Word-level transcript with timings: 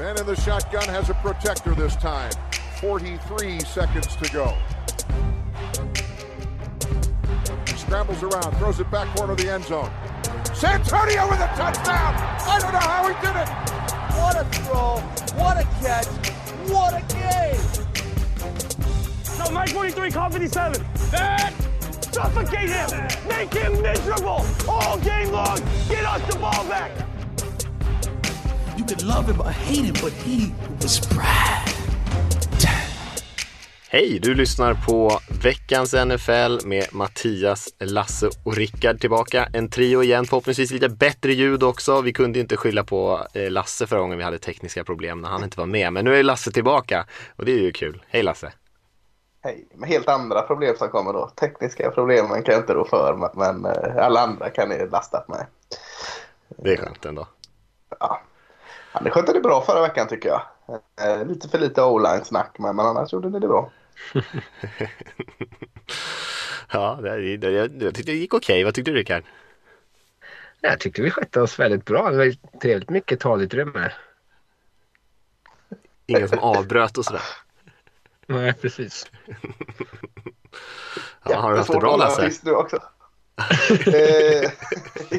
Man 0.00 0.16
in 0.18 0.24
the 0.24 0.34
shotgun 0.34 0.88
has 0.88 1.10
a 1.10 1.14
protector 1.14 1.74
this 1.74 1.94
time. 1.94 2.32
43 2.80 3.60
seconds 3.60 4.16
to 4.16 4.32
go. 4.32 4.56
He 7.66 7.76
scrambles 7.76 8.22
around, 8.22 8.56
throws 8.56 8.80
it 8.80 8.90
back 8.90 9.14
corner 9.14 9.32
of 9.32 9.38
the 9.38 9.50
end 9.50 9.64
zone. 9.64 9.90
Santonio 10.54 11.28
with 11.28 11.40
a 11.40 11.48
touchdown! 11.48 12.14
I 12.16 12.58
don't 12.62 12.72
know 12.72 12.78
how 12.78 13.08
he 13.08 13.14
did 13.20 13.36
it! 13.36 13.48
What 14.16 14.36
a 14.36 14.44
throw! 14.64 15.00
What 15.38 15.58
a 15.58 15.64
catch! 15.82 16.06
What 16.70 16.94
a 16.94 17.02
game! 17.12 17.60
No, 19.38 19.50
Mike 19.50 19.68
43, 19.68 20.10
call 20.12 20.30
57. 20.30 20.82
That! 21.10 21.52
Suffocate 22.10 22.70
him! 22.70 22.88
Make 23.28 23.52
him 23.52 23.82
miserable! 23.82 24.46
All 24.66 24.96
game 25.00 25.30
long! 25.30 25.58
Get 25.90 26.06
us 26.06 26.32
the 26.32 26.38
ball 26.38 26.64
back! 26.70 27.09
You 28.80 28.86
could 28.86 29.02
love 29.02 29.32
him 29.32 29.40
or 29.40 29.50
hate 29.50 29.84
him, 29.84 29.94
but 30.02 30.12
he 30.12 30.52
was 30.82 31.08
Brad. 31.08 31.68
Hej, 33.88 34.18
du 34.22 34.34
lyssnar 34.34 34.74
på 34.74 35.20
veckans 35.42 35.92
NFL 35.92 36.66
med 36.68 36.84
Mattias, 36.92 37.68
Lasse 37.78 38.28
och 38.44 38.56
Rickard 38.56 39.00
tillbaka. 39.00 39.48
En 39.52 39.70
trio 39.70 40.02
igen, 40.02 40.24
förhoppningsvis 40.24 40.70
lite 40.70 40.88
bättre 40.88 41.32
ljud 41.32 41.62
också. 41.62 42.00
Vi 42.00 42.12
kunde 42.12 42.38
inte 42.38 42.56
skylla 42.56 42.84
på 42.84 43.26
eh, 43.32 43.50
Lasse 43.50 43.86
förra 43.86 44.00
gången 44.00 44.18
vi 44.18 44.24
hade 44.24 44.38
tekniska 44.38 44.84
problem 44.84 45.20
när 45.20 45.28
han 45.28 45.44
inte 45.44 45.58
var 45.58 45.66
med. 45.66 45.92
Men 45.92 46.04
nu 46.04 46.16
är 46.16 46.22
Lasse 46.22 46.52
tillbaka 46.52 47.06
och 47.36 47.44
det 47.44 47.52
är 47.52 47.60
ju 47.60 47.72
kul. 47.72 48.02
Hej 48.08 48.22
Lasse! 48.22 48.52
Hej, 49.42 49.68
med 49.74 49.88
helt 49.88 50.08
andra 50.08 50.42
problem 50.42 50.74
som 50.78 50.88
kommer 50.88 51.12
då. 51.12 51.28
Tekniska 51.28 51.90
problemen 51.90 52.42
kan 52.42 52.54
jag 52.54 52.62
inte 52.62 52.74
rå 52.74 52.84
för, 52.84 53.30
men 53.34 53.64
eh, 53.64 54.06
alla 54.06 54.20
andra 54.20 54.50
kan 54.50 54.68
ni 54.68 54.86
lasta 54.86 55.20
på 55.20 55.32
mig. 55.32 55.46
Det 56.48 56.72
är 56.72 56.76
skönt 56.76 57.04
ändå. 57.04 57.26
Ja. 58.00 58.20
Ja, 58.92 59.00
det 59.00 59.10
skötte 59.10 59.32
det 59.32 59.40
bra 59.40 59.62
förra 59.62 59.82
veckan 59.82 60.08
tycker 60.08 60.28
jag. 60.28 60.42
Eh, 61.00 61.26
lite 61.26 61.48
för 61.48 61.58
lite 61.58 61.82
o-line-snack, 61.82 62.58
men, 62.58 62.76
men 62.76 62.86
annars 62.86 63.12
gjorde 63.12 63.28
ni 63.28 63.38
det 63.38 63.48
bra. 63.48 63.70
ja, 66.72 66.98
det, 67.02 67.36
det, 67.36 67.50
jag, 67.50 67.82
jag 67.82 67.94
tyckte 67.94 68.12
det 68.12 68.18
gick 68.18 68.34
okej. 68.34 68.64
Vad 68.64 68.74
tyckte 68.74 68.90
du 68.90 68.96
Rickard? 68.96 69.24
Jag 70.60 70.80
tyckte 70.80 71.02
vi 71.02 71.10
skötte 71.10 71.40
oss 71.40 71.58
väldigt 71.58 71.84
bra. 71.84 72.10
Det 72.10 72.16
var 72.16 72.58
trevligt 72.60 72.90
mycket 72.90 73.20
talutrymme. 73.20 73.92
Ingen 76.06 76.28
som 76.28 76.38
avbröt 76.38 76.98
och 76.98 77.04
sådär? 77.04 77.22
Nej, 78.26 78.52
precis. 78.52 79.10
ja, 81.24 81.36
har 81.40 81.50
du 81.50 81.58
haft 81.58 81.72
det 81.72 81.78
bra 81.78 81.96
Lasse? 81.96 82.30
Eh, 83.86 84.50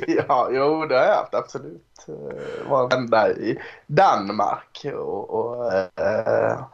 ja, 0.27 0.49
jo 0.51 0.85
det 0.85 0.95
har 0.97 1.05
jag 1.05 1.15
haft 1.15 1.33
absolut. 1.33 2.05
Eh, 2.07 2.69
var 2.69 2.89
vända 2.89 3.29
i 3.29 3.59
Danmark 3.87 4.85
och, 4.93 5.29
och 5.29 5.73
eh, 5.73 6.65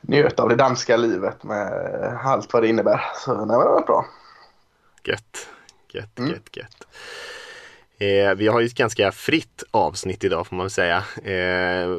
njöt 0.00 0.40
av 0.40 0.48
det 0.48 0.56
danska 0.56 0.96
livet 0.96 1.42
med 1.42 1.72
allt 2.24 2.52
vad 2.52 2.62
det 2.62 2.68
innebär. 2.68 3.04
Så 3.14 3.34
nej, 3.34 3.58
det 3.58 3.64
var 3.64 3.86
bra. 3.86 4.06
Gött, 5.04 5.48
gött, 5.92 6.18
mm. 6.18 6.30
gött, 6.30 6.56
gött. 6.56 6.86
Eh, 8.02 8.34
vi 8.34 8.48
har 8.48 8.60
ju 8.60 8.66
ett 8.66 8.74
ganska 8.74 9.12
fritt 9.12 9.62
avsnitt 9.70 10.24
idag 10.24 10.46
får 10.46 10.56
man 10.56 10.70
säga. 10.70 11.04
Eh, 11.24 11.98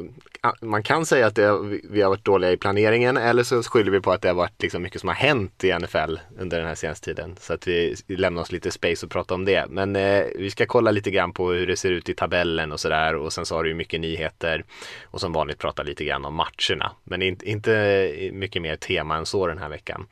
man 0.61 0.83
kan 0.83 1.05
säga 1.05 1.27
att 1.27 1.35
det, 1.35 1.59
vi 1.89 2.01
har 2.01 2.09
varit 2.09 2.25
dåliga 2.25 2.51
i 2.51 2.57
planeringen 2.57 3.17
eller 3.17 3.43
så 3.43 3.63
skyller 3.63 3.91
vi 3.91 3.99
på 3.99 4.11
att 4.11 4.21
det 4.21 4.27
har 4.27 4.35
varit 4.35 4.61
liksom 4.61 4.81
mycket 4.81 5.01
som 5.01 5.07
har 5.07 5.15
hänt 5.15 5.63
i 5.63 5.73
NFL 5.73 6.19
under 6.39 6.57
den 6.57 6.67
här 6.67 6.75
senaste 6.75 7.05
tiden. 7.05 7.35
Så 7.39 7.53
att 7.53 7.67
vi 7.67 7.95
lämnar 8.07 8.41
oss 8.41 8.51
lite 8.51 8.71
space 8.71 9.05
och 9.05 9.11
prata 9.11 9.33
om 9.33 9.45
det. 9.45 9.65
Men 9.69 9.95
eh, 9.95 10.23
vi 10.35 10.51
ska 10.51 10.65
kolla 10.65 10.91
lite 10.91 11.11
grann 11.11 11.33
på 11.33 11.51
hur 11.51 11.67
det 11.67 11.77
ser 11.77 11.91
ut 11.91 12.09
i 12.09 12.13
tabellen 12.13 12.71
och 12.71 12.79
sådär 12.79 13.15
och 13.15 13.33
sen 13.33 13.45
så 13.45 13.55
har 13.55 13.63
du 13.63 13.69
ju 13.69 13.75
mycket 13.75 14.01
nyheter 14.01 14.63
och 15.03 15.21
som 15.21 15.33
vanligt 15.33 15.57
prata 15.59 15.83
lite 15.83 16.03
grann 16.03 16.25
om 16.25 16.33
matcherna. 16.33 16.91
Men 17.03 17.21
in, 17.21 17.37
inte 17.43 18.31
mycket 18.33 18.61
mer 18.61 18.75
tema 18.75 19.17
än 19.17 19.25
så 19.25 19.47
den 19.47 19.57
här 19.57 19.69
veckan. 19.69 20.07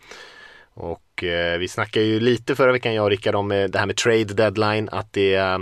Och 0.74 1.11
eh, 1.24 1.58
vi 1.58 1.68
snackade 1.68 2.06
ju 2.06 2.20
lite 2.20 2.56
förra 2.56 2.72
veckan 2.72 2.94
jag 2.94 3.04
och 3.04 3.10
Rickard 3.10 3.36
om 3.36 3.52
eh, 3.52 3.64
det 3.64 3.80
här 3.80 3.86
med 3.86 3.98
trade 3.98 4.24
deadline, 4.24 4.90
att 4.92 5.14
det 5.14 5.36
eh, 5.36 5.60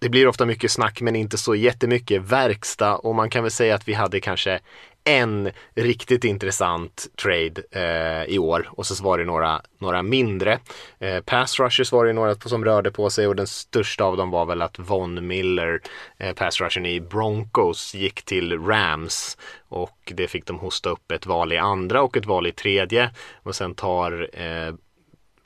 det 0.00 0.08
blir 0.08 0.28
ofta 0.28 0.46
mycket 0.46 0.70
snack 0.70 1.00
men 1.00 1.16
inte 1.16 1.38
så 1.38 1.54
jättemycket 1.54 2.22
verkstad. 2.22 2.96
Och 2.96 3.14
man 3.14 3.30
kan 3.30 3.42
väl 3.42 3.50
säga 3.50 3.74
att 3.74 3.88
vi 3.88 3.92
hade 3.92 4.20
kanske 4.20 4.60
en 5.04 5.50
riktigt 5.74 6.24
intressant 6.24 7.06
trade 7.22 7.62
eh, 7.70 8.34
i 8.34 8.38
år. 8.38 8.68
Och 8.70 8.86
så 8.86 9.04
var 9.04 9.18
det 9.18 9.24
några, 9.24 9.62
några 9.78 10.02
mindre. 10.02 10.58
Eh, 10.98 11.20
pass 11.20 11.60
rushers 11.60 11.92
var 11.92 12.04
det 12.04 12.12
några 12.12 12.34
som 12.34 12.64
rörde 12.64 12.90
på 12.90 13.10
sig 13.10 13.26
och 13.26 13.36
den 13.36 13.46
största 13.46 14.04
av 14.04 14.16
dem 14.16 14.30
var 14.30 14.46
väl 14.46 14.62
att 14.62 14.78
Von 14.78 15.26
Miller, 15.26 15.80
eh, 16.18 16.34
pass 16.34 16.60
rushern 16.60 16.86
i 16.86 17.00
Broncos, 17.00 17.94
gick 17.94 18.22
till 18.22 18.58
Rams. 18.58 19.38
Och 19.68 20.12
det 20.14 20.28
fick 20.28 20.46
de 20.46 20.58
hosta 20.58 20.90
upp 20.90 21.12
ett 21.12 21.26
val 21.26 21.52
i 21.52 21.58
andra 21.58 22.02
och 22.02 22.16
ett 22.16 22.26
val 22.26 22.46
i 22.46 22.52
tredje. 22.52 23.10
Och 23.42 23.54
sen 23.54 23.74
tar 23.74 24.30
eh, 24.32 24.74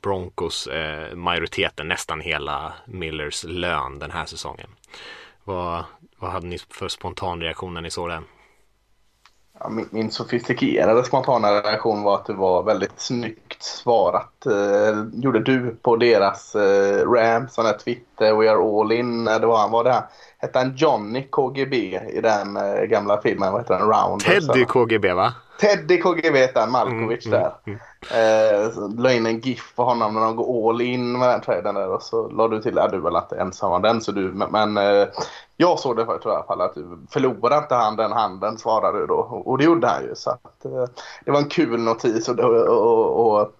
Broncos 0.01 0.67
eh, 0.67 1.15
majoriteten, 1.15 1.87
nästan 1.87 2.21
hela 2.21 2.73
Millers 2.85 3.43
lön 3.43 3.99
den 3.99 4.11
här 4.11 4.25
säsongen. 4.25 4.69
Vad, 5.43 5.83
vad 6.19 6.31
hade 6.31 6.47
ni 6.47 6.57
för 6.57 6.87
spontan 6.87 7.41
reaktion 7.41 7.73
när 7.73 7.81
ni 7.81 7.91
såg 7.91 8.09
den? 8.09 8.23
Ja, 9.59 9.69
min, 9.69 9.89
min 9.91 10.11
sofistikerade 10.11 11.03
spontana 11.03 11.51
reaktion 11.51 12.03
var 12.03 12.15
att 12.15 12.25
det 12.25 12.33
var 12.33 12.63
väldigt 12.63 13.01
snyggt 13.01 13.63
svarat. 13.63 14.45
Eh, 14.45 15.05
gjorde 15.13 15.39
du 15.39 15.75
på 15.81 15.95
deras 15.95 16.55
eh, 16.55 17.11
Rams, 17.11 17.53
sån 17.53 17.65
här 17.65 17.77
Twitter, 17.77 18.35
We 18.35 18.51
are 18.51 18.79
all 18.81 18.91
in. 18.91 19.25
Det 19.25 19.45
var, 19.45 19.69
var 19.69 19.83
det 19.83 19.91
här, 19.91 20.03
hette 20.37 20.59
han 20.59 20.75
Johnny 20.75 21.27
KGB 21.29 21.77
i 22.13 22.21
den 22.21 22.57
eh, 22.57 22.83
gamla 22.83 23.21
filmen? 23.21 23.51
Vad 23.51 23.61
heter 23.61 23.79
den? 23.79 23.87
Round. 23.87 24.21
Teddy 24.21 24.65
KGB 24.65 25.13
va? 25.13 25.33
Teddy 25.59 26.01
KGB 26.01 26.37
heter 26.37 26.59
han, 26.59 26.71
Malkovic 26.71 27.25
mm, 27.25 27.39
där. 27.39 27.51
Mm, 27.65 27.79
mm. 28.11 28.65
Eh, 28.65 28.99
la 28.99 29.13
in 29.13 29.25
en 29.25 29.39
GIF 29.39 29.75
på 29.75 29.83
honom 29.83 30.13
när 30.13 30.21
de 30.21 30.35
går 30.35 30.69
all 30.69 30.81
in 30.81 31.19
med 31.19 31.29
den 31.29 31.41
traden 31.41 31.75
där 31.75 31.89
och 31.89 32.03
så 32.03 32.29
la 32.29 32.47
du 32.47 32.61
till, 32.61 32.75
ja 32.75 32.87
du 32.87 32.99
väl 32.99 33.15
inte 33.15 33.37
ensam 33.37 33.71
om 33.71 33.81
den 33.81 34.01
så 34.01 34.11
du, 34.11 34.33
men, 34.51 34.77
eh, 34.77 35.07
jag 35.57 35.79
såg 35.79 35.97
det 35.97 36.05
för, 36.05 36.17
tror 36.17 36.33
jag 36.33 36.39
i 36.39 36.43
alla 36.47 36.47
fall 36.47 36.61
att 36.61 37.09
förlorade 37.09 37.57
inte 37.57 37.75
han 37.75 37.95
den 37.95 38.11
handen 38.11 38.57
svarade 38.57 38.99
du 38.99 39.07
då 39.07 39.15
och, 39.15 39.47
och 39.47 39.57
det 39.57 39.63
gjorde 39.63 39.87
han 39.87 40.03
ju 40.03 40.15
så 40.15 40.29
att 40.29 40.65
eh, 40.65 40.85
det 41.25 41.31
var 41.31 41.39
en 41.39 41.49
kul 41.49 41.79
notis 41.79 42.29
och, 42.29 42.39
och, 42.39 42.67
och, 42.67 43.41
och 43.41 43.51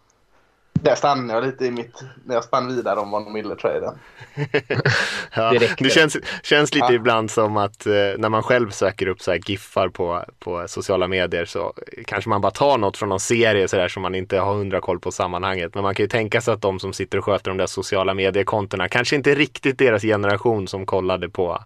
där 0.81 0.95
stannade 0.95 1.33
jag 1.33 1.43
lite 1.43 1.65
i 1.65 1.71
mitt, 1.71 2.03
när 2.25 2.35
jag 2.35 2.43
spann 2.43 2.75
vidare 2.75 2.99
om 2.99 3.11
Von 3.11 3.33
Miller-traden. 3.33 3.99
ja, 5.35 5.53
det 5.77 5.89
känns, 5.89 6.17
känns 6.43 6.73
lite 6.73 6.85
ja. 6.89 6.93
ibland 6.93 7.31
som 7.31 7.57
att 7.57 7.85
eh, 7.85 7.93
när 8.17 8.29
man 8.29 8.43
själv 8.43 8.69
söker 8.69 9.07
upp 9.07 9.21
så 9.21 9.31
här 9.31 9.39
giffar 9.45 9.89
på, 9.89 10.25
på 10.39 10.67
sociala 10.67 11.07
medier 11.07 11.45
så 11.45 11.73
kanske 12.05 12.29
man 12.29 12.41
bara 12.41 12.51
tar 12.51 12.77
något 12.77 12.97
från 12.97 13.09
någon 13.09 13.19
serie 13.19 13.67
så 13.67 13.75
där 13.75 13.87
som 13.87 14.01
man 14.01 14.15
inte 14.15 14.39
har 14.39 14.53
hundra 14.53 14.81
koll 14.81 14.99
på 14.99 15.11
sammanhanget. 15.11 15.73
Men 15.73 15.83
man 15.83 15.95
kan 15.95 16.03
ju 16.03 16.07
tänka 16.07 16.41
sig 16.41 16.53
att 16.53 16.61
de 16.61 16.79
som 16.79 16.93
sitter 16.93 17.17
och 17.17 17.25
sköter 17.25 17.51
de 17.51 17.57
där 17.57 17.67
sociala 17.67 18.13
mediekontona 18.13 18.87
kanske 18.87 19.15
inte 19.15 19.35
riktigt 19.35 19.77
deras 19.77 20.01
generation 20.01 20.67
som 20.67 20.85
kollade 20.85 21.29
på 21.29 21.63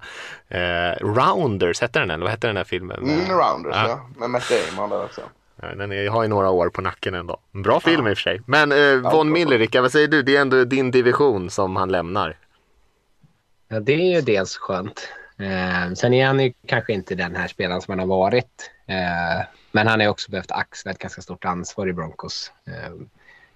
eh, 0.47 1.05
Rounders, 1.05 1.81
hette 1.81 1.99
den 1.99 2.11
eller 2.11 2.23
vad 2.23 2.31
hette 2.31 2.47
den 2.47 2.55
där 2.55 2.63
filmen? 2.63 3.03
Mm, 3.03 3.39
Rounders 3.39 3.75
ja, 3.75 3.87
ja. 3.87 4.09
med 4.17 4.29
Matt 4.29 4.43
Damon 4.49 4.89
där 4.89 5.03
också. 5.03 5.21
Den 5.75 5.91
är, 5.91 6.09
har 6.09 6.23
ju 6.23 6.29
några 6.29 6.49
år 6.49 6.69
på 6.69 6.81
nacken 6.81 7.13
ändå. 7.13 7.37
Bra 7.51 7.79
film 7.79 8.05
ja. 8.05 8.11
i 8.11 8.13
och 8.13 8.17
för 8.17 8.21
sig. 8.23 8.41
Men 8.45 8.71
eh, 8.71 9.11
Von 9.11 9.31
Miller, 9.31 9.59
Rickard, 9.59 9.81
vad 9.81 9.91
säger 9.91 10.07
du? 10.07 10.23
Det 10.23 10.35
är 10.37 10.41
ändå 10.41 10.63
din 10.63 10.91
division 10.91 11.49
som 11.49 11.75
han 11.75 11.91
lämnar. 11.91 12.37
Ja, 13.67 13.79
det 13.79 13.93
är 13.93 14.15
ju 14.15 14.21
dels 14.21 14.57
skönt. 14.57 15.09
Eh, 15.37 15.93
sen 15.93 16.13
är 16.13 16.25
han 16.25 16.39
ju 16.39 16.53
kanske 16.67 16.93
inte 16.93 17.15
den 17.15 17.35
här 17.35 17.47
spelaren 17.47 17.81
som 17.81 17.91
han 17.91 17.99
har 17.99 18.07
varit. 18.07 18.71
Eh, 18.85 19.45
men 19.71 19.87
han 19.87 19.99
har 19.99 20.07
också 20.07 20.31
behövt 20.31 20.51
axla 20.51 20.91
ett 20.91 20.99
ganska 20.99 21.21
stort 21.21 21.45
ansvar 21.45 21.87
i 21.87 21.93
Broncos. 21.93 22.51
Eh, 22.67 22.93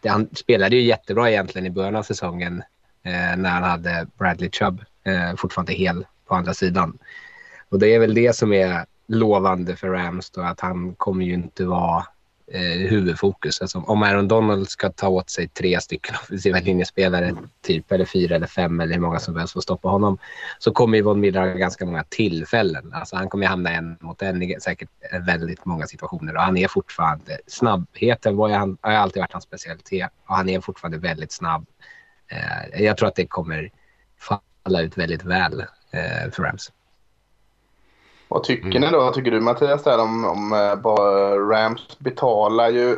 det, 0.01 0.09
han 0.09 0.29
spelade 0.35 0.75
ju 0.75 0.81
jättebra 0.81 1.29
egentligen 1.29 1.65
i 1.65 1.69
början 1.69 1.95
av 1.95 2.03
säsongen 2.03 2.63
eh, 3.03 3.37
när 3.37 3.49
han 3.49 3.63
hade 3.63 4.07
Bradley 4.17 4.49
Chubb 4.51 4.83
eh, 5.03 5.35
fortfarande 5.35 5.73
hel 5.73 6.05
på 6.27 6.35
andra 6.35 6.53
sidan. 6.53 6.97
Och 7.69 7.79
det 7.79 7.95
är 7.95 7.99
väl 7.99 8.13
det 8.13 8.35
som 8.35 8.53
är 8.53 8.85
lovande 9.07 9.75
för 9.75 9.89
Rams 9.89 10.29
då 10.29 10.41
att 10.41 10.59
han 10.59 10.95
kommer 10.95 11.25
ju 11.25 11.33
inte 11.33 11.65
vara 11.65 12.05
eh, 12.51 12.89
huvudfokus. 12.89 13.61
Alltså, 13.61 13.79
om 13.79 14.03
Aaron 14.03 14.27
Donald 14.27 14.69
ska 14.69 14.89
ta 14.89 15.07
åt 15.07 15.29
sig 15.29 15.47
tre 15.47 15.81
stycken 15.81 16.15
offensiva 16.23 16.59
linjespelare, 16.59 17.35
typ, 17.61 17.91
eller 17.91 18.05
fyra 18.05 18.35
eller 18.35 18.47
fem 18.47 18.79
eller 18.79 18.93
hur 18.93 19.01
många 19.01 19.19
som 19.19 19.35
helst 19.35 19.53
får 19.53 19.61
stoppa 19.61 19.89
honom, 19.89 20.17
så 20.59 20.71
kommer 20.71 20.97
ju 20.97 21.03
Von 21.03 21.19
Miller 21.19 21.39
ha 21.39 21.47
ganska 21.47 21.85
många 21.85 22.03
tillfällen. 22.03 22.93
Alltså, 22.93 23.15
han 23.15 23.29
kommer 23.29 23.47
hamna 23.47 23.69
en 23.69 23.97
mot 23.99 24.21
en 24.21 24.43
i 24.43 24.57
säkert 24.61 24.89
väldigt 25.25 25.65
många 25.65 25.87
situationer 25.87 26.35
och 26.35 26.41
han 26.41 26.57
är 26.57 26.67
fortfarande, 26.67 27.37
snabbheten 27.47 28.35
var 28.35 28.49
han, 28.49 28.77
har 28.81 28.91
alltid 28.91 29.21
varit 29.21 29.33
hans 29.33 29.43
specialitet 29.43 30.09
och 30.27 30.35
han 30.35 30.49
är 30.49 30.61
fortfarande 30.61 30.97
väldigt 30.97 31.31
snabb. 31.31 31.65
Eh, 32.27 32.83
jag 32.83 32.97
tror 32.97 33.07
att 33.07 33.15
det 33.15 33.27
kommer 33.27 33.69
falla 34.19 34.81
ut 34.81 34.97
väldigt 34.97 35.23
väl 35.23 35.59
eh, 35.91 36.31
för 36.31 36.43
Rams. 36.43 36.71
Vad 38.27 38.43
tycker 38.43 38.67
mm. 38.67 38.81
ni 38.81 38.89
då? 38.91 38.99
Vad 38.99 39.13
tycker 39.13 39.31
du 39.31 39.39
Mattias 39.39 39.83
där 39.83 39.99
om, 39.99 40.25
om 40.25 40.53
uh, 40.53 41.49
Rams 41.49 41.99
betalar 41.99 42.69
ju 42.69 42.97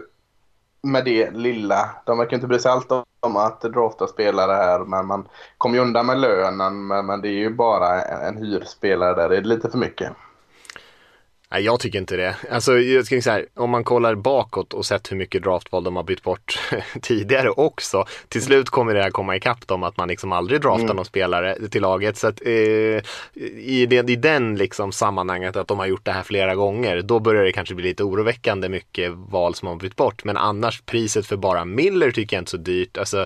med 0.82 1.06
det 1.06 1.32
lilla. 1.32 1.90
De 2.06 2.18
verkar 2.18 2.38
inte 2.38 2.48
bry 2.48 2.60
sig 2.60 2.72
allt 2.72 2.92
om 3.20 3.38
att 3.38 3.62
drafta 3.62 4.08
spelare 4.08 4.52
här 4.52 4.80
men 4.80 5.06
man 5.06 5.28
kommer 5.58 5.76
ju 5.76 5.82
undan 5.82 6.06
med 6.06 6.20
lönen 6.20 6.88
men, 6.88 7.06
men 7.06 7.22
det 7.22 7.28
är 7.28 7.40
ju 7.40 7.50
bara 7.50 8.02
en, 8.02 8.36
en 8.36 8.44
hyrspelare 8.44 9.16
där. 9.16 9.30
Det 9.30 9.38
är 9.38 9.42
lite 9.42 9.70
för 9.70 9.78
mycket. 9.78 10.12
Nej, 11.52 11.64
jag 11.64 11.80
tycker 11.80 12.00
inte 12.00 12.18
det. 12.18 12.36
Alltså, 12.52 12.80
jag 12.80 13.06
ska 13.06 13.22
säga 13.22 13.34
här, 13.34 13.46
om 13.56 13.70
man 13.70 13.84
kollar 13.84 14.16
bakåt 14.16 14.74
och 14.74 14.86
sett 14.86 15.12
hur 15.12 15.18
mycket 15.18 15.44
draftval 15.44 15.84
de 15.84 15.96
har 15.96 16.04
bytt 16.04 16.24
bort 16.24 16.60
tidigare 17.02 17.50
också. 17.50 18.06
Till 18.28 18.42
slut 18.42 18.70
kommer 18.70 18.94
det 18.94 19.04
här 19.04 19.10
komma 19.10 19.36
ikapp 19.36 19.68
dem 19.68 19.84
att 19.84 19.98
man 19.98 20.08
liksom 20.08 20.32
aldrig 20.32 20.62
draftar 20.62 20.84
mm. 20.84 20.96
någon 20.96 21.06
spelare 21.06 21.70
till 21.70 21.82
laget. 21.82 22.18
Så 22.18 22.28
att 22.28 22.42
eh, 22.46 22.52
i, 22.52 23.88
det, 23.90 24.10
i 24.10 24.16
den 24.16 24.56
liksom 24.56 24.92
sammanhanget 24.92 25.56
att 25.56 25.68
de 25.68 25.80
har 25.80 25.86
gjort 25.86 26.06
det 26.06 26.12
här 26.12 26.24
flera 26.24 26.56
gånger, 26.56 27.02
då 27.02 27.20
börjar 27.20 27.44
det 27.44 27.52
kanske 27.52 27.76
bli 27.76 27.88
lite 27.90 28.04
oroväckande 28.04 28.70
mycket 28.70 29.12
val 29.12 29.56
som 29.56 29.68
har 29.68 29.76
bytt 29.76 29.96
bort. 29.96 30.24
Men 30.24 30.38
annars 30.38 30.82
priset 30.82 31.26
för 31.26 31.38
bara 31.38 31.66
Miller 31.66 32.12
tycker 32.12 32.38
jag 32.38 32.42
inte 32.42 32.52
så 32.52 32.58
dyrt. 32.58 32.98
Alltså, 32.98 33.26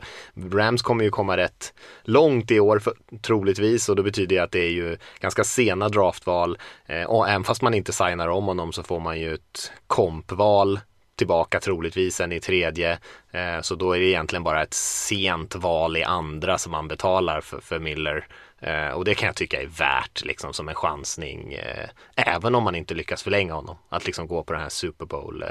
Rams 0.52 0.82
kommer 0.82 1.04
ju 1.04 1.10
komma 1.10 1.38
rätt 1.38 1.74
långt 2.04 2.52
i 2.52 2.60
år 2.60 2.80
för, 2.80 2.94
troligtvis 3.22 3.90
och 3.90 3.96
det 3.96 4.04
betyder 4.04 4.42
att 4.42 4.52
det 4.52 4.60
är 4.60 4.72
ju 4.72 4.98
ganska 5.20 5.44
sena 5.44 5.90
draftval. 5.90 6.58
Eh, 6.86 7.04
och 7.04 7.30
även 7.30 7.44
fast 7.44 7.62
man 7.62 7.74
inte 7.74 7.94
signar 7.94 8.13
om 8.20 8.46
honom 8.46 8.74
så 8.74 8.84
får 8.84 9.00
man 9.00 9.20
ju 9.20 9.34
ett 9.34 9.72
kompval 9.88 10.80
tillbaka 11.16 11.60
troligtvis 11.60 12.16
sen 12.16 12.32
i 12.32 12.40
tredje. 12.40 13.00
Eh, 13.32 13.62
så 13.62 13.76
då 13.76 13.92
är 13.92 14.00
det 14.00 14.06
egentligen 14.06 14.44
bara 14.44 14.64
ett 14.64 14.74
sent 14.74 15.56
val 15.56 15.98
i 15.98 16.04
andra 16.04 16.58
som 16.58 16.72
man 16.72 16.88
betalar 16.88 17.42
för, 17.42 17.60
för 17.60 17.80
Miller. 17.80 18.28
Eh, 18.60 18.90
och 18.90 19.06
det 19.06 19.16
kan 19.16 19.28
jag 19.28 19.36
tycka 19.36 19.62
är 19.62 19.68
värt 19.68 20.26
liksom 20.26 20.54
som 20.54 20.70
en 20.70 20.76
chansning. 20.76 21.54
Eh, 21.54 21.90
även 22.16 22.56
om 22.56 22.64
man 22.64 22.76
inte 22.76 22.94
lyckas 22.94 23.24
förlänga 23.24 23.54
honom. 23.54 23.78
Att 23.90 24.06
liksom 24.06 24.28
gå 24.28 24.44
på 24.44 24.54
den 24.54 24.62
här 24.62 24.70
Super 24.70 25.06
Bowl. 25.06 25.46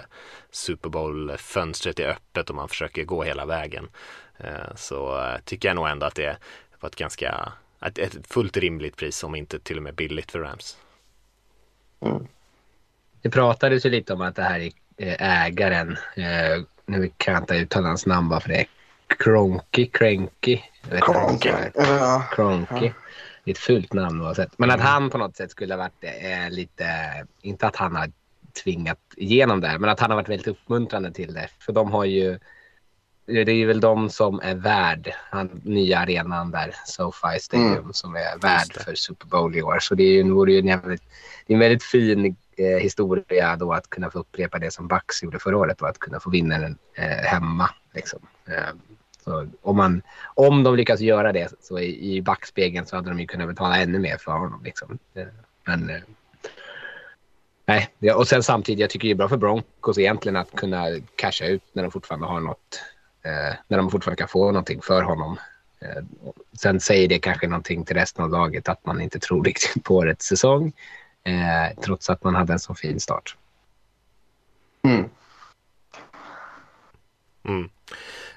Super 0.51 0.89
Bowl 0.89 1.37
fönstret 1.37 2.01
är 2.01 2.09
öppet 2.09 2.51
och 2.51 2.57
man 2.57 2.69
försöker 2.69 3.05
gå 3.05 3.23
hela 3.23 3.47
vägen. 3.47 3.89
Så 4.75 5.27
tycker 5.45 5.69
jag 5.69 5.77
nog 5.77 5.89
ändå 5.89 6.07
att 6.07 6.15
det 6.15 6.37
var 6.81 6.89
ett 6.89 6.97
ganska 6.97 7.53
ett 7.81 8.27
fullt 8.27 8.57
rimligt 8.57 8.97
pris 8.97 9.25
om 9.25 9.35
inte 9.35 9.59
till 9.59 9.77
och 9.77 9.83
med 9.83 9.95
billigt 9.95 10.31
för 10.31 10.39
Rams. 10.39 10.79
Mm. 12.01 12.27
Det 13.23 13.31
pratades 13.31 13.87
ju 13.87 13.91
lite 13.91 14.13
om 14.13 14.21
att 14.21 14.37
det 14.37 14.43
här 14.43 14.61
är 14.61 14.73
eh, 14.97 15.45
ägaren, 15.45 15.97
eh, 16.17 16.63
nu 16.87 17.11
kan 17.17 17.35
jag 17.35 17.43
inte 17.43 17.57
uttala 17.57 17.89
hans 17.89 18.07
namn 18.07 18.29
bara 18.29 18.41
för 18.41 18.49
det 18.49 18.65
Kronky, 19.19 19.87
Cranky. 19.87 20.59
Kronky. 21.01 21.51
Ja. 21.75 22.25
Kronky. 22.33 22.93
Det 23.45 23.51
är 23.51 23.55
ett 23.55 23.59
fult 23.59 23.93
namn 23.93 24.21
oavsett. 24.21 24.59
Men 24.59 24.71
att 24.71 24.77
mm. 24.77 24.87
han 24.87 25.11
på 25.11 25.19
något 25.19 25.37
sätt 25.37 25.51
skulle 25.51 25.75
ha 25.75 25.79
varit 25.79 26.01
det 26.01 26.33
är 26.33 26.51
lite, 26.51 26.87
inte 27.43 27.67
att 27.67 27.77
han 27.77 27.97
har 27.97 28.11
tvingat 28.65 28.99
igenom 29.17 29.61
det 29.61 29.69
här, 29.69 29.79
men 29.79 29.91
att 29.91 30.01
han 30.01 30.11
har 30.11 30.17
varit 30.17 30.29
väldigt 30.29 30.49
uppmuntrande 30.49 31.13
till 31.13 31.35
det. 31.35 31.49
För 31.59 31.73
de 31.73 31.93
har 31.93 32.05
ju 32.05 32.39
det 33.27 33.53
är 33.53 33.67
väl 33.67 33.81
de 33.81 34.11
som 34.11 34.41
är 34.43 34.55
värd 34.55 35.15
han, 35.31 35.61
nya 35.65 35.99
arenan 35.99 36.51
där, 36.51 36.75
SoFi 36.87 37.41
Stadium, 37.41 37.73
mm. 37.73 37.93
som 37.93 38.17
är 38.17 38.39
värd 38.41 38.73
för 38.85 38.95
Super 38.95 39.27
Bowl 39.27 39.57
i 39.57 39.63
år. 39.63 39.79
Så 39.81 39.95
det, 39.95 40.03
är 40.03 40.13
ju, 40.13 40.33
vore 40.33 40.53
ju 40.53 40.59
en, 40.59 40.67
jävligt, 40.67 41.03
det 41.47 41.53
är 41.53 41.55
en 41.55 41.61
väldigt 41.61 41.83
fin 41.83 42.37
eh, 42.63 42.79
historia 42.79 43.57
då 43.57 43.73
att 43.73 43.91
kunna 43.91 44.11
få 44.11 44.19
upprepa 44.19 44.59
det 44.59 44.71
som 44.71 44.89
Bucks 44.89 45.23
gjorde 45.23 45.39
förra 45.39 45.57
året 45.57 45.83
och 45.83 45.89
att 45.89 45.99
kunna 45.99 46.21
få 46.21 46.31
vinna 46.31 46.59
den 46.59 46.79
eh, 46.95 47.05
hemma. 47.05 47.71
Liksom. 47.95 48.21
Eh, 48.47 48.75
så 49.25 49.49
om, 49.63 49.77
man, 49.77 50.03
om 50.35 50.63
de 50.63 50.77
lyckas 50.77 51.01
göra 51.01 51.33
det 51.33 51.53
så 51.61 51.79
i, 51.79 52.17
i 52.17 52.23
backspegeln 52.23 52.87
så 52.87 52.97
hade 52.97 53.09
de 53.09 53.21
ju 53.21 53.27
kunnat 53.27 53.49
betala 53.49 53.77
ännu 53.77 53.99
mer 53.99 54.17
för 54.17 54.33
honom. 54.33 54.61
Liksom. 54.65 54.99
Eh, 55.15 55.27
men 55.65 55.91
eh, 55.91 56.01
Nej, 57.67 58.13
och 58.15 58.29
sen 58.29 58.43
samtidigt, 58.43 58.81
jag 58.81 58.91
tycker 58.91 59.09
det 59.09 59.13
är 59.13 59.17
bra 59.17 59.29
för 59.29 59.37
Broncos 59.37 59.99
egentligen 59.99 60.37
att 60.37 60.57
kunna 60.57 60.87
casha 61.17 61.45
ut 61.47 61.63
när 61.73 61.83
de 61.83 61.93
fortfarande 61.93 62.27
har 62.27 62.41
något 62.41 62.83
eh, 63.25 63.57
när 63.69 63.79
de 63.79 63.91
fortfarande 63.91 64.19
kan 64.19 64.29
få 64.29 64.47
någonting 64.47 64.83
för 64.83 65.03
honom. 65.03 65.37
Eh, 65.81 66.03
sen 66.61 66.81
säger 66.81 67.09
det 67.09 67.19
kanske 67.19 67.47
någonting 67.47 67.85
till 67.85 67.97
resten 67.97 68.25
av 68.25 68.31
laget 68.31 68.69
att 68.69 68.87
man 68.87 69.01
inte 69.01 69.19
tror 69.19 69.45
riktigt 69.45 69.85
på 69.85 69.97
årets 69.97 70.27
säsong 70.27 70.73
eh, 71.25 71.83
trots 71.85 72.11
att 72.11 72.25
man 72.25 72.35
hade 72.35 72.53
en 72.53 72.59
så 72.59 72.75
fin 72.75 73.01
start. 73.01 73.37
Mm. 74.85 75.05
Mm. 77.45 77.71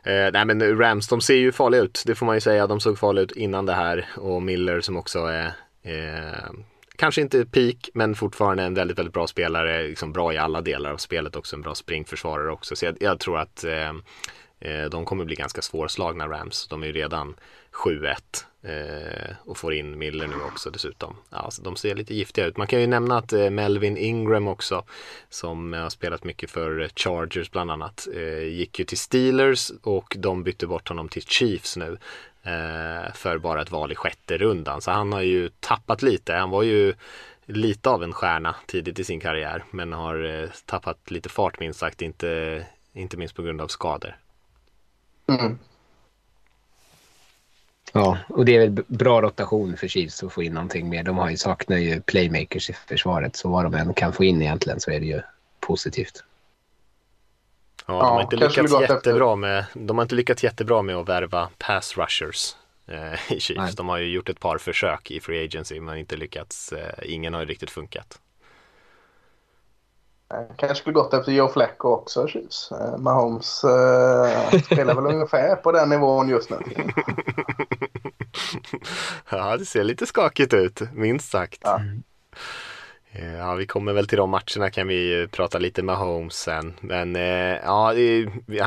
Eh, 0.03 0.31
nej 0.33 0.45
men 0.45 0.77
Rams, 0.77 1.07
de 1.07 1.21
ser 1.21 1.35
ju 1.35 1.51
farliga 1.51 1.81
ut. 1.81 2.03
Det 2.05 2.15
får 2.15 2.25
man 2.25 2.35
ju 2.35 2.41
säga. 2.41 2.67
De 2.67 2.79
såg 2.79 2.99
farliga 2.99 3.23
ut 3.23 3.31
innan 3.31 3.65
det 3.65 3.73
här. 3.73 4.07
Och 4.17 4.41
Miller 4.41 4.81
som 4.81 4.97
också 4.97 5.19
är 5.19 5.45
eh, 5.83 6.51
kanske 6.95 7.21
inte 7.21 7.45
peak, 7.45 7.89
men 7.93 8.15
fortfarande 8.15 8.63
en 8.63 8.73
väldigt, 8.73 8.97
väldigt 8.97 9.13
bra 9.13 9.27
spelare. 9.27 9.87
Liksom 9.87 10.13
bra 10.13 10.33
i 10.33 10.37
alla 10.37 10.61
delar 10.61 10.91
av 10.91 10.97
spelet 10.97 11.35
också. 11.35 11.55
En 11.55 11.61
bra 11.61 11.75
springförsvarare 11.75 12.51
också. 12.51 12.75
Så 12.75 12.85
jag, 12.85 12.97
jag 12.99 13.19
tror 13.19 13.39
att 13.39 13.63
eh, 13.63 13.93
Eh, 13.93 13.93
Eh, 14.65 14.89
de 14.89 15.05
kommer 15.05 15.25
bli 15.25 15.35
ganska 15.35 15.61
svårslagna 15.61 16.27
Rams. 16.27 16.67
De 16.67 16.83
är 16.83 16.87
ju 16.87 16.93
redan 16.93 17.35
7-1 17.71 18.15
eh, 18.61 19.35
och 19.45 19.57
får 19.57 19.73
in 19.73 19.97
Miller 19.97 20.27
nu 20.27 20.35
också 20.35 20.69
dessutom. 20.69 21.15
Ja, 21.29 21.49
de 21.61 21.75
ser 21.75 21.95
lite 21.95 22.15
giftiga 22.15 22.45
ut. 22.45 22.57
Man 22.57 22.67
kan 22.67 22.81
ju 22.81 22.87
nämna 22.87 23.17
att 23.17 23.33
eh, 23.33 23.49
Melvin 23.49 23.97
Ingram 23.97 24.47
också, 24.47 24.83
som 25.29 25.73
har 25.73 25.89
spelat 25.89 26.23
mycket 26.23 26.51
för 26.51 26.89
Chargers 26.95 27.51
bland 27.51 27.71
annat, 27.71 28.07
eh, 28.15 28.43
gick 28.43 28.79
ju 28.79 28.85
till 28.85 28.97
Steelers 28.97 29.71
och 29.83 30.15
de 30.19 30.43
bytte 30.43 30.67
bort 30.67 30.89
honom 30.89 31.09
till 31.09 31.23
Chiefs 31.23 31.77
nu 31.77 31.97
eh, 32.43 33.13
för 33.13 33.37
bara 33.37 33.61
ett 33.61 33.71
val 33.71 33.91
i 33.91 33.95
sjätte 33.95 34.37
rundan. 34.37 34.81
Så 34.81 34.91
han 34.91 35.13
har 35.13 35.21
ju 35.21 35.49
tappat 35.59 36.01
lite. 36.01 36.33
Han 36.33 36.49
var 36.49 36.63
ju 36.63 36.93
lite 37.45 37.89
av 37.89 38.03
en 38.03 38.13
stjärna 38.13 38.55
tidigt 38.65 38.99
i 38.99 39.03
sin 39.03 39.19
karriär 39.19 39.63
men 39.71 39.93
har 39.93 40.49
tappat 40.65 41.11
lite 41.11 41.29
fart 41.29 41.59
minst 41.59 41.79
sagt, 41.79 42.01
inte, 42.01 42.65
inte 42.93 43.17
minst 43.17 43.35
på 43.35 43.41
grund 43.41 43.61
av 43.61 43.67
skador. 43.67 44.15
Mm. 45.27 45.59
Ja, 47.93 48.17
och 48.29 48.45
det 48.45 48.55
är 48.55 48.59
väl 48.59 48.83
bra 48.87 49.21
rotation 49.21 49.77
för 49.77 49.87
Chiefs 49.87 50.23
att 50.23 50.33
få 50.33 50.43
in 50.43 50.53
någonting 50.53 50.89
mer. 50.89 51.03
De 51.03 51.17
har 51.17 51.29
ju, 51.29 51.37
saknar 51.37 51.77
ju 51.77 52.01
playmakers 52.01 52.69
i 52.69 52.73
försvaret, 52.73 53.35
så 53.35 53.49
vad 53.49 53.65
de 53.65 53.73
än 53.73 53.93
kan 53.93 54.13
få 54.13 54.23
in 54.23 54.41
egentligen 54.41 54.79
så 54.79 54.91
är 54.91 54.99
det 54.99 55.05
ju 55.05 55.21
positivt. 55.59 56.23
Ja, 57.85 57.93
de 57.93 58.13
har 58.13 58.21
inte 58.21 58.35
lyckats 58.35 58.81
jättebra 58.81 59.35
med, 59.35 59.65
de 59.73 59.97
har 59.97 60.03
inte 60.03 60.15
lyckats 60.15 60.43
jättebra 60.43 60.81
med 60.81 60.95
att 60.95 61.09
värva 61.09 61.49
pass 61.57 61.97
rushers 61.97 62.55
eh, 62.87 63.33
i 63.33 63.39
Chiefs. 63.39 63.57
Nej. 63.57 63.73
De 63.77 63.89
har 63.89 63.97
ju 63.97 64.13
gjort 64.13 64.29
ett 64.29 64.39
par 64.39 64.57
försök 64.57 65.11
i 65.11 65.19
Free 65.19 65.45
Agency 65.45 65.79
men 65.79 65.97
inte 65.97 66.15
lyckats. 66.15 66.73
Eh, 66.73 66.93
ingen 67.03 67.33
har 67.33 67.41
ju 67.41 67.47
riktigt 67.47 67.71
funkat. 67.71 68.19
Kanske 70.57 70.75
skulle 70.75 70.93
gått 70.93 71.13
efter 71.13 71.31
Joe 71.31 71.47
Flacco 71.49 71.87
också, 71.87 72.27
Chiefs. 72.27 72.71
Eh, 72.71 72.97
Mahomes 72.97 73.63
eh, 73.63 74.61
spelar 74.61 74.95
väl 74.95 75.05
ungefär 75.13 75.55
på 75.55 75.71
den 75.71 75.89
nivån 75.89 76.29
just 76.29 76.49
nu. 76.49 76.57
ja, 79.29 79.57
det 79.57 79.65
ser 79.65 79.83
lite 79.83 80.05
skakigt 80.05 80.53
ut, 80.53 80.81
minst 80.93 81.31
sagt. 81.31 81.59
Ja. 81.63 81.81
Ja, 83.39 83.55
vi 83.55 83.65
kommer 83.65 83.93
väl 83.93 84.07
till 84.07 84.17
de 84.17 84.29
matcherna 84.29 84.69
kan 84.71 84.87
vi 84.87 85.27
prata 85.31 85.59
lite 85.59 85.83
med 85.83 85.95
Holmes 85.95 86.33
sen. 86.33 86.73
Men 86.81 87.15
eh, 87.15 87.59
ja, 87.63 87.93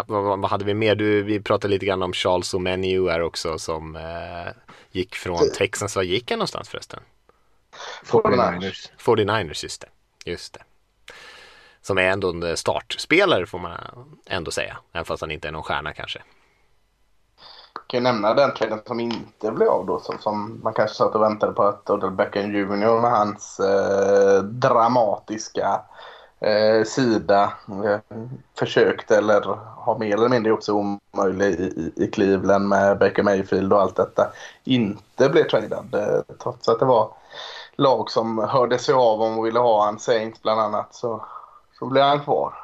vad 0.07 0.45
hade 0.45 0.65
vi 0.65 0.75
mer? 0.75 0.95
Du, 0.95 1.23
vi 1.23 1.41
pratade 1.41 1.71
lite 1.71 1.87
grann 1.87 2.03
om 2.03 2.13
Charles 2.13 2.55
och 2.55 2.61
Menu 2.63 3.09
här 3.09 3.21
också 3.21 3.59
som 3.59 3.97
eh, 3.97 4.53
gick 4.91 5.15
från 5.15 5.51
Texans. 5.59 5.97
Var 5.97 6.03
gick 6.03 6.31
han 6.31 6.39
någonstans 6.39 6.69
förresten? 6.69 7.01
49ers. 8.05 8.91
49ers, 8.99 9.63
just 9.63 9.81
det. 9.81 9.89
Just 10.31 10.55
det 10.55 10.61
som 11.83 11.99
är 11.99 12.03
ändå 12.03 12.31
en 12.31 12.43
eh, 12.43 12.55
startspelare 12.55 13.47
får 13.47 13.59
man 13.59 13.73
ändå 14.27 14.51
säga. 14.51 14.79
Även 14.93 15.05
fast 15.05 15.21
han 15.21 15.31
inte 15.31 15.49
är 15.49 15.53
någon 15.53 15.63
stjärna 15.63 15.93
kanske. 15.93 16.23
Jag 17.75 17.87
kan 17.87 18.01
ju 18.01 18.05
nämna 18.05 18.35
den 18.35 18.55
traden 18.55 18.81
som 18.87 19.01
inte 19.01 19.51
blev 19.51 19.69
av 19.69 19.87
då. 19.87 20.01
Som, 20.01 20.19
som 20.19 20.61
man 20.63 20.75
kanske 20.75 20.97
satt 20.97 21.15
och 21.15 21.23
väntade 21.23 21.53
på 21.53 21.63
att 21.63 21.91
Odell 21.91 22.11
Beckham 22.11 22.55
Jr 22.55 23.01
med 23.01 23.11
hans 23.11 23.61
eh, 23.61 24.43
dramatiska 24.43 25.81
eh, 26.41 26.85
sida 26.85 27.53
eh, 27.85 28.19
försökte 28.59 29.17
eller 29.17 29.41
har 29.77 29.99
mer 29.99 30.15
eller 30.15 30.29
mindre 30.29 30.51
gjort 30.51 30.65
sig 30.65 30.75
omöjlig 30.75 31.61
i, 31.61 31.93
i 31.97 32.11
Cleveland 32.11 32.69
med 32.69 32.99
Baker 32.99 33.23
Mayfield 33.23 33.73
och 33.73 33.81
allt 33.81 33.97
detta. 33.97 34.33
Inte 34.65 35.29
blev 35.29 35.49
tradad 35.49 35.95
eh, 35.95 36.37
trots 36.43 36.69
att 36.69 36.79
det 36.79 36.85
var 36.85 37.11
lag 37.77 38.11
som 38.11 38.39
hörde 38.39 38.79
sig 38.79 38.95
av 38.95 39.23
om 39.23 39.39
och 39.39 39.47
ville 39.47 39.59
ha 39.59 39.85
han 39.85 39.99
Saints 39.99 40.43
bland 40.43 40.61
annat. 40.61 40.95
Så 40.95 41.25
så 41.79 41.87
blir 41.87 42.03
han 42.03 42.21
kvar. 42.21 42.55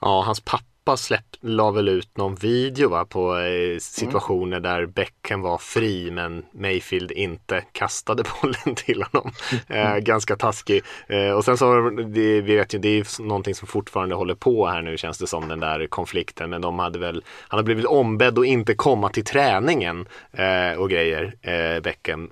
Ja, 0.00 0.22
hans 0.26 0.40
pappa 0.40 0.96
släpp, 0.96 1.36
la 1.40 1.70
väl 1.70 1.88
ut 1.88 2.16
någon 2.16 2.34
video 2.34 2.88
va, 2.88 3.04
på 3.04 3.38
eh, 3.38 3.78
situationer 3.78 4.56
mm. 4.56 4.62
där 4.62 4.86
Beckham 4.86 5.40
var 5.40 5.58
fri 5.58 6.10
men 6.10 6.44
Mayfield 6.52 7.10
inte 7.10 7.64
kastade 7.72 8.22
bollen 8.42 8.74
till 8.76 9.02
honom. 9.02 9.32
Eh, 9.68 9.96
ganska 9.96 10.36
taskig. 10.36 10.82
Eh, 11.06 11.30
och 11.30 11.44
sen 11.44 11.56
så, 11.56 11.90
det, 11.90 12.40
vi 12.40 12.56
vet 12.56 12.74
ju, 12.74 12.78
det 12.78 12.88
är 12.88 13.22
någonting 13.22 13.54
som 13.54 13.68
fortfarande 13.68 14.14
håller 14.14 14.34
på 14.34 14.66
här 14.66 14.82
nu 14.82 14.96
känns 14.96 15.18
det 15.18 15.26
som 15.26 15.48
den 15.48 15.60
där 15.60 15.86
konflikten. 15.86 16.50
Men 16.50 16.60
de 16.60 16.78
hade 16.78 16.98
väl, 16.98 17.24
han 17.48 17.58
har 17.58 17.64
blivit 17.64 17.86
ombedd 17.86 18.38
att 18.38 18.46
inte 18.46 18.74
komma 18.74 19.08
till 19.08 19.24
träningen 19.24 20.08
eh, 20.32 20.78
och 20.78 20.90
grejer, 20.90 21.34
eh, 21.42 21.80
Beckham 21.80 22.30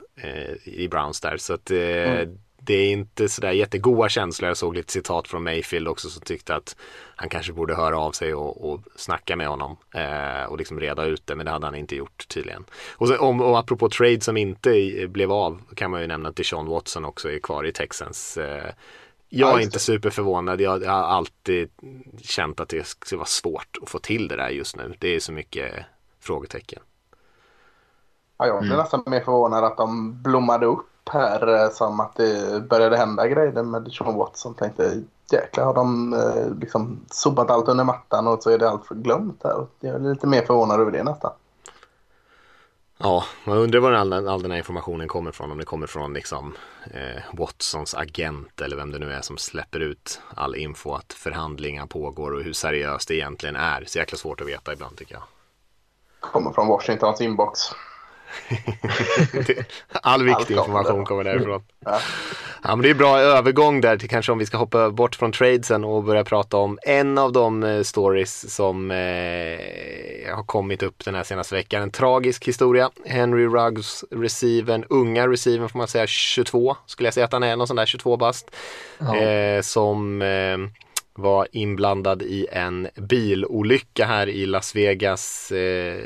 i 0.65 0.89
Browns 0.89 1.21
där. 1.21 1.37
Så 1.37 1.55
att 1.55 1.71
mm 1.71 2.39
det 2.65 2.75
är 2.75 2.93
inte 2.93 3.29
sådär 3.29 3.53
jättegoda 3.53 4.09
känslor. 4.09 4.49
Jag 4.49 4.57
såg 4.57 4.75
lite 4.75 4.93
citat 4.93 5.29
från 5.29 5.43
Mayfield 5.43 5.89
också 5.89 6.09
som 6.09 6.23
tyckte 6.23 6.55
att 6.55 6.77
han 7.17 7.29
kanske 7.29 7.53
borde 7.53 7.75
höra 7.75 7.99
av 7.99 8.13
sig 8.13 8.35
och, 8.35 8.73
och 8.73 8.81
snacka 8.97 9.37
med 9.37 9.49
honom 9.49 9.77
eh, 9.95 10.45
och 10.45 10.59
liksom 10.59 10.81
reda 10.81 11.05
ut 11.05 11.27
det, 11.27 11.37
men 11.37 11.47
det 11.47 11.53
hade 11.53 11.67
han 11.67 11.75
inte 11.75 11.97
gjort 11.97 12.29
tydligen. 12.29 12.65
Och, 12.97 13.09
så, 13.09 13.19
om, 13.19 13.41
och 13.41 13.59
apropå 13.59 13.89
trade 13.89 14.21
som 14.21 14.37
inte 14.37 14.91
blev 15.09 15.33
av 15.33 15.63
kan 15.75 15.91
man 15.91 16.01
ju 16.01 16.07
nämna 16.07 16.29
att 16.29 16.37
Deshaun 16.37 16.67
Watson 16.67 17.05
också 17.05 17.31
är 17.31 17.39
kvar 17.39 17.65
i 17.65 17.73
Texans. 17.73 18.37
Eh, 18.37 18.73
jag 19.29 19.59
är 19.59 19.63
inte 19.63 19.79
superförvånad. 19.79 20.61
Jag, 20.61 20.83
jag 20.83 20.91
har 20.91 21.03
alltid 21.03 21.71
känt 22.23 22.61
att 22.61 22.69
det 22.69 22.87
skulle 22.87 23.19
vara 23.19 23.27
svårt 23.27 23.79
att 23.83 23.91
få 23.91 23.99
till 23.99 24.29
det 24.29 24.37
där 24.37 24.49
just 24.49 24.77
nu. 24.77 24.95
Det 24.99 25.09
är 25.09 25.21
så 25.21 25.33
mycket 25.33 25.73
frågetecken. 26.21 26.83
Ja, 28.39 28.47
jag 28.47 28.61
blev 28.61 28.73
mm. 28.73 28.83
nästan 28.83 29.03
mer 29.07 29.21
förvånad 29.21 29.65
att 29.65 29.77
de 29.77 30.23
blommade 30.23 30.67
upp 30.67 30.92
här 31.11 31.65
eh, 31.65 31.71
som 31.71 32.01
att 32.01 32.17
det 32.17 32.61
började 32.69 32.97
hända 32.97 33.29
grejer 33.29 33.63
med 33.63 33.93
Sean 33.93 34.15
Watson. 34.15 34.55
Tänkte 34.55 35.03
jäklar 35.33 35.65
har 35.65 35.75
de 35.75 36.13
eh, 36.13 36.61
liksom 36.61 37.01
sopat 37.11 37.51
allt 37.51 37.69
under 37.69 37.85
mattan 37.85 38.27
och 38.27 38.43
så 38.43 38.51
är 38.51 38.59
det 38.59 38.71
allt 38.71 38.87
för 38.87 38.95
glömt 38.95 39.41
här. 39.45 39.67
Jag 39.81 39.95
är 39.95 39.99
lite 39.99 40.27
mer 40.27 40.43
förvånad 40.43 40.81
över 40.81 40.93
det 40.93 41.03
nästan. 41.03 41.33
Ja, 42.99 43.25
man 43.45 43.59
undrar 43.59 43.81
var 43.81 43.93
all, 43.93 44.13
all 44.13 44.43
den 44.43 44.51
här 44.51 44.59
informationen 44.59 45.09
kommer 45.09 45.31
ifrån. 45.31 45.51
Om 45.51 45.59
det 45.59 45.65
kommer 45.65 45.87
från 45.87 46.13
liksom 46.13 46.55
eh, 46.91 47.23
Watsons 47.33 47.95
agent 47.95 48.61
eller 48.61 48.77
vem 48.77 48.91
det 48.91 48.99
nu 48.99 49.13
är 49.13 49.21
som 49.21 49.39
släpper 49.39 49.81
ut 49.81 50.21
all 50.35 50.57
info 50.57 50.95
att 50.95 51.13
förhandlingar 51.13 51.87
pågår 51.87 52.31
och 52.31 52.43
hur 52.43 52.53
seriöst 52.53 53.09
det 53.09 53.15
egentligen 53.15 53.57
är. 53.57 53.85
Så 53.87 53.99
jäkla 53.99 54.19
svårt 54.19 54.41
att 54.41 54.47
veta 54.47 54.73
ibland 54.73 54.97
tycker 54.97 55.15
jag. 55.15 55.23
Kommer 56.21 56.53
från 56.53 56.69
Washingtons 56.69 57.21
inbox. 57.21 57.61
All 60.03 60.25
viktig 60.25 60.57
information 60.57 61.05
kommer 61.05 61.25
därifrån. 61.25 61.63
Ja. 61.85 62.01
ja. 62.63 62.77
men 62.77 62.83
det 62.83 62.91
är 62.91 62.95
bra 62.95 63.19
övergång 63.19 63.81
där 63.81 63.97
till 63.97 64.09
kanske 64.09 64.33
om 64.33 64.39
vi 64.39 64.47
ska 64.47 64.57
hoppa 64.57 64.91
bort 64.91 65.15
från 65.17 65.33
tradesen 65.33 65.85
och 65.85 66.05
börja 66.05 66.25
prata 66.25 66.57
om 66.57 66.79
en 66.83 67.19
av 67.19 67.33
de 67.33 67.63
eh, 67.63 67.83
stories 67.83 68.55
som 68.55 68.91
eh, 68.91 68.97
har 70.35 70.47
kommit 70.47 70.83
upp 70.83 71.05
den 71.05 71.15
här 71.15 71.23
senaste 71.23 71.55
veckan. 71.55 71.83
En 71.83 71.91
tragisk 71.91 72.49
historia. 72.49 72.91
Henry 73.07 73.47
Ruggs 73.47 74.05
receiven, 74.11 74.85
unga 74.89 75.29
receiven 75.29 75.69
får 75.69 75.79
man 75.79 75.89
säga, 75.89 76.07
22 76.07 76.77
skulle 76.87 77.07
jag 77.07 77.15
säga 77.15 77.27
att 77.27 77.33
han 77.33 77.43
är, 77.43 77.57
någon 77.57 77.67
sån 77.67 77.77
där 77.77 77.87
22 77.87 78.17
bast. 78.17 78.51
Ja. 78.99 79.17
Eh, 79.17 79.63
som 79.63 80.23
eh, 80.23 80.59
var 81.15 81.49
inblandad 81.53 82.23
i 82.23 82.47
en 82.53 82.89
bilolycka 82.97 84.07
här 84.07 84.29
i 84.29 84.47
Las 84.47 84.77
Vegas 84.77 85.53
eh, 85.53 85.99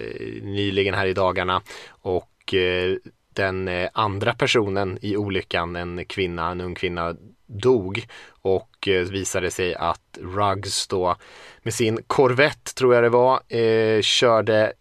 nyligen 0.42 0.94
här 0.94 1.06
i 1.06 1.12
dagarna. 1.12 1.62
Och 1.88 2.54
eh, 2.54 2.96
den 3.34 3.68
eh, 3.68 3.88
andra 3.92 4.34
personen 4.34 4.98
i 5.02 5.16
olyckan, 5.16 5.76
en 5.76 6.04
kvinna, 6.04 6.50
en 6.50 6.60
ung 6.60 6.74
kvinna, 6.74 7.16
dog. 7.46 8.06
Och 8.42 8.88
eh, 8.88 9.02
visade 9.02 9.50
sig 9.50 9.74
att 9.74 10.18
Ruggs 10.20 10.88
då 10.88 11.16
med 11.62 11.74
sin 11.74 11.98
Corvette 12.06 12.74
tror 12.74 12.94
jag 12.94 13.04
det 13.04 13.08
var 13.08 13.56
eh, 13.56 14.00
körde 14.02 14.72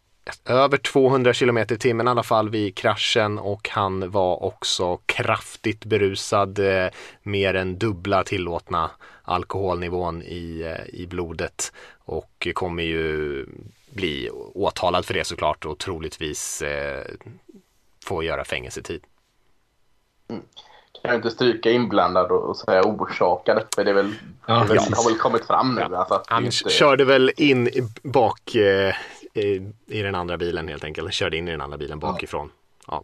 över 0.45 0.77
200 0.77 1.33
km 1.33 1.57
i 1.57 1.65
timmen 1.65 2.07
i 2.07 2.09
alla 2.09 2.23
fall 2.23 2.49
vid 2.49 2.77
kraschen. 2.77 3.39
Och 3.39 3.69
han 3.71 4.09
var 4.11 4.43
också 4.43 4.97
kraftigt 5.05 5.85
berusad, 5.85 6.59
eh, 6.59 6.87
mer 7.23 7.53
än 7.53 7.77
dubbla 7.77 8.23
tillåtna 8.23 8.91
alkoholnivån 9.25 10.21
i, 10.21 10.61
eh, 10.61 11.01
i 11.01 11.07
blodet 11.07 11.71
och 12.05 12.47
kommer 12.53 12.83
ju 12.83 13.45
bli 13.89 14.29
åtalad 14.53 15.05
för 15.05 15.13
det 15.13 15.23
såklart 15.23 15.65
och 15.65 15.77
troligtvis 15.77 16.61
eh, 16.61 17.03
få 18.05 18.23
göra 18.23 18.45
fängelsetid. 18.45 19.01
Mm. 20.29 20.43
Kan 21.01 21.11
jag 21.11 21.15
inte 21.15 21.31
stryka 21.31 21.71
inblandad 21.71 22.31
och 22.31 22.57
säga 22.57 22.83
orsakad? 22.83 23.63
För 23.75 23.83
det, 23.83 23.89
är 23.89 23.95
väl, 23.95 24.13
ja, 24.47 24.53
det 24.53 24.67
väl, 24.67 24.77
har 24.77 25.09
väl 25.09 25.19
kommit 25.19 25.45
fram 25.45 25.75
nu. 25.75 25.81
Ja. 25.81 25.97
Alltså 25.97 26.23
han 26.27 26.45
inte... 26.45 26.69
körde 26.69 27.05
väl 27.05 27.31
in 27.37 27.69
bak 28.03 28.55
eh, 28.55 28.95
i, 29.33 29.71
i 29.85 30.01
den 30.01 30.15
andra 30.15 30.37
bilen 30.37 30.67
helt 30.67 30.83
enkelt. 30.83 31.13
Körde 31.13 31.37
in 31.37 31.47
i 31.47 31.51
den 31.51 31.61
andra 31.61 31.77
bilen 31.77 31.99
bakifrån. 31.99 32.51
Ja. 32.87 33.03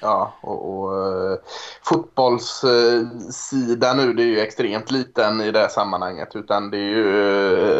Ja, 0.00 0.34
och, 0.40 0.70
och 0.70 1.06
eh, 1.06 1.38
fotbollssidan 1.82 3.96
nu 3.96 4.12
det 4.12 4.22
är 4.22 4.26
ju 4.26 4.40
extremt 4.40 4.90
liten 4.90 5.40
i 5.40 5.50
det 5.50 5.58
här 5.58 5.68
sammanhanget. 5.68 6.36
Utan 6.36 6.70
det 6.70 6.76
är 6.76 6.90
ju 6.90 7.32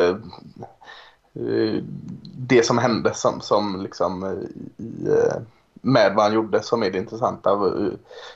eh, 0.02 0.16
eh, 1.34 1.82
det 2.36 2.66
som 2.66 2.78
hände 2.78 3.14
som, 3.14 3.40
som 3.40 3.82
liksom 3.82 4.42
i, 4.76 5.08
med 5.80 6.14
vad 6.14 6.24
han 6.24 6.34
gjorde 6.34 6.62
som 6.62 6.82
är 6.82 6.90
det 6.90 6.98
intressanta. 6.98 7.50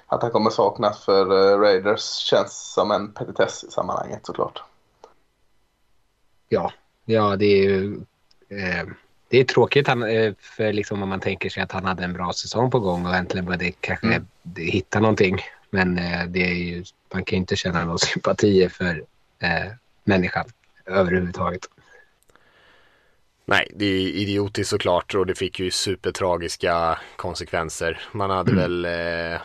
Att 0.07 0.23
han 0.23 0.31
kommer 0.31 0.51
saknas 0.51 1.05
för 1.05 1.59
Raiders 1.59 2.03
känns 2.03 2.73
som 2.73 2.91
en 2.91 3.13
petitess 3.13 3.65
i 3.65 3.71
sammanhanget 3.71 4.27
såklart. 4.27 4.63
Ja, 6.49 6.73
ja 7.05 7.37
det 7.37 7.47
är 7.47 7.63
ju 7.63 8.01
eh, 8.49 8.87
det 9.29 9.41
är 9.41 9.45
tråkigt 9.45 9.89
han, 9.89 10.03
eh, 10.03 10.35
för 10.41 10.73
liksom 10.73 11.03
om 11.03 11.09
man 11.09 11.21
tänker 11.21 11.51
sig 11.51 11.63
att 11.63 11.73
han 11.73 11.85
hade 11.85 12.05
en 12.05 12.13
bra 12.13 12.33
säsong 12.33 12.71
på 12.71 12.81
gång 12.81 13.07
och 13.07 13.15
äntligen 13.15 13.45
började 13.45 13.73
kanske 13.81 14.07
mm. 14.07 14.27
hitta 14.57 15.01
någonting. 15.01 15.39
Men 15.71 15.99
eh, 15.99 16.25
det 16.27 16.45
är 16.45 16.55
ju, 16.55 16.85
man 17.13 17.25
kan 17.25 17.37
ju 17.37 17.41
inte 17.41 17.57
känna 17.57 17.85
någon 17.85 17.99
sympati 17.99 18.69
för 18.69 19.05
eh, 19.39 19.73
människan 20.05 20.45
överhuvudtaget. 20.87 21.69
Nej, 23.45 23.71
det 23.75 23.85
är 23.85 24.01
idiotiskt 24.01 24.71
såklart 24.71 25.15
och 25.15 25.27
det 25.27 25.35
fick 25.35 25.61
ju 25.61 25.71
supertragiska 25.71 26.99
konsekvenser. 27.17 28.01
Man 28.13 28.31
hade 28.31 28.53
mm. 28.53 28.63
väl 28.63 28.85
eh, 28.85 29.41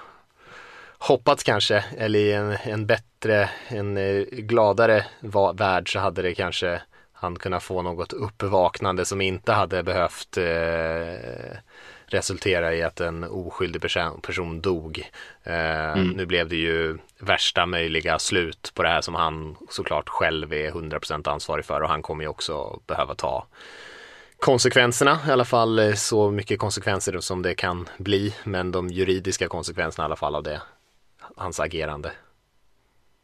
hoppats 0.98 1.44
kanske, 1.44 1.84
eller 1.98 2.20
i 2.20 2.34
en, 2.34 2.52
en 2.64 2.86
bättre, 2.86 3.50
en 3.68 3.98
eh, 3.98 4.24
gladare 4.24 5.06
värld 5.54 5.94
så 5.94 6.00
hade 6.00 6.22
det 6.22 6.36
kanske 6.36 6.82
han 7.24 7.36
kunna 7.36 7.60
få 7.60 7.82
något 7.82 8.14
uppvaknande 8.14 9.06
som 9.06 9.22
inte 9.22 9.52
hade 9.52 9.84
behövt 9.84 10.38
eh, 10.38 11.58
resultera 12.06 12.76
i 12.76 12.84
att 12.84 13.00
en 13.00 13.24
oskyldig 13.24 13.82
person, 14.22 14.62
dog. 14.62 15.10
Eh, 15.44 15.92
mm. 15.92 16.10
Nu 16.10 16.26
blev 16.26 16.50
det 16.50 16.56
ju 16.56 16.98
värsta 17.20 17.66
möjliga 17.66 18.20
slut 18.20 18.72
på 18.74 18.84
det 18.84 18.90
här 18.90 19.02
som 19.02 19.16
han 19.16 19.56
såklart 19.70 20.10
själv 20.10 20.54
är 20.54 20.72
100% 20.72 21.30
ansvarig 21.30 21.66
för 21.66 21.82
och 21.82 21.90
han 21.90 22.02
kommer 22.02 22.24
ju 22.24 22.28
också 22.28 22.80
behöva 22.88 23.16
ta 23.16 23.48
konsekvenserna, 24.40 25.20
i 25.28 25.32
alla 25.32 25.46
fall 25.46 25.80
eh, 25.80 25.94
så 25.94 26.32
mycket 26.32 26.60
konsekvenser 26.60 27.20
som 27.20 27.42
det 27.42 27.56
kan 27.56 27.90
bli, 27.98 28.34
men 28.44 28.72
de 28.72 28.88
juridiska 28.88 29.48
konsekvenserna 29.48 30.04
i 30.04 30.06
alla 30.06 30.16
fall 30.16 30.36
av 30.36 30.44
det, 30.44 30.62
hans 31.36 31.60
agerande. 31.60 32.12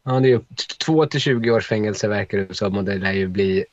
Ja, 0.04 0.20
det 0.20 0.32
är 0.32 0.40
2 0.84 1.06
till 1.06 1.20
20 1.20 1.50
års 1.50 1.66
fängelse 1.66 2.08
verkar 2.08 2.38
det 2.38 2.54
som 2.54 2.76
och 2.76 2.84
det 2.84 2.98
lär 2.98 3.12
ju 3.12 3.28
bli 3.28 3.64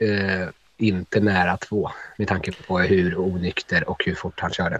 eh, 0.00 0.48
inte 0.76 1.20
nära 1.20 1.56
två 1.56 1.90
med 2.16 2.28
tanke 2.28 2.52
på 2.66 2.78
hur 2.78 3.18
onykter 3.18 3.90
och 3.90 4.04
hur 4.04 4.14
fort 4.14 4.40
han 4.40 4.50
körde. 4.50 4.78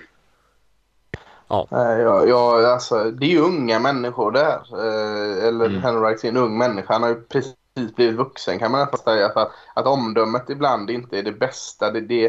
Ja. 1.49 1.67
Ja, 1.71 2.25
ja, 2.27 2.73
alltså, 2.73 3.11
det 3.11 3.27
är 3.27 3.31
ju 3.31 3.41
unga 3.41 3.79
människor 3.79 4.33
där. 4.33 4.61
Eh, 4.73 5.49
eller 5.49 5.67
mm. 5.67 5.83
Henrik 5.83 6.25
är 6.25 6.29
en 6.29 6.37
ung 6.37 6.59
människa. 6.59 6.93
Han 6.93 7.03
har 7.03 7.09
ju 7.09 7.23
precis 7.23 7.55
blivit 7.75 8.17
vuxen 8.17 8.59
kan 8.59 8.71
man 8.71 8.81
nästan 8.81 9.15
säga. 9.15 9.33
För 9.33 9.41
att, 9.41 9.53
att 9.75 9.87
omdömet 9.87 10.51
ibland 10.51 10.91
inte 10.91 11.19
är 11.19 11.23
det 11.23 11.33
bästa. 11.33 11.91
Det, 11.91 12.01
det, 12.01 12.25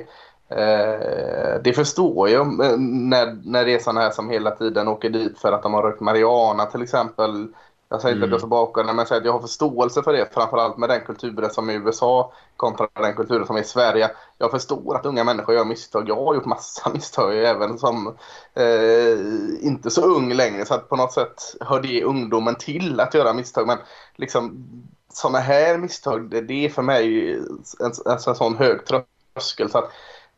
eh, 0.50 1.62
det 1.64 1.74
förstår 1.76 2.30
jag 2.30 2.66
eh, 2.66 2.78
när, 2.78 3.38
när 3.44 3.66
det 3.66 3.74
är 3.74 3.80
sådana 3.80 4.02
här 4.02 4.12
som 4.12 4.30
hela 4.30 4.52
tiden 4.52 4.88
åker 4.88 5.10
dit 5.10 5.40
för 5.40 5.52
att 5.52 5.64
de 5.64 5.74
har 5.74 5.84
rökt 5.84 6.02
marijuana 6.02 6.66
till 6.66 6.82
exempel. 6.82 7.48
Jag 7.92 8.02
säger 8.02 8.16
inte 8.16 8.26
mm. 8.26 8.30
att 8.30 8.32
jag 8.32 8.40
står 8.40 8.48
bakom 8.48 8.88
det, 8.88 8.94
men 8.94 8.98
jag 8.98 9.08
säger 9.08 9.22
att 9.22 9.26
jag 9.26 9.34
har 9.34 9.40
förståelse 9.40 10.04
för 10.04 10.14
det. 10.14 10.34
Framförallt 10.34 10.78
med 10.78 10.90
den 10.90 11.02
kulturen 11.02 11.50
som 11.50 11.70
är 11.70 11.74
i 11.74 11.76
USA 11.76 12.34
kontra 12.58 12.88
den 12.94 13.16
kulturen 13.16 13.48
som 13.48 13.56
är 13.56 13.62
i 13.62 13.64
Sverige. 13.64 14.12
Jag 14.38 14.52
förstår 14.52 14.96
att 14.96 15.06
unga 15.06 15.24
människor 15.24 15.56
gör 15.56 15.66
misstag. 15.66 16.10
Jag 16.10 16.16
har 16.16 16.36
gjort 16.36 16.46
massa 16.46 16.90
misstag 16.94 17.38
även 17.46 17.80
som 17.80 18.08
eh, 18.54 19.18
inte 19.62 19.90
så 19.90 20.02
ung 20.02 20.34
längre. 20.34 20.66
Så 20.66 20.74
att 20.74 20.90
på 20.90 20.96
något 20.96 21.14
sätt 21.14 21.56
hör 21.62 21.82
det 21.82 22.04
ungdomen 22.04 22.56
till 22.56 23.00
att 23.00 23.14
göra 23.14 23.34
misstag. 23.34 23.68
Men 23.68 23.78
liksom 24.16 24.66
sådana 25.14 25.40
här 25.40 25.78
misstag, 25.78 26.30
det, 26.30 26.42
det 26.42 26.66
är 26.66 26.70
för 26.70 26.82
mig 26.82 27.34
en, 27.34 27.62
en, 27.80 27.92
en, 28.06 28.18
en 28.28 28.36
sån 28.36 28.56
hög 28.56 28.80
tröskel. 28.86 29.70
Så 29.70 29.78
att 29.78 29.92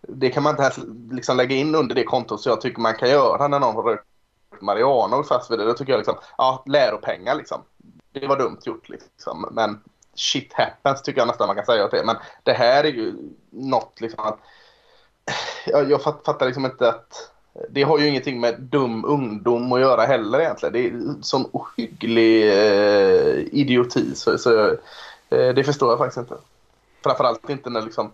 det 0.07 0.29
kan 0.29 0.43
man 0.43 0.51
inte 0.51 0.63
ens 0.63 0.79
liksom 1.11 1.37
lägga 1.37 1.55
in 1.55 1.75
under 1.75 1.95
det 1.95 2.03
kontot 2.03 2.41
så 2.41 2.49
jag 2.49 2.61
tycker 2.61 2.81
man 2.81 2.95
kan 2.95 3.09
göra 3.09 3.47
när 3.47 3.59
någon 3.59 3.75
har 3.75 3.83
Mariano 4.61 5.15
och 5.15 5.27
fast 5.27 5.51
vid 5.51 5.59
det. 5.59 5.65
Då 5.65 5.73
tycker 5.73 5.93
jag 5.93 5.97
liksom, 5.97 6.17
ja, 6.37 6.63
läropengar 6.65 7.35
liksom. 7.35 7.61
Det 8.11 8.27
var 8.27 8.37
dumt 8.37 8.59
gjort 8.63 8.89
liksom. 8.89 9.49
Men 9.51 9.79
shit 10.15 10.53
happens 10.53 11.01
tycker 11.01 11.21
jag 11.21 11.27
nästan 11.27 11.47
man 11.47 11.55
kan 11.55 11.65
säga 11.65 11.85
att 11.85 11.91
det. 11.91 12.03
Men 12.05 12.15
det 12.43 12.53
här 12.53 12.83
är 12.83 12.91
ju 12.91 13.13
något 13.49 14.01
liksom 14.01 14.25
att 14.25 14.39
jag, 15.65 15.91
jag 15.91 16.01
fattar 16.01 16.45
liksom 16.45 16.65
inte 16.65 16.89
att 16.89 17.29
det 17.69 17.83
har 17.83 17.99
ju 17.99 18.07
ingenting 18.07 18.39
med 18.39 18.61
dum 18.61 19.05
ungdom 19.05 19.71
att 19.71 19.79
göra 19.79 20.05
heller 20.05 20.39
egentligen. 20.39 20.73
Det 20.73 20.87
är 20.87 21.21
sån 21.21 21.49
ohygglig 21.51 22.47
eh, 22.47 23.37
idioti 23.51 24.15
så, 24.15 24.37
så 24.37 24.67
eh, 25.29 25.53
det 25.55 25.63
förstår 25.63 25.89
jag 25.89 25.97
faktiskt 25.97 26.17
inte. 26.17 26.35
Framförallt 27.03 27.49
inte 27.49 27.69
när 27.69 27.81
liksom 27.81 28.11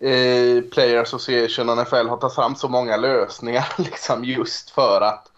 eh, 0.00 0.62
Player 0.72 1.02
Association 1.02 1.68
och 1.68 1.78
NFL 1.78 2.08
har 2.08 2.16
tagit 2.16 2.34
fram 2.34 2.54
så 2.54 2.68
många 2.68 2.96
lösningar 2.96 3.72
liksom 3.78 4.24
just 4.24 4.70
för 4.70 5.00
att 5.00 5.30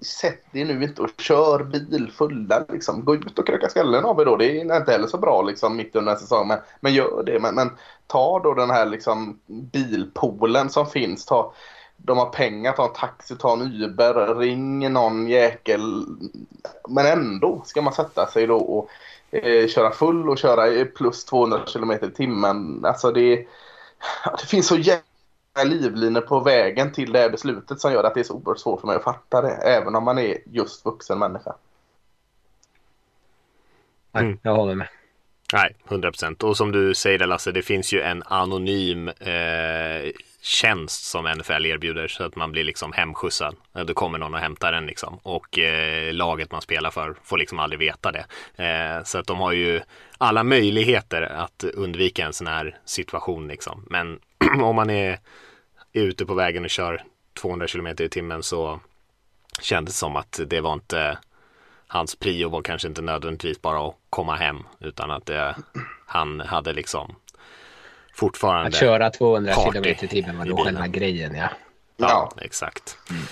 sätt 0.00 0.44
er 0.52 0.64
nu 0.64 0.84
inte 0.84 1.02
och 1.02 1.10
kör 1.18 1.64
bil 1.64 2.12
fulla. 2.12 2.64
Liksom. 2.68 3.04
Gå 3.04 3.14
ut 3.14 3.38
och 3.38 3.46
kröka 3.46 3.68
skallen 3.68 4.04
av 4.04 4.20
er 4.20 4.24
då. 4.24 4.36
Det 4.36 4.60
är 4.60 4.76
inte 4.76 4.92
heller 4.92 5.06
så 5.06 5.18
bra 5.18 5.42
liksom, 5.42 5.76
mitt 5.76 5.96
under 5.96 6.12
en 6.12 6.18
säsong. 6.18 6.48
Men, 6.48 6.58
men 6.80 6.94
gör 6.94 7.22
det. 7.26 7.38
Men, 7.40 7.54
men 7.54 7.70
ta 8.06 8.40
då 8.40 8.54
den 8.54 8.70
här 8.70 8.86
liksom, 8.86 9.40
bilpoolen 9.46 10.70
som 10.70 10.86
finns. 10.86 11.26
Ta, 11.26 11.52
de 11.96 12.18
har 12.18 12.26
pengar, 12.26 12.72
ta 12.72 12.86
en 12.86 12.92
taxi, 12.92 13.36
ta 13.36 13.52
en 13.52 13.62
Uber, 13.62 14.34
ring 14.34 14.92
någon 14.92 15.28
jäkel. 15.28 16.04
Men 16.88 17.06
ändå 17.06 17.62
ska 17.64 17.82
man 17.82 17.92
sätta 17.92 18.26
sig 18.26 18.46
då 18.46 18.56
och 18.56 18.88
eh, 19.36 19.68
köra 19.68 19.90
full 19.90 20.28
och 20.28 20.38
köra 20.38 20.84
plus 20.84 21.24
200 21.24 21.60
km 21.72 21.90
i 21.90 22.10
timmen. 22.16 22.84
Alltså 22.84 23.12
det, 23.12 23.36
det 24.38 24.46
finns 24.46 24.66
så 24.66 24.76
jävla 24.76 25.05
livlinor 25.64 26.20
på 26.20 26.40
vägen 26.40 26.92
till 26.92 27.12
det 27.12 27.18
här 27.18 27.30
beslutet 27.30 27.80
som 27.80 27.92
gör 27.92 28.04
att 28.04 28.14
det 28.14 28.20
är 28.20 28.24
så 28.24 28.34
oerhört 28.34 28.58
svårt 28.58 28.80
för 28.80 28.86
mig 28.86 28.96
att 28.96 29.04
fatta 29.04 29.42
det. 29.42 29.52
Även 29.52 29.94
om 29.94 30.04
man 30.04 30.18
är 30.18 30.38
just 30.46 30.84
vuxen 30.84 31.18
människa. 31.18 31.54
Nej, 34.12 34.38
jag 34.42 34.54
håller 34.54 34.74
med. 34.74 34.88
Nej, 35.52 35.76
100 35.88 36.10
procent. 36.10 36.42
Och 36.42 36.56
som 36.56 36.72
du 36.72 36.94
säger 36.94 37.18
det 37.18 37.26
Lasse, 37.26 37.52
det 37.52 37.62
finns 37.62 37.92
ju 37.92 38.00
en 38.00 38.22
anonym 38.22 39.08
eh, 39.08 40.12
tjänst 40.46 41.04
som 41.04 41.24
NFL 41.24 41.66
erbjuder 41.66 42.08
så 42.08 42.24
att 42.24 42.36
man 42.36 42.52
blir 42.52 42.64
liksom 42.64 42.92
hemskjutsad. 42.92 43.56
Då 43.86 43.94
kommer 43.94 44.18
någon 44.18 44.34
och 44.34 44.40
hämtar 44.40 44.72
en 44.72 44.86
liksom 44.86 45.18
och 45.22 45.58
eh, 45.58 46.12
laget 46.12 46.52
man 46.52 46.62
spelar 46.62 46.90
för 46.90 47.16
får 47.22 47.38
liksom 47.38 47.58
aldrig 47.58 47.78
veta 47.78 48.12
det. 48.12 48.26
Eh, 48.64 49.04
så 49.04 49.18
att 49.18 49.26
de 49.26 49.38
har 49.38 49.52
ju 49.52 49.80
alla 50.18 50.44
möjligheter 50.44 51.22
att 51.22 51.64
undvika 51.64 52.24
en 52.24 52.32
sån 52.32 52.46
här 52.46 52.78
situation 52.84 53.48
liksom. 53.48 53.86
Men 53.90 54.20
om 54.62 54.76
man 54.76 54.90
är, 54.90 55.18
är 56.00 56.04
ute 56.04 56.26
på 56.26 56.34
vägen 56.34 56.64
och 56.64 56.70
kör 56.70 57.04
200 57.34 57.66
km 57.66 57.86
i 57.86 58.08
timmen 58.08 58.42
så 58.42 58.80
kändes 59.60 59.94
det 59.94 59.98
som 59.98 60.16
att 60.16 60.40
det 60.46 60.60
var 60.60 60.72
inte 60.72 61.18
hans 61.86 62.16
prio 62.16 62.48
var 62.48 62.62
kanske 62.62 62.88
inte 62.88 63.02
nödvändigtvis 63.02 63.62
bara 63.62 63.88
att 63.88 63.94
komma 64.10 64.36
hem 64.36 64.58
utan 64.80 65.10
att 65.10 65.26
det, 65.26 65.56
han 66.06 66.40
hade 66.40 66.72
liksom 66.72 67.14
fortfarande 68.14 68.68
Att 68.68 68.74
köra 68.74 69.10
200 69.10 69.52
km 69.54 69.84
i 69.84 69.94
timmen 69.94 70.38
var 70.38 70.44
då 70.44 70.56
själva 70.56 70.86
grejen 70.86 71.34
ja. 71.34 71.48
Ja, 71.96 72.32
ja. 72.36 72.42
exakt. 72.44 72.98
Mm. 73.10 73.22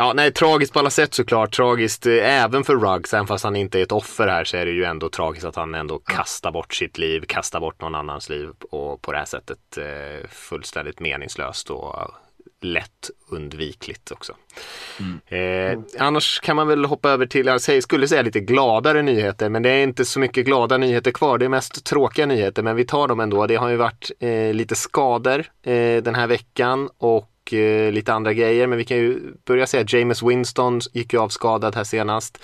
Ja, 0.00 0.12
nej, 0.12 0.32
tragiskt 0.32 0.72
på 0.72 0.78
alla 0.78 0.90
sätt 0.90 1.14
såklart. 1.14 1.56
Tragiskt 1.56 2.06
eh, 2.06 2.42
även 2.42 2.64
för 2.64 2.76
Ruggs, 2.76 3.14
även 3.14 3.26
fast 3.26 3.44
han 3.44 3.56
inte 3.56 3.78
är 3.78 3.82
ett 3.82 3.92
offer 3.92 4.28
här 4.28 4.44
så 4.44 4.56
är 4.56 4.66
det 4.66 4.72
ju 4.72 4.84
ändå 4.84 5.08
tragiskt 5.08 5.44
att 5.44 5.56
han 5.56 5.74
ändå 5.74 5.98
kastar 5.98 6.52
bort 6.52 6.74
sitt 6.74 6.98
liv, 6.98 7.24
kastar 7.28 7.60
bort 7.60 7.80
någon 7.80 7.94
annans 7.94 8.28
liv 8.28 8.48
och 8.70 9.02
på 9.02 9.12
det 9.12 9.18
här 9.18 9.24
sättet 9.24 9.78
eh, 9.78 10.28
fullständigt 10.30 11.00
meningslöst 11.00 11.70
och 11.70 12.10
lätt 12.60 13.10
undvikligt 13.28 14.10
också. 14.10 14.34
Mm. 15.00 15.20
Eh, 15.26 16.02
annars 16.06 16.40
kan 16.40 16.56
man 16.56 16.68
väl 16.68 16.84
hoppa 16.84 17.10
över 17.10 17.26
till, 17.26 17.46
jag 17.46 17.82
skulle 17.82 18.08
säga 18.08 18.22
lite 18.22 18.40
gladare 18.40 19.02
nyheter, 19.02 19.48
men 19.48 19.62
det 19.62 19.70
är 19.70 19.82
inte 19.82 20.04
så 20.04 20.20
mycket 20.20 20.46
glada 20.46 20.76
nyheter 20.76 21.10
kvar. 21.10 21.38
Det 21.38 21.44
är 21.44 21.48
mest 21.48 21.84
tråkiga 21.84 22.26
nyheter, 22.26 22.62
men 22.62 22.76
vi 22.76 22.84
tar 22.84 23.08
dem 23.08 23.20
ändå. 23.20 23.46
Det 23.46 23.56
har 23.56 23.68
ju 23.68 23.76
varit 23.76 24.10
eh, 24.20 24.54
lite 24.54 24.74
skador 24.74 25.44
eh, 25.62 26.02
den 26.02 26.14
här 26.14 26.26
veckan 26.26 26.88
och 26.98 27.30
eh, 27.52 27.92
lite 27.92 28.12
andra 28.12 28.32
grejer, 28.32 28.66
men 28.66 28.78
vi 28.78 28.84
kan 28.84 28.96
ju 28.96 29.20
börja 29.44 29.66
säga 29.66 29.82
att 29.82 29.92
James 29.92 30.22
Winston 30.22 30.80
gick 30.92 31.12
ju 31.12 31.20
avskadad 31.20 31.74
här 31.74 31.84
senast. 31.84 32.38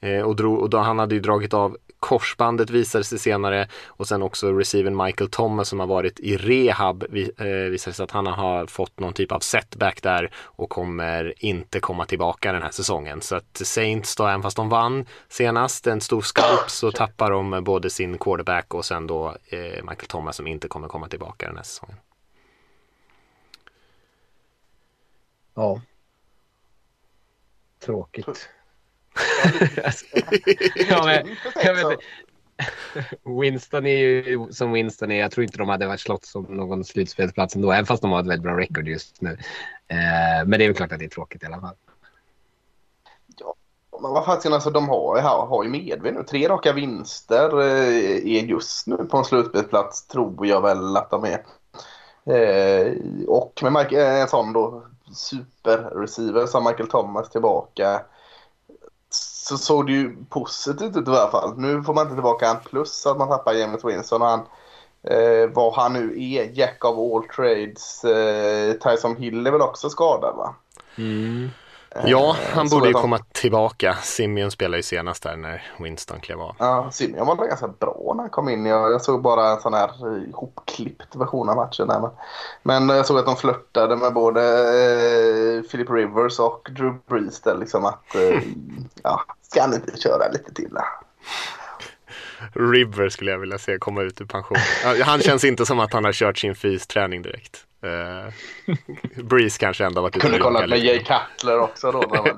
Eh, 0.00 0.20
och, 0.20 0.36
drog, 0.36 0.58
och 0.58 0.70
då, 0.70 0.78
han 0.78 0.98
hade 0.98 1.14
ju 1.14 1.20
dragit 1.20 1.54
av 1.54 1.76
korsbandet 2.04 2.70
visade 2.70 3.04
sig 3.04 3.18
senare 3.18 3.68
och 3.86 4.08
sen 4.08 4.22
också 4.22 4.52
receiven 4.52 4.96
Michael 4.96 5.30
Thomas 5.30 5.68
som 5.68 5.80
har 5.80 5.86
varit 5.86 6.20
i 6.20 6.36
rehab 6.36 7.04
vi, 7.10 7.30
eh, 7.38 7.70
visade 7.70 7.94
sig 7.94 8.04
att 8.04 8.10
han 8.10 8.26
har 8.26 8.66
fått 8.66 9.00
någon 9.00 9.12
typ 9.12 9.32
av 9.32 9.40
setback 9.40 10.02
där 10.02 10.30
och 10.36 10.70
kommer 10.70 11.34
inte 11.44 11.80
komma 11.80 12.06
tillbaka 12.06 12.52
den 12.52 12.62
här 12.62 12.70
säsongen. 12.70 13.20
Så 13.20 13.36
att 13.36 13.56
Saints 13.56 14.16
då, 14.16 14.26
även 14.26 14.42
fast 14.42 14.56
de 14.56 14.68
vann 14.68 15.06
senast 15.28 15.86
en 15.86 16.00
stor 16.00 16.22
skalp 16.22 16.70
så 16.70 16.92
tappar 16.92 17.30
de 17.30 17.64
både 17.64 17.90
sin 17.90 18.18
quarterback 18.18 18.74
och 18.74 18.84
sen 18.84 19.06
då 19.06 19.28
eh, 19.48 19.58
Michael 19.60 20.08
Thomas 20.08 20.36
som 20.36 20.46
inte 20.46 20.68
kommer 20.68 20.88
komma 20.88 21.08
tillbaka 21.08 21.46
den 21.46 21.56
här 21.56 21.64
säsongen. 21.64 21.96
Ja. 25.54 25.80
Tråkigt 27.78 28.48
ja, 30.88 31.04
men, 31.04 31.36
jag 31.64 31.74
vet, 31.88 31.98
Winston 33.40 33.86
är 33.86 33.96
ju 33.96 34.48
som 34.50 34.72
Winston 34.72 35.10
är. 35.10 35.20
Jag 35.20 35.30
tror 35.30 35.44
inte 35.44 35.58
de 35.58 35.68
hade 35.68 35.86
varit 35.86 36.00
slått 36.00 36.24
som 36.24 36.44
någon 36.44 36.84
slutspelsplats 36.84 37.56
ändå, 37.56 37.72
även 37.72 37.86
fast 37.86 38.02
de 38.02 38.12
har 38.12 38.20
ett 38.20 38.26
väldigt 38.26 38.42
bra 38.42 38.58
record 38.58 38.88
just 38.88 39.20
nu. 39.20 39.30
Eh, 39.88 40.46
men 40.46 40.50
det 40.50 40.64
är 40.64 40.68
väl 40.68 40.76
klart 40.76 40.92
att 40.92 40.98
det 40.98 41.04
är 41.04 41.08
tråkigt 41.08 41.42
i 41.42 41.46
alla 41.46 41.60
fall. 41.60 41.74
Ja, 43.38 43.54
men 44.02 44.10
vad 44.10 44.24
fan, 44.24 44.52
alltså, 44.52 44.70
de 44.70 44.88
har, 44.88 45.20
har, 45.20 45.46
har 45.46 45.64
ju 45.64 45.70
medvind 45.70 46.16
nu. 46.16 46.22
Tre 46.22 46.48
raka 46.48 46.72
vinster 46.72 47.60
eh, 47.60 48.36
är 48.36 48.44
just 48.44 48.86
nu 48.86 48.96
på 48.96 49.16
en 49.16 49.24
slutspelsplats, 49.24 50.06
tror 50.06 50.46
jag 50.46 50.60
väl 50.62 50.96
att 50.96 51.10
de 51.10 51.24
är. 51.24 51.44
Eh, 52.34 52.92
och 53.26 53.60
med 53.62 53.72
Mike, 53.72 54.06
en 54.06 54.28
sån 54.28 54.52
då 54.52 54.84
superreceiver 55.12 56.46
som 56.46 56.64
Michael 56.64 56.88
Thomas 56.88 57.30
tillbaka 57.30 58.00
så 59.10 59.58
såg 59.58 59.86
det 59.86 59.92
ju 59.92 60.16
positivt 60.30 60.96
ut 60.96 61.08
i 61.08 61.10
alla 61.10 61.30
fall. 61.30 61.54
Nu 61.56 61.82
får 61.82 61.94
man 61.94 62.02
inte 62.02 62.14
tillbaka 62.14 62.48
en 62.48 62.60
plus 62.64 63.06
att 63.06 63.18
man 63.18 63.28
tappar 63.28 63.52
James 63.52 63.84
Winston 63.84 64.22
och 64.22 64.28
han, 64.28 64.40
eh, 65.02 65.50
vad 65.52 65.74
han 65.74 65.92
nu 65.92 66.22
är, 66.22 66.58
Jack 66.58 66.84
of 66.84 66.98
all 66.98 67.28
trades. 67.28 68.04
Eh, 68.04 68.72
Tyson 68.72 69.16
Hill 69.16 69.46
är 69.46 69.50
väl 69.50 69.60
också 69.60 69.90
skadad 69.90 70.36
va? 70.36 70.54
Mm. 70.98 71.48
Ja, 72.06 72.36
eh, 72.42 72.56
han 72.56 72.68
borde 72.68 72.88
ju 72.88 72.92
komma 72.92 73.18
tillbaka. 73.18 73.96
Simeon 74.02 74.50
spelade 74.50 74.76
ju 74.76 74.82
senast 74.82 75.22
där 75.22 75.36
när 75.36 75.62
Winston 75.78 76.20
klev 76.20 76.40
av. 76.40 76.56
Ja, 76.58 76.88
Simeon 76.92 77.26
var 77.26 77.46
ganska 77.46 77.68
bra 77.68 78.12
när 78.14 78.22
han 78.22 78.30
kom 78.30 78.48
in. 78.48 78.66
Jag, 78.66 78.92
jag 78.92 79.02
såg 79.02 79.22
bara 79.22 79.50
en 79.50 79.60
sån 79.60 79.74
här 79.74 79.90
ihopklippt 80.28 81.16
version 81.16 81.48
av 81.48 81.56
matchen. 81.56 81.88
Där. 81.88 82.00
Men, 82.62 82.86
men 82.86 82.96
jag 82.96 83.06
såg 83.06 83.18
att 83.18 83.26
de 83.26 83.36
flörtade 83.36 83.96
med 83.96 84.12
både 84.12 84.42
eh, 84.42 85.62
Philip 85.62 85.90
Rivers 85.90 86.38
och 86.38 86.68
Drew 86.70 86.94
Brees. 87.08 87.40
Där, 87.40 87.56
liksom 87.58 87.84
att, 87.84 88.14
eh, 88.14 88.42
ja, 89.02 89.20
ska 89.42 89.60
han 89.60 89.74
inte 89.74 90.00
köra 90.00 90.28
lite 90.32 90.54
till? 90.54 90.70
Där? 90.74 90.84
River 92.52 93.08
skulle 93.08 93.30
jag 93.30 93.38
vilja 93.38 93.58
se 93.58 93.78
komma 93.78 94.02
ut 94.02 94.20
ur 94.20 94.24
pension. 94.24 94.58
Han 95.04 95.20
känns 95.20 95.44
inte 95.44 95.66
som 95.66 95.80
att 95.80 95.92
han 95.92 96.04
har 96.04 96.12
kört 96.12 96.38
sin 96.38 96.54
fysträning 96.54 97.22
direkt. 97.22 97.66
Uh, 97.84 98.32
Breeze 99.24 99.58
kanske 99.58 99.84
ändå 99.84 100.00
varit 100.00 100.16
ute 100.16 100.26
Kunde 100.26 100.38
kolla 100.38 100.66
med 100.66 100.78
Jay 100.78 100.98
Cutler 100.98 101.58
också 101.58 101.92
då. 101.92 102.26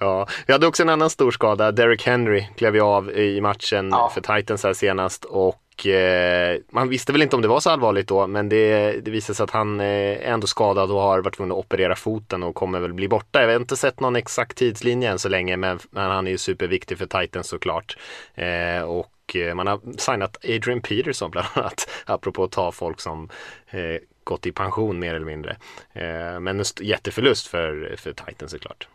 ja, 0.00 0.28
vi 0.46 0.52
hade 0.52 0.66
också 0.66 0.82
en 0.82 0.88
annan 0.88 1.10
stor 1.10 1.30
skada. 1.30 1.72
Derek 1.72 2.06
Henry 2.06 2.46
klev 2.56 2.74
ju 2.74 2.80
av 2.80 3.10
i 3.10 3.40
matchen 3.40 3.88
ja. 3.90 4.10
för 4.14 4.20
Titans 4.20 4.64
här 4.64 4.72
senast 4.72 5.24
och 5.24 5.86
eh, 5.86 6.58
man 6.70 6.88
visste 6.88 7.12
väl 7.12 7.22
inte 7.22 7.36
om 7.36 7.42
det 7.42 7.48
var 7.48 7.60
så 7.60 7.70
allvarligt 7.70 8.08
då, 8.08 8.26
men 8.26 8.48
det, 8.48 8.92
det 9.04 9.10
visade 9.10 9.36
sig 9.36 9.44
att 9.44 9.50
han 9.50 9.80
eh, 9.80 9.86
är 9.86 10.32
ändå 10.32 10.46
skadad 10.46 10.90
och 10.90 11.00
har 11.00 11.20
varit 11.20 11.36
tvungen 11.36 11.52
att 11.52 11.58
operera 11.58 11.96
foten 11.96 12.42
och 12.42 12.54
kommer 12.54 12.80
väl 12.80 12.92
bli 12.92 13.08
borta. 13.08 13.40
Jag 13.40 13.48
har 13.48 13.56
inte 13.56 13.76
sett 13.76 14.00
någon 14.00 14.16
exakt 14.16 14.58
tidslinje 14.58 15.10
än 15.10 15.18
så 15.18 15.28
länge, 15.28 15.56
men, 15.56 15.78
men 15.90 16.10
han 16.10 16.26
är 16.26 16.30
ju 16.30 16.38
superviktig 16.38 16.98
för 16.98 17.06
Titans 17.06 17.48
såklart. 17.48 17.96
Eh, 18.34 18.82
och 18.82 19.06
och 19.24 19.36
eh, 19.36 19.54
man 19.54 19.66
har 19.66 19.80
signat 19.98 20.36
Adrian 20.44 20.80
Peterson 20.80 21.30
bland 21.30 21.46
annat, 21.54 21.88
apropå 22.06 22.44
att 22.44 22.52
ta 22.52 22.72
folk 22.72 23.00
som 23.00 23.28
eh, 23.70 24.00
gått 24.24 24.46
i 24.46 24.52
pension 24.52 24.98
mer 24.98 25.14
eller 25.14 25.26
mindre. 25.26 25.56
Eh, 25.92 26.40
men 26.40 26.60
en 26.60 26.64
jätteförlust 26.80 27.46
för, 27.46 27.94
för 27.98 28.12
Titans 28.12 28.52
såklart. 28.52 28.88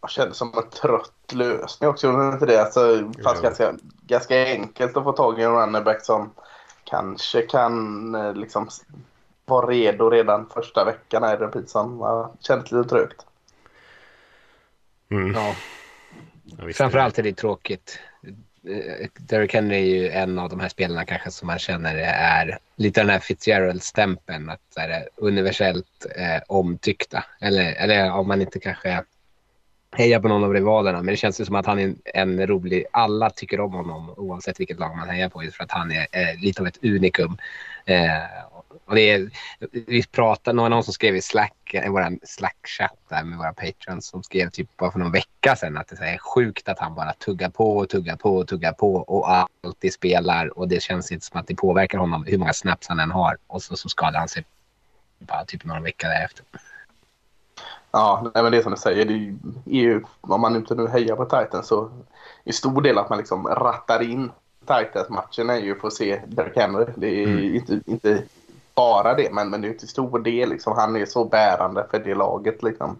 Jag 0.00 0.10
kände 0.10 0.34
som 0.34 0.52
en 0.56 0.70
trött 0.70 1.32
lösning 1.32 1.90
också. 1.90 2.08
Inte 2.32 2.46
det. 2.46 2.62
Alltså, 2.62 3.12
fast 3.24 3.42
ganska, 3.42 3.74
ganska 4.06 4.44
enkelt 4.44 4.96
att 4.96 5.04
få 5.04 5.12
tag 5.12 5.40
i 5.40 5.42
en 5.42 5.52
runnerback 5.52 6.04
som 6.04 6.30
kanske 6.84 7.42
kan 7.42 8.14
eh, 8.14 8.34
liksom 8.34 8.68
vara 9.44 9.66
redo 9.66 10.10
redan 10.10 10.46
första 10.54 10.84
veckan. 10.84 11.24
Adrian 11.24 11.50
Peterson 11.50 12.02
kändes 12.40 12.72
lite 12.72 12.88
trögt. 12.88 13.26
Mm. 15.10 15.34
Ja. 15.34 15.54
Framförallt 16.74 17.18
är 17.18 17.22
det 17.22 17.32
tråkigt. 17.32 17.98
Eh, 18.68 19.08
Derrick 19.18 19.54
Henry 19.54 19.76
är 19.76 20.00
ju 20.00 20.08
en 20.08 20.38
av 20.38 20.48
de 20.48 20.60
här 20.60 20.68
spelarna 20.68 21.04
kanske 21.04 21.30
som 21.30 21.46
man 21.46 21.58
känner 21.58 21.96
är 22.14 22.58
lite 22.76 23.00
den 23.00 23.10
här 23.10 23.18
Fitzgerald-stämpeln. 23.18 24.50
Att 24.50 24.60
så 24.74 24.80
eh, 24.80 25.02
universellt 25.16 26.06
eh, 26.16 26.42
omtyckta. 26.46 27.24
Eller, 27.40 27.72
eller 27.72 28.12
om 28.12 28.28
man 28.28 28.40
inte 28.40 28.60
kanske 28.60 29.04
hejar 29.92 30.20
på 30.20 30.28
någon 30.28 30.44
av 30.44 30.54
rivalerna. 30.54 31.02
Men 31.02 31.12
det 31.12 31.16
känns 31.16 31.40
ju 31.40 31.44
som 31.44 31.54
att 31.54 31.66
han 31.66 31.78
är 31.78 31.94
en 32.04 32.46
rolig... 32.46 32.84
Alla 32.90 33.30
tycker 33.30 33.60
om 33.60 33.72
honom 33.72 34.14
oavsett 34.16 34.60
vilket 34.60 34.78
lag 34.78 34.96
man 34.96 35.08
hejar 35.08 35.28
på. 35.28 35.44
Just 35.44 35.56
för 35.56 35.64
att 35.64 35.72
han 35.72 35.92
är 35.92 36.06
eh, 36.12 36.40
lite 36.40 36.62
av 36.62 36.68
ett 36.68 36.84
unikum. 36.84 37.38
Eh, 37.84 38.10
och 38.90 38.96
det 38.96 39.10
är, 39.10 39.30
vi 39.70 40.06
pratade, 40.06 40.56
någon, 40.56 40.70
någon 40.70 40.84
som 40.84 40.92
skrev 40.92 41.16
i 41.16 41.22
Slack, 41.22 41.74
i 41.74 41.88
vår 41.88 42.26
Slack-chatt 42.26 42.98
där 43.08 43.24
med 43.24 43.38
våra 43.38 43.52
patrons 43.52 44.06
som 44.06 44.22
skrev 44.22 44.50
typ 44.50 44.76
bara 44.76 44.90
för 44.90 44.98
någon 44.98 45.12
vecka 45.12 45.56
sedan 45.56 45.76
att 45.76 45.88
det 45.88 46.04
är 46.04 46.18
sjukt 46.18 46.68
att 46.68 46.78
han 46.78 46.94
bara 46.94 47.12
tuggar 47.12 47.50
på 47.50 47.76
och 47.76 47.88
tuggar 47.88 48.16
på 48.16 48.36
och 48.36 48.48
tuggar 48.48 48.72
på 48.72 48.94
och 48.94 49.30
alltid 49.30 49.92
spelar 49.92 50.58
och 50.58 50.68
det 50.68 50.82
känns 50.82 51.12
inte 51.12 51.26
som 51.26 51.40
att 51.40 51.46
det 51.46 51.54
påverkar 51.54 51.98
honom 51.98 52.24
hur 52.26 52.38
många 52.38 52.52
snaps 52.52 52.88
han 52.88 53.00
än 53.00 53.10
har 53.10 53.36
och 53.46 53.62
så, 53.62 53.76
så 53.76 53.88
skadar 53.88 54.18
han 54.18 54.28
sig 54.28 54.44
bara 55.18 55.44
typ 55.44 55.64
några 55.64 55.80
veckor 55.80 56.08
därefter. 56.08 56.44
Ja, 57.90 58.30
nej, 58.34 58.42
men 58.42 58.52
det 58.52 58.58
är 58.58 58.62
som 58.62 58.72
du 58.72 58.78
säger. 58.78 59.04
Det 59.04 59.12
är 59.12 59.82
ju, 59.82 60.02
om 60.20 60.40
man 60.40 60.56
inte 60.56 60.74
nu 60.74 60.88
hejar 60.88 61.16
på 61.16 61.24
Titans 61.24 61.66
så 61.66 61.90
i 62.44 62.52
stor 62.52 62.82
del 62.82 62.98
att 62.98 63.10
man 63.10 63.18
liksom 63.18 63.46
rattar 63.46 64.02
in 64.02 64.30
Titans-matchen 64.60 65.50
är 65.50 65.60
ju 65.60 65.74
för 65.74 65.88
att 65.88 65.94
se 65.94 66.20
Derek 66.26 66.56
Henry. 66.56 66.84
Det 66.96 67.22
är 67.22 67.26
mm. 67.26 67.54
inte, 67.54 67.80
inte 67.86 68.22
bara 68.80 69.14
det, 69.14 69.32
men, 69.32 69.50
men 69.50 69.60
det 69.60 69.68
är 69.68 69.72
till 69.72 69.88
stor 69.88 70.18
del 70.18 70.48
liksom, 70.48 70.72
han 70.76 70.96
är 70.96 71.06
så 71.06 71.24
bärande 71.24 71.86
för 71.90 71.98
det 71.98 72.14
laget. 72.14 72.62
Liksom. 72.62 72.98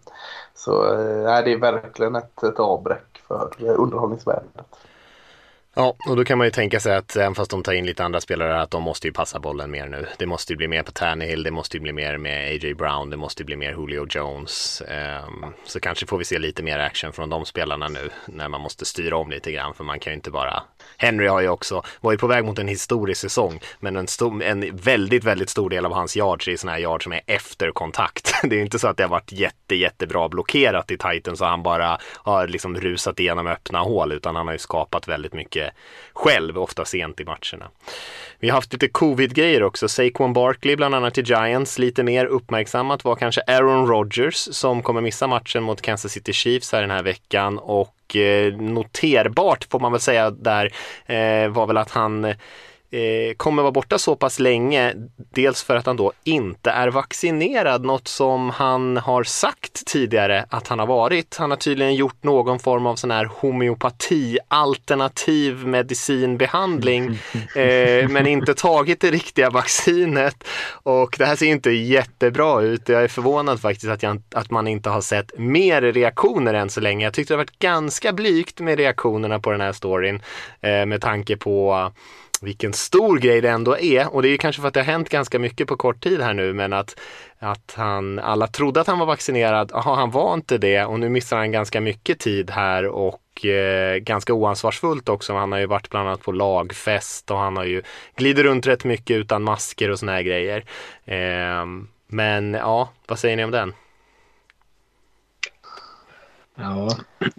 Så 0.54 0.84
äh, 0.84 1.44
det 1.44 1.52
är 1.52 1.58
verkligen 1.60 2.16
ett, 2.16 2.42
ett 2.42 2.60
avbräck 2.60 3.22
för 3.28 3.50
eh, 3.58 3.74
underhållningsvärdet. 3.76 4.66
Ja, 5.80 5.96
och 6.06 6.16
då 6.16 6.24
kan 6.24 6.38
man 6.38 6.46
ju 6.46 6.50
tänka 6.50 6.80
sig 6.80 6.96
att 6.96 7.16
även 7.16 7.34
fast 7.34 7.50
de 7.50 7.62
tar 7.62 7.72
in 7.72 7.86
lite 7.86 8.04
andra 8.04 8.20
spelare 8.20 8.60
att 8.60 8.70
de 8.70 8.82
måste 8.82 9.06
ju 9.06 9.12
passa 9.12 9.40
bollen 9.40 9.70
mer 9.70 9.86
nu. 9.86 10.06
Det 10.18 10.26
måste 10.26 10.52
ju 10.52 10.56
bli 10.56 10.68
mer 10.68 10.82
på 10.82 10.92
Tannehill, 10.92 11.42
det 11.42 11.50
måste 11.50 11.76
ju 11.76 11.80
bli 11.80 11.92
mer 11.92 12.18
med 12.18 12.48
A.J. 12.48 12.74
Brown, 12.74 13.10
det 13.10 13.16
måste 13.16 13.42
ju 13.42 13.46
bli 13.46 13.56
mer 13.56 13.70
Julio 13.70 14.06
Jones. 14.10 14.82
Um, 15.26 15.54
så 15.64 15.80
kanske 15.80 16.06
får 16.06 16.18
vi 16.18 16.24
se 16.24 16.38
lite 16.38 16.62
mer 16.62 16.78
action 16.78 17.12
från 17.12 17.30
de 17.30 17.44
spelarna 17.44 17.88
nu 17.88 18.10
när 18.26 18.48
man 18.48 18.60
måste 18.60 18.84
styra 18.84 19.16
om 19.16 19.30
lite 19.30 19.52
grann 19.52 19.74
för 19.74 19.84
man 19.84 20.00
kan 20.00 20.12
ju 20.12 20.14
inte 20.14 20.30
bara 20.30 20.62
Henry 20.96 21.26
har 21.26 21.40
ju 21.40 21.48
också, 21.48 21.82
var 22.00 22.12
ju 22.12 22.18
på 22.18 22.26
väg 22.26 22.44
mot 22.44 22.58
en 22.58 22.68
historisk 22.68 23.20
säsong, 23.20 23.60
men 23.78 23.96
en, 23.96 24.06
stor, 24.06 24.42
en 24.42 24.76
väldigt, 24.76 25.24
väldigt 25.24 25.50
stor 25.50 25.70
del 25.70 25.86
av 25.86 25.92
hans 25.92 26.16
yards 26.16 26.48
är 26.48 26.56
sådana 26.56 26.74
här 26.74 26.82
yards 26.82 27.04
som 27.04 27.12
är 27.12 27.20
efter 27.26 27.70
kontakt. 27.70 28.34
Det 28.42 28.54
är 28.54 28.56
ju 28.56 28.64
inte 28.64 28.78
så 28.78 28.88
att 28.88 28.96
det 28.96 29.02
har 29.02 29.10
varit 29.10 29.32
jätte, 29.32 29.74
jättebra 29.74 30.28
blockerat 30.28 30.90
i 30.90 30.98
Titans 30.98 31.38
så 31.38 31.44
han 31.44 31.62
bara 31.62 31.98
har 32.16 32.48
liksom 32.48 32.76
rusat 32.76 33.20
igenom 33.20 33.46
öppna 33.46 33.78
hål, 33.78 34.12
utan 34.12 34.36
han 34.36 34.46
har 34.46 34.52
ju 34.52 34.58
skapat 34.58 35.08
väldigt 35.08 35.32
mycket 35.32 35.69
själv, 36.12 36.58
ofta 36.58 36.84
sent 36.84 37.20
i 37.20 37.24
matcherna. 37.24 37.70
Vi 38.38 38.48
har 38.48 38.54
haft 38.54 38.72
lite 38.72 38.88
covid-grejer 38.88 39.62
också. 39.62 39.88
Saquon 39.88 40.32
Barkley, 40.32 40.76
bland 40.76 40.94
annat 40.94 41.18
i 41.18 41.22
Giants, 41.22 41.78
lite 41.78 42.02
mer 42.02 42.26
uppmärksammat 42.26 43.04
var 43.04 43.16
kanske 43.16 43.40
Aaron 43.46 43.86
Rodgers 43.86 44.34
som 44.36 44.82
kommer 44.82 45.00
missa 45.00 45.26
matchen 45.26 45.62
mot 45.62 45.82
Kansas 45.82 46.12
City 46.12 46.32
Chiefs 46.32 46.72
här 46.72 46.80
den 46.80 46.90
här 46.90 47.02
veckan 47.02 47.58
och 47.58 48.16
eh, 48.16 48.54
noterbart 48.54 49.66
får 49.70 49.80
man 49.80 49.92
väl 49.92 50.00
säga 50.00 50.30
där 50.30 50.72
eh, 51.06 51.48
var 51.48 51.66
väl 51.66 51.76
att 51.76 51.90
han 51.90 52.34
eh, 52.90 53.34
kommer 53.36 53.62
vara 53.62 53.72
borta 53.72 53.98
så 53.98 54.16
pass 54.16 54.38
länge. 54.38 54.94
Dels 55.34 55.62
för 55.62 55.76
att 55.76 55.86
han 55.86 55.96
då 55.96 56.12
inte 56.24 56.70
är 56.70 56.88
vaccinerad, 56.88 57.84
något 57.84 58.08
som 58.08 58.50
han 58.50 58.96
har 58.96 59.24
sagt 59.24 59.86
tidigare 59.86 60.44
att 60.50 60.68
han 60.68 60.78
har 60.78 60.86
varit. 60.86 61.36
Han 61.36 61.50
har 61.50 61.56
tydligen 61.56 61.94
gjort 61.94 62.22
någon 62.22 62.58
form 62.58 62.86
av 62.86 62.96
sån 62.96 63.10
här 63.10 63.24
homeopati, 63.24 64.38
alternativ 64.48 65.66
medicinbehandling, 65.66 67.18
eh, 67.56 68.08
men 68.08 68.26
inte 68.26 68.54
tagit 68.54 69.00
det 69.00 69.10
riktiga 69.10 69.50
vaccinet. 69.50 70.44
Och 70.82 71.14
det 71.18 71.24
här 71.26 71.36
ser 71.36 71.46
inte 71.46 71.70
jättebra 71.70 72.60
ut. 72.60 72.88
Jag 72.88 73.02
är 73.02 73.08
förvånad 73.08 73.60
faktiskt 73.60 73.92
att, 73.92 74.02
jag, 74.02 74.22
att 74.34 74.50
man 74.50 74.66
inte 74.66 74.90
har 74.90 75.00
sett 75.00 75.38
mer 75.38 75.82
reaktioner 75.82 76.54
än 76.54 76.70
så 76.70 76.80
länge. 76.80 77.06
Jag 77.06 77.14
tyckte 77.14 77.32
det 77.34 77.38
varit 77.38 77.58
ganska 77.58 78.12
blygt 78.12 78.60
med 78.60 78.78
reaktionerna 78.78 79.40
på 79.40 79.50
den 79.50 79.60
här 79.60 79.72
storyn 79.72 80.22
eh, 80.60 80.86
med 80.86 81.00
tanke 81.00 81.36
på 81.36 81.90
vilken 82.42 82.72
stor 82.72 83.18
grej 83.18 83.40
det 83.40 83.50
ändå 83.50 83.78
är. 83.78 84.14
Och 84.14 84.22
det 84.22 84.28
är 84.28 84.36
kanske 84.36 84.60
för 84.62 84.68
att 84.68 84.74
det 84.74 84.80
har 84.80 84.92
hänt 84.92 85.08
ganska 85.08 85.38
mycket 85.38 85.68
på 85.68 85.76
kort 85.76 86.00
tid 86.00 86.20
här 86.20 86.34
nu, 86.34 86.52
men 86.52 86.72
att, 86.72 87.00
att 87.38 87.74
han, 87.76 88.18
alla 88.18 88.46
trodde 88.46 88.80
att 88.80 88.86
han 88.86 88.98
var 88.98 89.06
vaccinerad. 89.06 89.70
Jaha, 89.74 89.94
han 89.96 90.10
var 90.10 90.34
inte 90.34 90.58
det 90.58 90.84
och 90.84 91.00
nu 91.00 91.08
missar 91.08 91.36
han 91.36 91.52
ganska 91.52 91.80
mycket 91.80 92.18
tid 92.18 92.50
här 92.50 92.86
och 92.86 93.44
eh, 93.44 93.96
ganska 93.96 94.34
oansvarsfullt 94.34 95.08
också. 95.08 95.34
Han 95.34 95.52
har 95.52 95.58
ju 95.58 95.66
varit 95.66 95.90
bland 95.90 96.08
annat 96.08 96.22
på 96.22 96.32
lagfest 96.32 97.30
och 97.30 97.38
han 97.38 97.56
har 97.56 97.64
ju 97.64 97.82
glidit 98.16 98.44
runt 98.44 98.66
rätt 98.66 98.84
mycket 98.84 99.16
utan 99.16 99.42
masker 99.42 99.90
och 99.90 99.98
såna 99.98 100.12
här 100.12 100.22
grejer. 100.22 100.64
Eh, 101.04 101.66
men 102.06 102.54
ja, 102.54 102.88
vad 103.06 103.18
säger 103.18 103.36
ni 103.36 103.44
om 103.44 103.50
den? 103.50 103.72
Ja, 106.60 106.98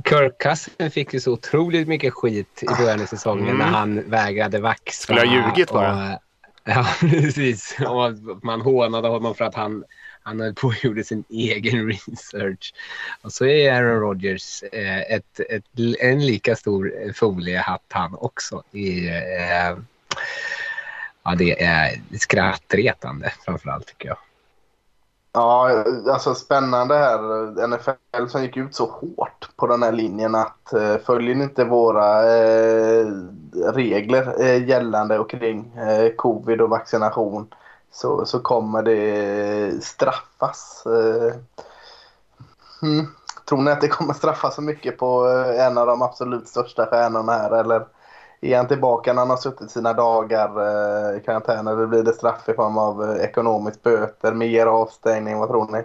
Kirk 0.10 0.38
Cousins 0.38 0.94
fick 0.94 1.14
ju 1.14 1.20
så 1.20 1.32
otroligt 1.32 1.88
mycket 1.88 2.14
skit 2.14 2.64
i 2.64 2.66
början 2.66 3.02
av 3.02 3.06
säsongen 3.06 3.48
mm. 3.48 3.58
när 3.58 3.66
han 3.66 4.10
vägrade 4.10 4.60
vaxa. 4.60 5.14
Eller 5.14 5.26
har 5.26 5.36
ljugit 5.36 5.72
bara. 5.72 6.20
ja, 6.64 6.88
precis. 7.00 7.78
Och 7.88 8.14
man 8.44 8.62
hånade 8.62 9.08
honom 9.08 9.36
för 9.36 9.46
att 9.46 9.56
han, 9.56 9.84
han 10.24 10.40
höll 10.40 10.54
på 10.54 10.68
och 10.68 10.86
gjorde 10.86 11.04
sin 11.04 11.24
egen 11.30 11.88
research. 12.08 12.74
Och 13.22 13.34
så 13.34 13.46
är 13.46 13.74
Aaron 13.74 14.00
Rodgers 14.00 14.64
eh, 14.64 15.02
ett, 15.02 15.40
ett, 15.50 15.66
en 16.00 16.26
lika 16.26 16.56
stor 16.56 17.14
foliehatt 17.14 17.86
han 17.90 18.16
också. 18.16 18.64
I, 18.72 19.08
eh, 19.08 19.78
ja, 21.24 21.36
det 21.38 21.64
är 21.64 22.02
skrattretande 22.20 23.34
framförallt 23.46 23.88
tycker 23.88 24.08
jag. 24.08 24.18
Ja, 25.34 25.84
alltså 26.12 26.36
spännande 26.36 26.96
här. 26.96 27.68
NFL 27.68 28.28
som 28.28 28.44
gick 28.44 28.58
ut 28.58 28.76
så 28.76 28.86
hårt 28.86 29.50
på 29.56 29.68
den 29.68 29.84
här 29.84 29.92
linjen 29.92 30.36
att 30.36 30.74
eh, 30.74 30.98
följer 30.98 31.36
ni 31.36 31.44
inte 31.44 31.64
våra 31.64 32.36
eh, 32.36 33.08
regler 33.74 34.42
eh, 34.42 34.68
gällande 34.68 35.20
och 35.20 35.30
kring 35.30 35.74
eh, 35.78 36.12
covid 36.16 36.62
och 36.62 36.70
vaccination 36.70 37.48
så, 37.92 38.26
så 38.26 38.40
kommer 38.40 38.84
det 38.84 39.84
straffas. 39.84 40.84
Eh, 40.86 41.34
hmm. 42.82 43.08
Tror 43.50 43.62
ni 43.62 43.72
att 43.72 43.82
det 43.82 43.88
kommer 43.88 44.14
straffas 44.14 44.56
så 44.56 44.62
mycket 44.62 44.98
på 44.98 45.28
eh, 45.28 45.66
en 45.66 45.78
av 45.78 45.88
de 45.88 46.02
absolut 46.02 46.48
största 46.48 46.86
stjärnorna 46.86 47.32
här 47.32 47.52
eller? 47.52 47.86
Är 48.42 48.58
han 48.58 48.68
tillbaka 48.68 49.14
när 49.14 49.22
han 49.22 49.30
har 49.30 49.38
suttit 49.38 49.72
sina 49.72 49.94
dagar 49.94 50.50
eh, 50.60 51.18
i 51.18 51.22
karantän 51.26 51.68
eller 51.68 51.88
blir 51.88 52.04
det 52.04 52.14
straff 52.14 52.50
i 52.50 52.54
form 52.54 52.78
av 52.78 53.04
eh, 53.04 53.24
ekonomiskt 53.24 53.84
böter, 53.84 54.34
mer 54.34 54.66
avstängning? 54.66 55.38
Vad 55.38 55.50
tror 55.50 55.72
ni? 55.72 55.84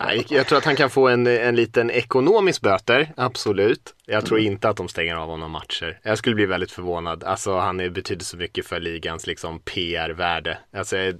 Nej, 0.00 0.26
jag 0.28 0.46
tror 0.46 0.58
att 0.58 0.64
han 0.64 0.76
kan 0.76 0.90
få 0.90 1.08
en, 1.08 1.26
en 1.26 1.56
liten 1.56 1.90
ekonomisk 1.90 2.62
böter, 2.62 3.12
absolut. 3.16 3.94
Jag 4.06 4.26
tror 4.26 4.38
mm. 4.38 4.52
inte 4.52 4.68
att 4.68 4.76
de 4.76 4.88
stänger 4.88 5.16
av 5.16 5.28
honom 5.28 5.50
matcher. 5.50 5.98
Jag 6.02 6.18
skulle 6.18 6.34
bli 6.34 6.46
väldigt 6.46 6.72
förvånad. 6.72 7.24
Alltså 7.24 7.56
han 7.56 7.80
är, 7.80 7.90
betyder 7.90 8.24
så 8.24 8.36
mycket 8.36 8.66
för 8.66 8.80
ligans 8.80 9.26
liksom, 9.26 9.58
PR-värde. 9.58 10.58
Alltså, 10.76 10.96
eh, 10.96 11.12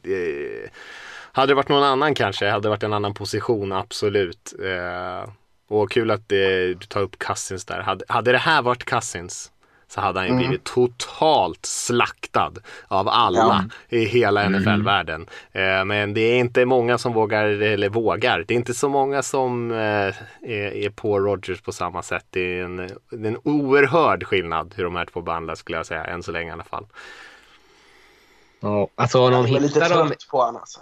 hade 1.33 1.50
det 1.50 1.55
varit 1.55 1.68
någon 1.68 1.83
annan 1.83 2.14
kanske, 2.14 2.50
hade 2.50 2.62
det 2.62 2.68
varit 2.68 2.83
en 2.83 2.92
annan 2.92 3.14
position, 3.14 3.72
absolut. 3.72 4.55
Eh, 4.64 5.31
och 5.72 5.90
kul 5.90 6.11
att 6.11 6.28
det, 6.28 6.74
du 6.74 6.87
tar 6.87 7.00
upp 7.00 7.18
Cousins 7.18 7.64
där. 7.64 7.80
Hade, 7.80 8.04
hade 8.08 8.32
det 8.32 8.38
här 8.38 8.62
varit 8.62 8.85
Cousins 8.85 9.52
så 9.92 10.00
hade 10.00 10.18
han 10.18 10.26
ju 10.26 10.32
mm. 10.32 10.42
blivit 10.42 10.64
totalt 10.64 11.66
slaktad 11.66 12.52
av 12.88 13.08
alla 13.08 13.68
ja. 13.88 13.96
i 13.96 14.04
hela 14.04 14.42
mm. 14.44 14.62
NFL-världen. 14.62 15.26
Eh, 15.52 15.85
men 15.85 16.14
det 16.14 16.20
är 16.20 16.38
inte 16.38 16.64
många 16.64 16.98
som 16.98 17.12
vågar, 17.12 17.44
eller 17.44 17.88
vågar, 17.88 18.44
det 18.48 18.54
är 18.54 18.56
inte 18.56 18.74
så 18.74 18.88
många 18.88 19.22
som 19.22 19.70
eh, 19.70 19.78
är, 19.78 20.14
är, 20.74 20.90
på 20.90 21.20
Rogers 21.20 21.61
på 21.61 21.72
samma 21.72 22.02
sätt. 22.02 22.24
Det 22.30 22.40
är, 22.40 22.64
en, 22.64 22.76
det 23.11 23.28
är 23.28 23.32
en 23.32 23.40
oerhörd 23.44 24.24
skillnad 24.24 24.74
hur 24.76 24.85
de 24.85 24.96
här 24.96 25.04
två 25.04 25.20
behandlas 25.20 25.58
skulle 25.58 25.78
jag 25.78 25.87
säga, 25.87 26.04
än 26.04 26.22
så 26.22 26.32
länge 26.32 26.48
i 26.48 26.52
alla 26.52 26.64
fall. 26.64 26.87
Ja, 28.61 28.88
alltså 28.94 29.20
om 29.20 29.32
de 29.32 29.46
hittar 29.46 29.61
lite 29.61 29.88
dem... 29.88 30.12
på 30.30 30.38
honom 30.38 30.56
alltså. 30.56 30.80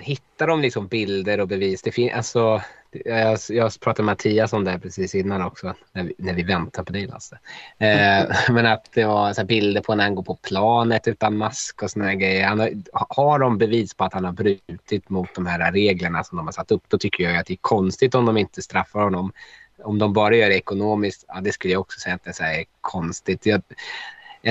Hittar 0.00 0.46
de 0.46 0.60
liksom 0.60 0.86
bilder 0.86 1.40
och 1.40 1.48
bevis? 1.48 1.82
Det 1.82 1.92
finns, 1.92 2.12
alltså, 2.12 2.62
jag, 2.90 3.38
jag 3.48 3.80
pratade 3.80 4.06
med 4.06 4.12
Mattias 4.12 4.52
om 4.52 4.64
det 4.64 4.78
precis 4.78 5.14
innan 5.14 5.42
också, 5.42 5.74
när 5.92 6.02
vi, 6.02 6.14
när 6.18 6.34
vi 6.34 6.42
väntar 6.42 6.82
på 6.82 6.92
dig 6.92 7.06
Lasse. 7.06 7.38
Eh, 7.78 8.24
men 8.50 8.66
att 8.66 8.88
det 8.94 9.04
var 9.04 9.32
så 9.32 9.44
bilder 9.44 9.80
på 9.80 9.94
när 9.94 10.04
han 10.04 10.14
går 10.14 10.22
på 10.22 10.34
planet 10.34 11.08
utan 11.08 11.36
mask 11.36 11.82
och 11.82 11.90
såna 11.90 12.14
grejer. 12.14 12.46
Han 12.46 12.60
har, 12.60 12.70
har 12.92 13.38
de 13.38 13.58
bevis 13.58 13.94
på 13.94 14.04
att 14.04 14.12
han 14.12 14.24
har 14.24 14.32
brutit 14.32 15.08
mot 15.08 15.34
de 15.34 15.46
här 15.46 15.72
reglerna 15.72 16.24
som 16.24 16.36
de 16.36 16.46
har 16.46 16.52
satt 16.52 16.72
upp, 16.72 16.82
då 16.88 16.98
tycker 16.98 17.24
jag 17.24 17.36
att 17.36 17.46
det 17.46 17.54
är 17.54 17.58
konstigt 17.60 18.14
om 18.14 18.26
de 18.26 18.36
inte 18.36 18.62
straffar 18.62 19.00
honom. 19.00 19.32
Om 19.82 19.98
de 19.98 20.12
bara 20.12 20.36
gör 20.36 20.48
det 20.48 20.56
ekonomiskt, 20.56 21.24
ja, 21.28 21.40
det 21.40 21.52
skulle 21.52 21.72
jag 21.72 21.80
också 21.80 22.00
säga 22.00 22.14
att 22.14 22.24
det 22.24 22.44
är 22.44 22.64
konstigt. 22.80 23.46
Jag, 23.46 23.62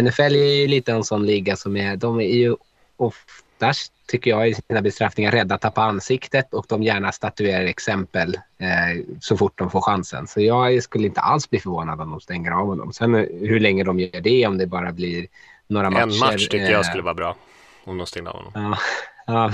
NFL 0.04 0.21
är 0.21 0.62
ju 0.62 0.67
lite 0.67 0.91
en 0.91 1.04
sån 1.04 1.26
liga 1.26 1.56
som 1.56 1.78
är, 1.78 1.95
de 1.95 2.19
är 2.19 2.36
ju 2.36 2.56
ofta 2.97 3.46
oftast 3.58 3.93
tycker 4.08 4.32
jag 4.32 4.50
i 4.50 4.54
sina 4.54 4.82
bestraffningar 4.82 5.32
rädda 5.32 5.56
att 5.56 5.62
tappa 5.62 5.82
ansiktet 5.82 6.54
och 6.54 6.65
de 6.70 6.84
gärna 6.84 7.12
statuerar 7.12 7.65
exempel 7.65 8.36
eh, 8.60 9.04
så 9.20 9.38
fort 9.38 9.58
de 9.58 9.70
får 9.70 9.82
chansen. 9.82 10.28
Så 10.28 10.41
jag 10.41 10.84
skulle 10.84 11.08
inte 11.08 11.22
alls 11.22 11.50
bli 11.50 11.60
förvånad 11.60 12.02
om 12.02 12.12
de 12.12 12.20
stänger 12.20 12.52
av 12.52 12.67
honom. 12.67 12.93
Sen 12.93 13.15
eh, 13.15 13.26
hur 13.41 13.60
länge 13.60 13.84
de 13.84 14.00
gör 14.00 14.22
det, 14.22 14.48
om 14.48 14.58
det 14.58 14.67
bara 14.67 14.91
blir 14.91 15.28
några 15.67 15.89
matcher. 15.89 16.04
En 16.04 16.20
match 16.20 16.48
tycker 16.48 16.65
eh, 16.65 16.72
jag 16.72 16.86
skulle 16.86 17.04
vara 17.04 17.13
bra 17.13 17.36
om 17.84 17.98
de 17.98 18.08
stängde 18.08 18.30
av 18.30 18.36
honom. 18.36 18.52
Ja. 18.56 18.78
Ja. 19.30 19.52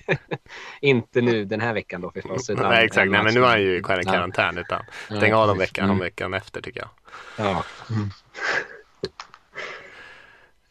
inte 0.80 1.20
nu 1.20 1.44
den 1.44 1.60
här 1.60 1.74
veckan 1.74 2.00
då 2.00 2.10
förstås. 2.10 2.48
Nej 2.48 2.84
exakt, 2.84 3.10
nej, 3.10 3.22
men 3.22 3.34
nu 3.34 3.44
är 3.44 3.48
han 3.48 3.62
ju 3.62 3.78
i 3.78 3.82
karantän. 3.82 4.58
Utan 4.58 4.82
stäng 5.06 5.32
av 5.32 5.48
dem 5.48 5.58
veckan, 5.58 5.84
mm. 5.84 5.98
veckan 5.98 6.34
efter 6.34 6.60
tycker 6.60 6.80
jag. 6.80 6.88
Ja. 7.46 7.64
Mm. 7.90 8.10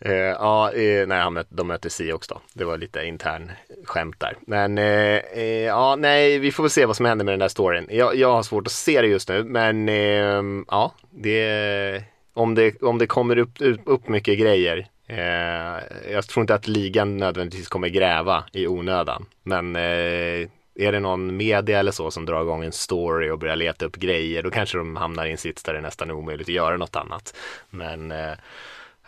Eh, 0.06 0.14
ja, 0.14 0.72
eh, 0.72 1.08
nej, 1.08 1.20
han 1.20 1.44
de 1.50 1.68
möter 1.68 1.90
Seahawks 1.90 2.28
då. 2.28 2.42
Det 2.54 2.64
var 2.64 2.78
lite 2.78 3.06
intern 3.06 3.52
skämt 3.86 4.20
där. 4.20 4.38
Men 4.42 4.78
eh, 4.78 5.18
eh, 5.34 5.44
ja, 5.44 5.96
nej, 5.96 6.40
vi 6.40 6.52
får 6.52 6.64
väl 6.64 6.70
se 6.70 6.86
vad 6.86 6.96
som 6.96 7.06
händer 7.06 7.26
med 7.26 7.32
den 7.32 7.40
där 7.40 7.48
storyn. 7.48 7.88
Jag, 7.90 8.16
jag 8.16 8.32
har 8.32 8.44
svårt 8.44 8.68
att 8.68 8.74
se 8.74 9.02
det 9.02 9.08
just 9.08 9.30
nu, 9.30 9.44
men 9.44 9.90
eh, 9.90 10.44
ja, 10.68 10.94
det, 11.10 12.04
om, 12.34 12.56
det, 12.56 12.82
om 12.82 12.98
det 12.98 13.08
kommer 13.08 13.38
upp, 13.38 13.58
upp 13.86 14.08
mycket 14.08 14.40
grejer 14.40 14.88
Eh, 15.10 15.84
jag 16.12 16.28
tror 16.28 16.42
inte 16.42 16.56
att 16.56 16.68
ligan 16.68 17.18
nödvändigtvis 17.18 17.68
kommer 17.68 17.88
gräva 17.88 18.44
i 18.52 18.68
onödan. 18.68 19.26
Men 19.44 19.76
eh, 19.76 20.48
är 20.76 20.92
det 20.92 21.00
någon 21.00 21.38
media 21.38 21.80
eller 21.80 21.92
så 21.92 22.12
som 22.12 22.26
drar 22.26 22.42
igång 22.42 22.64
en 22.64 22.72
story 22.72 23.30
och 23.30 23.40
börjar 23.40 23.56
leta 23.56 23.86
upp 23.86 23.96
grejer 23.96 24.44
då 24.44 24.52
kanske 24.52 24.78
de 24.78 24.96
hamnar 24.96 25.26
i 25.26 25.32
en 25.32 25.38
sits 25.38 25.64
där 25.64 25.74
det 25.74 25.80
är 25.80 25.84
nästan 25.84 26.12
omöjligt 26.12 26.48
att 26.48 26.54
göra 26.54 26.78
något 26.78 26.96
annat. 26.96 27.36
Men 27.70 28.12
eh, 28.12 28.34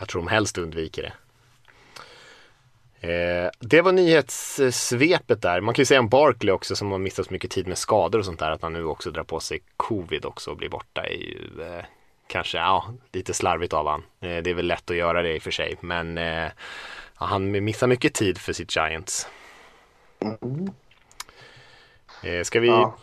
jag 0.02 0.08
tror 0.10 0.22
de 0.22 0.28
helst 0.28 0.58
undviker 0.58 1.02
det. 1.02 1.14
Eh, 3.08 3.50
det 3.60 3.82
var 3.82 3.92
nyhetssvepet 3.92 5.42
där. 5.42 5.62
Man 5.62 5.74
kan 5.74 5.82
ju 5.82 5.86
säga 5.86 6.00
om 6.00 6.10
Barkley 6.10 6.54
också 6.54 6.76
som 6.76 6.92
har 6.92 6.98
missat 6.98 7.26
så 7.26 7.34
mycket 7.34 7.52
tid 7.52 7.68
med 7.68 7.78
skador 7.78 8.20
och 8.20 8.26
sånt 8.26 8.40
där 8.40 8.52
att 8.52 8.62
han 8.62 8.74
nu 8.74 8.86
också 8.86 9.12
drar 9.12 9.24
på 9.24 9.40
sig 9.40 9.62
covid 9.78 10.26
också 10.26 10.52
och 10.52 10.58
blir 10.58 10.70
borta 10.70 11.04
är 11.04 11.14
ju 11.14 11.62
eh, 11.62 11.86
kanske 12.28 12.58
ja, 12.58 12.94
lite 13.12 13.34
slarvigt 13.34 13.74
av 13.74 13.88
han. 13.88 14.04
Eh, 14.20 14.44
det 14.44 14.50
är 14.50 14.54
väl 14.54 14.68
lätt 14.68 14.90
att 14.90 14.98
göra 14.98 15.22
det 15.22 15.36
i 15.36 15.40
och 15.40 15.44
för 15.44 15.52
sig 15.52 15.78
men 15.82 16.18
eh, 16.18 16.52
ja, 17.20 17.26
han 17.26 17.52
missar 17.52 17.88
mycket 17.88 18.14
tid 18.14 18.38
för 18.38 18.54
sitt 18.54 18.76
Giants. 18.76 19.28
Mm. 20.42 20.70
ska 22.44 22.60
vi 22.60 22.68
ja. 22.68 22.98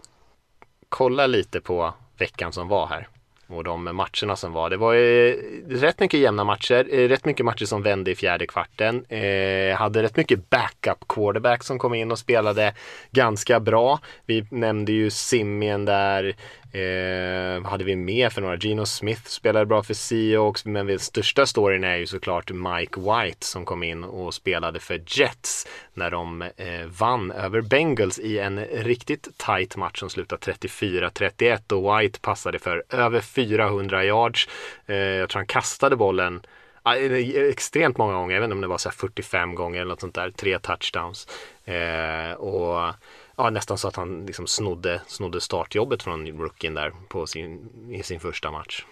kolla 0.89 1.27
lite 1.27 1.61
på 1.61 1.95
veckan 2.17 2.53
som 2.53 2.69
var 2.69 2.87
här? 2.87 3.09
Och 3.49 3.65
de 3.65 3.85
matcherna 3.85 4.37
som 4.37 4.53
var. 4.53 4.71
Det 4.71 4.77
var 4.77 4.95
eh, 4.95 5.35
rätt 5.69 6.01
mycket 6.01 6.21
jämna 6.21 6.45
matcher, 6.45 6.89
eh, 6.91 7.09
rätt 7.09 7.25
mycket 7.25 7.47
matcher 7.47 7.65
som 7.65 7.83
vände 7.83 8.11
i 8.11 8.15
fjärde 8.15 8.47
kvarten. 8.47 9.05
Eh, 9.09 9.77
hade 9.77 10.03
rätt 10.03 10.17
mycket 10.17 10.51
backup 10.51 11.09
quarterback 11.09 11.65
som 11.65 11.79
kom 11.79 11.95
in 11.95 12.13
och 12.13 12.19
spelade 12.19 12.75
ganska 13.11 13.61
bra. 13.61 14.01
Vi 14.27 14.47
nämnde 14.51 14.93
ju 14.93 15.11
Simien 15.11 15.85
där, 15.85 16.37
Eh, 16.79 17.61
vad 17.61 17.71
hade 17.71 17.85
vi 17.85 17.97
mer 17.97 18.31
för 18.31 18.41
några? 18.41 18.57
Gino 18.57 18.87
Smith 18.87 19.23
spelade 19.25 19.67
bra 19.67 19.83
för 19.83 19.95
Seahawks 19.95 20.65
men 20.65 20.87
den 20.87 20.99
största 20.99 21.47
storyn 21.47 21.85
är 21.85 21.97
ju 21.97 22.07
såklart 22.07 22.51
Mike 22.51 23.01
White 23.01 23.47
som 23.47 23.65
kom 23.65 23.83
in 23.83 24.05
och 24.05 24.35
spelade 24.35 24.81
för 24.81 25.01
Jets 25.07 25.67
när 25.95 26.11
de 26.11 26.43
eh, 26.43 26.87
vann 26.99 27.31
över 27.31 27.61
Bengals 27.61 28.19
i 28.19 28.39
en 28.39 28.65
riktigt 28.65 29.39
tight 29.39 29.77
match 29.77 29.99
som 29.99 30.11
slutade 30.11 30.53
34-31 30.53 31.73
och 31.73 32.01
White 32.01 32.21
passade 32.21 32.59
för 32.59 32.85
över 32.91 33.21
400 33.21 34.05
yards. 34.05 34.49
Eh, 34.87 34.97
jag 34.97 35.29
tror 35.29 35.39
han 35.39 35.47
kastade 35.47 35.97
bollen 35.97 36.41
eh, 36.85 37.49
extremt 37.49 37.99
många 37.99 38.13
gånger, 38.13 38.35
jag 38.35 38.41
vet 38.41 38.47
inte 38.47 38.55
om 38.55 38.61
det 38.61 38.67
var 38.67 38.79
så 38.79 38.91
45 38.91 39.55
gånger 39.55 39.81
eller 39.81 39.89
något 39.89 40.01
sånt 40.01 40.15
där, 40.15 40.31
tre 40.31 40.59
touchdowns. 40.59 41.29
Eh, 41.65 42.33
och 42.33 42.95
ja, 43.39 43.51
nästan 43.51 43.79
så 43.79 43.89
att 43.89 43.97
han 43.97 44.27
liksom 44.27 44.47
snodde, 44.47 45.01
snodde 45.07 45.41
startjobbet 45.41 46.03
från 46.03 46.27
rookien 46.27 46.75
där 46.75 46.93
på 47.09 47.27
sin, 47.27 47.71
i 47.91 48.03
sin 48.03 48.21
första 48.21 48.51
match. 48.51 48.85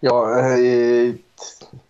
Ja, 0.00 0.38
eh, 0.38 1.14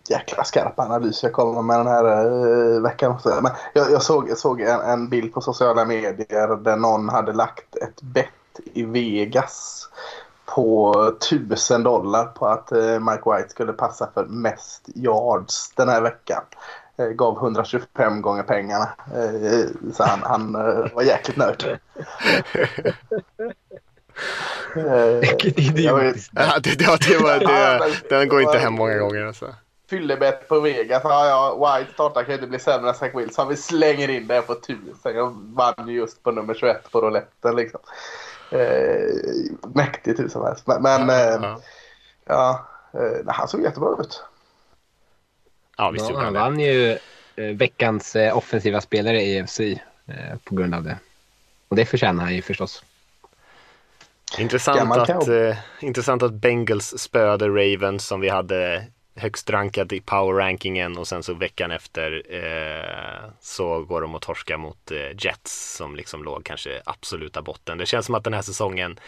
jäkla 0.08 0.44
skarp 0.44 0.78
analys 0.78 1.22
jag 1.22 1.32
kommer 1.32 1.62
med 1.62 1.78
den 1.78 1.86
här 1.86 2.04
eh, 2.04 2.82
veckan. 2.82 3.18
Men 3.24 3.52
jag, 3.72 3.90
jag 3.90 4.02
såg, 4.02 4.30
jag 4.30 4.38
såg 4.38 4.60
en, 4.60 4.80
en, 4.80 5.08
bild 5.08 5.34
på 5.34 5.40
sociala 5.40 5.84
medier 5.84 6.56
där 6.56 6.76
någon 6.76 7.08
hade 7.08 7.32
lagt 7.32 7.76
ett 7.76 8.02
bett 8.02 8.60
i 8.74 8.84
Vegas 8.84 9.88
på 10.44 10.94
tusen 11.30 11.82
dollar 11.82 12.24
på 12.24 12.46
att 12.46 12.72
eh, 12.72 13.00
Mike 13.00 13.22
White 13.30 13.48
skulle 13.48 13.72
passa 13.72 14.10
för 14.14 14.24
mest 14.24 14.88
yards 14.94 15.72
den 15.74 15.88
här 15.88 16.00
veckan. 16.00 16.42
Eh, 17.02 17.08
gav 17.08 17.36
125 17.36 18.22
gånger 18.22 18.42
pengarna. 18.42 18.88
Eh, 19.14 19.92
så 19.94 20.04
han, 20.04 20.22
han 20.22 20.54
eh, 20.54 20.94
var 20.94 21.02
jäkligt 21.02 21.36
nöjd. 21.36 21.78
Vilket 25.20 25.58
idiotiskt. 25.58 26.32
Ja, 26.34 26.58
det, 26.62 26.78
det, 26.78 26.98
det, 27.08 27.18
var, 27.18 27.38
det, 27.38 27.94
den 28.08 28.28
går 28.28 28.42
inte 28.42 28.58
hem 28.58 28.72
många 28.72 28.98
gånger. 28.98 29.26
Alltså. 29.26 29.54
Fyllebett 29.90 30.48
på 30.48 30.60
Vegas. 30.60 31.02
Ja, 31.04 31.26
ja, 31.26 31.78
White 31.78 31.92
startar 31.92 32.24
kan 32.24 32.34
inte 32.34 32.46
bli 32.46 32.58
sämre 32.58 32.88
än 32.88 32.94
Zach 32.94 33.14
Wilson. 33.14 33.48
Vi 33.48 33.56
slänger 33.56 34.08
in 34.10 34.26
det 34.26 34.42
på 34.42 34.54
tusen. 34.54 35.16
Jag 35.16 35.36
vann 35.36 35.88
just 35.88 36.22
på 36.22 36.30
nummer 36.30 36.54
21 36.54 36.90
på 36.92 37.00
rouletten. 37.00 37.56
Liksom. 37.56 37.80
Eh, 38.50 39.08
mäktigt 39.74 40.20
hur 40.20 40.28
som 40.28 40.44
helst. 40.44 40.66
Men, 40.66 40.82
men 40.82 41.08
ja, 41.08 41.60
ja. 42.24 42.66
ja 43.26 43.32
han 43.32 43.48
såg 43.48 43.62
jättebra 43.62 43.96
ut. 44.00 44.24
Ja, 45.76 45.90
visst 45.90 46.10
ja, 46.10 46.20
han 46.20 46.34
vann 46.34 46.60
ju 46.60 46.98
eh, 47.36 47.44
veckans 47.44 48.16
eh, 48.16 48.36
offensiva 48.36 48.80
spelare 48.80 49.22
i 49.22 49.36
EFC 49.36 49.60
eh, 49.60 49.76
på 50.44 50.54
grund 50.54 50.74
av 50.74 50.82
det. 50.82 50.98
Och 51.68 51.76
det 51.76 51.84
förtjänar 51.84 52.24
han 52.24 52.34
ju 52.34 52.42
förstås. 52.42 52.84
Intressant 54.38 54.96
att, 54.96 55.28
eh, 55.28 55.56
intressant 55.80 56.22
att 56.22 56.32
Bengals 56.32 56.98
spöade 56.98 57.48
Ravens 57.48 58.06
som 58.06 58.20
vi 58.20 58.28
hade 58.28 58.86
högst 59.14 59.50
rankat 59.50 59.92
i 59.92 60.00
power-rankingen 60.00 60.98
och 60.98 61.08
sen 61.08 61.22
så 61.22 61.34
veckan 61.34 61.70
efter 61.70 62.22
eh, 62.28 63.30
så 63.40 63.82
går 63.82 64.00
de 64.00 64.14
och 64.14 64.22
torska 64.22 64.58
mot 64.58 64.90
eh, 64.90 64.98
Jets 65.18 65.76
som 65.76 65.96
liksom 65.96 66.24
låg 66.24 66.44
kanske 66.44 66.82
absoluta 66.84 67.42
botten. 67.42 67.78
Det 67.78 67.86
känns 67.86 68.06
som 68.06 68.14
att 68.14 68.24
den 68.24 68.34
här 68.34 68.42
säsongen 68.42 69.00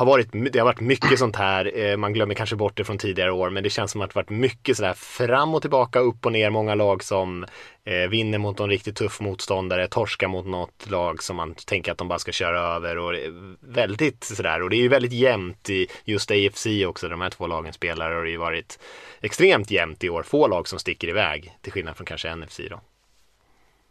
har 0.00 0.06
varit, 0.06 0.28
det 0.52 0.58
har 0.58 0.66
varit 0.66 0.80
mycket 0.80 1.18
sånt 1.18 1.36
här, 1.36 1.78
eh, 1.78 1.96
man 1.96 2.12
glömmer 2.12 2.34
kanske 2.34 2.56
bort 2.56 2.76
det 2.76 2.84
från 2.84 2.98
tidigare 2.98 3.32
år, 3.32 3.50
men 3.50 3.62
det 3.62 3.70
känns 3.70 3.90
som 3.90 4.00
att 4.00 4.10
det 4.10 4.16
varit 4.16 4.30
mycket 4.30 4.76
sådär 4.76 4.94
fram 4.94 5.54
och 5.54 5.60
tillbaka, 5.60 5.98
upp 5.98 6.26
och 6.26 6.32
ner, 6.32 6.50
många 6.50 6.74
lag 6.74 7.02
som 7.04 7.46
eh, 7.84 8.10
vinner 8.10 8.38
mot 8.38 8.58
någon 8.58 8.70
riktigt 8.70 8.96
tuff 8.96 9.20
motståndare, 9.20 9.88
torskar 9.88 10.28
mot 10.28 10.46
något 10.46 10.90
lag 10.90 11.22
som 11.22 11.36
man 11.36 11.54
tänker 11.54 11.92
att 11.92 11.98
de 11.98 12.08
bara 12.08 12.18
ska 12.18 12.32
köra 12.32 12.60
över 12.60 12.98
och 12.98 13.14
väldigt 13.60 14.24
sådär, 14.24 14.62
och 14.62 14.70
det 14.70 14.76
är 14.76 14.82
ju 14.82 14.88
väldigt 14.88 15.12
jämnt 15.12 15.70
i 15.70 15.86
just 16.04 16.30
AFC 16.30 16.66
också, 16.86 17.08
de 17.08 17.20
här 17.20 17.30
två 17.30 17.46
lagen 17.46 17.72
spelar 17.72 18.10
och 18.10 18.22
det 18.22 18.28
har 18.28 18.32
ju 18.32 18.36
varit 18.36 18.78
extremt 19.20 19.70
jämnt 19.70 20.04
i 20.04 20.10
år, 20.10 20.22
få 20.22 20.46
lag 20.46 20.68
som 20.68 20.78
sticker 20.78 21.08
iväg, 21.08 21.56
till 21.60 21.72
skillnad 21.72 21.96
från 21.96 22.06
kanske 22.06 22.36
NFC 22.36 22.60
då. 22.70 22.80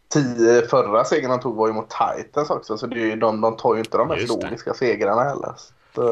Tio, 0.08 0.68
förra 0.68 1.04
segern 1.04 1.30
de 1.30 1.40
tog 1.40 1.56
var 1.56 1.68
ju 1.68 1.74
mot 1.74 1.90
Titans 1.90 2.50
också, 2.50 2.78
så 2.78 2.88
det 2.88 2.96
är 2.96 3.06
ju, 3.06 3.16
de, 3.16 3.42
de 3.42 3.58
tar 3.58 3.74
ju 3.74 3.80
inte 3.80 3.98
de 3.98 4.08
mest 4.08 4.30
logiska 4.30 4.74
segrarna 4.74 5.24
heller. 5.24 5.54
Uh, 5.98 6.04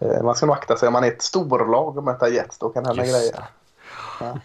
uh, 0.00 0.22
man 0.22 0.34
ska 0.34 0.46
nog 0.46 0.56
akta 0.56 0.76
sig 0.76 0.86
om 0.86 0.92
man 0.92 1.04
är 1.04 1.08
ett 1.08 1.22
storlag 1.22 1.98
och 1.98 2.04
möter 2.04 2.26
Jets. 2.26 2.58
Då 2.58 2.68
kan 2.68 2.82
det 2.82 2.88
hända 2.88 3.02
grejer. 3.02 3.34
Ja. 4.20 4.38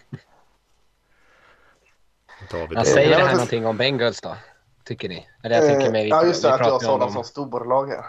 Jag 2.70 2.86
säger 2.86 3.18
det 3.18 3.24
här 3.24 3.32
någonting 3.32 3.66
om 3.66 3.76
Bengals 3.76 4.20
då? 4.20 4.36
Tycker 4.84 5.08
ni? 5.08 5.28
Eller 5.42 5.56
jag 5.56 5.78
tycker 5.78 5.92
mig, 5.92 6.08
ja, 6.08 6.24
just 6.24 6.42
det. 6.42 6.54
Att 6.54 6.60
jag 6.60 6.82
sa 6.82 6.98
dem 6.98 7.12
som 7.12 7.24
storlag 7.24 7.88
här. 7.88 8.04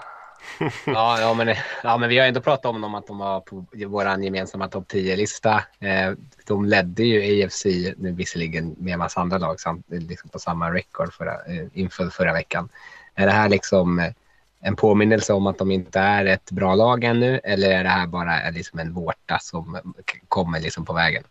ja, 0.86 1.20
ja, 1.20 1.34
men, 1.34 1.56
ja, 1.84 1.98
men 1.98 2.10
vi 2.10 2.18
har 2.18 2.28
ändå 2.28 2.42
pratat 2.42 2.66
om 2.66 2.82
dem 2.82 2.96
att 2.96 3.08
de 3.08 3.18
var 3.18 3.40
på 3.40 3.66
vår 3.88 4.24
gemensamma 4.24 4.68
topp 4.68 4.92
10-lista. 4.92 5.64
Eh, 5.80 6.12
de 6.48 6.66
ledde 6.66 7.04
ju 7.04 7.46
AFC, 7.46 7.66
nu 7.98 8.12
visserligen 8.12 8.76
med 8.78 8.94
en 8.94 9.00
massa 9.00 9.22
andra 9.22 9.38
lag, 9.38 9.60
samt, 9.60 9.86
liksom 9.88 10.30
på 10.30 10.40
samma 10.40 10.74
record 10.74 11.14
förra, 11.14 11.34
eh, 11.34 11.68
inför 11.74 12.10
förra 12.10 12.34
veckan. 12.34 12.70
Är 13.16 13.26
det 13.26 13.32
här 13.32 13.50
liksom 13.50 14.14
en 14.62 14.76
påminnelse 14.76 15.34
om 15.34 15.48
att 15.48 15.58
de 15.58 15.72
inte 15.72 16.00
är 16.00 16.26
ett 16.26 16.52
bra 16.52 16.76
lag 16.76 17.04
ännu 17.04 17.40
eller 17.44 17.70
är 17.70 17.84
det 17.84 17.90
här 17.90 18.08
bara 18.08 18.50
liksom 18.50 18.80
en 18.80 18.94
vårta 18.94 19.40
som 19.40 19.78
kommer 20.28 20.60
liksom 20.60 20.86
på 20.86 20.94
vägen? 20.94 21.24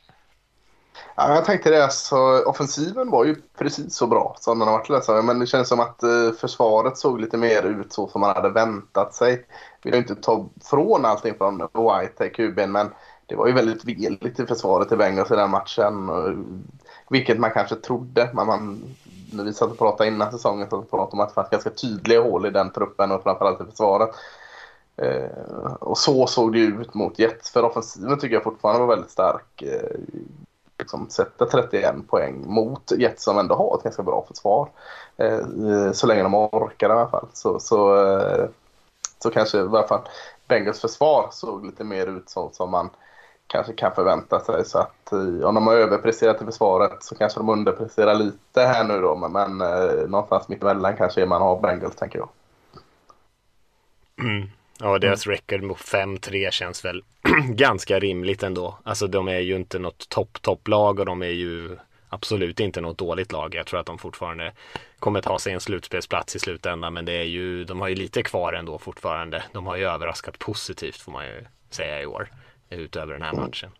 Ja, 1.21 1.35
jag 1.35 1.45
tänkte 1.45 1.71
det, 1.71 1.85
alltså, 1.85 2.17
offensiven 2.47 3.11
var 3.11 3.25
ju 3.25 3.37
precis 3.59 3.95
så 3.95 4.07
bra 4.07 4.37
som 4.38 4.59
den 4.59 4.69
har 4.69 4.79
varit. 4.79 4.91
Alltså. 4.91 5.23
Men 5.23 5.38
det 5.38 5.47
känns 5.47 5.69
som 5.69 5.81
att 5.81 6.03
eh, 6.03 6.33
försvaret 6.41 6.99
såg 6.99 7.21
lite 7.21 7.37
mer 7.37 7.62
ut 7.62 7.93
så 7.93 8.09
som 8.09 8.21
man 8.21 8.37
hade 8.37 8.51
väntat 8.51 9.14
sig. 9.14 9.47
Vill 9.83 9.93
vill 9.93 10.01
inte 10.01 10.14
ta 10.14 10.49
från 10.64 11.05
allting 11.05 11.35
från 11.35 11.59
White, 11.59 12.25
eh, 12.25 12.31
kuben, 12.31 12.73
men 12.73 12.91
det 13.27 13.37
var 13.37 13.47
ju 13.47 13.53
väldigt 13.53 13.85
veligt 13.85 14.41
i 14.41 14.47
försvaret 14.47 14.93
i 14.93 14.97
Bengals 14.97 15.31
i 15.31 15.35
den 15.35 15.51
matchen. 15.51 16.11
Vilket 17.11 17.38
man 17.38 17.51
kanske 17.51 17.75
trodde. 17.75 18.31
Man, 18.35 18.47
man 18.47 18.95
när 19.33 19.45
vi 19.45 19.53
satt 19.53 19.71
och 19.71 19.79
pratade 19.79 20.09
innan 20.09 20.33
säsongen 20.33 20.71
så 20.71 20.83
pratade 20.83 21.12
om 21.12 21.21
att 21.21 21.29
det 21.29 21.35
fanns 21.35 21.51
ganska 21.51 21.71
tydliga 21.71 22.23
hål 22.23 22.47
i 22.47 22.51
den 22.51 22.71
truppen 22.71 23.12
och 23.12 23.23
framförallt 23.23 23.61
i 23.61 23.64
försvaret. 23.64 24.11
Eh, 24.97 25.75
och 25.81 25.99
så 25.99 26.27
såg 26.27 26.53
det 26.53 26.59
ut 26.59 26.95
mot 26.95 27.19
Jets. 27.19 27.51
För 27.51 27.62
offensiven 27.62 28.19
tycker 28.19 28.35
jag 28.35 28.45
fortfarande 28.45 28.81
var 28.81 28.95
väldigt 28.95 29.11
stark. 29.11 29.62
Eh, 29.62 29.99
liksom 30.79 31.11
sätta 31.11 31.47
31 31.47 31.95
poäng 32.09 32.45
mot 32.47 32.93
Jets 32.99 33.25
som 33.25 33.38
ändå 33.38 33.55
har 33.55 33.77
ett 33.77 33.85
ganska 33.85 34.03
bra 34.03 34.25
försvar. 34.29 34.69
Eh, 35.17 35.93
så 35.93 36.07
länge 36.07 36.23
de 36.23 36.35
orkar 36.35 36.88
i 36.88 36.93
alla 36.93 37.11
fall. 37.11 37.27
Så, 37.33 37.61
så, 37.61 38.07
eh, 38.07 38.49
så 39.23 39.31
kanske 39.31 39.59
i 39.59 39.61
alla 39.61 39.88
fall 39.88 40.09
Bengals 40.49 40.81
försvar 40.81 41.29
såg 41.33 41.67
lite 41.67 41.85
mer 41.85 42.07
ut 42.07 42.31
så, 42.31 42.51
som 42.53 42.71
man 42.71 42.91
kanske 43.49 43.73
kan 43.73 43.95
förvänta 43.95 44.41
sig. 44.41 44.65
Så 44.65 44.79
att 44.79 45.13
eh, 45.13 45.47
om 45.47 45.55
de 45.55 45.67
har 45.67 45.75
överpresterat 45.75 46.43
i 46.43 46.45
försvaret 46.45 47.03
så 47.03 47.15
kanske 47.15 47.41
de 47.41 47.49
underpresterar 47.49 48.15
lite 48.15 48.61
här 48.61 48.85
nu 48.85 49.01
då. 49.01 49.17
Men, 49.17 49.33
men 49.33 49.61
eh, 49.61 50.09
någonstans 50.09 50.49
mittemellan 50.49 50.97
kanske 50.97 51.27
man 51.27 51.43
har 51.43 51.61
Bengals 51.61 51.97
tänker 51.97 52.19
jag. 52.19 52.29
Mm. 54.21 54.51
Ja, 54.81 54.99
deras 54.99 55.27
mm. 55.27 55.37
record 55.37 55.63
mot 55.63 55.79
5-3 55.79 56.51
känns 56.51 56.85
väl 56.85 57.03
ganska 57.49 57.99
rimligt 57.99 58.43
ändå. 58.43 58.79
Alltså 58.83 59.07
de 59.07 59.29
är 59.29 59.39
ju 59.39 59.57
inte 59.57 59.79
något 59.79 60.09
topp-topplag 60.09 60.99
och 60.99 61.07
de 61.07 61.23
är 61.23 61.27
ju 61.27 61.77
absolut 62.09 62.61
inte 62.61 62.81
något 62.81 62.99
dåligt 62.99 63.33
lag. 63.33 63.55
Jag 63.55 63.67
tror 63.67 63.81
att 63.81 63.87
de 63.87 63.99
fortfarande 63.99 64.53
kommer 64.99 65.21
ta 65.21 65.39
sig 65.39 65.53
en 65.53 65.61
slutspelsplats 65.61 66.37
i 66.37 66.39
slutändan. 66.39 66.95
Men 66.95 67.05
det 67.05 67.13
är 67.13 67.25
ju, 67.25 67.65
de 67.65 67.81
har 67.81 67.89
ju 67.89 67.95
lite 67.95 68.23
kvar 68.23 68.53
ändå 68.53 68.79
fortfarande. 68.79 69.43
De 69.53 69.67
har 69.67 69.77
ju 69.77 69.85
överraskat 69.85 70.39
positivt 70.39 70.97
får 70.97 71.13
man 71.13 71.27
ju 71.27 71.45
säga 71.71 72.03
i 72.03 72.07
år 72.07 72.29
utöver 72.70 73.12
den 73.12 73.22
här 73.22 73.33
matchen. 73.33 73.70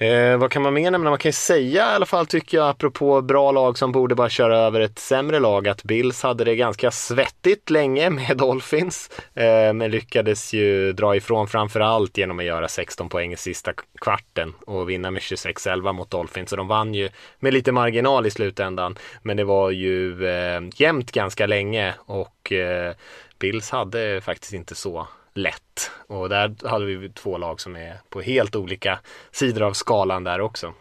Eh, 0.00 0.36
vad 0.36 0.50
kan 0.50 0.62
man 0.62 0.74
mer 0.74 0.90
nämna? 0.90 1.10
Man 1.10 1.18
kan 1.18 1.28
ju 1.28 1.32
säga 1.32 1.92
i 1.92 1.94
alla 1.94 2.06
fall 2.06 2.26
tycker 2.26 2.58
jag 2.58 2.68
apropå 2.68 3.22
bra 3.22 3.52
lag 3.52 3.78
som 3.78 3.92
borde 3.92 4.14
bara 4.14 4.28
köra 4.28 4.58
över 4.58 4.80
ett 4.80 4.98
sämre 4.98 5.38
lag 5.38 5.68
att 5.68 5.82
Bills 5.82 6.22
hade 6.22 6.44
det 6.44 6.56
ganska 6.56 6.90
svettigt 6.90 7.70
länge 7.70 8.10
med 8.10 8.36
Dolphins 8.36 9.10
eh, 9.34 9.72
men 9.72 9.90
lyckades 9.90 10.52
ju 10.52 10.92
dra 10.92 11.16
ifrån 11.16 11.48
framförallt 11.48 12.18
genom 12.18 12.38
att 12.38 12.44
göra 12.44 12.68
16 12.68 13.08
poäng 13.08 13.32
i 13.32 13.36
sista 13.36 13.72
kvarten 14.00 14.54
och 14.66 14.90
vinna 14.90 15.10
med 15.10 15.22
26-11 15.22 15.92
mot 15.92 16.10
Dolphins 16.10 16.50
så 16.50 16.56
de 16.56 16.68
vann 16.68 16.94
ju 16.94 17.08
med 17.38 17.54
lite 17.54 17.72
marginal 17.72 18.26
i 18.26 18.30
slutändan 18.30 18.98
men 19.22 19.36
det 19.36 19.44
var 19.44 19.70
ju 19.70 20.28
eh, 20.28 20.60
jämnt 20.76 21.12
ganska 21.12 21.46
länge 21.46 21.94
och 21.98 22.52
eh, 22.52 22.94
Bills 23.38 23.70
hade 23.70 24.20
faktiskt 24.20 24.52
inte 24.52 24.74
så 24.74 25.08
lätt. 25.38 25.90
Och 26.06 26.28
där 26.28 26.68
hade 26.68 26.84
vi 26.84 27.08
två 27.08 27.38
lag 27.38 27.60
som 27.60 27.76
är 27.76 28.00
på 28.08 28.20
helt 28.20 28.56
olika 28.56 28.98
sidor 29.32 29.62
av 29.62 29.72
skalan 29.72 30.24
där 30.24 30.40
också. 30.40 30.72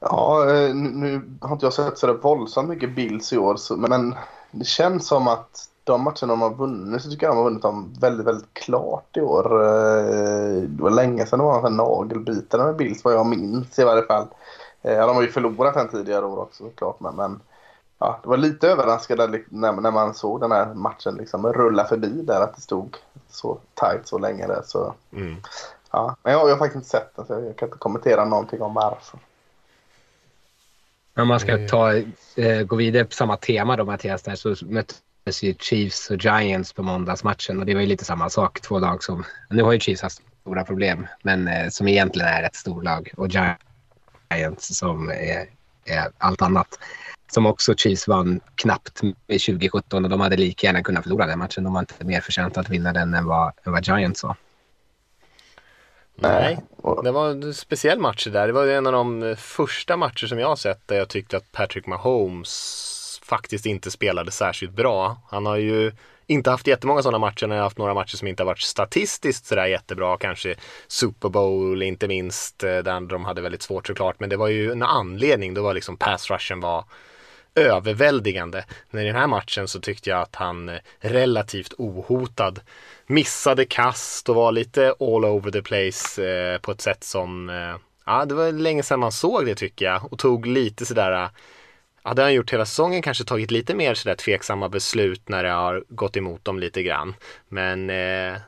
Ja, 0.00 0.50
eh, 0.50 0.74
nu 0.74 1.22
har 1.40 1.52
inte 1.52 1.66
jag 1.66 1.72
sett 1.72 1.98
så 1.98 2.12
våldsamt 2.12 2.68
mycket 2.68 2.94
Bills 2.94 3.32
i 3.32 3.38
år, 3.38 3.56
så, 3.56 3.76
men 3.76 4.14
det 4.50 4.66
känns 4.66 5.06
som 5.06 5.28
att 5.28 5.68
de 5.84 6.02
matcherna 6.02 6.26
de 6.26 6.40
har 6.40 6.54
vunnit 6.54 7.02
så 7.02 7.10
tycker 7.10 7.26
jag 7.26 7.34
de 7.34 7.36
har 7.36 7.44
vunnit 7.44 7.62
dem 7.62 7.94
väldigt, 8.00 8.26
väldigt 8.26 8.54
klart 8.54 9.16
i 9.16 9.20
år. 9.20 9.62
Eh, 9.62 10.62
det 10.62 10.82
var 10.82 10.90
länge 10.90 11.26
sedan 11.26 11.38
det 11.38 11.44
var 11.44 11.66
en 11.66 11.76
nagelbitare 11.76 12.64
med 12.64 12.76
Bills 12.76 13.04
vad 13.04 13.14
jag 13.14 13.26
minns 13.26 13.78
i 13.78 13.84
varje 13.84 14.02
fall. 14.02 14.26
Eh, 14.82 14.92
ja, 14.92 15.06
de 15.06 15.16
har 15.16 15.22
ju 15.22 15.30
förlorat 15.30 15.76
en 15.76 15.88
tidigare 15.88 16.26
år 16.26 16.38
också 16.38 16.64
såklart 16.64 17.00
men, 17.00 17.16
men 17.16 17.40
ja, 17.98 18.20
det 18.22 18.28
var 18.28 18.36
lite 18.36 18.68
överraskande 18.68 19.42
när, 19.48 19.72
när 19.72 19.90
man 19.90 20.14
såg 20.14 20.40
den 20.40 20.52
här 20.52 20.74
matchen 20.74 21.14
liksom 21.14 21.52
rulla 21.52 21.84
förbi 21.84 22.22
där 22.22 22.40
att 22.40 22.56
det 22.56 22.62
stod 22.62 22.96
så 23.28 23.58
tajt 23.74 24.08
så 24.08 24.18
länge 24.18 24.46
där. 24.46 24.62
Så, 24.64 24.94
mm. 25.12 25.36
ja. 25.90 26.16
Men 26.22 26.32
jag, 26.32 26.48
jag 26.48 26.54
har 26.54 26.58
faktiskt 26.58 26.76
inte 26.76 26.88
sett 26.88 27.16
den 27.16 27.26
så 27.26 27.32
jag 27.32 27.56
kan 27.56 27.68
inte 27.68 27.78
kommentera 27.78 28.24
någonting 28.24 28.62
om 28.62 28.74
varför. 28.74 29.18
Om 31.16 31.28
man 31.28 31.40
ska 31.40 31.68
ta, 31.68 31.92
eh, 32.36 32.62
gå 32.66 32.76
vidare 32.76 33.04
på 33.04 33.12
samma 33.12 33.36
tema 33.36 33.76
då 33.76 33.84
Mattias, 33.84 34.22
där, 34.22 34.34
så 34.34 34.66
möttes 34.66 35.42
ju 35.42 35.54
Chiefs 35.54 36.10
och 36.10 36.16
Giants 36.16 36.72
på 36.72 36.82
måndagsmatchen 36.82 37.58
och 37.58 37.66
det 37.66 37.74
var 37.74 37.80
ju 37.80 37.86
lite 37.86 38.04
samma 38.04 38.30
sak. 38.30 38.60
Två 38.60 38.78
lag 38.78 39.02
som, 39.02 39.24
nu 39.50 39.62
har 39.62 39.72
ju 39.72 39.80
Chiefs 39.80 40.02
haft 40.02 40.22
stora 40.40 40.64
problem, 40.64 41.06
men 41.22 41.48
eh, 41.48 41.68
som 41.68 41.88
egentligen 41.88 42.28
är 42.28 42.42
ett 42.42 42.54
storlag 42.54 43.12
och 43.16 43.28
Giants 43.28 44.78
som 44.78 45.10
är, 45.10 45.46
är 45.84 46.10
allt 46.18 46.42
annat 46.42 46.78
som 47.32 47.46
också 47.46 47.74
Chiefs 47.74 48.08
vann 48.08 48.40
knappt 48.54 49.02
i 49.26 49.38
2017 49.38 50.04
och 50.04 50.10
de 50.10 50.20
hade 50.20 50.36
lika 50.36 50.66
gärna 50.66 50.82
kunnat 50.82 51.02
förlora 51.02 51.26
den 51.26 51.38
matchen. 51.38 51.64
De 51.64 51.72
var 51.72 51.80
inte 51.80 52.04
mer 52.04 52.20
förtjänta 52.20 52.60
att 52.60 52.68
vinna 52.68 52.92
den 52.92 53.14
än 53.14 53.26
vad, 53.26 53.52
än 53.64 53.72
vad 53.72 53.86
Giants 53.86 54.22
var. 54.22 54.36
Nej, 56.20 56.58
det 57.04 57.10
var 57.10 57.30
en 57.30 57.54
speciell 57.54 57.98
match 57.98 58.26
där. 58.26 58.46
Det 58.46 58.52
var 58.52 58.66
en 58.66 58.86
av 58.86 58.92
de 58.92 59.36
första 59.38 59.96
matcher 59.96 60.26
som 60.26 60.38
jag 60.38 60.48
har 60.48 60.56
sett 60.56 60.88
där 60.88 60.96
jag 60.96 61.08
tyckte 61.08 61.36
att 61.36 61.52
Patrick 61.52 61.86
Mahomes 61.86 63.20
faktiskt 63.22 63.66
inte 63.66 63.90
spelade 63.90 64.30
särskilt 64.30 64.72
bra. 64.72 65.16
Han 65.28 65.46
har 65.46 65.56
ju 65.56 65.92
inte 66.26 66.50
haft 66.50 66.66
jättemånga 66.66 67.02
sådana 67.02 67.18
matcher, 67.18 67.42
han 67.46 67.50
har 67.50 67.58
haft 67.58 67.78
några 67.78 67.94
matcher 67.94 68.16
som 68.16 68.28
inte 68.28 68.42
har 68.42 68.46
varit 68.46 68.60
statistiskt 68.60 69.46
sådär 69.46 69.66
jättebra, 69.66 70.16
kanske 70.16 70.54
Super 70.88 71.28
Bowl 71.28 71.82
inte 71.82 72.08
minst, 72.08 72.64
eh, 72.64 72.78
där 72.78 73.00
de 73.00 73.24
hade 73.24 73.40
väldigt 73.40 73.62
svårt 73.62 73.86
såklart, 73.86 74.20
men 74.20 74.30
det 74.30 74.36
var 74.36 74.48
ju 74.48 74.72
en 74.72 74.82
anledning, 74.82 75.54
då 75.54 75.62
var 75.62 75.74
liksom 75.74 75.96
pass 75.96 76.30
rushen 76.30 76.60
var 76.60 76.84
överväldigande. 77.58 78.64
Men 78.90 79.02
i 79.02 79.06
den 79.06 79.16
här 79.16 79.26
matchen 79.26 79.68
så 79.68 79.80
tyckte 79.80 80.10
jag 80.10 80.20
att 80.20 80.36
han 80.36 80.68
eh, 80.68 80.78
relativt 81.00 81.74
ohotad 81.78 82.60
missade 83.06 83.64
kast 83.64 84.28
och 84.28 84.34
var 84.34 84.52
lite 84.52 84.94
all 85.00 85.24
over 85.24 85.50
the 85.50 85.62
place 85.62 86.26
eh, 86.26 86.58
på 86.58 86.72
ett 86.72 86.80
sätt 86.80 87.04
som, 87.04 87.50
eh, 87.50 87.76
ja 88.06 88.24
det 88.24 88.34
var 88.34 88.52
länge 88.52 88.82
sedan 88.82 89.00
man 89.00 89.12
såg 89.12 89.46
det 89.46 89.54
tycker 89.54 89.84
jag 89.84 90.12
och 90.12 90.18
tog 90.18 90.46
lite 90.46 90.86
sådär 90.86 91.22
eh, 91.22 91.28
hade 92.08 92.22
han 92.22 92.34
gjort 92.34 92.52
hela 92.52 92.66
säsongen 92.66 93.02
kanske 93.02 93.24
tagit 93.24 93.50
lite 93.50 93.74
mer 93.74 93.94
sådär 93.94 94.14
tveksamma 94.14 94.68
beslut 94.68 95.28
när 95.28 95.44
det 95.44 95.50
har 95.50 95.84
gått 95.88 96.16
emot 96.16 96.44
dem 96.44 96.58
lite 96.58 96.82
grann. 96.82 97.14
Men 97.48 97.90
eh, 97.90 98.38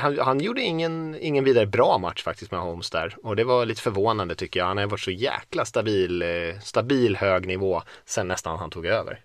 han, 0.00 0.18
han 0.18 0.40
gjorde 0.40 0.60
ingen, 0.60 1.16
ingen 1.20 1.44
vidare 1.44 1.66
bra 1.66 1.98
match 1.98 2.22
faktiskt 2.22 2.50
med 2.50 2.60
Holmes 2.60 2.90
där. 2.90 3.16
Och 3.22 3.36
det 3.36 3.44
var 3.44 3.66
lite 3.66 3.82
förvånande 3.82 4.34
tycker 4.34 4.60
jag. 4.60 4.66
Han 4.66 4.78
har 4.78 4.86
varit 4.86 5.00
så 5.00 5.10
jäkla 5.10 5.64
stabil, 5.64 6.22
eh, 6.22 6.60
stabil 6.62 7.16
hög 7.16 7.46
nivå 7.46 7.82
sen 8.04 8.28
nästan 8.28 8.58
han 8.58 8.70
tog 8.70 8.86
över. 8.86 9.20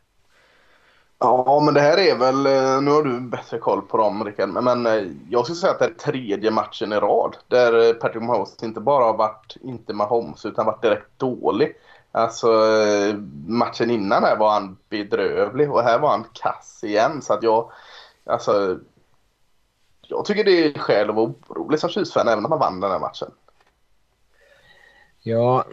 Ja, 1.23 1.61
men 1.65 1.73
det 1.73 1.81
här 1.81 1.97
är 1.97 2.15
väl, 2.15 2.45
eh, 2.45 2.81
nu 2.81 2.91
har 2.91 3.03
du 3.03 3.19
bättre 3.19 3.57
koll 3.57 3.81
på 3.81 3.97
dem 3.97 4.23
Rickard, 4.25 4.49
men 4.49 4.85
eh, 4.85 5.03
jag 5.29 5.45
skulle 5.45 5.55
säga 5.55 5.73
att 5.73 5.79
det 5.79 5.85
är 5.85 6.11
tredje 6.11 6.51
matchen 6.51 6.93
i 6.93 6.95
rad 6.95 7.37
där 7.47 7.87
eh, 7.87 7.93
Patrick 7.93 8.23
Mahomes 8.23 8.63
inte 8.63 8.79
bara 8.79 9.05
har 9.05 9.17
varit, 9.17 9.57
inte 9.61 9.93
Mahomes, 9.93 10.45
utan 10.45 10.65
varit 10.65 10.81
direkt 10.81 11.19
dålig. 11.19 11.75
Alltså 12.11 12.47
eh, 12.47 13.15
matchen 13.47 13.89
innan 13.89 14.23
här 14.23 14.37
var 14.37 14.51
han 14.51 14.77
bedrövlig 14.89 15.71
och 15.71 15.83
här 15.83 15.99
var 15.99 16.09
han 16.09 16.25
kass 16.33 16.83
igen. 16.83 17.21
Så 17.21 17.33
att 17.33 17.43
jag, 17.43 17.71
alltså, 18.25 18.79
jag 20.07 20.25
tycker 20.25 20.43
det 20.43 20.65
är 20.65 20.79
skäl 20.79 21.09
att 21.09 21.15
vara 21.15 21.33
orolig 21.47 21.79
som 21.79 21.89
Chiefs-fan 21.89 22.27
även 22.27 22.45
om 22.45 22.49
man 22.49 22.59
vann 22.59 22.79
den 22.79 22.91
här 22.91 22.99
matchen. 22.99 23.31
Ja, 25.23 25.65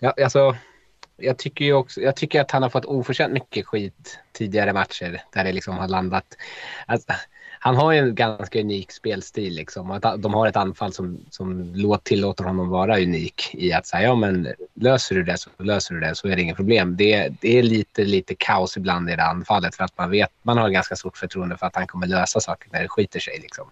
ja 0.00 0.14
alltså 0.24 0.56
jag 1.16 1.38
tycker 1.38 1.64
ju 1.64 1.72
också, 1.74 2.00
jag 2.00 2.16
tycker 2.16 2.40
att 2.40 2.50
han 2.50 2.62
har 2.62 2.70
fått 2.70 2.84
oförtjänt 2.84 3.32
mycket 3.32 3.66
skit 3.66 4.18
tidigare 4.32 4.72
matcher 4.72 5.22
där 5.32 5.44
det 5.44 5.52
liksom 5.52 5.78
har 5.78 5.88
landat. 5.88 6.36
Alltså, 6.86 7.12
han 7.64 7.76
har 7.76 7.92
ju 7.92 7.98
en 7.98 8.14
ganska 8.14 8.60
unik 8.60 8.92
spelstil. 8.92 9.54
Liksom. 9.54 10.00
de 10.18 10.34
har 10.34 10.46
ett 10.46 10.56
anfall 10.56 10.92
som, 10.92 11.20
som 11.30 11.74
tillåter 12.02 12.44
honom 12.44 12.68
vara 12.68 12.98
unik 12.98 13.50
i 13.54 13.72
att 13.72 13.86
säga 13.86 14.02
ja 14.02 14.14
men 14.14 14.48
löser 14.74 15.14
du 15.14 15.22
det 15.22 15.38
så 15.38 15.50
löser 15.58 15.94
du 15.94 16.00
det 16.00 16.14
så 16.14 16.28
är 16.28 16.36
det 16.36 16.42
inget 16.42 16.56
problem. 16.56 16.96
Det, 16.96 17.28
det 17.40 17.58
är 17.58 17.62
lite, 17.62 18.04
lite 18.04 18.34
kaos 18.34 18.76
ibland 18.76 19.10
i 19.10 19.16
det 19.16 19.24
anfallet 19.24 19.74
för 19.74 19.84
att 19.84 19.98
man 19.98 20.10
vet, 20.10 20.30
man 20.42 20.58
har 20.58 20.68
ganska 20.68 20.96
stort 20.96 21.16
förtroende 21.16 21.56
för 21.56 21.66
att 21.66 21.76
han 21.76 21.86
kommer 21.86 22.06
lösa 22.06 22.40
saker 22.40 22.68
när 22.72 22.82
det 22.82 22.88
skiter 22.88 23.20
sig. 23.20 23.38
Liksom. 23.42 23.70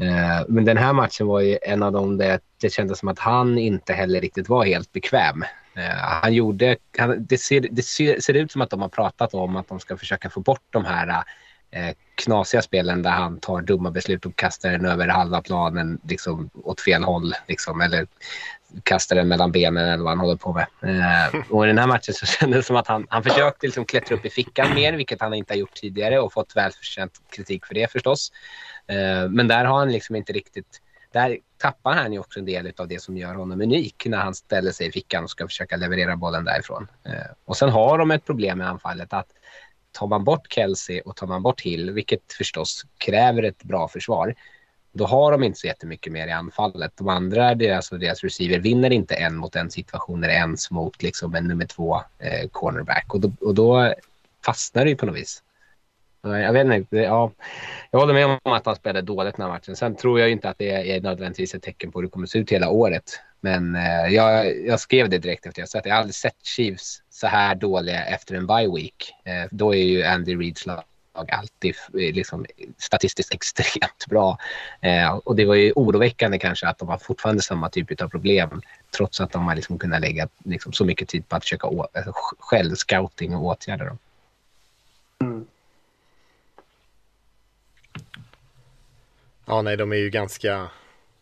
Eh, 0.00 0.46
men 0.48 0.64
den 0.64 0.76
här 0.76 0.92
matchen 0.92 1.26
var 1.26 1.40
ju 1.40 1.58
en 1.62 1.82
av 1.82 1.92
dem 1.92 2.18
där 2.18 2.40
det 2.60 2.72
kändes 2.72 2.98
som 2.98 3.08
att 3.08 3.18
han 3.18 3.58
inte 3.58 3.92
heller 3.92 4.20
riktigt 4.20 4.48
var 4.48 4.64
helt 4.64 4.92
bekväm. 4.92 5.44
Eh, 5.76 5.96
han 5.96 6.34
gjorde, 6.34 6.76
han, 6.98 7.26
det, 7.26 7.38
ser, 7.38 7.66
det 7.70 7.82
ser, 7.82 8.20
ser, 8.20 8.34
ut 8.34 8.52
som 8.52 8.62
att 8.62 8.70
de 8.70 8.80
har 8.80 8.88
pratat 8.88 9.34
om 9.34 9.56
att 9.56 9.68
de 9.68 9.80
ska 9.80 9.96
försöka 9.96 10.30
få 10.30 10.40
bort 10.40 10.66
de 10.70 10.84
här 10.84 11.24
Eh, 11.72 11.94
knasiga 12.14 12.62
spelen 12.62 13.02
där 13.02 13.10
han 13.10 13.40
tar 13.40 13.62
dumma 13.62 13.90
beslut 13.90 14.26
och 14.26 14.36
kastar 14.36 14.70
den 14.70 14.86
över 14.86 15.08
halva 15.08 15.42
planen 15.42 16.00
liksom, 16.08 16.50
åt 16.54 16.80
fel 16.80 17.04
håll. 17.04 17.32
Liksom, 17.48 17.80
eller 17.80 18.06
kastar 18.82 19.16
den 19.16 19.28
mellan 19.28 19.52
benen 19.52 19.88
eller 19.88 20.04
vad 20.04 20.10
han 20.10 20.18
håller 20.18 20.36
på 20.36 20.52
med. 20.52 20.66
Eh, 20.82 21.40
och 21.50 21.64
i 21.64 21.68
den 21.68 21.78
här 21.78 21.86
matchen 21.86 22.14
så 22.14 22.26
kändes 22.40 22.58
det 22.58 22.62
som 22.62 22.76
att 22.76 22.86
han, 22.86 23.06
han 23.10 23.22
försökte 23.22 23.66
liksom 23.66 23.84
klättra 23.84 24.16
upp 24.16 24.24
i 24.24 24.30
fickan 24.30 24.74
mer, 24.74 24.92
vilket 24.92 25.20
han 25.20 25.34
inte 25.34 25.52
har 25.52 25.58
gjort 25.58 25.74
tidigare 25.74 26.20
och 26.20 26.32
fått 26.32 26.56
välförtjänt 26.56 27.12
kritik 27.36 27.66
för 27.66 27.74
det 27.74 27.92
förstås. 27.92 28.32
Eh, 28.86 29.28
men 29.28 29.48
där 29.48 29.64
har 29.64 29.78
han 29.78 29.92
liksom 29.92 30.16
inte 30.16 30.32
riktigt... 30.32 30.80
Där 31.12 31.38
tappar 31.58 31.94
han 31.94 32.12
ju 32.12 32.18
också 32.18 32.38
en 32.38 32.44
del 32.44 32.72
av 32.78 32.88
det 32.88 33.02
som 33.02 33.16
gör 33.16 33.34
honom 33.34 33.60
unik 33.60 34.06
när 34.06 34.18
han 34.18 34.34
ställer 34.34 34.70
sig 34.70 34.86
i 34.86 34.92
fickan 34.92 35.24
och 35.24 35.30
ska 35.30 35.46
försöka 35.46 35.76
leverera 35.76 36.16
bollen 36.16 36.44
därifrån. 36.44 36.88
Eh, 37.04 37.12
och 37.44 37.56
sen 37.56 37.68
har 37.68 37.98
de 37.98 38.10
ett 38.10 38.26
problem 38.26 38.58
med 38.58 38.68
anfallet 38.68 39.12
att 39.12 39.26
tar 39.92 40.06
man 40.06 40.24
bort 40.24 40.52
Kelsey 40.52 41.00
och 41.00 41.16
tar 41.16 41.26
man 41.26 41.42
bort 41.42 41.60
Hill, 41.60 41.90
vilket 41.90 42.32
förstås 42.32 42.86
kräver 42.98 43.42
ett 43.42 43.64
bra 43.64 43.88
försvar, 43.88 44.34
då 44.92 45.06
har 45.06 45.32
de 45.32 45.42
inte 45.42 45.58
så 45.58 45.66
jättemycket 45.66 46.12
mer 46.12 46.26
i 46.26 46.30
anfallet. 46.30 46.92
De 46.96 47.08
andra, 47.08 47.54
deras, 47.54 47.90
deras 47.90 48.24
receiver, 48.24 48.58
vinner 48.58 48.90
inte 48.90 49.14
en 49.14 49.36
mot 49.36 49.56
en 49.56 49.70
situationer 49.70 50.28
ens 50.28 50.70
mot 50.70 51.02
liksom 51.02 51.34
en 51.34 51.48
nummer 51.48 51.66
två 51.66 51.96
eh, 52.18 52.48
cornerback. 52.50 53.14
Och 53.14 53.20
då, 53.20 53.32
och 53.40 53.54
då 53.54 53.94
fastnar 54.44 54.84
det 54.84 54.90
ju 54.90 54.96
på 54.96 55.06
något 55.06 55.16
vis. 55.16 55.42
Jag 56.22 56.52
vet 56.52 56.66
inte. 56.66 56.96
Ja, 56.96 57.32
jag 57.90 58.00
håller 58.00 58.14
med 58.14 58.26
om 58.26 58.52
att 58.52 58.66
han 58.66 58.76
spelade 58.76 59.06
dåligt 59.06 59.36
den 59.36 59.46
här 59.46 59.52
matchen. 59.52 59.76
Sen 59.76 59.96
tror 59.96 60.20
jag 60.20 60.30
inte 60.30 60.48
att 60.48 60.58
det 60.58 60.94
är 60.94 61.00
nödvändigtvis 61.00 61.54
ett 61.54 61.62
tecken 61.62 61.92
på 61.92 61.98
hur 61.98 62.06
det 62.06 62.10
kommer 62.10 62.26
se 62.26 62.38
ut 62.38 62.52
hela 62.52 62.68
året. 62.70 63.20
Men 63.40 63.74
eh, 63.74 64.14
jag, 64.14 64.60
jag, 64.66 64.80
skrev 64.80 65.08
det 65.08 65.18
direkt 65.18 65.46
efter 65.46 65.62
jag 65.62 65.68
sett 65.68 65.86
Jag 65.86 65.92
har 65.92 65.98
aldrig 65.98 66.14
sett 66.14 66.46
Chiefs 66.46 67.02
så 67.10 67.26
här 67.26 67.54
dåliga 67.54 68.04
efter 68.04 68.34
en 68.34 68.46
bye 68.46 68.70
week. 68.74 69.12
Eh, 69.24 69.48
då 69.50 69.74
är 69.74 69.82
ju 69.82 70.02
Andy 70.02 70.36
Reeds 70.36 70.66
lag 70.66 70.84
alltid 71.14 71.74
eh, 71.88 72.14
liksom, 72.14 72.46
statistiskt 72.78 73.34
extremt 73.34 74.06
bra. 74.08 74.38
Eh, 74.80 75.12
och 75.12 75.36
det 75.36 75.44
var 75.44 75.54
ju 75.54 75.72
oroväckande 75.72 76.38
kanske 76.38 76.68
att 76.68 76.78
de 76.78 76.88
har 76.88 76.98
fortfarande 76.98 77.42
samma 77.42 77.68
typ 77.68 78.02
av 78.02 78.08
problem 78.08 78.62
trots 78.96 79.20
att 79.20 79.32
de 79.32 79.46
har 79.46 79.54
liksom 79.54 79.78
kunnat 79.78 80.00
lägga 80.00 80.28
liksom, 80.44 80.72
så 80.72 80.84
mycket 80.84 81.08
tid 81.08 81.28
på 81.28 81.36
att 81.36 81.42
försöka 81.42 81.66
alltså, 81.66 82.12
själv 82.38 82.74
scouting 82.74 83.36
och 83.36 83.44
åtgärda 83.44 83.84
dem. 83.84 83.98
Ja, 89.52 89.62
nej, 89.62 89.76
de 89.76 89.92
är 89.92 89.96
ju 89.96 90.10
ganska 90.10 90.70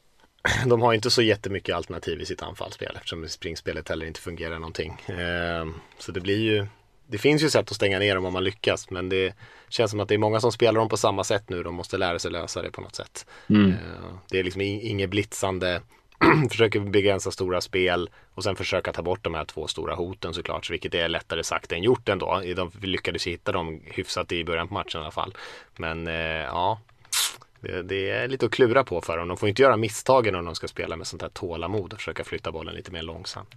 de 0.66 0.82
har 0.82 0.94
inte 0.94 1.10
så 1.10 1.22
jättemycket 1.22 1.74
alternativ 1.74 2.20
i 2.20 2.26
sitt 2.26 2.42
anfallsspel 2.42 2.96
eftersom 2.96 3.28
springspelet 3.28 3.88
heller 3.88 4.06
inte 4.06 4.20
fungerar 4.20 4.58
någonting. 4.58 5.02
Ehm, 5.06 5.74
så 5.98 6.12
det 6.12 6.20
blir 6.20 6.38
ju, 6.38 6.66
det 7.06 7.18
finns 7.18 7.42
ju 7.42 7.50
sätt 7.50 7.70
att 7.70 7.76
stänga 7.76 7.98
ner 7.98 8.14
dem 8.14 8.24
om 8.24 8.32
man 8.32 8.44
lyckas 8.44 8.90
men 8.90 9.08
det 9.08 9.34
känns 9.68 9.90
som 9.90 10.00
att 10.00 10.08
det 10.08 10.14
är 10.14 10.18
många 10.18 10.40
som 10.40 10.52
spelar 10.52 10.80
dem 10.80 10.88
på 10.88 10.96
samma 10.96 11.24
sätt 11.24 11.50
nu. 11.50 11.62
De 11.62 11.74
måste 11.74 11.98
lära 11.98 12.18
sig 12.18 12.30
lösa 12.30 12.62
det 12.62 12.70
på 12.70 12.80
något 12.80 12.94
sätt. 12.94 13.26
Mm. 13.48 13.70
Ehm, 13.70 14.18
det 14.30 14.38
är 14.38 14.44
liksom 14.44 14.60
inget 14.60 15.10
blitzande 15.10 15.80
försöker 16.50 16.80
begränsa 16.80 17.30
stora 17.30 17.60
spel 17.60 18.10
och 18.34 18.44
sen 18.44 18.56
försöka 18.56 18.92
ta 18.92 19.02
bort 19.02 19.24
de 19.24 19.34
här 19.34 19.44
två 19.44 19.66
stora 19.66 19.94
hoten 19.94 20.34
såklart, 20.34 20.70
vilket 20.70 20.94
är 20.94 21.08
lättare 21.08 21.44
sagt 21.44 21.72
än 21.72 21.82
gjort 21.82 22.08
ändå. 22.08 22.42
De 22.56 22.70
lyckades 22.82 23.26
hitta 23.26 23.52
dem 23.52 23.80
hyfsat 23.84 24.32
i 24.32 24.44
början 24.44 24.68
på 24.68 24.74
matchen 24.74 25.00
i 25.00 25.02
alla 25.02 25.10
fall. 25.10 25.34
Men 25.76 26.06
eh, 26.06 26.14
ja, 26.44 26.80
det, 27.61 27.82
det, 27.82 28.11
är 28.11 28.28
lite 28.28 28.46
att 28.46 28.52
klura 28.52 28.84
på 28.84 29.00
för 29.00 29.18
dem. 29.18 29.28
De 29.28 29.36
får 29.36 29.48
inte 29.48 29.62
göra 29.62 29.76
misstagen 29.76 30.34
om 30.34 30.44
de 30.44 30.54
ska 30.54 30.68
spela 30.68 30.96
med 30.96 31.06
sånt 31.06 31.22
här 31.22 31.28
tålamod 31.28 31.92
och 31.92 31.98
försöka 31.98 32.24
flytta 32.24 32.52
bollen 32.52 32.74
lite 32.74 32.92
mer 32.92 33.02
långsamt. 33.02 33.54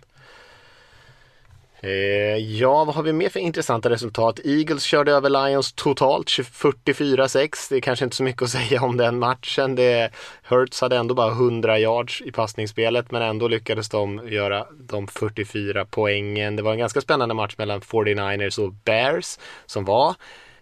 Eh, 1.84 2.38
ja, 2.38 2.84
vad 2.84 2.95
har 2.95 3.04
vi 3.04 3.14
mer 3.14 3.30
för 3.30 3.39
intressanta 3.39 3.89
resultat? 3.89 4.39
Eagles 4.43 4.84
körde 4.84 5.12
över 5.12 5.30
Lions 5.30 5.74
totalt 5.74 6.28
44-6. 6.28 7.70
Det 7.70 7.76
är 7.76 7.80
kanske 7.80 8.06
inte 8.06 8.16
så 8.16 8.24
mycket 8.24 8.41
att 8.41 8.49
säga 8.70 8.82
om 8.82 8.97
den 8.97 9.20
matchen. 9.20 9.76
Det, 9.76 10.12
Hurts 10.43 10.82
hade 10.82 10.97
ändå 10.97 11.14
bara 11.14 11.32
100 11.32 11.80
yards 11.80 12.22
i 12.22 12.32
passningsspelet 12.32 13.12
men 13.12 13.22
ändå 13.22 13.47
lyckades 13.47 13.89
de 13.89 14.28
göra 14.28 14.68
de 14.80 15.08
44 15.08 15.86
poängen. 15.89 16.56
Det 16.56 16.64
var 16.64 16.72
en 16.72 16.80
ganska 16.80 17.01
spännande 17.01 17.36
match 17.36 17.56
mellan 17.58 17.82
49ers 17.82 18.60
och 18.60 18.74
Bears 18.74 19.38
som 19.66 19.86
var 19.86 20.16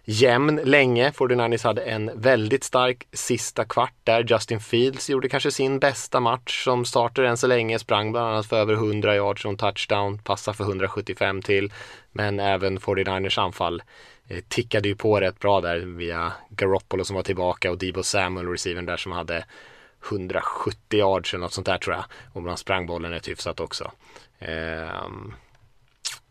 jämn 0.04 0.60
länge. 0.64 1.10
49ers 1.10 1.64
hade 1.64 1.82
en 1.82 2.10
väldigt 2.14 2.64
stark 2.64 3.06
sista 3.12 3.64
kvart 3.64 3.94
där. 4.04 4.24
Justin 4.28 4.60
Fields 4.60 5.10
gjorde 5.10 5.28
kanske 5.28 5.50
sin 5.50 5.78
bästa 5.78 6.20
match 6.20 6.64
som 6.64 6.84
starter 6.84 7.22
än 7.22 7.36
så 7.36 7.46
länge. 7.46 7.78
Sprang 7.78 8.12
bland 8.12 8.26
annat 8.26 8.46
för 8.46 8.56
över 8.56 8.74
100 8.74 9.14
yards 9.14 9.44
och 9.44 9.58
touchdown. 9.58 10.18
Passade 10.18 10.56
för 10.56 10.64
175 10.64 11.42
till. 11.42 11.72
Men 12.12 12.40
även 12.40 12.78
49ers 12.78 13.40
anfall 13.40 13.82
eh, 14.28 14.42
tickade 14.48 14.88
ju 14.88 14.96
på 14.96 15.20
rätt 15.20 15.38
bra 15.38 15.60
där 15.60 15.78
via 15.78 16.32
Garoppolo 16.48 17.04
som 17.04 17.16
var 17.16 17.22
tillbaka 17.22 17.70
och 17.70 17.78
Debo 17.78 18.02
Samuel, 18.02 18.48
receiven 18.48 18.86
där 18.86 18.96
som 18.96 19.12
hade 19.12 19.44
170 20.08 20.98
yards 20.98 21.34
eller 21.34 21.42
något 21.42 21.52
sånt 21.52 21.66
där 21.66 21.78
tror 21.78 21.96
jag. 21.96 22.04
Och 22.32 22.42
man 22.42 22.56
sprang 22.56 22.86
bollen 22.86 23.10
rätt 23.10 23.28
hyfsat 23.28 23.60
också. 23.60 23.92
Um, 24.40 25.34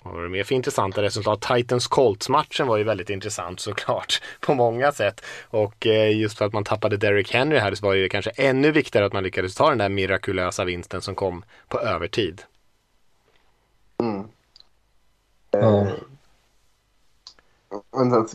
vad 0.04 0.14
var 0.14 0.24
det 0.24 0.30
mer 0.30 0.44
för 0.44 0.56
intressanta 0.56 1.02
resultat? 1.02 1.42
Titans 1.42 1.88
Colts-matchen 1.88 2.68
var 2.68 2.78
ju 2.78 2.84
väldigt 2.84 3.10
intressant 3.10 3.60
såklart 3.60 4.22
på 4.40 4.54
många 4.54 4.92
sätt. 4.92 5.26
Och 5.50 5.88
eh, 5.88 6.18
just 6.18 6.38
för 6.38 6.46
att 6.46 6.54
man 6.54 6.64
tappade 6.64 6.98
Derrick 6.98 7.34
Henry 7.34 7.58
här 7.58 7.76
så 7.76 7.86
var 7.86 7.96
det 7.96 8.10
kanske 8.10 8.32
ännu 8.32 8.72
viktigare 8.72 9.06
att 9.06 9.14
man 9.14 9.24
lyckades 9.24 9.56
ta 9.56 9.70
den 9.70 9.78
där 9.78 9.90
mirakulösa 9.90 10.66
vinsten 10.66 11.02
som 11.02 11.16
kom 11.16 11.44
på 11.68 11.80
övertid. 11.80 12.42
Mm. 14.00 14.28
Mm. 15.54 15.88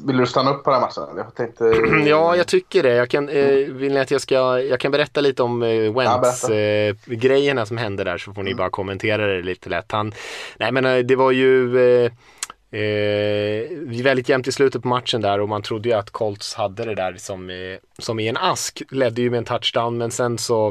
Vill 0.07 0.17
du 0.17 0.27
stanna 0.27 0.51
upp 0.51 0.65
på 0.65 0.71
den 0.71 0.81
här 0.81 0.87
matchen? 0.87 1.17
Jag 1.17 1.35
tänkte... 1.35 1.65
Ja, 2.11 2.37
jag 2.37 2.47
tycker 2.47 2.83
det. 2.83 2.95
Jag 2.95 3.11
kan, 3.11 3.29
eh, 3.29 3.47
vill 3.55 3.93
ni 3.93 4.01
att 4.01 4.11
jag 4.11 4.21
ska, 4.21 4.61
jag 4.61 4.81
kan 4.81 4.93
berätta 4.93 5.21
lite 5.21 5.43
om 5.43 5.63
eh, 5.63 5.93
Wentz-grejerna 5.93 7.61
eh, 7.61 7.65
som 7.65 7.77
hände 7.77 8.05
där 8.05 8.19
så 8.19 8.33
får 8.33 8.43
ni 8.43 8.51
mm. 8.51 8.59
bara 8.59 8.71
kommentera 8.71 9.27
det 9.27 9.43
lite 9.43 9.69
lätt. 9.69 9.93
Han, 9.93 10.15
nej 10.59 10.73
men 10.73 10.85
eh, 10.85 10.99
det 10.99 11.17
var 11.17 11.31
ju 11.31 11.79
eh, 12.05 12.13
Eh, 12.71 14.03
väldigt 14.03 14.29
jämnt 14.29 14.49
i 14.49 14.53
slutet 14.53 14.83
på 14.83 14.89
matchen 14.89 15.21
där 15.21 15.41
och 15.41 15.49
man 15.49 15.63
trodde 15.63 15.89
ju 15.89 15.95
att 15.95 16.11
Colts 16.11 16.55
hade 16.55 16.85
det 16.85 16.95
där 16.95 17.17
som, 17.19 17.51
eh, 17.51 17.79
som 17.99 18.21
i 18.21 18.29
en 18.29 18.37
ask. 18.37 18.83
Ledde 18.91 19.23
ju 19.23 19.31
med 19.31 19.39
en 19.39 19.45
touchdown 19.45 19.99
men 19.99 20.11
sen 20.11 20.39
så 20.39 20.69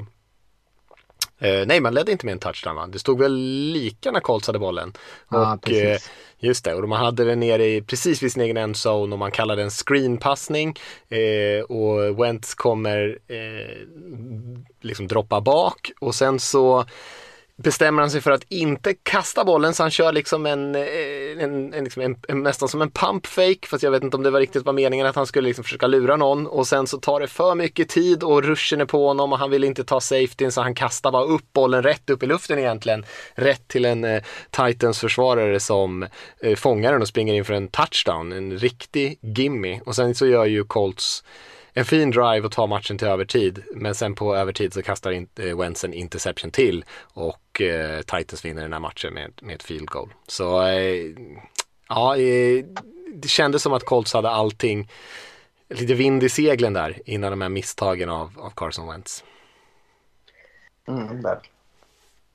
eh, 1.40 1.66
Nej 1.68 1.82
man 1.82 1.94
ledde 1.94 2.12
inte 2.12 2.26
med 2.26 2.34
en 2.34 2.40
touchdown 2.40 2.76
va? 2.76 2.88
Det 2.88 3.00
stod 3.00 3.20
väl 3.20 3.36
lika 3.72 4.12
när 4.12 4.20
Colts 4.20 4.48
hade 4.48 4.60
bollen. 4.60 4.94
Ja, 5.30 5.54
och, 5.54 5.62
precis. 5.62 6.12
Just 6.46 6.66
det, 6.66 6.74
och 6.74 6.90
man 6.90 7.00
hade 7.00 7.26
den 7.26 7.40
nere 7.40 7.66
i, 7.66 7.82
precis 7.82 8.24
vid 8.24 8.32
sin 8.32 8.42
egen 8.42 8.58
endzone 8.58 9.14
och 9.14 9.20
man 9.20 9.32
kallade 9.32 9.62
den 9.62 9.72
screenpassning. 9.72 10.76
Eh, 11.10 11.64
och 11.64 12.24
Wentz 12.24 12.54
kommer 12.56 13.20
eh, 13.28 13.78
liksom 14.82 15.08
droppa 15.08 15.42
bak 15.42 15.92
och 16.00 16.16
sen 16.16 16.40
så 16.40 16.86
bestämmer 17.58 18.02
han 18.02 18.12
sig 18.12 18.22
för 18.22 18.32
att 18.32 18.44
inte 18.50 18.94
kasta 18.94 19.46
bollen 19.46 19.74
så 19.74 19.84
han 19.84 19.92
kör 19.92 20.12
liksom 20.12 20.46
en, 20.46 20.76
eh, 20.76 20.82
en, 21.40 21.74
en, 21.74 21.84
liksom 21.84 22.02
en, 22.02 22.16
en 22.28 22.44
nästan 22.44 22.70
som 22.70 22.82
en 22.82 22.92
pump 22.92 23.28
fake 23.28 23.68
fast 23.68 23.84
jag 23.84 23.92
vet 23.92 24.04
inte 24.04 24.18
om 24.18 24.24
det 24.24 24.30
var 24.30 24.40
riktigt 24.40 24.66
var 24.66 24.74
meningen 24.74 25.08
att 25.08 25.16
han 25.16 25.28
skulle 25.28 25.48
liksom 25.48 25.64
försöka 25.64 25.88
lura 25.88 26.18
någon. 26.18 26.48
Och 26.48 26.68
sen 26.68 26.88
så 26.88 26.98
tar 26.98 27.20
det 27.20 27.28
för 27.28 27.56
mycket 27.56 27.90
tid 27.90 28.24
och 28.24 28.44
ruschen 28.44 28.82
är 28.82 28.86
på 28.86 29.08
honom 29.08 29.34
och 29.34 29.40
han 29.40 29.52
vill 29.52 29.64
inte 29.64 29.84
ta 29.84 30.00
safetyn 30.00 30.52
så 30.52 30.62
han 30.62 30.76
kastar 30.76 31.12
bara 31.12 31.24
upp 31.24 31.54
bollen 31.54 31.84
rätt 31.84 32.10
upp 32.10 32.24
i 32.24 32.26
luften 32.26 32.60
egentligen. 32.60 33.06
Rätt 33.36 33.68
till 33.68 33.86
en 33.86 34.04
eh, 34.04 34.24
Titans 34.50 35.00
försvarare 35.00 35.60
som 35.60 36.08
eh, 36.42 36.56
fångar 36.56 36.92
den 36.92 37.02
och 37.02 37.08
springer 37.08 37.34
in 37.34 37.46
för 37.46 37.54
en 37.54 37.68
touchdown, 37.68 38.32
en 38.32 38.58
riktig 38.58 39.20
gimme. 39.22 39.82
Och 39.86 39.96
sen 39.96 40.16
så 40.16 40.28
gör 40.28 40.46
ju 40.46 40.64
Colts 40.64 41.24
en 41.78 41.86
fin 41.86 42.12
drive 42.12 42.42
och 42.42 42.52
tar 42.52 42.68
matchen 42.68 42.98
till 42.98 43.08
övertid. 43.08 43.64
Men 43.74 43.96
sen 43.96 44.16
på 44.16 44.36
övertid 44.36 44.74
så 44.74 44.82
kastar 44.82 45.12
in, 45.12 45.28
eh, 45.40 45.58
Wentz 45.58 45.84
en 45.84 45.94
interception 45.94 46.52
till 46.52 46.86
och 47.02 47.62
eh, 47.62 48.02
Titans 48.02 48.46
vinner 48.46 48.62
den 48.62 48.74
här 48.74 48.80
matchen 48.80 49.14
med, 49.14 49.32
med 49.42 49.56
ett 49.56 49.64
field 49.64 49.90
goal. 49.90 50.14
Så 50.28 50.62
eh, 50.62 51.06
ja, 51.90 52.18
eh, 52.18 52.66
det 53.14 53.28
kändes 53.28 53.62
som 53.62 53.74
att 53.74 53.86
Colts 53.86 54.14
hade 54.14 54.30
allting, 54.30 54.90
lite 55.70 55.94
vind 55.94 56.24
i 56.24 56.30
seglen 56.30 56.74
där 56.74 57.02
innan 57.06 57.32
de 57.32 57.42
här 57.42 57.50
misstagen 57.50 58.10
av, 58.10 58.32
av 58.38 58.50
Carson 58.50 58.88
Wentz. 58.88 59.24
Mm, 60.88 61.24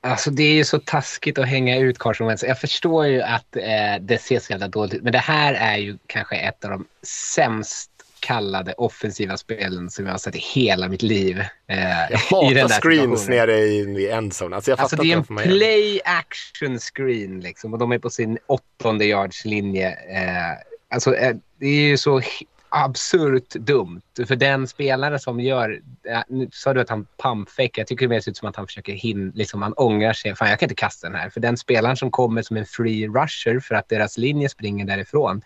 Alltså 0.03 0.30
det 0.30 0.43
är 0.43 0.55
ju 0.55 0.64
så 0.64 0.78
taskigt 0.78 1.38
att 1.38 1.49
hänga 1.49 1.78
ut 1.78 1.99
Carson 1.99 2.26
Wentz. 2.26 2.43
Jag 2.43 2.61
förstår 2.61 3.07
ju 3.07 3.22
att 3.22 3.57
eh, 3.57 3.97
det 4.01 4.18
ser 4.18 4.38
så 4.38 4.53
jävla 4.53 4.68
dåligt 4.68 4.95
ut. 4.95 5.03
Men 5.03 5.12
det 5.12 5.18
här 5.18 5.55
är 5.55 5.76
ju 5.76 5.99
kanske 6.07 6.36
ett 6.36 6.64
av 6.64 6.70
de 6.70 6.86
sämst 7.03 7.91
kallade 8.21 8.73
offensiva 8.73 9.37
spelen 9.37 9.91
som 9.91 10.07
jag 10.07 10.12
har 10.12 10.18
sett 10.18 10.37
i 10.37 10.39
hela 10.39 10.89
mitt 10.89 11.03
liv. 11.03 11.41
Eh, 11.66 12.11
jag 12.11 12.18
hatar 12.31 12.81
screens 12.81 13.29
nere 13.29 13.59
i, 13.59 13.79
i 13.79 14.11
endzone. 14.11 14.57
Alltså, 14.57 14.75
alltså 14.75 14.97
det 14.97 15.12
är 15.12 15.16
en 15.16 15.25
play 15.25 16.01
action 16.05 16.79
screen 16.79 17.41
liksom 17.41 17.73
och 17.73 17.79
de 17.79 17.93
är 17.93 17.99
på 17.99 18.11
sin 18.11 18.39
åttonde 18.47 19.05
yards 19.05 19.45
linje. 19.45 19.89
Eh, 19.91 20.59
alltså 20.95 21.14
eh, 21.14 21.37
det 21.59 21.66
är 21.66 21.89
ju 21.89 21.97
så 21.97 22.23
absurt 22.68 23.51
dumt. 23.51 24.03
För 24.27 24.37
den 24.37 24.66
spelare 24.66 25.18
som 25.18 25.41
gör, 25.41 25.81
nu 26.29 26.49
sa 26.53 26.75
du 26.75 26.81
att 26.81 26.89
han 26.89 27.07
pumpfake, 27.23 27.71
jag 27.75 27.87
tycker 27.87 28.07
det 28.07 28.11
mer 28.11 28.21
ser 28.21 28.31
ut 28.31 28.37
som 28.37 28.49
att 28.49 28.57
han 28.57 28.66
försöker 28.66 28.93
hin, 28.93 29.33
liksom 29.35 29.62
han 29.62 29.73
ångrar 29.73 30.12
sig. 30.12 30.37
Fan 30.37 30.49
jag 30.49 30.59
kan 30.59 30.66
inte 30.66 30.75
kasta 30.75 31.09
den 31.09 31.21
här. 31.21 31.31
För 31.31 31.41
den 31.41 31.57
spelaren 31.57 31.97
som 31.97 32.11
kommer 32.11 32.43
som 32.43 32.57
en 32.57 32.66
free 32.66 33.09
rusher 33.09 33.61
för 33.61 33.75
att 33.75 33.89
deras 33.89 34.18
linje 34.18 34.49
springer 34.49 34.85
därifrån 34.85 35.43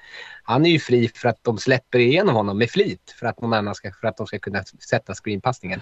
han 0.47 0.67
är 0.67 0.71
ju 0.71 0.79
fri 0.79 1.11
för 1.15 1.29
att 1.29 1.39
de 1.43 1.59
släpper 1.59 1.99
igenom 1.99 2.35
honom 2.35 2.59
med 2.59 2.71
flit 2.71 3.15
för 3.19 3.27
att 3.27 3.41
någon 3.41 3.53
annan 3.53 3.75
ska, 3.75 3.93
för 4.01 4.09
att 4.09 4.17
de 4.17 4.27
ska 4.27 4.39
kunna 4.39 4.65
sätta 4.91 5.15
screenpassningen. 5.15 5.81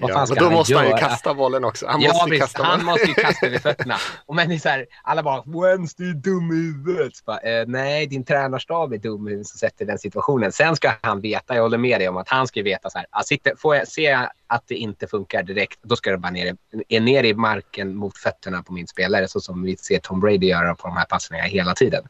Vad 0.00 0.12
fan 0.12 0.26
ska 0.26 0.36
ja, 0.36 0.42
men 0.42 0.44
då 0.44 0.48
han 0.50 0.58
måste 0.58 0.72
göra? 0.72 0.82
han 0.82 0.90
ju 0.90 0.96
kasta 0.96 1.34
bollen 1.34 1.64
också. 1.64 1.86
Han 1.86 2.00
ja, 2.00 2.12
måste 2.12 2.30
visst, 2.30 2.42
kasta 2.42 2.62
han 2.62 2.84
måste 2.84 3.06
ju 3.06 3.14
kasta 3.14 3.48
vid 3.48 3.62
fötterna. 3.62 3.96
Och 4.26 4.34
men 4.34 4.60
så 4.60 4.68
här, 4.68 4.86
alla 5.02 5.22
bara 5.22 5.42
“Wednesday 5.46 6.10
är 6.10 6.14
dum 6.14 6.50
i 6.50 6.54
huvudet”. 6.54 7.24
Bara, 7.24 7.38
eh, 7.38 7.64
nej, 7.66 8.06
din 8.06 8.24
tränarstab 8.24 8.92
är 8.92 8.98
dum 8.98 9.28
i 9.28 9.30
huvudet 9.30 9.46
som 9.46 9.58
sätter 9.58 9.84
den 9.84 9.98
situationen. 9.98 10.52
Sen 10.52 10.76
ska 10.76 10.92
han 11.00 11.20
veta, 11.20 11.54
jag 11.54 11.62
håller 11.62 11.78
med 11.78 12.00
dig 12.00 12.08
om 12.08 12.16
att 12.16 12.28
han 12.34 12.46
ska 12.46 12.62
veta 12.62 12.90
så 12.90 12.98
här, 12.98 13.06
ah, 13.10 13.22
sitter, 13.22 13.54
får 13.56 13.76
jag, 13.76 13.88
se 13.88 14.28
att 14.46 14.62
det 14.66 14.74
inte 14.74 15.06
funkar 15.06 15.42
direkt, 15.42 15.78
då 15.82 15.96
ska 15.96 16.10
det 16.10 16.18
bara 16.18 16.32
ner, 16.32 16.56
är 16.88 17.00
ner 17.00 17.24
i 17.24 17.34
marken 17.34 17.96
mot 17.96 18.18
fötterna 18.18 18.62
på 18.62 18.72
min 18.72 18.86
spelare 18.86 19.28
så 19.28 19.40
som 19.40 19.62
vi 19.62 19.76
ser 19.76 19.98
Tom 19.98 20.20
Brady 20.20 20.46
göra 20.46 20.74
på 20.74 20.88
de 20.88 20.96
här 20.96 21.04
passningarna 21.04 21.48
hela 21.48 21.74
tiden. 21.74 22.04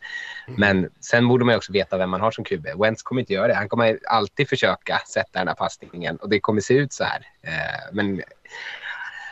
Mm. 0.49 0.61
Men 0.61 0.91
sen 1.01 1.29
borde 1.29 1.45
man 1.45 1.57
också 1.57 1.73
veta 1.73 1.99
vem 1.99 2.11
man 2.11 2.21
har 2.21 2.31
som 2.31 2.45
QB. 2.45 2.67
Wentz 2.79 3.03
kommer 3.03 3.21
inte 3.21 3.33
göra 3.33 3.49
det. 3.49 3.55
Han 3.55 3.69
kommer 3.69 3.99
alltid 4.09 4.49
försöka 4.49 5.03
sätta 5.09 5.39
den 5.39 5.49
här 5.49 5.55
passningen 5.55 6.17
och 6.17 6.29
det 6.29 6.41
kommer 6.41 6.61
se 6.61 6.75
ut 6.75 6.93
så 6.93 7.05
här. 7.05 7.27
Eh, 7.43 7.93
men 7.93 8.23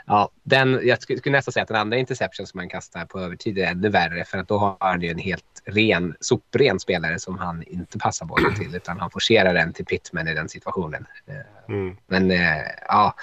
ja, 0.07 0.31
den, 0.43 0.81
jag 0.83 1.03
skulle, 1.03 1.19
skulle 1.19 1.37
nästan 1.37 1.53
säga 1.53 1.63
att 1.63 1.69
den 1.69 1.77
andra 1.77 1.97
interception 1.97 2.47
som 2.47 2.59
han 2.59 2.69
kastar 2.69 3.05
på 3.05 3.21
övertid 3.21 3.59
är 3.59 3.67
ännu 3.67 3.89
värre 3.89 4.25
för 4.25 4.39
att 4.39 4.49
då 4.49 4.59
har 4.59 4.77
han 4.81 5.01
ju 5.01 5.09
en 5.09 5.19
helt 5.19 5.45
ren, 5.65 6.17
sopren 6.21 6.81
spelare 6.81 7.19
som 7.19 7.39
han 7.39 7.63
inte 7.63 7.99
passar 7.99 8.27
bollen 8.27 8.55
till 8.55 8.75
utan 8.75 9.01
han 9.01 9.11
forcerar 9.11 9.55
den 9.55 9.73
till 9.73 9.85
Pittman 9.85 10.29
i 10.29 10.35
den 10.35 10.49
situationen. 10.49 11.07
Eh, 11.27 11.75
mm. 11.75 11.97
Men 12.07 12.31
eh, 12.31 12.63
ja, 12.89 13.15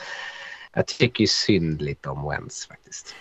jag 0.73 0.87
tycker 0.87 1.21
ju 1.21 1.27
synd 1.27 1.81
lite 1.81 2.09
om 2.09 2.29
Wentz 2.29 2.67
faktiskt. 2.67 3.15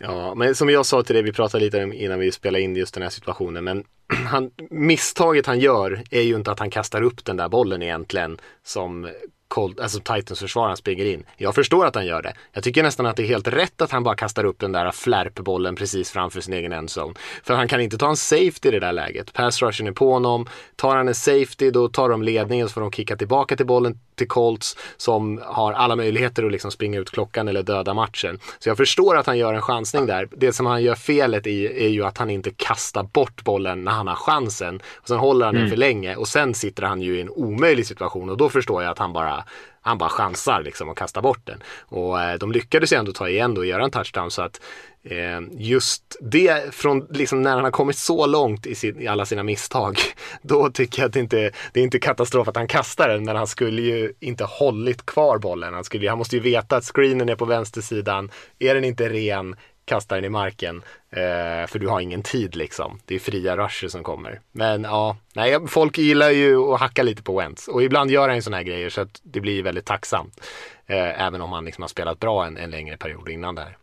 Ja, 0.00 0.34
men 0.34 0.54
som 0.54 0.70
jag 0.70 0.86
sa 0.86 1.02
till 1.02 1.14
dig, 1.14 1.22
vi 1.22 1.32
pratade 1.32 1.64
lite 1.64 1.78
innan 1.78 2.18
vi 2.18 2.32
spelade 2.32 2.62
in 2.62 2.76
just 2.76 2.94
den 2.94 3.02
här 3.02 3.10
situationen, 3.10 3.64
men 3.64 3.84
han, 4.26 4.50
misstaget 4.70 5.46
han 5.46 5.58
gör 5.58 6.02
är 6.10 6.22
ju 6.22 6.36
inte 6.36 6.50
att 6.50 6.58
han 6.58 6.70
kastar 6.70 7.02
upp 7.02 7.24
den 7.24 7.36
där 7.36 7.48
bollen 7.48 7.82
egentligen 7.82 8.38
som 8.62 9.10
Cold, 9.54 9.80
alltså 9.80 9.98
Titans 9.98 10.40
försvararen 10.40 10.76
springer 10.76 11.04
in. 11.04 11.24
Jag 11.36 11.54
förstår 11.54 11.86
att 11.86 11.94
han 11.94 12.06
gör 12.06 12.22
det. 12.22 12.34
Jag 12.52 12.64
tycker 12.64 12.82
nästan 12.82 13.06
att 13.06 13.16
det 13.16 13.22
är 13.22 13.26
helt 13.26 13.48
rätt 13.48 13.82
att 13.82 13.90
han 13.90 14.02
bara 14.02 14.14
kastar 14.14 14.44
upp 14.44 14.60
den 14.60 14.72
där 14.72 14.90
flärpbollen 14.90 15.76
precis 15.76 16.10
framför 16.10 16.40
sin 16.40 16.54
egen 16.54 16.72
endzone. 16.72 17.14
För 17.42 17.54
han 17.54 17.68
kan 17.68 17.80
inte 17.80 17.98
ta 17.98 18.08
en 18.08 18.16
safety 18.16 18.68
i 18.68 18.70
det 18.70 18.80
där 18.80 18.92
läget. 18.92 19.32
Pass 19.32 19.62
rushen 19.62 19.86
är 19.86 19.92
på 19.92 20.12
honom. 20.12 20.48
Tar 20.76 20.96
han 20.96 21.08
en 21.08 21.14
safety 21.14 21.70
då 21.70 21.88
tar 21.88 22.08
de 22.08 22.22
ledningen 22.22 22.68
så 22.68 22.72
får 22.72 22.80
de 22.80 22.92
kicka 22.92 23.16
tillbaka 23.16 23.56
till 23.56 23.66
bollen 23.66 23.98
till 24.14 24.28
Colts 24.28 24.76
som 24.96 25.42
har 25.44 25.72
alla 25.72 25.96
möjligheter 25.96 26.44
att 26.44 26.52
liksom 26.52 26.70
springa 26.70 26.98
ut 26.98 27.10
klockan 27.10 27.48
eller 27.48 27.62
döda 27.62 27.94
matchen. 27.94 28.38
Så 28.58 28.68
jag 28.68 28.76
förstår 28.76 29.16
att 29.16 29.26
han 29.26 29.38
gör 29.38 29.54
en 29.54 29.62
chansning 29.62 30.06
där. 30.06 30.28
Det 30.30 30.52
som 30.52 30.66
han 30.66 30.82
gör 30.82 30.94
felet 30.94 31.46
i 31.46 31.84
är 31.84 31.88
ju 31.88 32.04
att 32.04 32.18
han 32.18 32.30
inte 32.30 32.50
kastar 32.50 33.02
bort 33.02 33.44
bollen 33.44 33.84
när 33.84 33.92
han 33.92 34.06
har 34.06 34.14
chansen. 34.14 34.80
Och 34.94 35.08
sen 35.08 35.18
håller 35.18 35.46
han 35.46 35.54
den 35.54 35.62
mm. 35.62 35.70
för 35.70 35.76
länge 35.76 36.16
och 36.16 36.28
sen 36.28 36.54
sitter 36.54 36.82
han 36.82 37.02
ju 37.02 37.18
i 37.18 37.20
en 37.20 37.30
omöjlig 37.30 37.86
situation 37.86 38.30
och 38.30 38.36
då 38.36 38.48
förstår 38.48 38.82
jag 38.82 38.90
att 38.90 38.98
han 38.98 39.12
bara 39.12 39.43
han 39.80 39.98
bara 39.98 40.10
chansar 40.10 40.62
liksom 40.62 40.88
och 40.88 40.98
kastar 40.98 41.22
bort 41.22 41.46
den. 41.46 41.62
Och 41.86 42.22
eh, 42.22 42.38
de 42.38 42.52
lyckades 42.52 42.92
ju 42.92 42.96
ändå 42.96 43.12
ta 43.12 43.28
igen 43.28 43.54
då 43.54 43.60
och 43.60 43.66
göra 43.66 43.84
en 43.84 43.90
touchdown 43.90 44.30
så 44.30 44.42
att 44.42 44.60
eh, 45.02 45.40
just 45.52 46.16
det 46.20 46.74
från 46.74 47.06
liksom 47.10 47.42
när 47.42 47.54
han 47.54 47.64
har 47.64 47.70
kommit 47.70 47.96
så 47.96 48.26
långt 48.26 48.66
i, 48.66 48.74
sin, 48.74 49.00
i 49.00 49.06
alla 49.06 49.26
sina 49.26 49.42
misstag, 49.42 49.98
då 50.42 50.70
tycker 50.70 51.02
jag 51.02 51.06
att 51.06 51.12
det 51.12 51.20
inte 51.20 51.50
det 51.72 51.80
är 51.80 51.84
inte 51.84 51.98
katastrof 51.98 52.48
att 52.48 52.56
han 52.56 52.68
kastar 52.68 53.08
den, 53.08 53.24
men 53.24 53.36
han 53.36 53.46
skulle 53.46 53.82
ju 53.82 54.12
inte 54.20 54.44
hållit 54.44 55.06
kvar 55.06 55.38
bollen. 55.38 55.74
Han, 55.74 55.84
skulle, 55.84 56.08
han 56.08 56.18
måste 56.18 56.36
ju 56.36 56.42
veta 56.42 56.76
att 56.76 56.84
screenen 56.84 57.28
är 57.28 57.36
på 57.36 57.44
vänstersidan, 57.44 58.30
är 58.58 58.74
den 58.74 58.84
inte 58.84 59.08
ren, 59.08 59.56
kasta 59.84 60.14
den 60.14 60.24
i 60.24 60.28
marken. 60.28 60.82
Eh, 61.10 61.66
för 61.66 61.78
du 61.78 61.88
har 61.88 62.00
ingen 62.00 62.22
tid 62.22 62.56
liksom. 62.56 63.00
Det 63.04 63.14
är 63.14 63.18
fria 63.18 63.56
rusher 63.56 63.88
som 63.88 64.02
kommer. 64.02 64.40
Men 64.52 64.84
ja, 64.84 65.16
nej, 65.34 65.68
folk 65.68 65.98
gillar 65.98 66.30
ju 66.30 66.58
att 66.58 66.80
hacka 66.80 67.02
lite 67.02 67.22
på 67.22 67.38
Wentz. 67.38 67.68
Och 67.68 67.82
ibland 67.82 68.10
gör 68.10 68.28
han 68.28 68.36
ju 68.36 68.42
sådana 68.42 68.56
här 68.56 68.64
grejer 68.64 68.90
så 68.90 69.00
att 69.00 69.20
det 69.22 69.40
blir 69.40 69.62
väldigt 69.62 69.86
tacksamt. 69.86 70.40
Eh, 70.86 71.22
även 71.22 71.40
om 71.40 71.52
han 71.52 71.64
liksom 71.64 71.82
har 71.82 71.88
spelat 71.88 72.20
bra 72.20 72.46
en, 72.46 72.56
en 72.56 72.70
längre 72.70 72.96
period 72.96 73.28
innan 73.28 73.54
där. 73.54 73.76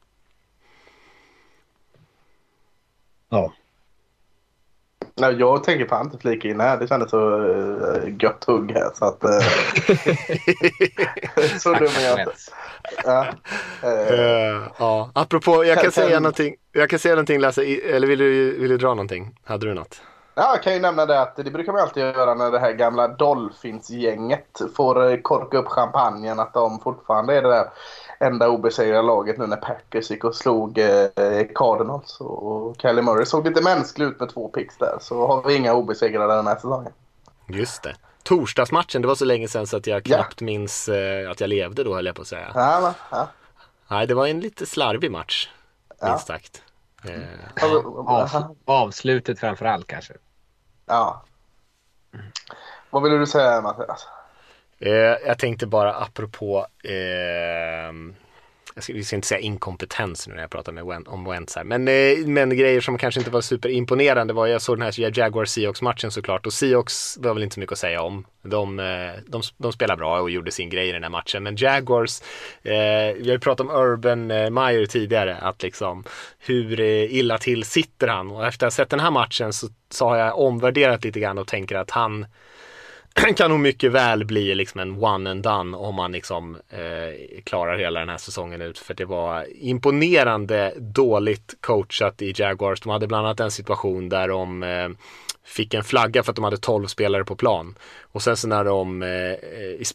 Ja. 3.30 3.54
Nej, 5.16 5.36
jag 5.40 5.64
tänker 5.64 5.88
fan 5.88 6.06
inte 6.06 6.18
flika 6.18 6.48
in 6.48 6.60
här. 6.60 6.78
Det 6.78 6.88
kändes 6.88 7.10
så 7.10 7.38
uh, 7.38 8.16
gött 8.20 8.44
hugg 8.44 8.72
här. 8.72 8.90
Så 8.94 9.06
att... 9.06 9.24
Uh, 9.24 9.32
så 11.60 11.74
dum 11.74 11.90
är 12.00 12.10
jag 12.10 12.20
inte. 12.20 12.34
Ja, 13.04 13.26
uh, 13.84 14.68
ja. 14.80 15.12
apropå, 15.14 15.66
jag 15.66 15.82
kan 15.82 15.92
säga 15.92 16.20
någonting. 16.20 16.56
Jag 16.72 16.90
kan 16.90 17.00
säga 17.00 17.16
någonting 17.16 17.40
Lasse, 17.40 17.64
eller 17.64 18.08
vill 18.08 18.20
du, 18.20 18.60
vill 18.60 18.70
du 18.70 18.78
dra 18.78 18.90
någonting? 18.90 19.36
Hade 19.44 19.66
du 19.66 19.74
något? 19.74 20.02
Ja, 20.36 20.52
jag 20.54 20.64
kan 20.64 20.74
ju 20.74 20.80
nämna 20.80 21.06
det 21.06 21.22
att 21.22 21.36
det 21.36 21.52
brukar 21.52 21.72
man 21.72 21.82
alltid 21.82 22.04
göra 22.04 22.34
när 22.34 22.52
det 22.52 22.60
här 22.60 22.72
gamla 22.72 23.08
Dolphins-gänget 23.08 24.62
får 24.76 25.22
korka 25.22 25.58
upp 25.58 25.68
champagnen. 25.68 26.40
Att 26.40 26.54
de 26.54 26.80
fortfarande 26.80 27.38
är 27.38 27.42
det 27.42 27.50
där 27.50 27.68
enda 28.22 28.50
obesegrade 28.50 29.02
laget 29.02 29.38
nu 29.38 29.48
när 29.48 29.58
Packers 29.58 30.12
gick 30.12 30.24
och 30.24 30.36
slog 30.36 30.78
eh, 30.78 31.48
Cardinals. 31.56 32.20
Och 32.20 32.76
Kelly 32.82 33.02
Murray 33.02 33.26
såg 33.26 33.48
lite 33.48 33.62
mänsklig 33.62 34.06
ut 34.06 34.20
med 34.20 34.30
två 34.30 34.48
picks 34.48 34.78
där. 34.78 34.98
Så 35.02 35.28
har 35.28 35.44
vi 35.48 35.56
inga 35.56 35.74
obesegrade 35.74 36.36
den 36.36 36.48
här 36.48 36.56
säsongen. 36.56 36.94
Just 37.48 37.84
det. 37.84 37.96
Torsdagsmatchen, 38.24 39.02
det 39.02 39.08
var 39.08 39.16
så 39.16 39.26
länge 39.26 39.48
sedan 39.48 39.68
så 39.68 39.78
att 39.78 39.88
jag 39.88 40.04
knappt 40.04 40.42
ja. 40.42 40.46
minns 40.46 40.90
eh, 40.90 41.32
att 41.32 41.42
jag 41.42 41.48
levde 41.48 41.84
då 41.84 41.96
höll 41.96 42.06
jag 42.06 42.16
på 42.16 42.22
att 42.22 42.28
säga. 42.28 42.52
Ja, 42.56 42.94
ja. 43.12 43.28
Nej, 43.88 44.08
det 44.08 44.14
var 44.14 44.28
en 44.28 44.40
lite 44.40 44.66
slarvig 44.66 45.12
match. 45.12 45.50
Minst 46.04 46.28
sagt. 46.28 46.64
Eh. 47.04 47.64
Av, 47.64 48.56
avslutet 48.66 49.40
framför 49.40 49.66
allt 49.66 49.88
kanske. 49.88 50.14
Ja. 50.86 51.24
Vad 52.90 53.04
ville 53.04 53.18
du 53.18 53.28
säga 53.28 53.62
Mattias? 53.62 54.08
Eh, 54.82 55.18
jag 55.28 55.40
tänkte 55.40 55.68
bara 55.68 55.94
apropå 55.94 56.68
eh, 56.84 57.94
jag 58.76 58.84
ska, 58.84 58.94
vi 58.94 59.04
ska 59.04 59.16
inte 59.16 59.28
säga 59.28 59.40
inkompetens 59.40 60.28
nu 60.28 60.34
när 60.34 60.42
jag 60.42 60.50
pratar 60.50 60.72
med 60.72 60.86
Wen, 60.86 61.08
om 61.08 61.26
Wentz 61.26 61.56
här. 61.56 61.64
Men, 61.64 61.88
eh, 61.88 62.28
men 62.28 62.58
grejer 62.58 62.82
som 62.82 62.98
kanske 62.98 63.20
inte 63.20 63.32
var 63.32 63.42
superimponerande 63.42 64.34
var, 64.34 64.48
jag 64.48 64.62
såg 64.62 64.78
den 64.78 64.82
här 64.82 65.20
Jaguar 65.20 65.46
Seahawks 65.46 65.82
matchen 65.82 66.12
såklart 66.12 66.46
och 66.46 66.54
Seahawks 66.54 67.18
var 67.18 67.34
väl 67.34 67.44
inte 67.44 67.54
så 67.54 67.60
mycket 67.60 67.74
att 67.74 67.80
säga 67.80 68.02
om. 68.02 68.26
De, 68.42 68.80
eh, 68.80 69.12
de, 69.28 69.42
de 69.58 69.72
spelar 69.72 69.96
bra 69.98 70.22
och 70.22 70.30
gjorde 70.30 70.52
sin 70.52 70.70
grej 70.70 70.90
i 70.90 70.92
den 70.92 71.04
här 71.04 71.10
matchen. 71.10 71.44
Men 71.44 71.56
Jaguars, 71.56 72.22
eh, 72.64 72.72
vi 73.18 73.24
har 73.26 73.34
ju 73.34 73.40
pratat 73.40 73.68
om 73.68 73.76
Urban 73.76 74.32
eh, 74.32 74.50
Meyer 74.50 74.86
tidigare, 74.86 75.38
att 75.38 75.64
liksom 75.64 76.04
hur 76.40 76.80
eh, 76.80 77.16
illa 77.16 77.38
till 77.38 77.64
sitter 77.64 78.08
han? 78.08 78.32
Och 78.32 78.48
efter 78.48 78.68
att 78.68 78.74
ha 78.74 78.76
sett 78.76 78.90
den 78.90 79.00
här 79.00 79.12
matchen 79.12 79.54
så, 79.54 79.68
så 79.90 80.10
har 80.10 80.18
jag 80.18 80.40
omvärderat 80.40 81.04
lite 81.04 81.20
grann 81.20 81.38
och 81.38 81.48
tänker 81.48 81.76
att 81.76 81.92
han 81.92 82.26
kan 83.38 83.52
nog 83.52 83.60
mycket 83.60 83.92
väl 83.92 84.26
bli 84.26 84.56
liksom 84.56 84.80
en 84.80 85.04
one 85.04 85.32
and 85.32 85.44
done 85.44 85.78
om 85.78 85.96
man 85.96 86.12
liksom 86.12 86.58
eh, 86.70 87.42
klarar 87.44 87.78
hela 87.78 88.00
den 88.00 88.10
här 88.10 88.18
säsongen 88.18 88.62
ut. 88.62 88.80
För 88.80 88.94
det 88.94 89.06
var 89.06 89.48
imponerande 89.56 90.74
dåligt 90.78 91.56
coachat 91.62 92.22
i 92.22 92.34
Jaguars. 92.36 92.82
De 92.82 92.90
hade 92.90 93.08
bland 93.08 93.28
annat 93.28 93.40
en 93.40 93.52
situation 93.52 94.10
där 94.10 94.28
de 94.28 94.64
eh, 94.64 94.90
fick 95.44 95.74
en 95.74 95.84
flagga 95.84 96.24
för 96.24 96.32
att 96.32 96.36
de 96.36 96.44
hade 96.44 96.58
12 96.58 96.88
spelare 96.88 97.24
på 97.24 97.36
plan. 97.36 97.76
Och 98.02 98.22
sen 98.22 98.38
så 98.38 98.48
när 98.48 98.64
de 98.64 99.04
eh, 99.04 99.10
eh 99.10 99.38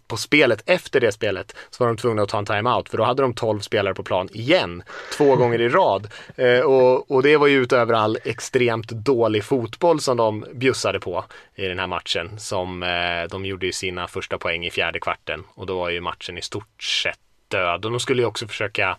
på 0.09 0.16
spelet 0.16 0.62
efter 0.66 1.01
det 1.01 1.12
spelet 1.12 1.57
så 1.70 1.84
var 1.84 1.88
de 1.88 1.97
tvungna 1.97 2.22
att 2.22 2.28
ta 2.28 2.38
en 2.38 2.47
timeout 2.47 2.88
för 2.88 2.99
då 2.99 3.05
hade 3.05 3.22
de 3.22 3.34
12 3.34 3.61
spelare 3.61 3.94
på 3.94 4.03
plan 4.03 4.28
igen 4.32 4.82
två 5.16 5.36
gånger 5.36 5.61
i 5.61 5.68
rad. 5.68 6.09
Eh, 6.36 6.61
och, 6.61 7.11
och 7.11 7.22
det 7.22 7.36
var 7.36 7.47
ju 7.47 7.62
utöver 7.62 7.94
all 7.94 8.18
extremt 8.24 8.88
dålig 8.88 9.44
fotboll 9.44 10.01
som 10.01 10.16
de 10.16 10.44
bjussade 10.55 11.01
på 11.01 11.24
i 11.55 11.66
den 11.66 11.78
här 11.78 11.86
matchen. 11.86 12.38
Som 12.38 12.82
eh, 12.82 13.28
de 13.30 13.47
gjorde 13.47 13.66
ju 13.66 13.72
sina 13.72 14.09
första 14.09 14.38
poäng 14.38 14.66
i 14.66 14.70
fjärde 14.70 15.01
kvarten 15.01 15.44
och 15.55 15.66
då 15.66 15.78
var 15.78 15.90
ju 15.90 16.01
matchen 16.01 16.38
i 16.38 16.42
stort 16.42 16.82
sett 16.82 17.18
död. 17.49 17.84
Och 17.84 17.90
de 17.90 18.01
skulle 18.01 18.22
ju 18.22 18.28
också 18.28 18.47
försöka 18.47 18.97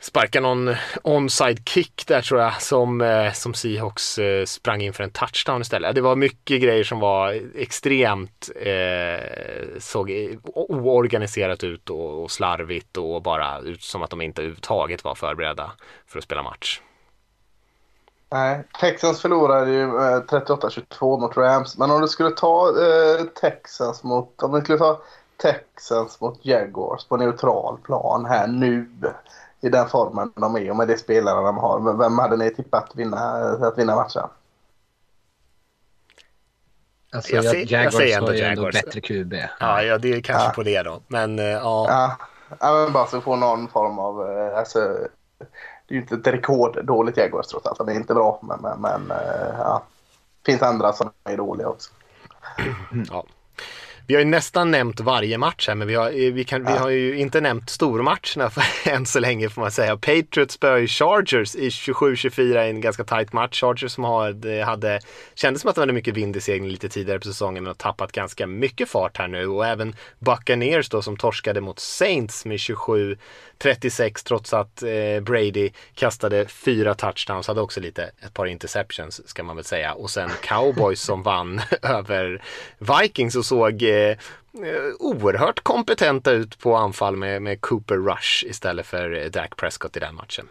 sparka 0.00 0.40
någon 0.40 0.74
onside 1.04 1.68
kick 1.68 2.04
där 2.06 2.22
tror 2.22 2.40
jag 2.40 2.62
som, 2.62 3.00
eh, 3.00 3.32
som 3.32 3.54
Seahawks 3.54 4.18
eh, 4.18 4.44
sprang 4.44 4.80
in 4.80 4.92
för 4.92 5.04
en 5.04 5.10
touchdown 5.10 5.60
istället. 5.60 5.94
Det 5.94 6.00
var 6.00 6.16
mycket 6.16 6.62
grejer 6.62 6.84
som 6.84 7.00
var 7.00 7.40
extremt 7.54 8.50
eh, 8.56 9.78
såg 9.78 10.38
oorganiserat 10.44 11.64
ut 11.64 11.90
och, 11.90 12.22
och 12.22 12.30
slarvigt 12.30 12.96
och 12.96 13.22
bara 13.22 13.58
ut 13.58 13.82
som 13.82 14.02
att 14.02 14.10
de 14.10 14.20
inte 14.20 14.42
överhuvudtaget 14.42 15.04
var 15.04 15.14
förberedda 15.14 15.72
för 16.06 16.18
att 16.18 16.24
spela 16.24 16.42
match. 16.42 16.80
Nej, 18.32 18.64
Texans 18.80 19.22
förlorade 19.22 19.70
ju 19.70 19.82
eh, 19.82 20.20
38-22 20.20 21.20
mot 21.20 21.36
Rams. 21.36 21.78
Men 21.78 21.90
om 21.90 22.00
du 22.00 22.08
skulle 22.08 22.30
ta 22.30 22.68
eh, 22.68 23.24
Texans 23.24 24.02
mot, 24.02 24.42
om 24.42 24.52
du 24.52 24.60
skulle 24.60 24.78
ta 24.78 25.02
Texans 25.42 26.20
mot 26.20 26.38
Jaguars 26.42 27.04
på 27.04 27.16
neutral 27.16 27.78
plan 27.78 28.24
här 28.24 28.46
nu 28.46 28.90
i 29.60 29.68
den 29.68 29.88
formen 29.88 30.32
de 30.36 30.56
är 30.56 30.70
och 30.70 30.76
med 30.76 30.88
de 30.88 30.96
spelare 30.96 31.46
de 31.46 31.58
har. 31.58 31.98
Vem 31.98 32.18
hade 32.18 32.36
ni 32.36 32.50
tippat 32.50 32.90
vinna, 32.94 33.16
att 33.66 33.78
vinna 33.78 33.96
matchen? 33.96 34.28
Alltså, 37.12 37.34
jag, 37.34 37.44
jag, 37.44 37.54
Jaguars 37.54 37.84
jag 37.84 37.92
säger 37.92 38.16
ändå 38.18 38.26
har 38.26 38.34
ju 38.34 38.42
ändå 38.42 38.70
bättre 38.72 39.00
QB. 39.00 39.34
Ja, 39.60 39.82
ja, 39.82 39.98
det 39.98 40.12
är 40.12 40.20
kanske 40.20 40.48
ja. 40.48 40.52
på 40.54 40.62
det 40.62 40.82
då. 40.82 41.00
Men 41.08 41.38
uh, 41.38 41.44
ja. 41.44 41.86
ja. 41.88 42.16
Ja, 42.60 42.72
men 42.72 42.92
bara 42.92 43.06
så 43.06 43.16
att 43.16 43.24
få 43.24 43.36
någon 43.36 43.68
form 43.68 43.98
av... 43.98 44.20
Uh, 44.20 44.58
alltså, 44.58 44.78
det 45.88 45.94
är 45.94 45.94
ju 45.94 46.00
inte 46.00 46.14
ett 46.14 46.26
rekorddåligt 46.26 47.18
Jaguars 47.18 47.46
trots 47.46 47.66
allt. 47.66 47.86
Det 47.86 47.92
är 47.92 47.96
inte 47.96 48.14
bra, 48.14 48.40
men, 48.42 48.60
men, 48.60 48.80
men 48.80 49.16
uh, 49.16 49.54
ja. 49.58 49.82
Det 50.42 50.52
finns 50.52 50.62
andra 50.62 50.92
som 50.92 51.10
är 51.24 51.36
dåliga 51.36 51.68
också. 51.68 51.90
ja. 53.10 53.24
Vi 54.10 54.14
har 54.14 54.22
ju 54.22 54.28
nästan 54.28 54.70
nämnt 54.70 55.00
varje 55.00 55.38
match 55.38 55.68
här 55.68 55.74
men 55.74 55.88
vi 55.88 55.94
har, 55.94 56.06
eh, 56.06 56.32
vi 56.32 56.44
kan, 56.44 56.64
vi 56.64 56.72
har 56.72 56.90
ju 56.90 57.16
inte 57.16 57.40
nämnt 57.40 57.70
stormatcherna 57.70 58.50
för, 58.50 58.64
än 58.90 59.06
så 59.06 59.20
länge 59.20 59.48
får 59.48 59.62
man 59.62 59.70
säga. 59.70 59.96
Patriots 59.96 60.54
spöar 60.54 60.86
Chargers 60.86 61.54
i 61.54 61.68
27-24 61.68 62.66
i 62.66 62.70
en 62.70 62.80
ganska 62.80 63.04
tight 63.04 63.32
match. 63.32 63.60
Chargers 63.60 63.92
som 63.92 64.04
har, 64.04 64.64
hade, 64.64 65.00
kändes 65.34 65.62
som 65.62 65.68
att 65.68 65.74
de 65.74 65.80
hade 65.80 65.92
mycket 65.92 66.16
vind 66.16 66.36
i 66.36 66.40
seglen 66.40 66.68
lite 66.68 66.88
tidigare 66.88 67.18
på 67.18 67.24
säsongen 67.24 67.64
men 67.64 67.68
har 67.68 67.74
tappat 67.74 68.12
ganska 68.12 68.46
mycket 68.46 68.88
fart 68.88 69.18
här 69.18 69.28
nu 69.28 69.46
och 69.46 69.66
även 69.66 69.94
Buccaneers 70.18 70.88
då 70.88 71.02
som 71.02 71.16
torskade 71.16 71.60
mot 71.60 71.78
Saints 71.78 72.44
med 72.44 72.60
27 72.60 73.16
36 73.62 74.24
trots 74.24 74.52
att 74.52 74.82
eh, 74.82 75.20
Brady 75.20 75.70
kastade 75.94 76.46
fyra 76.46 76.94
touchdowns, 76.94 77.48
hade 77.48 77.60
också 77.60 77.80
lite 77.80 78.02
ett 78.02 78.34
par 78.34 78.46
interceptions 78.46 79.28
ska 79.28 79.42
man 79.42 79.56
väl 79.56 79.64
säga 79.64 79.94
och 79.94 80.10
sen 80.10 80.30
Cowboys 80.42 81.00
som 81.00 81.22
vann 81.22 81.60
över 81.82 82.42
Vikings 82.78 83.36
och 83.36 83.44
såg 83.44 83.82
eh, 83.82 83.90
eh, 83.90 84.16
oerhört 84.98 85.60
kompetenta 85.60 86.30
ut 86.30 86.58
på 86.58 86.76
anfall 86.76 87.16
med, 87.16 87.42
med 87.42 87.60
Cooper 87.60 87.96
Rush 87.96 88.44
istället 88.46 88.86
för 88.86 89.14
eh, 89.14 89.30
Dak 89.30 89.56
Prescott 89.56 89.96
i 89.96 90.00
den 90.00 90.14
matchen. 90.14 90.48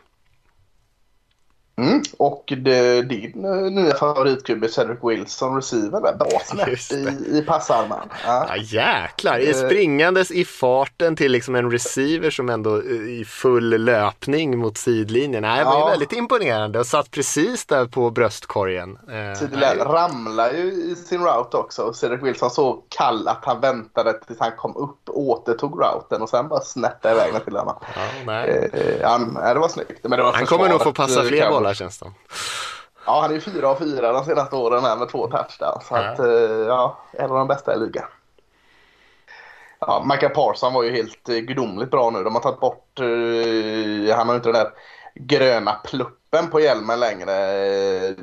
Mm. 1.80 2.02
Och 2.18 2.54
det, 2.58 3.02
din 3.02 3.46
eh, 3.46 3.72
nya 3.72 3.96
favoritkubbe 3.96 4.70
Cedric 4.70 5.00
Wilson 5.04 5.56
receiver 5.56 6.02
där. 6.02 6.16
Bra 6.16 6.40
snett 6.46 6.92
i, 6.92 7.38
i 7.38 7.44
passarmen. 7.48 8.10
Ja. 8.26 8.46
ja 8.50 8.58
jäklar, 8.58 9.40
uh, 9.40 9.54
springandes 9.54 10.32
i 10.32 10.46
farten 10.46 11.16
till 11.16 11.32
liksom 11.32 11.56
en 11.56 11.72
receiver 11.72 12.30
som 12.30 12.50
ändå 12.50 12.76
eh, 12.76 12.92
i 12.92 13.26
full 13.28 13.84
löpning 13.84 14.58
mot 14.58 14.78
sidlinjen. 14.78 15.42
Nej, 15.42 15.60
det 15.60 15.66
var 15.66 15.80
ja. 15.80 15.86
väldigt 15.86 16.14
imponerande 16.14 16.80
och 16.80 16.86
satt 16.86 17.12
precis 17.12 17.66
där 17.66 17.86
på 17.86 18.10
bröstkorgen. 18.10 18.98
Uh, 19.10 19.86
ramlade 19.86 20.58
ju 20.58 20.64
i 20.64 20.96
sin 20.96 21.22
route 21.22 21.58
också. 21.58 21.94
Cedric 21.94 22.24
Wilson 22.24 22.50
så 22.50 22.84
kall 22.90 23.28
att 23.28 23.46
han 23.46 23.62
väntade 23.62 24.14
tills 24.14 24.40
han 24.40 24.52
kom 24.58 24.76
upp, 24.76 25.10
återtog 25.10 25.82
routen 25.82 26.22
och 26.22 26.30
sen 26.30 26.48
bara 26.48 26.62
snättade 26.62 27.16
iväg 27.16 27.34
den 27.34 27.42
till 27.42 27.56
honom. 27.56 27.76
Ja, 27.82 28.02
nej. 28.26 28.70
Ja, 29.02 29.20
det 29.54 29.60
var 29.60 29.68
snyggt. 29.68 30.00
Men 30.04 30.12
det 30.12 30.24
var 30.24 30.34
han 30.34 30.46
kommer 30.46 30.70
nog 30.70 30.84
få 30.84 30.94
passa 30.94 31.24
fler 31.24 31.50
bollar 31.50 31.69
känns 31.74 32.00
det 32.00 32.12
Ja, 33.06 33.22
han 33.22 33.30
är 33.30 33.36
ju 33.36 33.42
fyra 33.42 33.70
av 33.70 33.76
fyra 33.76 34.12
de 34.12 34.26
senaste 34.26 34.56
åren 34.56 34.84
här 34.84 34.98
med 34.98 35.10
två 35.10 35.28
touchdowns. 35.28 35.88
Så 35.88 35.96
att, 35.96 36.20
eh, 36.20 36.28
ja, 36.68 36.98
en 37.12 37.32
av 37.32 37.38
de 37.38 37.48
bästa 37.48 37.76
i 37.76 37.80
ligan. 37.80 38.06
Ja, 39.80 40.06
Michael 40.10 40.34
Parson 40.34 40.74
var 40.74 40.84
ju 40.84 40.92
helt 40.92 41.30
eh, 41.30 41.36
gudomligt 41.36 41.92
bra 41.92 42.10
nu. 42.10 42.24
De 42.24 42.36
har 42.36 42.42
tagit 42.42 42.60
bort, 42.60 43.00
uh, 43.00 44.16
han 44.16 44.28
har 44.28 44.36
inte 44.36 44.52
den 44.52 44.64
där 44.64 44.72
gröna 45.16 45.74
pluppen 45.74 46.50
på 46.50 46.60
hjälmen 46.60 47.00
längre. 47.00 47.36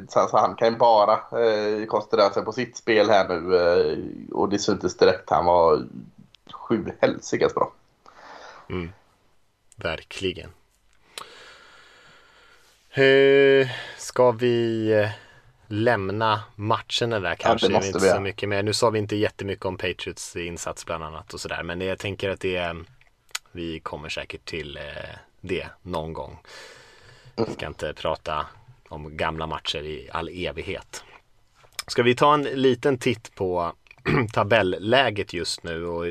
Sen 0.08 0.28
så 0.28 0.38
han 0.38 0.54
kan 0.54 0.68
ju 0.68 0.76
bara 0.76 1.14
uh, 1.14 1.86
koncentrera 1.86 2.30
sig 2.30 2.44
på 2.44 2.52
sitt 2.52 2.76
spel 2.76 3.10
här 3.10 3.28
nu. 3.28 3.56
Uh, 3.56 3.98
och 4.32 4.48
det 4.48 4.58
syntes 4.58 4.96
direkt. 4.96 5.30
Han 5.30 5.44
var 5.44 5.86
sju 6.52 6.92
helsikas 7.00 7.54
bra. 7.54 7.72
Mm. 8.68 8.92
Verkligen. 9.76 10.50
Hur 12.96 13.68
ska 13.98 14.30
vi 14.32 14.88
eh, 14.92 15.08
lämna 15.66 16.42
matcherna 16.54 17.20
där 17.20 17.34
kanske? 17.34 17.68
det 17.68 17.74
är 17.74 17.86
inte 17.86 17.98
vi, 17.98 18.06
ja. 18.06 18.14
så 18.14 18.20
mycket 18.20 18.48
mer. 18.48 18.62
Nu 18.62 18.72
sa 18.72 18.90
vi 18.90 18.98
inte 18.98 19.16
jättemycket 19.16 19.64
om 19.64 19.76
Patriots 19.76 20.36
insats 20.36 20.86
bland 20.86 21.04
annat 21.04 21.34
och 21.34 21.40
sådär. 21.40 21.62
Men 21.62 21.80
jag 21.80 21.98
tänker 21.98 22.30
att 22.30 22.40
det 22.40 22.56
är, 22.56 22.76
vi 23.52 23.80
kommer 23.80 24.08
säkert 24.08 24.44
till 24.44 24.76
eh, 24.76 24.82
det 25.40 25.66
någon 25.82 26.12
gång. 26.12 26.38
Vi 27.36 27.52
ska 27.52 27.66
inte 27.66 27.92
prata 27.94 28.46
om 28.88 29.16
gamla 29.16 29.46
matcher 29.46 29.82
i 29.82 30.08
all 30.12 30.28
evighet. 30.28 31.04
Ska 31.86 32.02
vi 32.02 32.14
ta 32.14 32.34
en 32.34 32.42
liten 32.42 32.98
titt 32.98 33.34
på 33.34 33.72
tabelläget 34.32 35.32
just 35.32 35.62
nu 35.62 35.86
och 35.86 36.04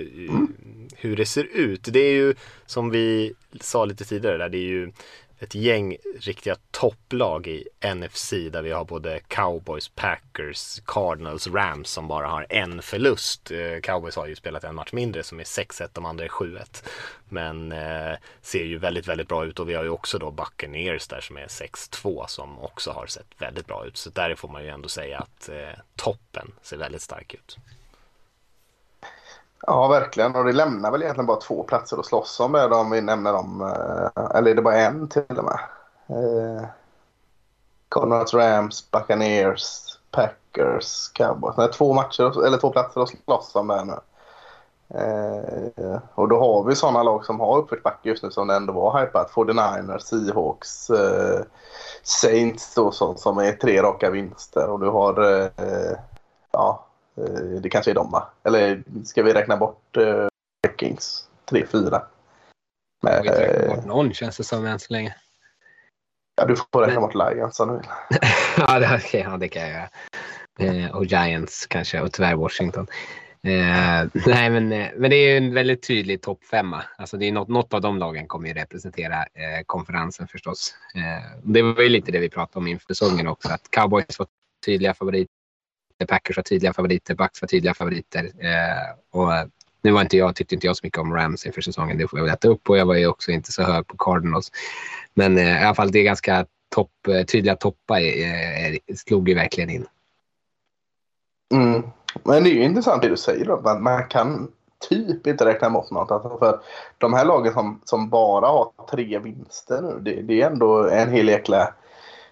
hur 0.96 1.16
det 1.16 1.26
ser 1.26 1.44
ut. 1.44 1.82
Det 1.84 2.00
är 2.00 2.14
ju 2.14 2.36
som 2.66 2.90
vi 2.90 3.34
sa 3.62 3.86
lite 3.86 4.06
tidigare 4.06 4.38
där, 4.38 4.50
det 4.50 4.58
är 4.58 4.70
ju 4.70 4.92
ett 5.40 5.56
gäng 5.56 5.98
riktiga 6.20 6.56
topplag 6.72 7.48
i 7.48 7.68
NFC 7.96 8.30
där 8.30 8.62
vi 8.62 8.72
har 8.72 8.86
både 8.86 9.20
Cowboys, 9.28 9.90
Packers, 9.90 10.82
Cardinals, 10.86 11.48
Rams 11.48 11.90
som 11.90 12.08
bara 12.08 12.28
har 12.28 12.46
en 12.50 12.82
förlust. 12.82 13.52
Eh, 13.52 13.80
Cowboys 13.84 14.16
har 14.16 14.28
ju 14.28 14.36
spelat 14.36 14.64
en 14.64 14.76
match 14.76 14.94
mindre 14.94 15.24
som 15.24 15.40
är 15.40 15.44
6-1, 15.44 15.90
de 15.94 16.06
andra 16.06 16.26
är 16.26 16.30
7-1. 16.30 16.84
Men 17.30 17.72
eh, 17.72 18.18
ser 18.42 18.64
ju 18.64 18.78
väldigt, 18.78 19.08
väldigt 19.08 19.28
bra 19.28 19.46
ut 19.46 19.60
och 19.60 19.70
vi 19.70 19.74
har 19.74 19.84
ju 19.84 19.90
också 19.90 20.18
då 20.18 20.32
Buccaneers 20.32 21.08
där 21.08 21.22
som 21.22 21.38
är 21.38 21.48
6-2 21.48 22.28
som 22.28 22.60
också 22.60 22.92
har 22.92 23.08
sett 23.08 23.28
väldigt 23.38 23.68
bra 23.68 23.86
ut. 23.86 23.98
Så 23.98 24.10
där 24.10 24.36
får 24.36 24.48
man 24.48 24.64
ju 24.64 24.70
ändå 24.70 24.90
säga 24.90 25.20
att 25.20 25.50
eh, 25.50 25.80
toppen 25.96 26.52
ser 26.62 26.78
väldigt 26.78 27.02
stark 27.02 27.34
ut. 27.34 27.58
Ja, 29.68 29.88
verkligen. 29.88 30.36
Och 30.36 30.46
det 30.46 30.52
lämnar 30.52 30.92
väl 30.92 31.02
egentligen 31.02 31.26
bara 31.26 31.40
två 31.40 31.64
platser 31.64 31.98
att 31.98 32.06
slåss 32.06 32.40
om 32.40 32.52
det 32.52 32.76
om 32.76 32.92
vi 32.92 33.02
nämner 33.02 33.34
dem. 33.34 33.62
Eh, 33.62 34.38
eller 34.38 34.52
är 34.52 34.56
det 34.56 34.62
bara 34.62 34.78
en 34.78 35.08
till 35.08 35.38
och 35.38 35.44
med? 35.44 35.60
Eh, 36.08 36.66
Rams, 38.34 38.92
Buccaneers, 38.92 39.98
Packers, 40.12 41.10
Cowboys. 41.14 41.58
Nej, 41.58 41.72
två 41.72 41.94
matcher, 41.94 42.46
eller 42.46 42.58
två 42.58 42.70
platser 42.70 43.02
att 43.02 43.10
slåss 43.10 43.56
om 43.56 43.68
där 43.68 43.86
nu. 43.86 44.00
Eh, 44.90 45.98
och 46.16 46.28
då 46.28 46.40
har 46.40 46.64
vi 46.64 46.76
sådana 46.76 47.04
lag 47.04 47.26
som 47.26 47.40
har 47.40 47.58
uppförsbacke 47.58 48.10
just 48.10 48.24
nu 48.24 48.32
som 48.32 48.48
det 48.48 48.56
ändå 48.56 48.74
var 48.74 49.00
hypat. 49.00 49.32
49ers, 49.32 50.00
Seahawks, 50.00 50.90
eh, 50.90 51.42
Saints 52.04 52.76
då, 52.76 52.92
som, 52.92 53.18
som 53.18 53.38
är 53.38 53.52
tre 53.52 53.82
raka 53.82 54.10
vinster. 54.10 54.70
Och 54.70 54.80
du 54.80 54.90
har, 54.90 55.42
eh, 55.42 55.98
ja, 56.52 56.86
det 57.62 57.70
kanske 57.70 57.92
är 57.92 57.96
dem 57.96 58.12
va? 58.12 58.30
Eller 58.44 58.84
ska 59.06 59.24
vi 59.24 59.34
räkna 59.34 59.58
bort 59.58 59.98
eh, 59.98 60.28
Vikings 60.68 61.28
3-4? 61.50 62.02
Jag 63.02 63.22
vill 63.22 63.32
inte 63.32 63.48
räkna 63.48 63.64
Eh, 63.64 63.76
bort 63.76 63.86
någon 63.86 64.14
känns 64.14 64.38
det 64.38 64.44
som 64.44 64.66
än 64.66 64.80
så 64.80 64.94
länge. 64.94 65.16
ja, 66.36 66.46
du 66.46 66.56
får 66.56 66.82
räkna 66.82 67.00
bort 67.02 67.16
Lions 67.16 67.60
om 67.60 67.68
du 67.70 67.76
vill. 67.78 67.88
ja, 68.58 68.80
det, 68.80 68.96
okay, 68.96 69.22
ja, 69.22 69.38
det 69.38 69.48
kan 69.48 69.62
jag 69.62 69.72
göra. 69.72 69.90
Eh, 70.60 70.96
och 70.96 71.06
Giants 71.06 71.68
kanske 71.68 72.02
och 72.02 72.12
tyvärr 72.12 72.36
Washington. 72.36 72.88
Eh, 73.44 74.08
nej, 74.28 74.50
men, 74.50 74.72
eh, 74.72 74.88
men 74.96 75.10
det 75.10 75.16
är 75.16 75.32
ju 75.32 75.38
en 75.38 75.54
väldigt 75.54 75.88
tydlig 75.88 76.22
toppfemma. 76.22 76.84
Alltså 76.98 77.18
det 77.18 77.26
är 77.26 77.32
något, 77.32 77.48
något 77.48 77.74
av 77.74 77.82
de 77.82 77.98
lagen 77.98 78.28
kommer 78.28 78.48
ju 78.48 78.54
representera 78.54 79.16
eh, 79.16 79.64
konferensen 79.66 80.28
förstås. 80.28 80.76
Eh, 80.96 81.40
det 81.44 81.62
var 81.62 81.82
ju 81.82 81.90
lite 81.90 82.12
det 82.12 82.20
vi 82.20 82.30
pratade 82.30 82.60
om 82.60 82.68
inför 82.68 82.94
säsongen 82.94 83.28
också. 83.28 83.50
Att 83.50 83.72
Cowboys 83.72 84.20
var 84.20 84.28
tydliga 84.66 84.94
favoriter, 84.94 85.34
Packers 86.08 86.38
var 86.38 86.44
tydliga 86.44 86.74
favoriter, 86.74 87.16
Bucks 87.16 87.42
var 87.42 87.48
tydliga 87.48 87.74
favoriter. 87.74 88.32
Eh, 88.40 89.20
och 89.20 89.32
nu 89.82 89.92
var 89.92 90.02
inte 90.02 90.18
jag, 90.18 90.36
tyckte 90.36 90.56
inte 90.56 90.68
jag 90.68 90.78
så 90.78 90.86
mycket 90.86 91.00
om 91.00 91.14
Rams 91.14 91.46
inför 91.46 91.62
säsongen. 91.62 91.98
Det 91.98 92.08
får 92.08 92.20
jag 92.20 92.24
väl 92.24 92.34
äta 92.34 92.48
upp 92.48 92.70
och 92.70 92.78
jag 92.78 92.86
var 92.86 92.96
ju 92.96 93.08
också 93.08 93.32
inte 93.32 93.52
så 93.52 93.64
hög 93.64 93.88
på 93.88 93.98
Cardinals. 93.98 94.52
Men 95.14 95.38
eh, 95.38 95.62
i 95.62 95.66
alla 95.66 95.76
fall 95.76 95.92
det 95.92 96.00
är 96.00 96.04
ganska 96.04 96.46
topp, 96.70 97.08
eh, 97.08 97.26
tydliga 97.26 97.56
toppar 97.56 98.00
eh, 98.00 98.96
slog 98.96 99.30
ju 99.30 99.36
verkligen 99.36 99.70
in. 99.70 99.86
Mm. 101.54 101.84
Men 102.24 102.44
det 102.44 102.50
är 102.50 102.54
ju 102.54 102.64
intressant 102.64 103.02
det 103.02 103.10
du 103.10 103.18
säger 103.18 103.46
då. 103.46 103.62
Man, 103.62 103.84
man 103.84 104.08
kan 104.08 104.52
typ 104.90 105.28
inte 105.28 105.46
räkna 105.46 105.70
bort 105.70 105.92
något. 105.92 106.12
Alltså 106.12 106.38
för 106.38 106.60
de 106.98 107.14
här 107.14 107.26
lagen 107.26 107.54
som, 107.54 107.82
som 107.84 108.10
bara 108.10 108.48
har 108.48 108.72
tre 108.92 109.20
vinster 109.20 109.82
nu. 109.82 110.00
Det, 110.02 110.22
det 110.22 110.42
är 110.42 110.48
ändå 110.48 110.90
en 110.90 111.12
hel 111.12 111.28
jäkla 111.28 111.74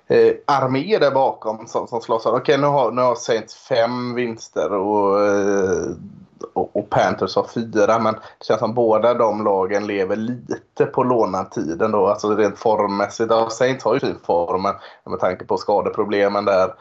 eh, 0.07 0.33
armé 0.45 0.97
där 0.97 1.11
bakom 1.11 1.67
som, 1.67 1.87
som 1.87 2.01
slåss. 2.01 2.25
Okej 2.25 2.57
nu 2.57 2.67
har, 2.67 2.91
nu 2.91 3.01
har 3.01 3.15
Saints 3.15 3.55
fem 3.55 4.15
vinster 4.15 4.73
och, 4.73 5.25
eh, 5.25 5.91
och, 6.53 6.75
och 6.75 6.89
Panthers 6.89 7.35
har 7.35 7.47
fyra. 7.53 7.99
Men 7.99 8.13
det 8.13 8.45
känns 8.45 8.59
som 8.59 8.73
båda 8.73 9.13
de 9.13 9.43
lagen 9.43 9.87
lever 9.87 10.15
lite 10.15 10.85
på 10.85 11.03
lånartiden 11.03 11.91
då. 11.91 12.07
Alltså 12.07 12.35
rent 12.35 12.59
formmässigt. 12.59 13.31
Ja, 13.31 13.49
Saints 13.49 13.85
har 13.85 13.93
ju 13.93 13.99
fin 13.99 14.19
form 14.23 14.61
med 15.05 15.19
tanke 15.19 15.45
på 15.45 15.57
skadeproblemen 15.57 16.45
där. 16.45 16.73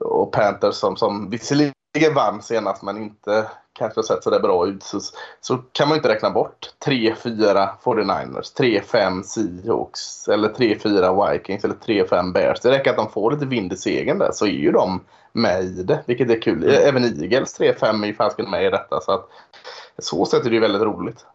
Och 0.00 0.32
Panthers 0.32 0.74
som, 0.74 0.96
som 0.96 1.30
visserligen 1.30 1.72
vann 2.14 2.42
senast 2.42 2.82
men 2.82 2.96
inte 2.96 3.46
kanske 3.72 3.98
har 3.98 4.02
sett 4.02 4.22
så 4.22 4.30
där 4.30 4.40
bra 4.40 4.66
ut 4.66 4.82
så, 4.82 5.00
så 5.40 5.56
kan 5.72 5.88
man 5.88 5.96
inte 5.96 6.08
räkna 6.08 6.30
bort 6.30 6.70
3-4 6.86 7.68
49ers, 7.82 8.56
3-5 8.58 9.22
Seahawks 9.22 10.28
eller 10.28 10.48
3-4 10.48 11.32
Vikings 11.32 11.64
eller 11.64 11.74
3-5 11.74 12.32
Bears. 12.32 12.60
Det 12.60 12.70
räcker 12.70 12.90
att 12.90 12.96
de 12.96 13.10
får 13.10 13.32
lite 13.32 13.46
vind 13.46 13.72
i 13.72 13.76
segern 13.76 14.18
där 14.18 14.30
så 14.32 14.46
är 14.46 14.50
ju 14.50 14.72
de 14.72 15.00
med 15.32 15.64
i 15.64 15.82
det, 15.82 16.02
vilket 16.06 16.30
är 16.30 16.42
kul. 16.42 16.64
Även 16.64 17.04
Eagles 17.04 17.60
3-5 17.60 18.02
är 18.02 18.06
ju 18.06 18.14
fasken 18.14 18.50
med 18.50 18.64
i 18.64 18.70
detta 18.70 19.00
så 19.00 19.12
att 19.12 19.28
så 19.98 20.26
sätt 20.26 20.46
är 20.46 20.50
det 20.50 20.54
ju 20.54 20.60
väldigt 20.60 20.82
roligt. 20.82 21.26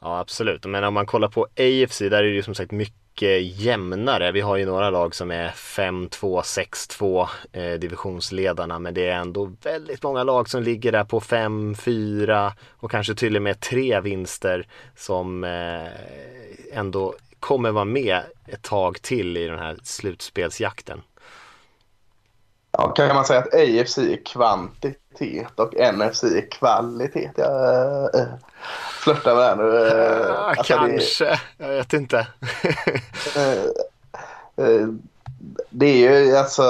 Ja 0.00 0.18
absolut, 0.18 0.66
men 0.66 0.84
om 0.84 0.94
man 0.94 1.06
kollar 1.06 1.28
på 1.28 1.42
AFC 1.42 1.98
där 1.98 2.10
är 2.10 2.22
det 2.22 2.28
ju 2.28 2.42
som 2.42 2.54
sagt 2.54 2.70
mycket 2.72 3.05
Eh, 3.22 3.62
jämnare. 3.62 4.32
Vi 4.32 4.40
har 4.40 4.56
ju 4.56 4.66
några 4.66 4.90
lag 4.90 5.14
som 5.14 5.30
är 5.30 5.48
5-2, 5.48 6.42
6-2 6.42 7.28
eh, 7.52 7.72
divisionsledarna 7.72 8.78
men 8.78 8.94
det 8.94 9.08
är 9.08 9.16
ändå 9.16 9.52
väldigt 9.62 10.02
många 10.02 10.22
lag 10.22 10.48
som 10.48 10.62
ligger 10.62 10.92
där 10.92 11.04
på 11.04 11.20
5-4 11.20 12.52
och 12.70 12.90
kanske 12.90 13.14
till 13.14 13.36
och 13.36 13.42
med 13.42 13.60
tre 13.60 14.00
vinster 14.00 14.66
som 14.96 15.44
eh, 15.44 16.78
ändå 16.78 17.14
kommer 17.40 17.70
vara 17.70 17.84
med 17.84 18.22
ett 18.46 18.62
tag 18.62 19.02
till 19.02 19.36
i 19.36 19.46
den 19.46 19.58
här 19.58 19.78
slutspelsjakten. 19.82 21.02
Ja, 22.70 22.88
kan 22.88 23.14
man 23.14 23.24
säga 23.24 23.40
att 23.40 23.54
AFC 23.54 23.98
är 23.98 24.24
kvantitet 25.16 25.60
och 25.60 25.74
NFC 25.94 26.24
är 26.24 26.50
kvalitet? 26.50 27.30
Jag 27.36 28.14
äh, 28.14 28.26
flörtar 29.02 29.34
med 29.34 29.42
det 29.42 29.48
här 29.48 29.56
nu. 29.56 29.86
Äh, 29.86 30.48
Ah, 30.48 30.54
kanske, 30.54 31.24
det, 31.24 31.38
jag 31.58 31.68
vet 31.68 31.92
inte. 31.92 32.26
äh, 34.56 34.86
det 35.70 35.86
är 35.86 36.24
ju 36.24 36.36
alltså 36.36 36.62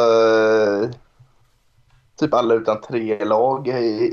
typ 2.19 2.35
alla 2.35 2.55
utan 2.55 2.81
tre 2.81 3.25
lag 3.25 3.69
i, 3.69 3.73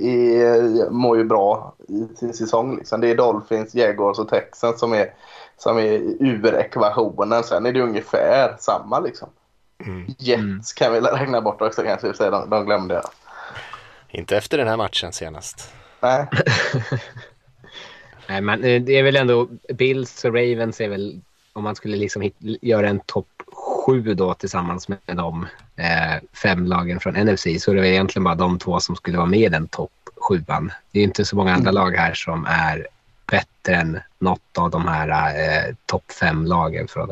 i, 0.09 0.86
mår 0.89 1.17
ju 1.17 1.23
bra 1.23 1.75
i 1.88 2.07
sin 2.15 2.34
säsong. 2.34 2.77
Liksom. 2.77 3.01
Det 3.01 3.11
är 3.11 3.15
Dolphins, 3.15 3.75
Jaguars 3.75 4.19
och 4.19 4.29
Texans 4.29 4.79
som 4.79 4.93
är, 4.93 5.13
som 5.57 5.77
är 5.77 5.91
ur 6.19 6.55
ekvationen. 6.55 7.43
Sen 7.43 7.65
är 7.65 7.73
det 7.73 7.81
ungefär 7.81 8.55
samma 8.59 8.99
liksom. 8.99 9.29
Mm. 9.86 10.05
Jets 10.17 10.73
kan 10.73 10.93
vi 10.93 10.99
räkna 10.99 11.41
bort 11.41 11.61
också 11.61 11.84
kanske, 11.84 12.29
de, 12.29 12.49
de 12.49 12.65
glömde 12.65 12.93
jag. 12.93 13.03
Inte 14.14 14.38
efter 14.38 14.57
den 14.57 14.68
här 14.68 14.78
matchen 14.78 15.14
senast. 15.14 15.74
Nej. 15.99 16.28
Nej, 18.28 18.41
men 18.41 18.64
eh, 18.64 18.82
det 18.82 18.99
är 18.99 19.03
väl 19.03 19.16
ändå 19.16 19.49
Bills 19.74 20.26
och 20.26 20.34
Ravens 20.34 20.82
är 20.82 20.89
väl 20.89 21.22
om 21.53 21.64
man 21.64 21.76
skulle 21.76 21.97
liksom 21.97 22.22
hit, 22.22 22.36
göra 22.39 22.89
en 22.89 22.99
topp 22.99 23.28
sju 23.86 24.14
då 24.14 24.34
tillsammans 24.34 24.88
med 24.88 24.99
de 25.05 25.47
eh, 25.76 26.24
fem 26.43 26.66
lagen 26.66 26.99
från 26.99 27.14
NFC 27.14 27.47
så 27.59 27.72
är 27.72 27.76
det 27.76 27.89
egentligen 27.89 28.24
bara 28.24 28.36
de 28.36 28.59
två 28.59 28.80
som 28.80 28.95
skulle 28.95 29.18
vara 29.18 29.28
med 29.28 29.39
i 29.39 29.49
den 29.49 29.68
topp 29.68 29.91
sjuan. 30.16 30.72
Det 30.91 30.99
är 30.99 31.03
inte 31.03 31.26
så 31.26 31.36
många 31.36 31.53
andra 31.53 31.72
lag 31.72 31.91
här 31.91 32.14
som 32.14 32.45
är 32.45 32.88
bättre 33.32 33.76
än 33.76 33.99
något 34.20 34.57
av 34.57 34.70
de 34.70 34.88
här 34.88 35.36
eh, 35.36 35.76
topp 35.86 36.11
fem 36.11 36.45
lagen 36.45 36.88
från 36.88 37.09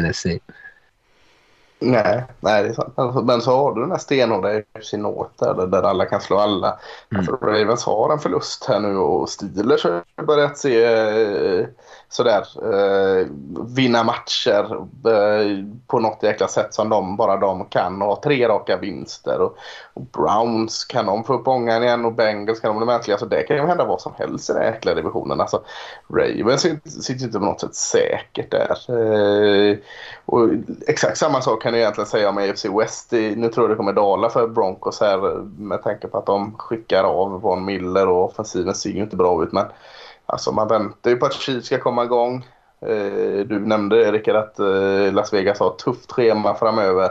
NFC. 0.00 0.26
Nej, 1.78 2.24
nej, 2.40 2.62
det 2.62 2.68
är 2.68 2.72
sant. 2.72 2.92
Alltså, 2.96 3.22
men 3.22 3.40
så 3.40 3.56
har 3.56 3.74
du 3.74 3.80
den 3.80 3.90
här 3.90 3.98
stenhårda 3.98 4.48
North 4.98 5.30
där, 5.38 5.66
där 5.66 5.82
alla 5.82 6.06
kan 6.06 6.20
slå 6.20 6.38
alla. 6.38 6.78
Mm. 7.12 7.20
Alltså, 7.20 7.46
Ravens 7.46 7.84
har 7.84 8.12
en 8.12 8.18
förlust 8.18 8.64
här 8.64 8.80
nu 8.80 8.96
och 8.96 9.28
Steelers 9.28 9.84
har 9.84 10.22
börjat 10.22 10.58
se 10.58 10.84
eh, 10.84 11.66
sådär 12.08 12.46
eh, 12.62 13.26
vinna 13.76 14.04
matcher 14.04 14.76
eh, 15.06 15.64
på 15.86 15.98
något 15.98 16.22
jäkla 16.22 16.48
sätt 16.48 16.74
som 16.74 16.88
de, 16.88 17.16
bara 17.16 17.36
de 17.36 17.64
kan 17.64 18.02
och 18.02 18.08
ha 18.08 18.20
tre 18.22 18.48
raka 18.48 18.76
vinster. 18.76 19.40
Och, 19.40 19.56
och 19.94 20.02
Browns 20.02 20.84
kan 20.84 21.06
de 21.06 21.24
få 21.24 21.34
upp 21.34 21.48
ångan 21.48 21.82
igen 21.82 22.04
och 22.04 22.12
Bengals 22.12 22.60
kan 22.60 22.68
de 22.68 22.76
bli 22.76 22.86
mänskliga. 22.86 23.14
Alltså, 23.14 23.26
det 23.26 23.42
kan 23.42 23.56
ju 23.56 23.66
hända 23.66 23.84
vad 23.84 24.00
som 24.00 24.12
helst 24.18 24.50
i 24.50 24.52
den 24.52 24.62
jäkla 24.62 24.94
divisionen. 24.94 25.40
Alltså, 25.40 25.62
Ravens 26.08 26.62
sitter 27.04 27.24
inte 27.24 27.38
på 27.38 27.44
något 27.44 27.60
sätt 27.60 27.74
säkert 27.74 28.50
där. 28.50 28.76
Eh, 28.88 29.76
och 30.24 30.48
exakt 30.86 31.18
samma 31.18 31.40
sak 31.40 31.62
kan 31.62 31.72
du 31.72 31.78
egentligen 31.78 32.08
säga 32.08 32.28
om 32.28 32.38
AFC 32.38 32.64
West. 32.64 33.12
Nu 33.12 33.48
tror 33.48 33.64
jag 33.64 33.70
det 33.70 33.76
kommer 33.76 33.92
dala 33.92 34.30
för 34.30 34.48
Broncos 34.48 35.00
här 35.00 35.18
med 35.58 35.82
tanke 35.82 36.08
på 36.08 36.18
att 36.18 36.26
de 36.26 36.54
skickar 36.58 37.04
av 37.04 37.40
Von 37.40 37.64
Miller 37.64 38.08
och 38.08 38.24
offensiven 38.24 38.74
ser 38.74 38.90
ju 38.90 39.02
inte 39.02 39.16
bra 39.16 39.42
ut. 39.42 39.52
Men 39.52 39.66
alltså, 40.26 40.52
man 40.52 40.68
väntar 40.68 41.10
ju 41.10 41.16
på 41.16 41.26
att 41.26 41.34
Chiefs 41.34 41.66
ska 41.66 41.78
komma 41.78 42.04
igång. 42.04 42.46
Eh, 42.80 43.46
du 43.46 43.60
nämnde 43.60 44.12
Rickard 44.12 44.36
att 44.36 44.58
eh, 44.58 45.12
Las 45.12 45.32
Vegas 45.32 45.60
har 45.60 45.70
ett 45.70 45.78
tufft 45.78 46.12
schema 46.12 46.54
framöver. 46.54 47.10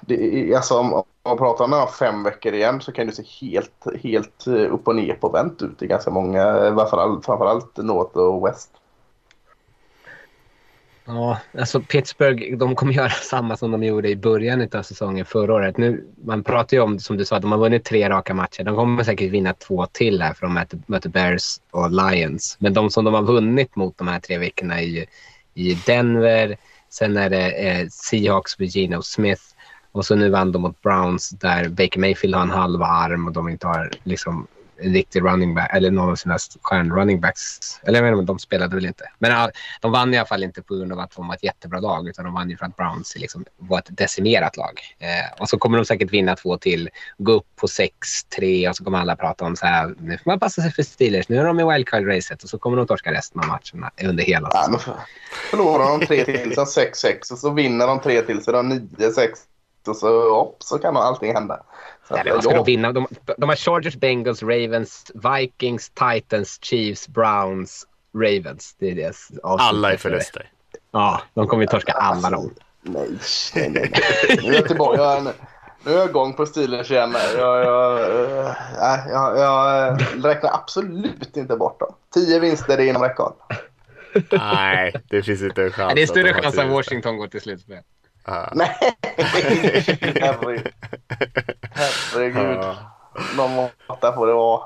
Det, 0.00 0.54
alltså, 0.54 0.78
om 0.78 1.02
man 1.24 1.38
pratar 1.38 1.64
om 1.64 1.88
fem 1.98 2.22
veckor 2.22 2.54
igen 2.54 2.80
så 2.80 2.92
kan 2.92 3.06
det 3.06 3.12
se 3.12 3.22
helt, 3.40 3.86
helt 4.02 4.46
eh, 4.46 4.74
upp 4.74 4.88
och 4.88 4.96
ner 4.96 5.14
på 5.14 5.28
vänt 5.28 5.62
ut 5.62 5.82
i 5.82 5.86
ganska 5.86 6.10
många, 6.10 6.68
i 6.68 6.74
framförallt 7.22 7.76
North 7.76 8.16
och 8.16 8.46
West. 8.46 8.70
Ja, 11.04 11.38
alltså 11.58 11.80
Pittsburgh, 11.80 12.56
de 12.56 12.74
kommer 12.74 12.92
göra 12.92 13.10
samma 13.30 13.56
som 13.56 13.70
de 13.70 13.82
gjorde 13.82 14.08
i 14.08 14.16
början 14.16 14.68
av 14.72 14.82
säsongen 14.82 15.24
förra 15.24 15.54
året. 15.54 15.76
Nu, 15.76 16.06
man 16.24 16.44
pratar 16.44 16.76
ju 16.76 16.82
om, 16.82 16.98
som 16.98 17.16
du 17.16 17.24
sa, 17.24 17.36
att 17.36 17.42
de 17.42 17.52
har 17.52 17.58
vunnit 17.58 17.84
tre 17.84 18.08
raka 18.08 18.34
matcher. 18.34 18.64
De 18.64 18.76
kommer 18.76 19.04
säkert 19.04 19.30
vinna 19.30 19.54
två 19.54 19.86
till 19.86 20.22
här 20.22 20.34
för 20.34 20.46
de 20.46 20.54
möter, 20.54 20.78
möter 20.86 21.08
Bears 21.08 21.60
och 21.70 21.90
Lions. 21.90 22.56
Men 22.58 22.74
de 22.74 22.90
som 22.90 23.04
de 23.04 23.14
har 23.14 23.22
vunnit 23.22 23.76
mot 23.76 23.98
de 23.98 24.08
här 24.08 24.20
tre 24.20 24.38
veckorna 24.38 24.80
är 24.80 24.86
ju 24.86 25.06
i 25.54 25.74
Denver, 25.86 26.56
sen 26.90 27.16
är 27.16 27.30
det 27.30 27.50
eh, 27.50 27.88
Seahawks 27.88 28.58
med 28.58 28.68
Geno 28.68 29.02
Smith 29.02 29.42
och 29.92 30.06
så 30.06 30.14
nu 30.14 30.30
vann 30.30 30.52
de 30.52 30.62
mot 30.62 30.82
Browns 30.82 31.30
där 31.30 31.68
Baker 31.68 32.00
Mayfield 32.00 32.34
har 32.34 32.42
en 32.42 32.50
halv 32.50 32.82
arm 32.82 33.26
och 33.26 33.32
de 33.32 33.48
inte 33.48 33.66
har 33.66 33.90
liksom 34.02 34.46
riktig 34.82 35.22
running 35.22 35.54
back, 35.54 35.70
eller 35.72 35.90
någon 35.90 36.10
av 36.10 36.16
sina 36.16 36.38
stjärn-running 36.62 37.20
backs. 37.20 37.58
Eller 37.82 38.02
jag 38.02 38.10
menar, 38.10 38.22
de 38.22 38.38
spelade 38.38 38.74
väl 38.74 38.86
inte. 38.86 39.04
Men 39.18 39.50
de 39.80 39.92
vann 39.92 40.14
i 40.14 40.18
alla 40.18 40.26
fall 40.26 40.42
inte 40.42 40.62
på 40.62 40.74
grund 40.74 40.92
av 40.92 40.98
att 40.98 41.16
de 41.16 41.28
var 41.28 41.34
ett 41.34 41.44
jättebra 41.44 41.80
lag, 41.80 42.08
utan 42.08 42.24
de 42.24 42.34
vann 42.34 42.50
ju 42.50 42.56
för 42.56 42.66
att 42.66 42.76
Browns 42.76 43.16
liksom 43.16 43.44
var 43.58 43.78
ett 43.78 43.96
decimerat 43.96 44.56
lag. 44.56 44.80
Eh, 44.98 45.40
och 45.40 45.48
så 45.48 45.58
kommer 45.58 45.78
de 45.78 45.84
säkert 45.84 46.10
vinna 46.10 46.36
två 46.36 46.58
till, 46.58 46.90
gå 47.18 47.32
upp 47.32 47.46
på 47.56 47.66
6-3 47.66 48.68
och 48.68 48.76
så 48.76 48.84
kommer 48.84 48.98
alla 48.98 49.16
prata 49.16 49.44
om 49.44 49.56
så 49.56 49.66
här, 49.66 49.94
nu 49.98 50.18
får 50.18 50.30
man 50.30 50.40
passa 50.40 50.62
sig 50.62 50.72
för 50.72 50.82
Steelers, 50.82 51.28
nu 51.28 51.38
är 51.38 51.44
de 51.44 51.60
i 51.60 51.62
wildcard-racet 51.62 52.42
och 52.42 52.48
så 52.48 52.58
kommer 52.58 52.76
de 52.76 52.86
torska 52.86 53.12
resten 53.12 53.40
av 53.40 53.46
matcherna 53.46 53.90
under 54.02 54.24
hela 54.24 54.50
säsongen. 54.50 54.80
Ja, 54.86 54.94
förlorar 55.50 55.98
de 55.98 56.06
tre 56.06 56.24
till, 56.24 56.54
så 56.54 56.64
6-6 56.64 57.32
och 57.32 57.38
så 57.38 57.50
vinner 57.50 57.86
de 57.86 58.00
tre 58.00 58.22
till, 58.22 58.44
så 58.44 58.52
de 58.52 58.72
9-6 58.72 59.28
och 59.88 59.96
så, 59.96 60.08
upp, 60.42 60.56
så 60.58 60.78
kan 60.78 60.96
allting 60.96 61.34
hända. 61.34 61.62
Nej, 62.10 62.22
men 62.24 62.42
ska 62.42 62.54
de 62.54 62.64
vinna? 62.64 62.92
De, 62.92 63.06
de 63.38 63.48
har 63.48 63.56
Chargers, 63.56 63.96
Bengals, 63.96 64.42
Ravens, 64.42 65.12
Vikings, 65.14 65.90
Titans, 65.90 66.58
Chiefs, 66.62 67.08
Browns, 67.08 67.86
Ravens. 68.14 68.76
Det 68.78 68.90
är 68.90 68.94
det 68.94 69.14
Alla 69.42 69.92
är 69.92 69.96
förluster. 69.96 70.50
Ja, 70.90 71.22
de 71.34 71.46
kommer 71.46 71.62
ju 71.62 71.66
torska 71.66 71.92
alla 71.92 72.30
dem. 72.30 72.54
Nej, 72.82 73.08
nej, 73.54 73.70
nej. 73.70 73.92
Nu 74.42 74.48
är 74.48 74.54
jag 74.54 74.68
tillbaka. 74.68 75.02
Jag, 75.02 75.24
nu 75.84 75.92
är 75.92 75.98
jag 75.98 76.08
igång 76.08 76.32
på 76.32 76.46
Steelers 76.46 76.90
igen. 76.90 77.14
Jag, 77.36 77.64
jag, 77.64 78.00
jag, 79.10 79.38
jag, 79.38 79.98
räknar 80.24 80.50
absolut 80.54 81.36
inte 81.36 81.56
bort 81.56 81.80
dem. 81.80 81.94
Tio 82.14 82.40
vinster 82.40 82.78
är 82.78 82.84
inom 82.84 83.02
räckhåll. 83.02 83.32
Nej, 84.30 84.94
det 85.08 85.22
finns 85.22 85.42
inte 85.42 85.62
en 85.62 85.70
chans. 85.70 85.94
Det 85.94 86.02
är 86.02 86.06
större 86.06 86.34
chans 86.34 86.58
att 86.58 86.70
Washington 86.70 87.16
går 87.16 87.26
till 87.26 87.40
slutspel. 87.40 87.82
Uh. 88.28 88.48
Nej, 88.52 88.76
herregud. 90.20 90.68
Herregud. 91.74 92.58
Uh. 92.58 92.74
Någon 93.36 93.70
måtta 93.88 94.12
får 94.12 94.26
det 94.26 94.32
vara. 94.32 94.62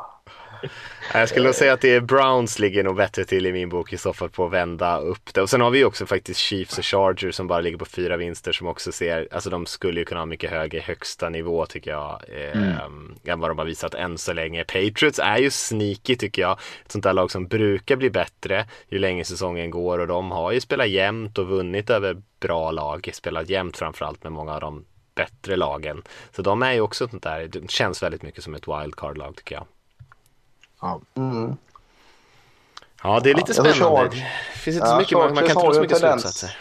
Jag 1.12 1.28
skulle 1.28 1.44
nog 1.44 1.54
säga 1.54 1.72
att 1.72 1.80
det 1.80 1.94
är 1.94 2.00
Browns 2.00 2.58
ligger 2.58 2.84
nog 2.84 2.96
bättre 2.96 3.24
till 3.24 3.46
i 3.46 3.52
min 3.52 3.68
bok 3.68 3.92
i 3.92 3.96
så 3.96 4.12
fall 4.12 4.30
på 4.30 4.46
att 4.46 4.52
vända 4.52 4.98
upp 4.98 5.34
det. 5.34 5.42
Och 5.42 5.50
sen 5.50 5.60
har 5.60 5.70
vi 5.70 5.78
ju 5.78 5.84
också 5.84 6.06
faktiskt 6.06 6.40
Chiefs 6.40 6.78
och 6.78 6.84
Chargers 6.84 7.34
som 7.34 7.46
bara 7.46 7.60
ligger 7.60 7.78
på 7.78 7.84
fyra 7.84 8.16
vinster 8.16 8.52
som 8.52 8.66
också 8.66 8.92
ser, 8.92 9.28
alltså 9.32 9.50
de 9.50 9.66
skulle 9.66 10.00
ju 10.00 10.04
kunna 10.04 10.20
ha 10.20 10.26
mycket 10.26 10.50
högre 10.50 10.80
högsta 10.80 11.28
nivå 11.28 11.66
tycker 11.66 11.90
jag. 11.90 12.22
Eh, 12.28 12.62
mm. 12.62 13.14
Än 13.24 13.40
vad 13.40 13.50
de 13.50 13.58
har 13.58 13.64
visat 13.64 13.94
än 13.94 14.18
så 14.18 14.32
länge. 14.32 14.64
Patriots 14.64 15.18
är 15.18 15.38
ju 15.38 15.50
sneaky 15.50 16.16
tycker 16.16 16.42
jag. 16.42 16.58
Ett 16.84 16.92
sånt 16.92 17.04
där 17.04 17.12
lag 17.12 17.30
som 17.30 17.46
brukar 17.46 17.96
bli 17.96 18.10
bättre 18.10 18.66
ju 18.88 18.98
längre 18.98 19.24
säsongen 19.24 19.70
går 19.70 19.98
och 19.98 20.06
de 20.06 20.30
har 20.30 20.52
ju 20.52 20.60
spelat 20.60 20.88
jämnt 20.88 21.38
och 21.38 21.46
vunnit 21.46 21.90
över 21.90 22.22
bra 22.40 22.70
lag. 22.70 23.10
Spelat 23.12 23.48
jämnt 23.48 23.76
framförallt 23.76 24.22
med 24.22 24.32
många 24.32 24.54
av 24.54 24.60
de 24.60 24.84
bättre 25.14 25.56
lagen. 25.56 26.02
Så 26.32 26.42
de 26.42 26.62
är 26.62 26.72
ju 26.72 26.80
också 26.80 27.08
sånt 27.08 27.22
där, 27.22 27.48
det 27.48 27.70
känns 27.70 28.02
väldigt 28.02 28.22
mycket 28.22 28.44
som 28.44 28.54
ett 28.54 28.68
wildcard-lag 28.68 29.36
tycker 29.36 29.54
jag. 29.54 29.66
Ja. 30.86 31.00
Mm. 31.14 31.56
Ja, 33.02 33.20
det 33.20 33.30
är 33.30 33.34
lite 33.34 33.54
spännande. 33.54 33.78
Ja, 33.78 34.04
det 34.04 34.58
finns 34.58 34.76
inte 34.76 34.88
så 34.88 34.96
mycket, 34.96 35.18
man, 35.18 35.34
man 35.34 35.36
kan 35.36 35.50
inte 35.50 35.66
dra 35.66 35.72
så 35.72 35.80
mycket 35.80 35.98
slutsatser. 35.98 36.58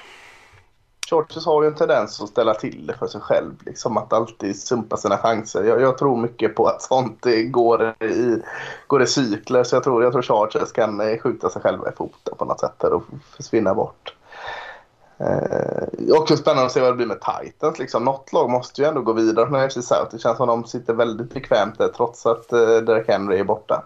Chargers 1.10 1.46
har 1.46 1.64
ju 1.64 1.68
en 1.68 1.76
tendens 1.76 2.22
att 2.22 2.30
ställa 2.30 2.54
till 2.54 2.88
det 2.88 2.94
för 2.94 3.08
sig 3.08 3.22
själv. 3.22 3.52
Liksom 3.66 3.98
att 3.98 4.14
alltid 4.14 4.62
sumpa 4.62 4.98
sina 4.98 5.18
chanser. 5.18 5.64
Jag, 5.64 5.82
jag 5.82 5.98
tror 5.98 6.18
mycket 6.18 6.56
på 6.56 6.68
att 6.68 6.82
sånt 6.82 7.26
går 7.48 7.96
i, 8.04 8.42
går 8.88 9.04
i 9.04 9.08
cykler. 9.08 9.64
Så 9.64 9.76
jag 9.76 9.84
tror, 9.84 10.04
jag 10.04 10.12
tror 10.12 10.22
Chargers 10.22 10.72
kan 10.72 11.02
eh, 11.02 11.18
skjuta 11.18 11.50
sig 11.50 11.62
själva 11.62 11.90
i 11.90 11.96
foten 11.96 12.34
på 12.38 12.46
något 12.46 12.60
sätt 12.60 12.84
och 12.84 13.04
försvinna 13.38 13.74
bort. 13.74 14.16
Eh, 15.18 16.18
också 16.20 16.38
spännande 16.38 16.66
att 16.66 16.72
se 16.72 16.82
vad 16.82 16.92
det 16.92 16.96
blir 16.96 17.06
med 17.06 17.22
Titans. 17.22 17.80
Liksom. 17.80 18.04
Något 18.04 18.34
lag 18.34 18.50
måste 18.50 18.82
ju 18.82 18.88
ändå 18.88 19.02
gå 19.02 19.14
vidare 19.14 19.48
från 19.48 19.70
FC 19.70 19.74
South. 19.74 20.08
Det 20.12 20.20
känns 20.20 20.38
som 20.38 20.50
att 20.50 20.64
de 20.64 20.68
sitter 20.68 20.94
väldigt 20.94 21.34
bekvämt 21.34 21.78
där 21.78 21.88
trots 21.88 22.26
att 22.26 22.54
eh, 22.54 22.60
Derek 22.60 23.08
Henry 23.08 23.40
är 23.40 23.44
borta. 23.44 23.84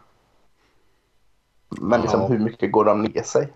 Men 1.69 2.01
liksom, 2.01 2.21
ja. 2.21 2.27
hur 2.27 2.39
mycket 2.39 2.71
går 2.71 2.85
de 2.85 3.01
ner 3.01 3.23
sig? 3.23 3.47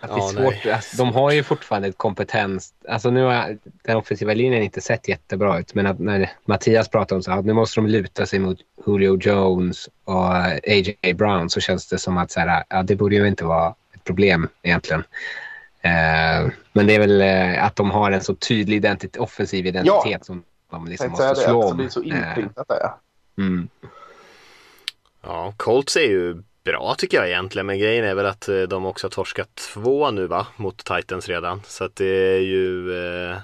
Att 0.00 0.10
det 0.10 0.16
är 0.16 0.28
svårt. 0.28 0.72
Alltså, 0.74 0.96
de 0.96 1.12
har 1.12 1.30
ju 1.30 1.42
fortfarande 1.42 1.88
ett 1.88 1.98
kompetens. 1.98 2.74
Alltså 2.88 3.10
nu 3.10 3.22
har 3.22 3.58
den 3.82 3.96
offensiva 3.96 4.34
linjen 4.34 4.62
inte 4.62 4.80
sett 4.80 5.08
jättebra 5.08 5.58
ut. 5.58 5.74
Men 5.74 5.86
att 5.86 5.98
när 5.98 6.30
Mattias 6.44 6.88
pratar 6.88 7.16
om 7.16 7.22
så 7.22 7.32
att 7.32 7.44
nu 7.44 7.52
måste 7.52 7.80
de 7.80 7.86
luta 7.86 8.26
sig 8.26 8.38
mot 8.38 8.58
Julio 8.86 9.18
Jones 9.20 9.88
och 10.04 10.34
A.J. 10.34 11.14
Brown 11.14 11.50
så 11.50 11.60
känns 11.60 11.88
det 11.88 11.98
som 11.98 12.18
att 12.18 12.30
så 12.30 12.40
här, 12.40 12.64
ja, 12.68 12.82
det 12.82 12.96
borde 12.96 13.16
ju 13.16 13.28
inte 13.28 13.44
vara 13.44 13.74
ett 13.94 14.04
problem 14.04 14.48
egentligen. 14.62 15.04
Eh, 15.80 16.50
men 16.72 16.86
det 16.86 16.94
är 16.94 16.98
väl 16.98 17.20
eh, 17.20 17.64
att 17.64 17.76
de 17.76 17.90
har 17.90 18.10
en 18.10 18.20
så 18.20 18.34
tydlig 18.34 18.76
identitet, 18.76 19.16
offensiv 19.20 19.66
identitet 19.66 20.12
ja. 20.12 20.18
som 20.22 20.42
de 20.70 20.86
liksom 20.86 21.10
måste 21.10 21.34
slå 21.34 21.62
om. 21.62 21.70
Det 21.70 21.76
blir 21.76 21.88
så 21.88 22.02
inprintat 22.02 22.68
där. 22.68 22.90
Mm. 23.38 23.68
Ja, 25.22 25.54
Colts 25.56 25.96
är 25.96 26.08
ju 26.08 26.42
bra 26.64 26.94
tycker 26.98 27.16
jag 27.16 27.28
egentligen 27.28 27.66
men 27.66 27.78
grejen 27.78 28.04
är 28.04 28.14
väl 28.14 28.26
att 28.26 28.48
eh, 28.48 28.62
de 28.62 28.86
också 28.86 29.06
har 29.06 29.10
torskat 29.10 29.54
två 29.54 30.10
nu 30.10 30.26
va 30.26 30.46
mot 30.56 30.84
Titans 30.84 31.28
redan 31.28 31.62
så 31.66 31.84
att 31.84 31.96
det 31.96 32.36
är 32.36 32.40
ju 32.40 32.92
eh, 32.98 33.36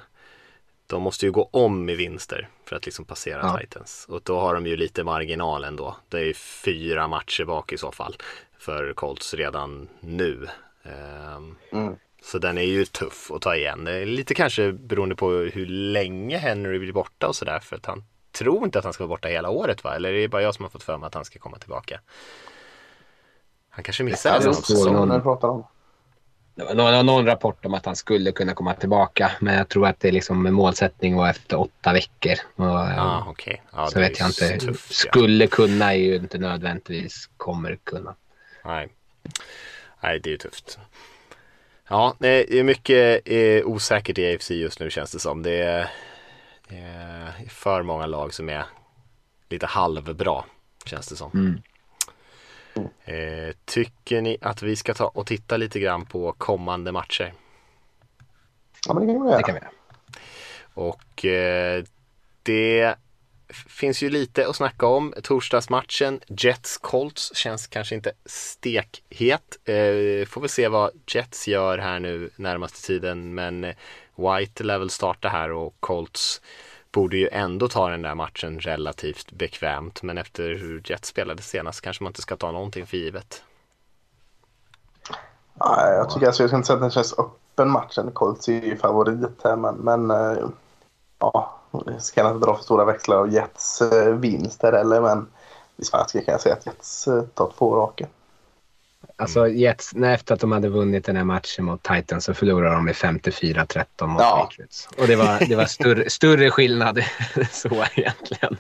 de 0.86 1.02
måste 1.02 1.26
ju 1.26 1.32
gå 1.32 1.48
om 1.52 1.88
i 1.88 1.94
vinster 1.94 2.48
för 2.64 2.76
att 2.76 2.86
liksom 2.86 3.04
passera 3.04 3.40
ja. 3.42 3.58
Titans 3.58 4.06
och 4.08 4.20
då 4.24 4.38
har 4.38 4.54
de 4.54 4.66
ju 4.66 4.76
lite 4.76 5.04
marginal 5.04 5.64
ändå. 5.64 5.96
Det 6.08 6.18
är 6.18 6.24
ju 6.24 6.34
fyra 6.34 7.08
matcher 7.08 7.44
bak 7.44 7.72
i 7.72 7.78
så 7.78 7.92
fall 7.92 8.16
för 8.58 8.92
Colts 8.92 9.34
redan 9.34 9.88
nu. 10.00 10.48
Ehm, 10.82 11.56
mm. 11.72 11.94
Så 12.22 12.38
den 12.38 12.58
är 12.58 12.62
ju 12.62 12.84
tuff 12.84 13.30
att 13.30 13.42
ta 13.42 13.56
igen. 13.56 13.84
Lite 14.04 14.34
kanske 14.34 14.72
beroende 14.72 15.16
på 15.16 15.30
hur 15.30 15.66
länge 15.66 16.38
Henry 16.38 16.78
blir 16.78 16.92
borta 16.92 17.28
och 17.28 17.36
sådär 17.36 17.58
för 17.58 17.76
att 17.76 17.86
han 17.86 18.04
tror 18.34 18.64
inte 18.64 18.78
att 18.78 18.84
han 18.84 18.92
ska 18.92 19.04
vara 19.04 19.08
borta 19.08 19.28
hela 19.28 19.50
året 19.50 19.84
va? 19.84 19.94
Eller 19.94 20.12
är 20.12 20.20
det 20.20 20.28
bara 20.28 20.42
jag 20.42 20.54
som 20.54 20.62
har 20.62 20.70
fått 20.70 20.82
för 20.82 20.98
mig 20.98 21.06
att 21.06 21.14
han 21.14 21.24
ska 21.24 21.38
komma 21.38 21.58
tillbaka? 21.58 22.00
Han 23.70 23.84
kanske 23.84 24.04
missar 24.04 24.40
hela 24.40 24.54
säsongen. 24.54 24.92
Någon, 24.92 25.08
det 26.56 26.64
var 26.74 27.02
någon 27.02 27.26
rapport 27.26 27.64
om 27.64 27.74
att 27.74 27.86
han 27.86 27.96
skulle 27.96 28.32
kunna 28.32 28.54
komma 28.54 28.74
tillbaka. 28.74 29.32
Men 29.40 29.54
jag 29.54 29.68
tror 29.68 29.86
att 29.86 30.00
det 30.00 30.08
är 30.08 30.12
liksom 30.12 30.54
målsättning 30.54 31.16
var 31.16 31.28
efter 31.30 31.60
åtta 31.60 31.92
veckor. 31.92 32.34
Och, 32.56 32.66
ah, 32.66 33.26
okay. 33.30 33.56
ja, 33.72 33.86
så 33.86 34.00
vet 34.00 34.18
jag 34.18 34.28
inte. 34.28 34.58
Tufft, 34.58 34.94
skulle 34.94 35.46
kunna 35.46 35.94
är 35.94 35.98
ju 35.98 36.16
inte 36.16 36.38
nödvändigtvis 36.38 37.30
kommer 37.36 37.78
kunna. 37.84 38.14
Nej, 38.64 38.88
Nej 40.00 40.20
det 40.20 40.28
är 40.28 40.32
ju 40.32 40.38
tufft. 40.38 40.78
Ja, 41.88 42.14
det 42.18 42.58
är 42.58 42.64
mycket 42.64 43.28
är 43.28 43.64
osäkert 43.64 44.18
i 44.18 44.34
AFC 44.34 44.50
just 44.50 44.80
nu 44.80 44.90
känns 44.90 45.12
det 45.12 45.18
som. 45.18 45.42
Det 45.42 45.62
är 45.62 45.90
eh, 46.68 47.48
för 47.48 47.82
många 47.82 48.06
lag 48.06 48.34
som 48.34 48.48
är 48.48 48.64
lite 49.48 49.66
halvbra 49.66 50.44
känns 50.84 51.08
det 51.08 51.16
som. 51.16 51.30
Mm. 51.34 51.60
Eh, 53.04 53.54
tycker 53.64 54.22
ni 54.22 54.38
att 54.40 54.62
vi 54.62 54.76
ska 54.76 54.94
ta 54.94 55.06
och 55.06 55.26
titta 55.26 55.56
lite 55.56 55.80
grann 55.80 56.06
på 56.06 56.32
kommande 56.32 56.92
matcher? 56.92 57.34
Ja, 58.86 58.94
men 58.94 59.06
det 59.06 59.12
kan 59.12 59.22
vi 59.22 59.28
göra. 59.28 59.38
Det 59.38 59.42
kan 59.42 59.54
vi 59.54 59.60
göra. 59.60 59.70
Och 60.74 61.24
eh, 61.24 61.84
det 62.42 62.94
finns 63.68 64.02
ju 64.02 64.10
lite 64.10 64.48
att 64.48 64.56
snacka 64.56 64.86
om. 64.86 65.14
Torsdagsmatchen 65.22 66.20
Jets 66.26 66.78
Colts 66.78 67.36
känns 67.36 67.66
kanske 67.66 67.94
inte 67.94 68.12
stekhet. 68.24 69.58
Eh, 69.64 70.26
får 70.26 70.40
vi 70.40 70.48
se 70.48 70.68
vad 70.68 70.90
Jets 71.06 71.48
gör 71.48 71.78
här 71.78 72.00
nu 72.00 72.30
närmaste 72.36 72.86
tiden 72.86 73.34
men 73.34 73.74
White 74.16 74.64
lär 74.64 74.78
väl 74.78 74.90
starta 74.90 75.28
här 75.28 75.52
och 75.52 75.74
Colts 75.80 76.40
borde 76.92 77.16
ju 77.16 77.28
ändå 77.28 77.68
ta 77.68 77.88
den 77.88 78.02
där 78.02 78.14
matchen 78.14 78.60
relativt 78.60 79.32
bekvämt. 79.32 80.02
Men 80.02 80.18
efter 80.18 80.42
hur 80.42 80.82
Jets 80.84 81.08
spelade 81.08 81.42
senast 81.42 81.80
kanske 81.80 82.04
man 82.04 82.10
inte 82.10 82.22
ska 82.22 82.36
ta 82.36 82.52
någonting 82.52 82.86
för 82.86 82.96
givet. 82.96 83.42
Nej, 85.54 85.94
jag 85.94 86.10
tycker 86.10 86.26
alltså, 86.26 86.42
jag 86.42 86.50
ska 86.50 86.56
inte 86.56 86.66
säga 86.66 86.74
att 86.74 86.82
den 86.82 86.90
känns 86.90 87.18
öppen 87.18 87.70
matchen. 87.70 88.10
Colts 88.12 88.48
är 88.48 88.52
ju 88.52 88.76
favorit 88.76 89.40
här 89.44 89.56
men, 89.56 89.74
men 89.74 90.10
eh, 90.10 90.44
ja, 91.18 91.60
ska 91.98 92.28
inte 92.28 92.46
dra 92.46 92.56
för 92.56 92.62
stora 92.62 92.84
växlar 92.84 93.16
av 93.16 93.32
Jets 93.32 93.82
eh, 93.82 94.14
vinster 94.14 94.72
eller 94.72 95.00
men 95.00 95.26
i 95.76 95.84
svenska 95.84 96.24
kan 96.24 96.32
jag 96.32 96.40
säga 96.40 96.54
att 96.54 96.66
Jets 96.66 97.08
eh, 97.08 97.22
tar 97.22 97.52
två 97.58 97.76
raka. 97.76 98.06
Alltså 99.16 99.48
Jets, 99.48 99.94
när 99.94 100.14
efter 100.14 100.34
att 100.34 100.40
de 100.40 100.52
hade 100.52 100.68
vunnit 100.68 101.04
den 101.04 101.16
här 101.16 101.24
matchen 101.24 101.64
mot 101.64 101.82
Titans 101.82 102.24
så 102.24 102.34
förlorade 102.34 102.74
de 102.74 102.84
med 102.84 102.94
54-13 102.94 104.06
mot 104.06 104.22
Ja. 104.22 104.46
Patriots. 104.48 104.88
Och 104.98 105.06
det 105.06 105.16
var, 105.16 105.48
det 105.48 105.56
var 105.56 105.64
större, 105.64 106.10
större 106.10 106.50
skillnad 106.50 107.04
så 107.50 107.84
egentligen. 107.94 108.56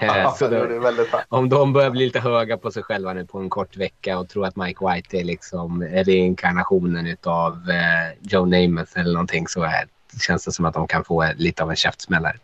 Eh, 0.00 0.06
Ja, 0.06 0.34
så 0.38 0.48
det 0.48 0.78
då, 0.78 1.04
om 1.28 1.48
de 1.48 1.72
börjar 1.72 1.90
bli 1.90 2.04
lite 2.04 2.20
höga 2.20 2.56
på 2.56 2.70
sig 2.70 2.82
själva 2.82 3.12
nu 3.12 3.26
på 3.26 3.38
en 3.38 3.50
kort 3.50 3.76
vecka 3.76 4.18
och 4.18 4.28
tror 4.28 4.46
att 4.46 4.56
Mike 4.56 4.86
White 4.86 5.16
är 5.18 5.24
liksom 5.24 5.82
reinkarnationen 5.82 7.16
av 7.22 7.52
eh, 7.70 8.18
Joe 8.20 8.44
Namath 8.44 8.98
eller 8.98 9.12
någonting 9.12 9.48
så 9.48 9.62
är, 9.62 9.86
känns 10.20 10.44
det 10.44 10.52
som 10.52 10.64
att 10.64 10.74
de 10.74 10.86
kan 10.86 11.04
få 11.04 11.32
lite 11.36 11.62
av 11.62 11.70
en 11.70 11.76
käftsmällare. 11.76 12.36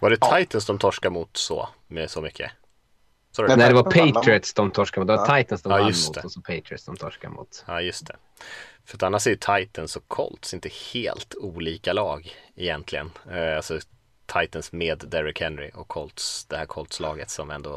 Var 0.00 0.10
det 0.10 0.16
Titans 0.16 0.66
de 0.66 0.78
torskade 0.78 1.12
mot 1.12 1.36
så, 1.36 1.68
med 1.88 2.10
så 2.10 2.20
mycket? 2.20 2.50
Sorry. 3.32 3.48
Men- 3.48 3.58
Nej, 3.58 3.68
det 3.68 3.74
var 3.74 3.82
Patriots 4.12 4.54
de 4.54 4.70
torskade 4.70 5.00
mot. 5.06 5.08
Det 5.08 5.16
var 5.32 5.38
Titans 5.42 5.62
de 5.62 5.72
Ja, 5.72 5.78
vann 5.78 5.84
mot 5.86 6.14
det. 6.14 6.20
och 6.24 6.32
så 6.32 6.40
Patriots 6.40 6.84
de 6.84 6.96
torskade 6.96 7.34
mot. 7.34 7.64
Ja, 7.66 7.80
just 7.80 8.06
det. 8.06 8.16
För 8.86 8.96
att 8.96 9.02
annars 9.02 9.26
är 9.26 9.30
ju 9.30 9.36
Titans 9.36 9.96
och 9.96 10.08
Colts 10.08 10.54
inte 10.54 10.70
helt 10.94 11.34
olika 11.34 11.92
lag 11.92 12.36
egentligen. 12.56 13.10
Eh, 13.30 13.56
alltså 13.56 13.78
Titans 14.26 14.72
med 14.72 15.04
Derrick 15.08 15.40
Henry 15.40 15.70
och 15.74 15.88
Colts, 15.88 16.44
det 16.44 16.56
här 16.56 16.66
Colts-laget 16.66 17.30
som 17.30 17.50
ändå 17.50 17.76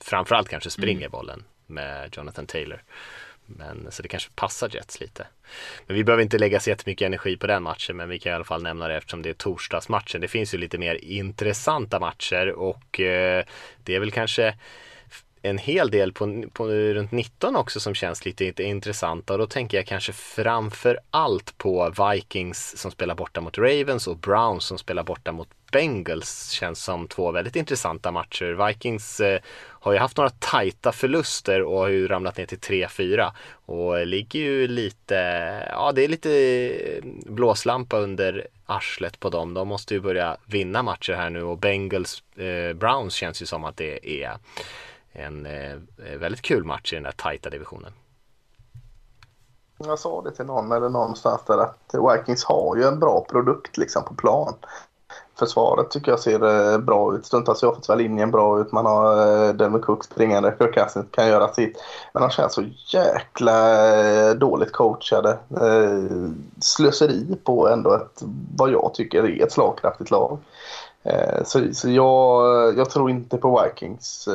framförallt 0.00 0.48
kanske 0.48 0.70
springer 0.70 1.08
bollen 1.08 1.44
med 1.66 2.14
Jonathan 2.16 2.46
Taylor. 2.46 2.82
Men 3.46 3.86
så 3.90 4.02
det 4.02 4.08
kanske 4.08 4.30
passar 4.34 4.70
Jets 4.72 5.00
lite. 5.00 5.26
Men 5.86 5.96
vi 5.96 6.04
behöver 6.04 6.22
inte 6.22 6.38
lägga 6.38 6.60
så 6.60 6.70
jättemycket 6.70 7.06
energi 7.06 7.36
på 7.36 7.46
den 7.46 7.62
matchen, 7.62 7.96
men 7.96 8.08
vi 8.08 8.18
kan 8.18 8.32
i 8.32 8.34
alla 8.34 8.44
fall 8.44 8.62
nämna 8.62 8.88
det 8.88 8.96
eftersom 8.96 9.22
det 9.22 9.30
är 9.30 9.34
torsdagsmatchen. 9.34 10.20
Det 10.20 10.28
finns 10.28 10.54
ju 10.54 10.58
lite 10.58 10.78
mer 10.78 10.94
intressanta 10.94 12.00
matcher 12.00 12.50
och 12.50 13.00
eh, 13.00 13.44
det 13.84 13.94
är 13.94 14.00
väl 14.00 14.10
kanske 14.10 14.54
en 15.42 15.58
hel 15.58 15.90
del 15.90 16.12
på, 16.12 16.44
på 16.52 16.68
runt 16.68 17.12
19 17.12 17.56
också 17.56 17.80
som 17.80 17.94
känns 17.94 18.24
lite 18.24 18.44
lite 18.44 18.62
intressanta 18.62 19.32
och 19.32 19.38
då 19.38 19.46
tänker 19.46 19.76
jag 19.76 19.86
kanske 19.86 20.12
framför 20.12 20.98
allt 21.10 21.58
på 21.58 21.94
Vikings 22.12 22.78
som 22.78 22.90
spelar 22.90 23.14
borta 23.14 23.40
mot 23.40 23.58
Ravens 23.58 24.06
och 24.06 24.16
Browns 24.16 24.64
som 24.64 24.78
spelar 24.78 25.02
borta 25.02 25.32
mot 25.32 25.48
Bengals 25.74 26.50
känns 26.50 26.84
som 26.84 27.08
två 27.08 27.32
väldigt 27.32 27.56
intressanta 27.56 28.10
matcher. 28.10 28.66
Vikings 28.66 29.20
eh, 29.20 29.40
har 29.56 29.92
ju 29.92 29.98
haft 29.98 30.16
några 30.16 30.30
tajta 30.30 30.92
förluster 30.92 31.62
och 31.62 31.78
har 31.78 31.88
ju 31.88 32.08
ramlat 32.08 32.36
ner 32.36 32.46
till 32.46 32.58
3-4 32.58 33.30
och 33.66 34.06
ligger 34.06 34.40
ju 34.40 34.66
lite, 34.66 35.14
ja 35.70 35.92
det 35.94 36.04
är 36.04 36.08
lite 36.08 36.30
eh, 36.30 37.04
blåslampa 37.26 37.98
under 37.98 38.46
arslet 38.66 39.20
på 39.20 39.30
dem. 39.30 39.54
De 39.54 39.68
måste 39.68 39.94
ju 39.94 40.00
börja 40.00 40.36
vinna 40.46 40.82
matcher 40.82 41.12
här 41.12 41.30
nu 41.30 41.42
och 41.42 41.58
Bengals 41.58 42.22
eh, 42.36 42.76
Browns 42.76 43.14
känns 43.14 43.42
ju 43.42 43.46
som 43.46 43.64
att 43.64 43.76
det 43.76 44.22
är 44.22 44.38
en 45.12 45.46
eh, 45.46 45.78
väldigt 46.18 46.42
kul 46.42 46.64
match 46.64 46.92
i 46.92 46.96
den 46.96 47.02
där 47.02 47.12
tajta 47.12 47.50
divisionen. 47.50 47.92
Jag 49.78 49.98
sa 49.98 50.22
det 50.22 50.32
till 50.32 50.46
någon 50.46 50.72
eller 50.72 50.88
någonstans 50.88 51.42
där 51.46 51.58
att 51.58 51.94
Vikings 51.94 52.44
har 52.44 52.76
ju 52.76 52.82
en 52.82 52.98
bra 52.98 53.26
produkt 53.30 53.76
liksom 53.76 54.04
på 54.04 54.14
plan. 54.14 54.54
Försvaret 55.38 55.90
tycker 55.90 56.12
jag 56.12 56.20
ser 56.20 56.72
eh, 56.72 56.78
bra 56.78 57.14
ut. 57.14 57.26
Stundtals 57.26 57.60
ser 57.60 57.66
offensiva 57.66 57.94
linjen 57.94 58.30
bra 58.30 58.60
ut. 58.60 58.72
Man 58.72 58.86
har 58.86 59.46
eh, 59.46 59.54
Delvin 59.54 59.82
Cook 59.82 60.04
springande. 60.04 60.54
Kirk 60.58 61.10
kan 61.10 61.28
göra 61.28 61.52
sitt. 61.52 61.76
Men 62.12 62.22
de 62.22 62.30
känns 62.30 62.54
så 62.54 62.64
jäkla 62.86 63.88
eh, 64.28 64.34
dåligt 64.34 64.72
coachade. 64.72 65.38
Slöseri 66.60 67.36
på 67.44 67.68
ändå 67.68 67.94
ett, 67.94 68.22
vad 68.56 68.70
jag 68.70 68.94
tycker 68.94 69.24
är 69.24 69.44
ett 69.44 69.52
slagkraftigt 69.52 70.10
lag. 70.10 70.38
Så, 71.44 71.74
så 71.74 71.90
jag, 71.90 72.78
jag 72.78 72.90
tror 72.90 73.10
inte 73.10 73.36
på 73.36 73.62
Vikings 73.64 74.28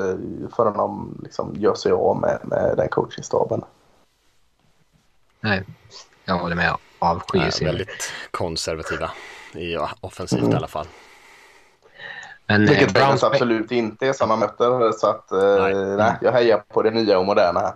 förrän 0.55 0.73
de 0.73 1.17
liksom 1.23 1.55
gör 1.55 1.75
sig 1.75 1.91
av 1.91 2.21
med, 2.21 2.39
med 2.43 2.73
den 2.77 2.89
coachingstaben. 2.89 3.63
Nej, 5.41 5.63
jag 6.25 6.37
håller 6.37 6.55
med. 6.55 6.75
Avskyr 6.99 7.49
sin. 7.49 7.67
väldigt 7.67 8.13
konservativa 8.31 9.11
i 9.53 9.77
offensivt 10.01 10.53
i 10.53 10.55
alla 10.55 10.67
fall. 10.67 10.87
Men 12.47 12.63
eh, 12.63 12.69
Vilket 12.69 12.93
Bengals 12.93 13.21
Browns, 13.21 13.33
absolut 13.33 13.71
inte 13.71 14.07
är 14.07 14.13
som 14.13 14.29
man 14.29 14.39
möter. 14.39 14.91
Så 14.91 15.07
att, 15.07 15.31
eh, 15.31 15.39
Nej. 15.39 15.97
nej. 15.97 16.13
jag 16.21 16.31
hejar 16.31 16.57
på 16.57 16.81
det 16.81 16.91
nya 16.91 17.19
och 17.19 17.25
moderna 17.25 17.59
här. 17.59 17.73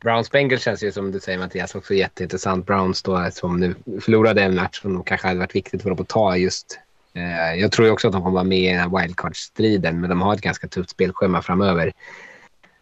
Browns 0.00 0.30
Bengals 0.30 0.62
känns 0.62 0.82
ju 0.82 0.92
som 0.92 1.12
du 1.12 1.20
säger 1.20 1.38
Mattias 1.38 1.74
också 1.74 1.94
jätteintressant. 1.94 2.66
Browns 2.66 3.02
då 3.02 3.28
som 3.32 3.60
nu 3.60 3.74
förlorade 4.00 4.42
en 4.42 4.54
match 4.54 4.80
som 4.80 5.04
kanske 5.04 5.26
hade 5.26 5.40
varit 5.40 5.54
viktigt 5.54 5.82
för 5.82 5.90
dem 5.90 5.98
att 6.00 6.08
ta 6.08 6.36
just. 6.36 6.78
Eh, 7.14 7.60
jag 7.60 7.72
tror 7.72 7.86
ju 7.86 7.92
också 7.92 8.08
att 8.08 8.12
de 8.12 8.22
kommer 8.22 8.34
vara 8.34 8.44
med 8.44 8.58
i 8.58 8.68
den 8.68 8.78
här 8.78 9.00
wildcard-striden 9.00 10.00
men 10.00 10.10
de 10.10 10.22
har 10.22 10.34
ett 10.34 10.40
ganska 10.40 10.68
tufft 10.68 10.90
spelschema 10.90 11.42
framöver. 11.42 11.92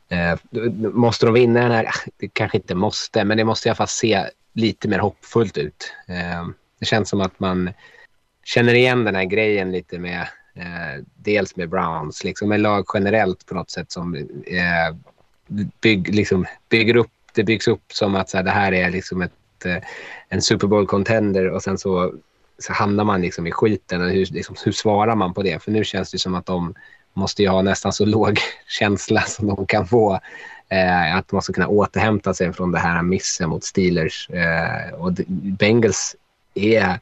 Eh, 0.08 0.38
måste 0.92 1.26
de 1.26 1.34
vinna 1.34 1.60
den 1.60 1.70
här? 1.70 1.84
Ah, 1.84 2.10
Det 2.16 2.28
kanske 2.28 2.58
inte 2.58 2.74
måste 2.74 3.24
men 3.24 3.36
det 3.38 3.44
måste 3.44 3.68
i 3.68 3.70
alla 3.70 3.76
fall 3.76 3.88
se 3.88 4.26
lite 4.52 4.88
mer 4.88 4.98
hoppfullt 4.98 5.58
ut. 5.58 5.92
Eh, 6.08 6.48
det 6.80 6.86
känns 6.86 7.08
som 7.08 7.20
att 7.20 7.40
man 7.40 7.70
känner 8.44 8.74
igen 8.74 9.04
den 9.04 9.14
här 9.14 9.24
grejen 9.24 9.72
lite 9.72 9.98
med 9.98 10.20
eh, 10.54 11.04
dels 11.16 11.56
med 11.56 11.68
Browns, 11.68 12.24
liksom 12.24 12.48
med 12.48 12.60
lag 12.60 12.84
generellt 12.94 13.46
på 13.46 13.54
något 13.54 13.70
sätt 13.70 13.92
som 13.92 14.14
eh, 14.46 14.96
bygg, 15.80 16.14
liksom, 16.14 16.46
bygger 16.68 16.96
upp, 16.96 17.10
det 17.34 17.44
byggs 17.44 17.68
upp 17.68 17.92
som 17.92 18.14
att 18.14 18.30
så 18.30 18.36
här, 18.36 18.44
det 18.44 18.50
här 18.50 18.72
är 18.72 18.90
liksom 18.90 19.22
ett, 19.22 19.66
eh, 19.66 19.76
en 20.28 20.42
Super 20.42 20.66
Bowl-contender 20.66 21.48
och 21.48 21.62
sen 21.62 21.78
så, 21.78 22.14
så 22.58 22.72
hamnar 22.72 23.04
man 23.04 23.22
liksom 23.22 23.46
i 23.46 23.52
skiten. 23.52 24.02
Och 24.02 24.10
hur, 24.10 24.26
liksom, 24.26 24.56
hur 24.64 24.72
svarar 24.72 25.14
man 25.14 25.34
på 25.34 25.42
det? 25.42 25.62
För 25.62 25.70
nu 25.70 25.84
känns 25.84 26.10
det 26.10 26.18
som 26.18 26.34
att 26.34 26.46
de 26.46 26.74
måste 27.12 27.42
ju 27.42 27.48
ha 27.48 27.62
nästan 27.62 27.92
så 27.92 28.04
låg 28.04 28.38
känsla 28.68 29.20
som 29.20 29.46
de 29.46 29.66
kan 29.66 29.86
få. 29.86 30.20
Eh, 30.68 31.16
att 31.16 31.32
man 31.32 31.42
ska 31.42 31.52
kunna 31.52 31.68
återhämta 31.68 32.34
sig 32.34 32.52
från 32.52 32.72
det 32.72 32.78
här 32.78 33.02
missen 33.02 33.48
mot 33.48 33.64
Steelers. 33.64 34.30
Eh, 34.30 34.94
och 34.94 35.12
Bengals 35.58 36.16
är 36.54 37.00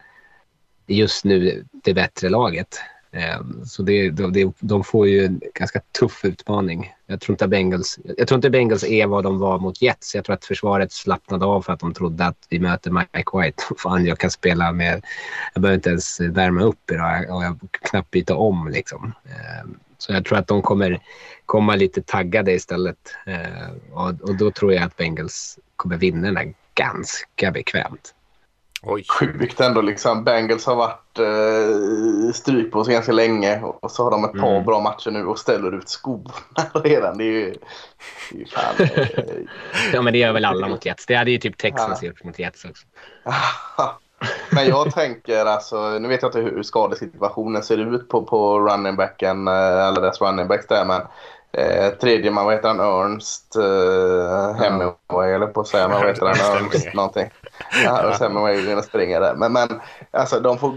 just 0.86 1.24
nu 1.24 1.64
det 1.72 1.94
bättre 1.94 2.28
laget. 2.28 2.80
Ehm, 3.12 3.64
så 3.64 3.82
det, 3.82 4.10
de, 4.10 4.52
de 4.60 4.84
får 4.84 5.08
ju 5.08 5.24
en 5.24 5.40
ganska 5.54 5.80
tuff 5.98 6.24
utmaning. 6.24 6.92
Jag 7.06 7.20
tror, 7.20 7.34
inte 7.34 7.48
Bengals, 7.48 7.98
jag 8.16 8.28
tror 8.28 8.36
inte 8.38 8.50
Bengals 8.50 8.84
är 8.84 9.06
vad 9.06 9.24
de 9.24 9.38
var 9.38 9.58
mot 9.58 9.82
Jets. 9.82 10.14
Jag 10.14 10.24
tror 10.24 10.34
att 10.34 10.44
försvaret 10.44 10.92
slappnade 10.92 11.44
av 11.44 11.62
för 11.62 11.72
att 11.72 11.80
de 11.80 11.94
trodde 11.94 12.26
att 12.26 12.46
vi 12.48 12.58
möter 12.58 12.90
Mike 12.90 13.38
White. 13.38 13.62
Fan, 13.78 14.06
jag 14.06 14.18
kan 14.18 14.30
spela 14.30 14.72
med... 14.72 15.04
Jag 15.54 15.62
behöver 15.62 15.76
inte 15.76 15.90
ens 15.90 16.20
värma 16.20 16.62
upp 16.62 16.90
idag 16.90 17.30
och 17.30 17.44
jag 17.44 17.60
kan 17.60 17.68
knappt 17.70 18.10
byta 18.10 18.36
om. 18.36 18.68
Liksom. 18.68 19.12
Ehm, 19.24 19.78
så 19.98 20.12
jag 20.12 20.24
tror 20.24 20.38
att 20.38 20.46
de 20.46 20.62
kommer 20.62 21.00
komma 21.46 21.76
lite 21.76 22.02
taggade 22.02 22.52
istället. 22.52 23.14
Ehm, 23.26 23.80
och, 23.92 24.08
och 24.08 24.36
då 24.36 24.50
tror 24.50 24.72
jag 24.72 24.82
att 24.82 24.96
Bengals 24.96 25.58
kommer 25.76 25.96
vinna 25.96 26.26
den 26.26 26.36
här 26.36 26.54
ganska 26.74 27.50
bekvämt. 27.50 28.14
Oj, 28.82 29.04
Sjukt 29.08 29.60
ändå 29.60 29.80
liksom. 29.80 30.24
Bengals 30.24 30.66
har 30.66 30.76
varit 30.76 31.18
eh, 31.18 32.32
stryk 32.34 32.72
på 32.72 32.78
oss 32.78 32.88
ganska 32.88 33.12
länge 33.12 33.60
och 33.62 33.90
så 33.90 34.04
har 34.04 34.10
de 34.10 34.24
ett 34.24 34.40
par 34.40 34.50
Mm. 34.50 34.64
bra 34.64 34.80
matcher 34.80 35.10
nu 35.10 35.26
och 35.26 35.38
ställer 35.38 35.74
ut 35.74 35.88
skorna 35.88 36.32
redan. 36.84 37.18
Det 37.18 37.24
är 37.24 37.26
ju, 37.26 37.54
det 38.30 38.36
är 38.36 38.38
ju 38.38 38.46
fan... 38.46 38.74
Eh, 38.78 39.34
Ja, 39.92 40.02
men 40.02 40.12
det 40.12 40.18
gör 40.18 40.32
väl 40.32 40.44
alla 40.44 40.68
mot 40.68 40.86
Jets. 40.86 41.06
Det 41.06 41.14
hade 41.14 41.30
ju 41.30 41.38
typ 41.38 41.56
Texans 41.58 42.02
gjort 42.02 42.24
mot 42.24 42.38
Jets 42.38 42.64
också. 42.64 42.86
Men 44.50 44.66
jag 44.66 44.94
tänker 44.94 45.46
alltså, 45.46 45.98
nu 45.98 46.08
vet 46.08 46.22
jag 46.22 46.28
inte 46.28 46.40
hur 46.40 46.62
skadesituationen 46.62 47.62
ser 47.62 47.94
ut 47.94 48.08
på, 48.08 48.22
på 48.22 48.60
running 48.60 48.96
backen, 48.96 49.48
eh, 49.48 49.86
alla 49.86 50.00
dess 50.00 50.20
running 50.20 50.48
backs 50.48 50.66
där 50.66 50.84
men 50.84 51.02
eh, 51.52 51.90
tredje 51.90 52.30
man, 52.30 52.44
vad 52.44 52.54
heter 52.54 52.68
han, 52.68 52.80
Ernst 52.80 53.56
eh, 53.56 54.54
Hemingway 54.54 55.32
eller 55.32 55.46
på 55.46 55.60
att 55.60 55.68
säga, 55.68 55.88
vad 55.88 56.06
heter 56.06 56.26
han, 56.26 56.56
Ernst 56.56 56.94
någonting. 56.94 57.30
Ja, 57.84 58.16
Hemingway 58.20 58.56
är 58.56 58.64
inne 58.64 58.76
och 58.76 58.84
springer 58.84 59.20
där. 59.20 59.34
Men, 59.34 59.52
men 59.52 59.80
alltså 60.10 60.40
de 60.40 60.58
får, 60.58 60.70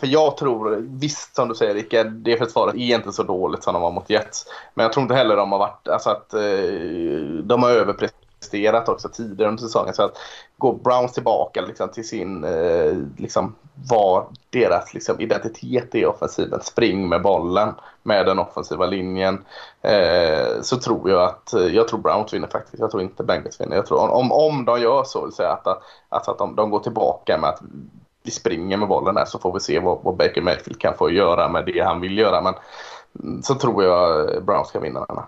för 0.00 0.06
jag 0.06 0.36
tror, 0.36 0.86
visst 1.00 1.36
som 1.36 1.48
du 1.48 1.54
säger 1.54 1.74
Rickard, 1.74 2.06
det 2.06 2.36
försvaret 2.36 2.74
är 2.74 2.94
inte 2.94 3.12
så 3.12 3.22
dåligt 3.22 3.64
som 3.64 3.72
de 3.72 3.82
var 3.82 3.90
mot 3.90 4.10
Jets. 4.10 4.46
Men 4.74 4.84
jag 4.84 4.92
tror 4.92 5.02
inte 5.02 5.14
heller 5.14 5.36
de 5.36 5.52
har 5.52 5.58
varit, 5.58 5.88
alltså 5.88 6.10
att 6.10 6.34
eh, 6.34 6.40
de 7.44 7.62
har 7.62 7.70
överpresterat 7.70 8.25
också 8.88 9.08
tidigare 9.08 9.48
under 9.48 9.62
säsongen. 9.62 9.94
Så 9.94 10.02
att 10.02 10.16
går 10.58 10.74
Browns 10.74 11.12
tillbaka 11.12 11.60
liksom, 11.60 11.88
till 11.88 12.08
sin, 12.08 12.44
eh, 12.44 12.94
liksom, 13.16 13.54
vad 13.90 14.26
deras 14.50 14.94
liksom, 14.94 15.20
identitet 15.20 15.94
är 15.94 15.98
i 15.98 16.06
offensiven, 16.06 16.60
spring 16.62 17.08
med 17.08 17.22
bollen 17.22 17.74
med 18.02 18.26
den 18.26 18.38
offensiva 18.38 18.86
linjen, 18.86 19.44
eh, 19.82 20.60
så 20.62 20.76
tror 20.76 21.10
jag 21.10 21.22
att, 21.22 21.52
eh, 21.52 21.66
jag 21.66 21.88
tror 21.88 22.00
Browns 22.00 22.32
vinner 22.32 22.48
faktiskt. 22.48 22.80
Jag 22.80 22.90
tror 22.90 23.02
inte 23.02 23.24
Bengals 23.24 23.60
vinner. 23.60 23.76
Jag 23.76 23.86
tror, 23.86 24.10
om, 24.10 24.32
om 24.32 24.64
de 24.64 24.80
gör 24.80 25.04
så, 25.04 25.24
vill 25.24 25.34
säga 25.34 25.52
att, 25.52 25.66
att, 26.08 26.28
att 26.28 26.38
de, 26.38 26.56
de 26.56 26.70
går 26.70 26.80
tillbaka 26.80 27.38
med 27.38 27.50
att 27.50 27.60
vi 28.22 28.30
springer 28.30 28.76
med 28.76 28.88
bollen 28.88 29.14
där 29.14 29.24
så 29.24 29.38
får 29.38 29.52
vi 29.52 29.60
se 29.60 29.78
vad, 29.78 29.98
vad 30.02 30.16
Baker 30.16 30.42
Mayfield 30.42 30.80
kan 30.80 30.94
få 30.94 31.10
göra 31.10 31.48
med 31.48 31.66
det 31.66 31.80
han 31.80 32.00
vill 32.00 32.18
göra. 32.18 32.40
Men 32.40 32.54
mm, 33.22 33.42
så 33.42 33.54
tror 33.54 33.84
jag 33.84 34.26
Browns 34.44 34.68
ska 34.68 34.80
vinna 34.80 35.04
den 35.04 35.16
här. 35.16 35.26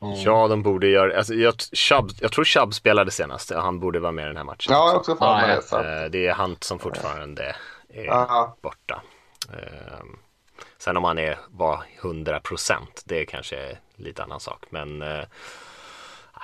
Ja, 0.00 0.48
de 0.48 0.62
borde 0.62 0.86
göra, 0.88 1.18
alltså, 1.18 1.34
jag, 1.34 1.54
Chubb, 1.72 2.10
jag 2.20 2.32
tror 2.32 2.44
Chubb 2.44 2.74
spelade 2.74 3.10
senast, 3.10 3.52
han 3.52 3.80
borde 3.80 4.00
vara 4.00 4.12
med 4.12 4.24
i 4.24 4.26
den 4.28 4.36
här 4.36 4.44
matchen. 4.44 4.72
Ja, 4.72 4.76
jag 4.86 4.92
har 4.92 4.98
också 4.98 5.16
för 5.16 5.34
mig 5.34 5.58
det. 5.70 6.02
Eh, 6.04 6.10
Det 6.10 6.26
är 6.26 6.34
Hunt 6.34 6.64
som 6.64 6.78
fortfarande 6.78 7.56
är 7.88 8.04
Ja. 8.04 8.56
borta. 8.62 9.02
Eh, 9.52 10.04
Sen 10.78 10.96
om 10.96 11.04
han 11.04 11.18
är, 11.18 11.38
var 11.50 11.82
100% 12.00 13.02
det 13.04 13.20
är 13.20 13.24
kanske 13.24 13.78
lite 13.96 14.22
annan 14.22 14.40
sak. 14.40 14.64
Men 14.70 15.02
eh, 15.02 15.24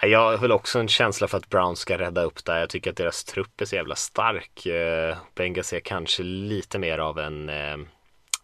jag 0.03 0.19
har 0.31 0.37
väl 0.39 0.53
också 0.53 0.79
en 0.79 0.89
känsla 0.89 1.29
för 1.29 1.39
att 1.39 1.49
Brown 1.49 1.77
ska 1.77 1.99
rädda 1.99 2.23
upp 2.23 2.45
där. 2.45 2.61
Jag 2.61 2.71
tycker 2.71 2.91
att 2.91 2.97
deras 2.97 3.25
trupp 3.25 3.61
är 3.61 3.65
så 3.65 3.75
jävla 3.77 3.95
stark. 3.95 4.67
Eh, 4.67 5.17
Bengals 5.35 5.73
är 5.73 5.81
kanske 5.81 6.23
lite 6.23 6.79
mer 6.79 6.99
av 6.99 7.19
en, 7.19 7.49
eh, 7.49 7.77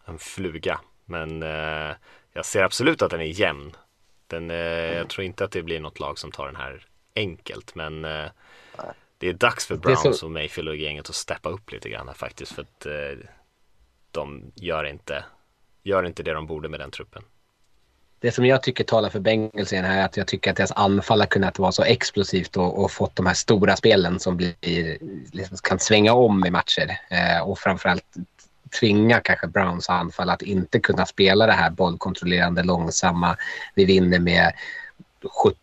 en 0.05 0.19
fluga. 0.19 0.79
Men 1.05 1.43
eh, 1.43 1.91
jag 2.33 2.45
ser 2.45 2.63
absolut 2.63 3.01
att 3.01 3.11
den 3.11 3.21
är 3.21 3.39
jämn. 3.39 3.75
Den, 4.31 4.51
eh, 4.51 4.57
jag 4.97 5.09
tror 5.09 5.25
inte 5.25 5.43
att 5.45 5.51
det 5.51 5.63
blir 5.63 5.79
något 5.79 5.99
lag 5.99 6.19
som 6.19 6.31
tar 6.31 6.45
den 6.45 6.55
här 6.55 6.85
enkelt. 7.15 7.75
Men 7.75 8.05
eh, 8.05 8.25
det 9.17 9.27
är 9.27 9.33
dags 9.33 9.65
för 9.67 9.75
är 9.75 9.95
så- 9.95 10.01
Browns 10.03 10.23
och 10.23 10.31
Mayfield 10.31 10.69
och 10.69 10.75
gänget 10.75 11.09
att 11.09 11.15
steppa 11.15 11.49
upp 11.49 11.71
lite 11.71 11.89
grann 11.89 12.07
här 12.07 12.15
faktiskt. 12.15 12.51
För 12.51 12.61
att 12.61 12.85
eh, 12.85 13.25
de 14.11 14.51
gör 14.55 14.83
inte, 14.83 15.23
gör 15.83 16.03
inte 16.03 16.23
det 16.23 16.33
de 16.33 16.47
borde 16.47 16.69
med 16.69 16.79
den 16.79 16.91
truppen. 16.91 17.23
Det 18.19 18.31
som 18.31 18.45
jag 18.45 18.63
tycker 18.63 18.83
talar 18.83 19.09
för 19.09 19.19
Bengals 19.19 19.73
i 19.73 19.75
den 19.75 19.85
här 19.85 20.01
är 20.01 20.05
att 20.05 20.17
jag 20.17 20.27
tycker 20.27 20.51
att 20.51 20.57
deras 20.57 20.71
anfall 20.71 21.19
har 21.19 21.27
kunnat 21.27 21.59
vara 21.59 21.71
så 21.71 21.83
explosivt 21.83 22.57
och, 22.57 22.83
och 22.83 22.91
fått 22.91 23.15
de 23.15 23.25
här 23.25 23.33
stora 23.33 23.75
spelen 23.75 24.19
som 24.19 24.37
blir, 24.37 24.97
liksom, 25.31 25.57
kan 25.63 25.79
svänga 25.79 26.13
om 26.13 26.45
i 26.45 26.51
matcher. 26.51 26.97
Eh, 27.09 27.41
och 27.49 27.59
framförallt 27.59 28.05
tvinga 28.79 29.19
kanske 29.19 29.47
Browns 29.47 29.89
anfall 29.89 30.29
att 30.29 30.41
inte 30.41 30.79
kunna 30.79 31.05
spela 31.05 31.45
det 31.45 31.53
här 31.53 31.69
bollkontrollerande, 31.69 32.63
långsamma. 32.63 33.37
Vi 33.75 33.85
vinner 33.85 34.19
med 34.19 34.53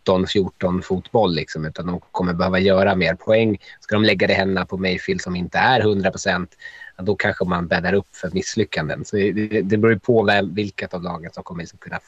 17-14 0.05 0.81
fotboll 0.81 1.35
liksom, 1.35 1.65
utan 1.65 1.87
de 1.87 1.99
kommer 2.11 2.33
behöva 2.33 2.59
göra 2.59 2.95
mer 2.95 3.15
poäng. 3.15 3.57
Ska 3.79 3.95
de 3.95 4.03
lägga 4.03 4.27
det 4.27 4.33
händerna 4.33 4.65
på 4.65 4.77
Mayfield 4.77 5.21
som 5.21 5.35
inte 5.35 5.57
är 5.57 5.79
100 5.79 6.11
procent, 6.11 6.55
då 6.97 7.15
kanske 7.15 7.45
man 7.45 7.67
bäddar 7.67 7.93
upp 7.93 8.15
för 8.15 8.29
misslyckanden. 8.33 9.05
Så 9.05 9.15
det, 9.15 9.61
det 9.61 9.77
beror 9.77 9.95
på 9.95 10.23
vem, 10.23 10.53
vilket 10.53 10.93
av 10.93 11.03
lagen 11.03 11.31
som 11.33 11.43
kommer 11.43 11.63
liksom 11.63 11.79
kunna 11.79 11.99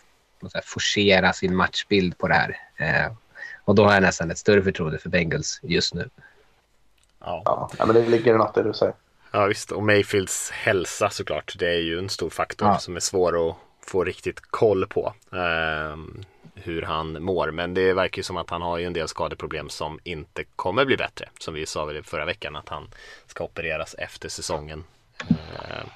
här, 0.54 0.62
forcera 0.66 1.34
sin 1.34 1.56
matchbild 1.56 2.18
på 2.18 2.28
det 2.28 2.34
här. 2.34 2.58
Eh, 2.76 3.12
och 3.66 3.76
då 3.76 3.84
har 3.84 3.94
jag 3.94 4.04
nästan 4.04 4.32
ett 4.32 4.38
större 4.38 4.64
förtroende 4.64 4.98
för 4.98 5.10
Bengals 5.10 5.60
just 5.64 5.94
nu. 5.94 6.10
Ja. 7.20 7.42
Ja, 7.46 7.70
ja, 7.80 7.86
men 7.86 7.96
det 7.96 8.08
ligger 8.08 8.38
något 8.38 8.58
i 8.58 8.62
det 8.62 8.68
du 8.68 8.74
säger. 8.74 8.94
Ja 9.32 9.46
visst, 9.46 9.72
och 9.72 9.84
Mayfields 9.84 10.52
hälsa 10.52 11.10
såklart. 11.10 11.56
Det 11.60 11.68
är 11.68 11.80
ju 11.80 12.00
en 12.00 12.10
stor 12.10 12.30
faktor 12.30 12.68
Ja. 12.68 12.78
som 12.80 12.96
är 12.96 13.00
svår 13.00 13.50
att 13.50 13.56
få 13.88 14.04
riktigt 14.04 14.40
koll 14.42 14.88
på. 14.88 15.14
ehm, 15.34 16.24
hur 16.56 16.82
han 16.82 17.24
mår. 17.24 17.52
Men 17.52 17.74
det 17.74 17.94
verkar 17.94 18.18
ju 18.20 18.24
som 18.24 18.38
att 18.38 18.50
han 18.50 18.62
har 18.62 18.78
ju 18.78 18.86
en 18.86 18.94
del 18.94 19.08
skadeproblem 19.08 19.70
som 19.70 20.00
inte 20.04 20.44
kommer 20.56 20.86
bli 20.86 20.98
bättre. 20.98 21.30
Som 21.40 21.54
vi 21.54 21.66
sa 21.66 21.86
väl 21.86 22.04
förra 22.04 22.26
veckan 22.26 22.56
att 22.56 22.70
han 22.70 22.90
ska 23.28 23.44
opereras 23.44 23.94
efter 23.94 24.30
säsongen. 24.30 24.84
Ehm, 25.30 25.88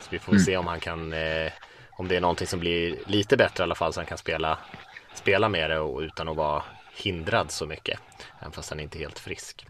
så 0.00 0.08
vi 0.10 0.18
får 0.18 0.32
väl 0.32 0.40
se 0.40 0.56
om 0.56 0.66
han 0.66 0.80
kan, 0.80 1.12
eh, 1.12 1.52
om 1.90 2.08
det 2.08 2.16
är 2.16 2.20
någonting 2.20 2.46
som 2.46 2.60
blir 2.60 2.96
lite 3.06 3.36
bättre 3.36 3.62
i 3.62 3.64
alla 3.64 3.74
fall 3.74 3.92
så 3.92 4.00
han 4.00 4.06
kan 4.06 4.18
spela, 4.18 4.58
spela 5.14 5.48
med 5.48 5.70
det 5.70 5.78
och 5.78 6.00
utan 6.00 6.28
att 6.28 6.36
vara 6.36 6.62
hindrad 6.96 7.50
så 7.50 7.66
mycket. 7.66 7.98
Även 8.40 8.52
fast 8.52 8.70
han 8.70 8.80
inte 8.80 8.98
är 8.98 9.00
helt 9.00 9.18
frisk. 9.18 9.66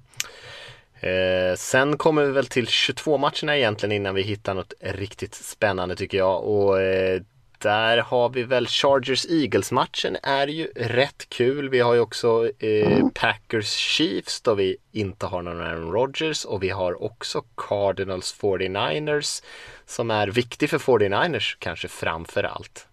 Eh, 1.02 1.56
sen 1.56 1.98
kommer 1.98 2.24
vi 2.24 2.32
väl 2.32 2.46
till 2.46 2.66
22 2.66 3.18
matcherna 3.18 3.56
egentligen 3.56 3.92
innan 3.92 4.14
vi 4.14 4.22
hittar 4.22 4.54
något 4.54 4.74
riktigt 4.80 5.34
spännande 5.34 5.96
tycker 5.96 6.18
jag. 6.18 6.44
Och 6.44 6.80
eh, 6.80 7.22
där 7.58 7.98
har 7.98 8.28
vi 8.28 8.42
väl 8.42 8.66
Chargers 8.66 9.26
Eagles 9.30 9.72
matchen 9.72 10.16
är 10.22 10.46
ju 10.46 10.66
rätt 10.76 11.28
kul. 11.28 11.68
Vi 11.68 11.80
har 11.80 11.94
ju 11.94 12.00
också 12.00 12.50
eh, 12.58 13.06
Packers 13.14 13.76
Chiefs 13.76 14.40
då 14.40 14.54
vi 14.54 14.76
inte 14.92 15.26
har 15.26 15.42
någon 15.42 15.60
Aaron 15.60 15.92
Rodgers 15.92 16.44
och 16.44 16.62
vi 16.62 16.70
har 16.70 17.02
också 17.02 17.44
Cardinals 17.56 18.36
49ers 18.40 19.42
som 19.86 20.10
är 20.10 20.28
viktig 20.28 20.70
för 20.70 20.78
49ers 20.78 21.56
kanske 21.58 21.88
framför 21.88 22.44
allt. 22.44 22.86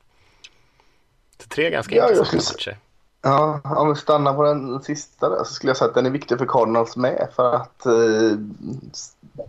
Så 1.42 1.48
tre 1.48 1.70
ganska 1.70 1.96
Ja, 1.96 2.10
intressanta 2.10 2.54
matcher. 2.54 2.78
Ja, 3.22 3.62
om 3.64 3.90
vi 3.90 3.96
stannar 3.96 4.34
på 4.34 4.44
den 4.44 4.82
sista 4.82 5.30
där 5.30 5.38
så 5.38 5.54
skulle 5.54 5.70
jag 5.70 5.78
säga 5.78 5.90
att 5.90 5.96
den 5.96 6.06
är 6.06 6.10
viktig 6.10 6.38
för 6.38 6.46
Cardinals 6.46 6.98
med. 6.98 7.30
För 7.36 7.54
att 7.54 7.86
eh, 7.86 8.38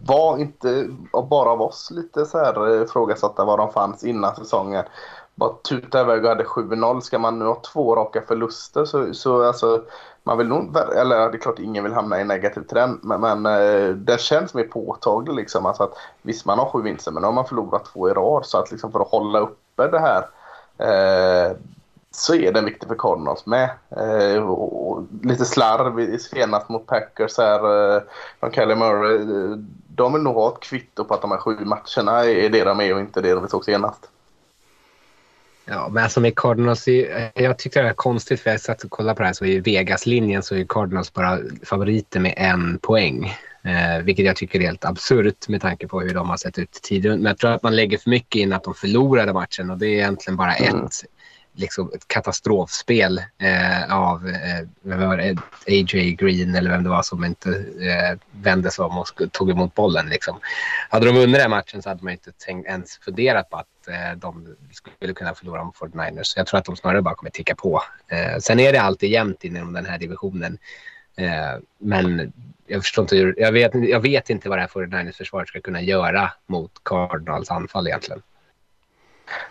var 0.06 0.38
inte 0.38 0.88
bara 1.12 1.50
av 1.50 1.62
oss 1.62 1.90
lite 1.90 2.26
så 2.26 2.38
här 2.38 2.76
eh, 2.76 2.82
ifrågasatta 2.82 3.44
var 3.44 3.56
de 3.56 3.72
fanns 3.72 4.04
innan 4.04 4.36
säsongen. 4.36 4.84
Bara 5.34 5.52
tuta 5.68 6.00
iväg 6.00 6.24
och 6.24 6.28
hade 6.28 6.44
7-0. 6.44 7.00
Ska 7.00 7.18
man 7.18 7.38
nu 7.38 7.44
ha 7.44 7.62
två 7.72 7.96
raka 7.96 8.22
förluster 8.22 8.84
så, 8.84 9.14
så 9.14 9.46
alltså 9.46 9.82
man 10.22 10.38
vill 10.38 10.48
nog, 10.48 10.76
eller 10.76 11.30
det 11.30 11.36
är 11.36 11.40
klart 11.40 11.58
ingen 11.58 11.84
vill 11.84 11.92
hamna 11.92 12.18
i 12.18 12.20
en 12.20 12.28
negativ 12.28 12.60
trend, 12.60 13.00
men, 13.02 13.20
men 13.20 13.46
eh, 13.46 13.94
den 13.94 14.18
känns 14.18 14.54
mer 14.54 14.64
påtaglig 14.64 15.34
liksom. 15.34 15.66
Alltså 15.66 15.82
att, 15.82 15.94
visst 16.22 16.46
man 16.46 16.58
har 16.58 16.66
sju 16.66 16.82
vinster 16.82 17.12
men 17.12 17.20
nu 17.20 17.26
har 17.26 17.32
man 17.32 17.46
förlorat 17.46 17.84
två 17.84 18.08
i 18.08 18.12
rad 18.12 18.46
så 18.46 18.58
att 18.58 18.70
liksom 18.70 18.92
för 18.92 19.00
att 19.00 19.08
hålla 19.08 19.38
uppe 19.38 19.88
det 19.88 19.98
här 19.98 20.26
eh, 20.78 21.56
så 22.14 22.34
är 22.34 22.52
den 22.52 22.64
viktig 22.64 22.88
för 22.88 22.94
Cardinals 22.98 23.46
med. 23.46 23.70
Eh, 23.96 24.42
och, 24.42 25.06
lite 25.22 25.44
slarv 25.44 26.18
senast 26.18 26.68
mot 26.68 26.86
Packers 26.86 27.38
här. 27.38 27.94
Eh, 27.96 28.02
från 28.40 28.52
Kelly 28.52 28.74
Murray. 28.74 29.16
eh, 29.16 29.56
De 29.88 30.12
vill 30.12 30.22
nog 30.22 30.34
ha 30.34 30.52
ett 30.54 30.60
kvitto 30.60 31.04
på 31.04 31.14
att 31.14 31.20
de 31.22 31.30
här 31.30 31.38
sju 31.38 31.56
matcherna 31.64 32.24
är 32.24 32.48
det 32.48 32.64
de 32.64 32.80
är 32.80 32.94
och 32.94 33.00
inte 33.00 33.20
det 33.20 33.34
de 33.34 33.48
såg 33.48 33.64
senast. 33.64 34.10
Ja, 35.64 35.88
men 35.90 36.04
alltså 36.04 36.20
med 36.20 36.36
Cardinals, 36.36 36.88
är- 36.88 37.30
jag 37.34 37.58
tyckte 37.58 37.78
det 37.80 37.84
var 37.86 37.92
konstigt 37.92 38.40
för 38.40 38.50
jag 38.50 38.60
satt 38.60 38.84
och 38.84 38.90
kollade 38.90 39.14
på 39.16 39.22
det 39.22 39.26
här 39.26 39.32
så 39.32 39.44
i 39.44 39.60
Vegas-linjen 39.60 40.42
så 40.42 40.54
är 40.54 40.64
Cardinals 40.68 41.12
bara 41.12 41.38
favoriter 41.64 42.20
med 42.20 42.34
en 42.36 42.78
poäng. 42.78 43.32
Eh, 43.62 44.04
vilket 44.04 44.26
jag 44.26 44.36
tycker 44.36 44.60
är 44.60 44.64
helt 44.66 44.84
absurt 44.84 45.48
med 45.48 45.60
tanke 45.60 45.88
på 45.88 46.00
hur 46.00 46.14
de 46.14 46.28
har 46.30 46.36
sett 46.36 46.58
ut 46.58 46.72
tidigare. 46.72 47.16
Men 47.16 47.24
jag 47.26 47.38
tror 47.38 47.50
att 47.50 47.62
man 47.62 47.76
lägger 47.76 47.98
för 47.98 48.10
mycket 48.10 48.40
in 48.40 48.52
att 48.52 48.64
de 48.64 48.74
förlorade 48.74 49.32
matchen 49.32 49.70
och 49.70 49.78
det 49.78 49.86
är 49.86 49.90
egentligen 49.90 50.36
bara 50.36 50.54
ett, 50.54 51.04
liksom 51.60 51.90
ett 51.94 52.08
katastrofspel 52.08 53.18
eh, 53.38 53.94
av 53.96 54.28
eh, 54.28 54.68
var 54.82 55.16
det? 55.16 55.36
AJ 55.66 56.12
Green 56.12 56.54
eller 56.54 56.70
vem 56.70 56.82
det 56.82 56.90
var 56.90 57.02
som 57.02 57.24
inte 57.24 57.50
eh, 57.80 58.18
vände 58.30 58.70
sig 58.70 58.84
om 58.84 58.98
och 58.98 59.32
tog 59.32 59.50
emot 59.50 59.74
bollen. 59.74 60.08
Liksom. 60.08 60.38
Hade 60.88 61.06
de 61.06 61.14
vunnit 61.14 61.32
den 61.32 61.40
här 61.40 61.48
matchen 61.48 61.82
så 61.82 61.88
hade 61.88 62.04
man 62.04 62.12
inte 62.12 62.32
tänkt, 62.32 62.68
ens 62.68 62.98
funderat 62.98 63.50
på 63.50 63.56
att 63.56 63.88
eh, 63.88 64.16
de 64.16 64.56
skulle 64.70 65.14
kunna 65.14 65.34
förlora 65.34 65.64
mot 65.64 65.76
49ers. 65.76 66.32
Jag 66.36 66.46
tror 66.46 66.58
att 66.58 66.64
de 66.64 66.76
snarare 66.76 67.02
bara 67.02 67.14
kommer 67.14 67.30
ticka 67.30 67.54
på. 67.54 67.82
Eh, 68.08 68.38
sen 68.38 68.60
är 68.60 68.72
det 68.72 68.80
alltid 68.80 69.10
jämnt 69.10 69.44
inom 69.44 69.72
den 69.72 69.86
här 69.86 69.98
divisionen. 69.98 70.58
Eh, 71.16 71.62
men 71.78 72.32
jag 72.66 72.82
förstår 72.82 73.02
inte 73.02 73.16
hur, 73.16 73.34
jag 73.38 73.52
vet, 73.52 73.74
jag 73.74 74.00
vet 74.00 74.30
inte 74.30 74.48
vad 74.48 74.58
det 74.58 74.62
här 74.62 74.68
49ers 74.68 75.12
försvaret 75.12 75.48
ska 75.48 75.60
kunna 75.60 75.82
göra 75.82 76.32
mot 76.46 76.72
Cardinals 76.84 77.50
anfall 77.50 77.86
egentligen. 77.86 78.22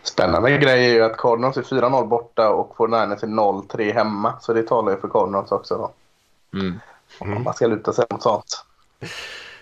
Spännande 0.04 0.58
grej 0.58 0.86
är 0.86 0.94
ju 0.94 1.04
att 1.04 1.18
Cardinals 1.18 1.58
är 1.58 1.62
4-0 1.62 2.08
borta 2.08 2.50
och 2.50 2.76
49ers 2.76 3.24
är 3.24 3.28
0-3 3.28 3.94
hemma. 3.94 4.34
Så 4.42 4.54
det 4.54 4.64
talar 4.64 4.92
ju 4.92 4.98
för 5.00 5.08
Cardinals 5.08 5.52
också 5.52 5.78
då. 5.78 5.92
Mm. 6.60 6.80
Om 7.20 7.44
man 7.44 7.54
ska 7.54 7.68
luta 7.68 7.94
sig 7.94 8.06
mot 8.10 8.24
sånt. 8.24 8.66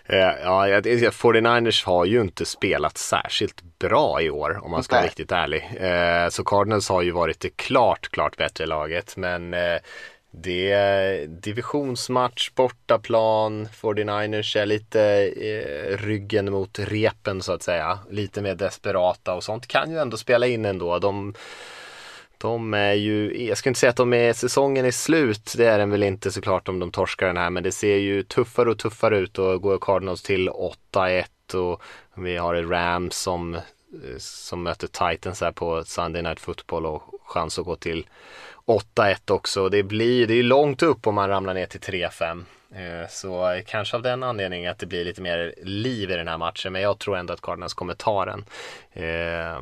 Eh, 0.06 0.18
Ja, 0.44 0.68
jag- 0.68 0.84
det- 0.84 1.14
49ers 1.14 1.86
har 1.86 2.06
ju 2.06 2.22
inte 2.22 2.46
spelat 2.46 2.98
särskilt 2.98 3.62
bra 3.80 4.22
i 4.22 4.30
år 4.30 4.60
om 4.64 4.72
man 4.72 4.84
ska 4.84 4.96
vara 4.96 5.02
Nej. 5.02 5.08
riktigt 5.10 5.32
ärlig. 5.32 5.70
Eh, 5.80 6.30
Så 6.30 6.44
Cardinals 6.44 6.90
har 6.90 7.02
ju 7.02 7.12
varit 7.12 7.40
det 7.40 7.50
klart, 7.58 8.10
klart 8.12 8.38
bättre 8.38 8.66
laget. 8.66 9.18
Men 9.18 9.54
eh, 9.54 9.78
det 10.32 10.72
är 10.72 11.28
divisionsmatch, 11.28 12.52
bortaplan, 12.56 13.68
49ers 13.68 14.58
är 14.58 14.66
lite 14.66 15.02
eh, 15.38 15.98
ryggen 15.98 16.52
mot 16.52 16.80
repen 16.80 17.42
så 17.42 17.52
att 17.52 17.64
säga. 17.64 18.00
Lite 18.10 18.42
mer 18.42 18.56
desperata 18.56 19.34
och 19.34 19.44
sånt 19.44 19.68
kan 19.68 19.92
ju 19.92 19.98
ändå 19.98 20.18
spela 20.18 20.48
in 20.48 20.66
ändå. 20.66 21.00
De, 21.00 21.34
de 22.38 22.74
är 22.74 22.94
ju, 22.94 23.46
jag 23.48 23.58
ska 23.58 23.70
inte 23.70 23.80
säga 23.80 23.90
att 23.90 23.96
de 23.96 24.14
är, 24.14 24.34
säsongen 24.34 24.86
är 24.86 24.92
slut, 24.92 25.54
det 25.58 25.66
är 25.66 25.78
den 25.78 25.92
väl 25.92 26.04
inte 26.04 26.32
såklart 26.32 26.68
om 26.68 26.80
de 26.80 26.92
torskar 26.92 27.28
den 27.28 27.38
här, 27.38 27.50
men 27.50 27.64
det 27.64 27.72
ser 27.72 27.98
ju 27.98 28.24
tuffare 28.24 28.70
och 28.70 28.80
tuffare 28.80 29.18
ut 29.18 29.40
och 29.40 29.62
går 29.62 29.78
Cardinals 29.82 30.22
till 30.22 30.50
8-1 30.50 31.26
och 31.54 31.82
vi 32.16 32.38
har 32.38 32.56
ett 32.56 32.70
Rams 32.70 33.18
som, 33.18 33.56
eh, 33.56 33.62
som 34.18 34.64
möter 34.64 34.88
Titans 34.88 35.42
här 35.42 35.52
på 35.52 35.84
Sunday 35.84 36.22
Night 36.22 36.40
Football 36.40 36.86
och 36.86 37.02
chans 37.26 37.60
att 37.60 37.66
gå 37.66 37.76
till 37.76 38.06
8-1 38.68 39.32
också. 39.32 39.70
Det 39.70 39.84
blir, 39.84 40.28
det 40.28 40.34
är 40.34 40.44
långt 40.44 40.84
upp 40.84 41.08
om 41.08 41.16
man 41.16 41.30
ramlar 41.30 41.54
ner 41.54 41.66
till 41.66 41.80
3-5. 41.80 42.44
Eh, 42.76 43.10
så 43.10 43.62
kanske 43.66 43.96
av 43.96 44.02
den 44.02 44.24
anledningen 44.24 44.72
att 44.72 44.80
det 44.80 44.86
blir 44.86 45.06
lite 45.06 45.22
mer 45.22 45.54
liv 45.64 46.12
i 46.12 46.16
den 46.16 46.28
här 46.28 46.38
matchen, 46.38 46.74
men 46.74 46.82
jag 46.82 47.00
tror 47.00 47.18
ändå 47.18 47.34
att 47.34 47.42
Cardinals 47.42 47.74
kommer 47.74 47.94
ta 47.94 48.26
den. 48.26 48.46
Eh, 48.94 49.62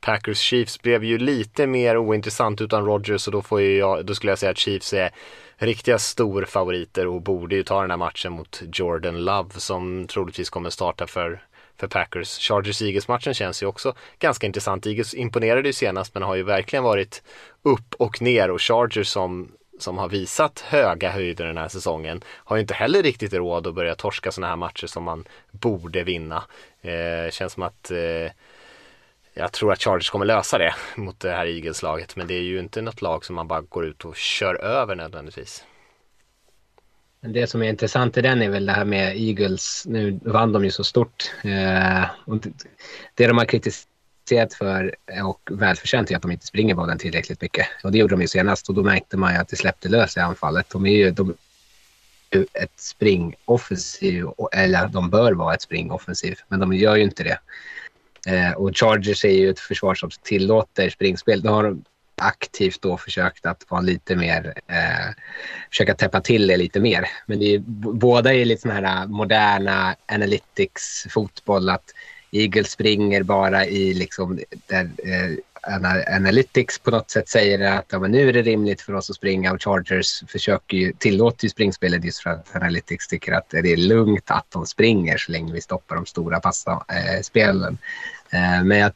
Packers 0.00 0.38
Chiefs 0.38 0.82
blev 0.82 1.04
ju 1.04 1.18
lite 1.18 1.66
mer 1.66 1.96
ointressant 1.96 2.60
utan 2.60 2.84
Rogers 2.84 3.26
och 3.26 3.32
då, 3.32 3.42
får 3.42 3.60
ju 3.60 3.76
jag, 3.76 4.06
då 4.06 4.14
skulle 4.14 4.32
jag 4.32 4.38
säga 4.38 4.50
att 4.50 4.58
Chiefs 4.58 4.92
är 4.92 5.10
riktiga 5.56 5.98
storfavoriter 5.98 7.06
och 7.06 7.22
borde 7.22 7.56
ju 7.56 7.62
ta 7.62 7.80
den 7.80 7.90
här 7.90 7.96
matchen 7.96 8.32
mot 8.32 8.62
Jordan 8.72 9.24
Love 9.24 9.50
som 9.50 10.06
troligtvis 10.06 10.50
kommer 10.50 10.70
starta 10.70 11.06
för 11.06 11.42
för 11.78 11.86
Packers. 11.86 12.38
Chargers-Eagles-matchen 12.38 13.34
känns 13.34 13.62
ju 13.62 13.66
också 13.66 13.94
ganska 14.18 14.46
intressant. 14.46 14.86
Eagles 14.86 15.14
imponerade 15.14 15.68
ju 15.68 15.72
senast 15.72 16.14
men 16.14 16.22
har 16.22 16.34
ju 16.34 16.42
verkligen 16.42 16.82
varit 16.82 17.22
upp 17.62 17.94
och 17.98 18.22
ner 18.22 18.50
och 18.50 18.62
Chargers 18.62 19.08
som 19.08 19.48
som 19.78 19.98
har 19.98 20.08
visat 20.08 20.60
höga 20.60 21.10
höjder 21.10 21.46
den 21.46 21.56
här 21.56 21.68
säsongen 21.68 22.24
har 22.26 22.56
ju 22.56 22.60
inte 22.60 22.74
heller 22.74 23.02
riktigt 23.02 23.32
råd 23.32 23.66
att 23.66 23.74
börja 23.74 23.94
torska 23.94 24.32
sådana 24.32 24.48
här 24.48 24.56
matcher 24.56 24.86
som 24.86 25.04
man 25.04 25.24
borde 25.50 26.02
vinna. 26.02 26.44
Eh, 26.80 27.30
känns 27.30 27.52
som 27.52 27.62
att 27.62 27.90
eh, 27.90 28.32
jag 29.34 29.52
tror 29.52 29.72
att 29.72 29.82
Chargers 29.82 30.10
kommer 30.10 30.24
lösa 30.24 30.58
det 30.58 30.74
mot 30.96 31.20
det 31.20 31.30
här 31.30 31.46
Eagles-laget 31.46 32.16
men 32.16 32.26
det 32.26 32.34
är 32.34 32.42
ju 32.42 32.58
inte 32.58 32.82
något 32.82 33.02
lag 33.02 33.24
som 33.24 33.36
man 33.36 33.48
bara 33.48 33.60
går 33.60 33.86
ut 33.86 34.04
och 34.04 34.16
kör 34.16 34.54
över 34.54 34.94
nödvändigtvis. 34.94 35.64
Det 37.20 37.46
som 37.46 37.62
är 37.62 37.68
intressant 37.68 38.16
i 38.16 38.20
den 38.22 38.42
är 38.42 38.48
väl 38.48 38.66
det 38.66 38.72
här 38.72 38.84
med 38.84 39.16
Eagles. 39.16 39.84
Nu 39.86 40.20
vann 40.22 40.52
de 40.52 40.64
ju 40.64 40.70
så 40.70 40.84
stort. 40.84 41.32
Eh, 41.44 42.04
och 42.24 42.36
det 43.14 43.26
de 43.26 43.38
har 43.38 43.44
kritiserat 43.44 44.54
för 44.54 44.94
och 45.24 45.50
välförtjänt 45.50 46.10
är 46.10 46.16
att 46.16 46.22
de 46.22 46.30
inte 46.30 46.46
springer 46.46 46.74
bollen 46.74 46.98
tillräckligt 46.98 47.42
mycket. 47.42 47.66
Och 47.84 47.92
det 47.92 47.98
gjorde 47.98 48.14
de 48.14 48.20
ju 48.20 48.28
senast 48.28 48.68
och 48.68 48.74
då 48.74 48.82
märkte 48.82 49.16
man 49.16 49.32
ju 49.32 49.38
att 49.38 49.48
det 49.48 49.56
släppte 49.56 49.88
lös 49.88 50.16
i 50.16 50.20
anfallet. 50.20 50.70
De 50.70 50.86
är 50.86 50.96
ju 50.96 51.10
de, 51.10 51.34
ett 52.52 52.80
springoffensiv, 52.80 54.26
eller 54.52 54.88
de 54.88 55.10
bör 55.10 55.32
vara 55.32 55.54
ett 55.54 55.62
springoffensiv, 55.62 56.38
men 56.48 56.60
de 56.60 56.72
gör 56.72 56.96
ju 56.96 57.02
inte 57.02 57.22
det. 57.22 57.38
Eh, 58.26 58.52
och 58.52 58.76
Chargers 58.76 59.24
är 59.24 59.32
ju 59.32 59.50
ett 59.50 59.60
försvar 59.60 59.94
som 59.94 60.10
tillåter 60.22 60.90
springspel. 60.90 61.42
Då 61.42 61.50
har 61.50 61.62
de 61.62 61.84
aktivt 62.20 62.82
då 62.82 62.96
försökt 62.96 63.46
att 63.46 63.64
vara 63.68 63.80
lite 63.80 64.16
mer, 64.16 64.54
eh, 64.66 65.14
försöka 65.70 65.94
täppa 65.94 66.20
till 66.20 66.46
det 66.46 66.56
lite 66.56 66.80
mer. 66.80 67.08
Men 67.26 67.38
det 67.38 67.54
är, 67.54 67.58
båda 67.92 68.34
är 68.34 68.44
lite 68.44 68.62
sådana 68.62 68.80
här 68.80 69.02
eh, 69.02 69.08
moderna 69.08 69.96
analytics 70.06 71.06
fotboll 71.10 71.68
att 71.68 71.94
Eagles 72.32 72.70
springer 72.70 73.22
bara 73.22 73.66
i 73.66 73.94
liksom 73.94 74.40
där 74.66 74.90
eh, 75.04 75.38
Analytics 76.16 76.78
på 76.78 76.90
något 76.90 77.10
sätt 77.10 77.28
säger 77.28 77.72
att 77.78 77.86
ja, 77.88 77.98
men 77.98 78.10
nu 78.10 78.28
är 78.28 78.32
det 78.32 78.42
rimligt 78.42 78.80
för 78.80 78.94
oss 78.94 79.10
att 79.10 79.16
springa 79.16 79.52
och 79.52 79.62
Chargers 79.62 80.22
försöker 80.28 80.76
ju, 80.76 80.92
tillåter 80.92 81.44
ju 81.44 81.48
springspelet 81.48 82.04
just 82.04 82.22
för 82.22 82.30
att 82.30 82.56
Analytics 82.56 83.08
tycker 83.08 83.32
att 83.32 83.50
det 83.50 83.72
är 83.72 83.76
lugnt 83.76 84.30
att 84.30 84.46
de 84.48 84.66
springer 84.66 85.18
så 85.18 85.32
länge 85.32 85.52
vi 85.52 85.60
stoppar 85.60 85.96
de 85.96 86.06
stora 86.06 86.40
passspelen. 86.40 87.72
Eh, 87.72 87.78
men 88.64 88.78
jag, 88.78 88.92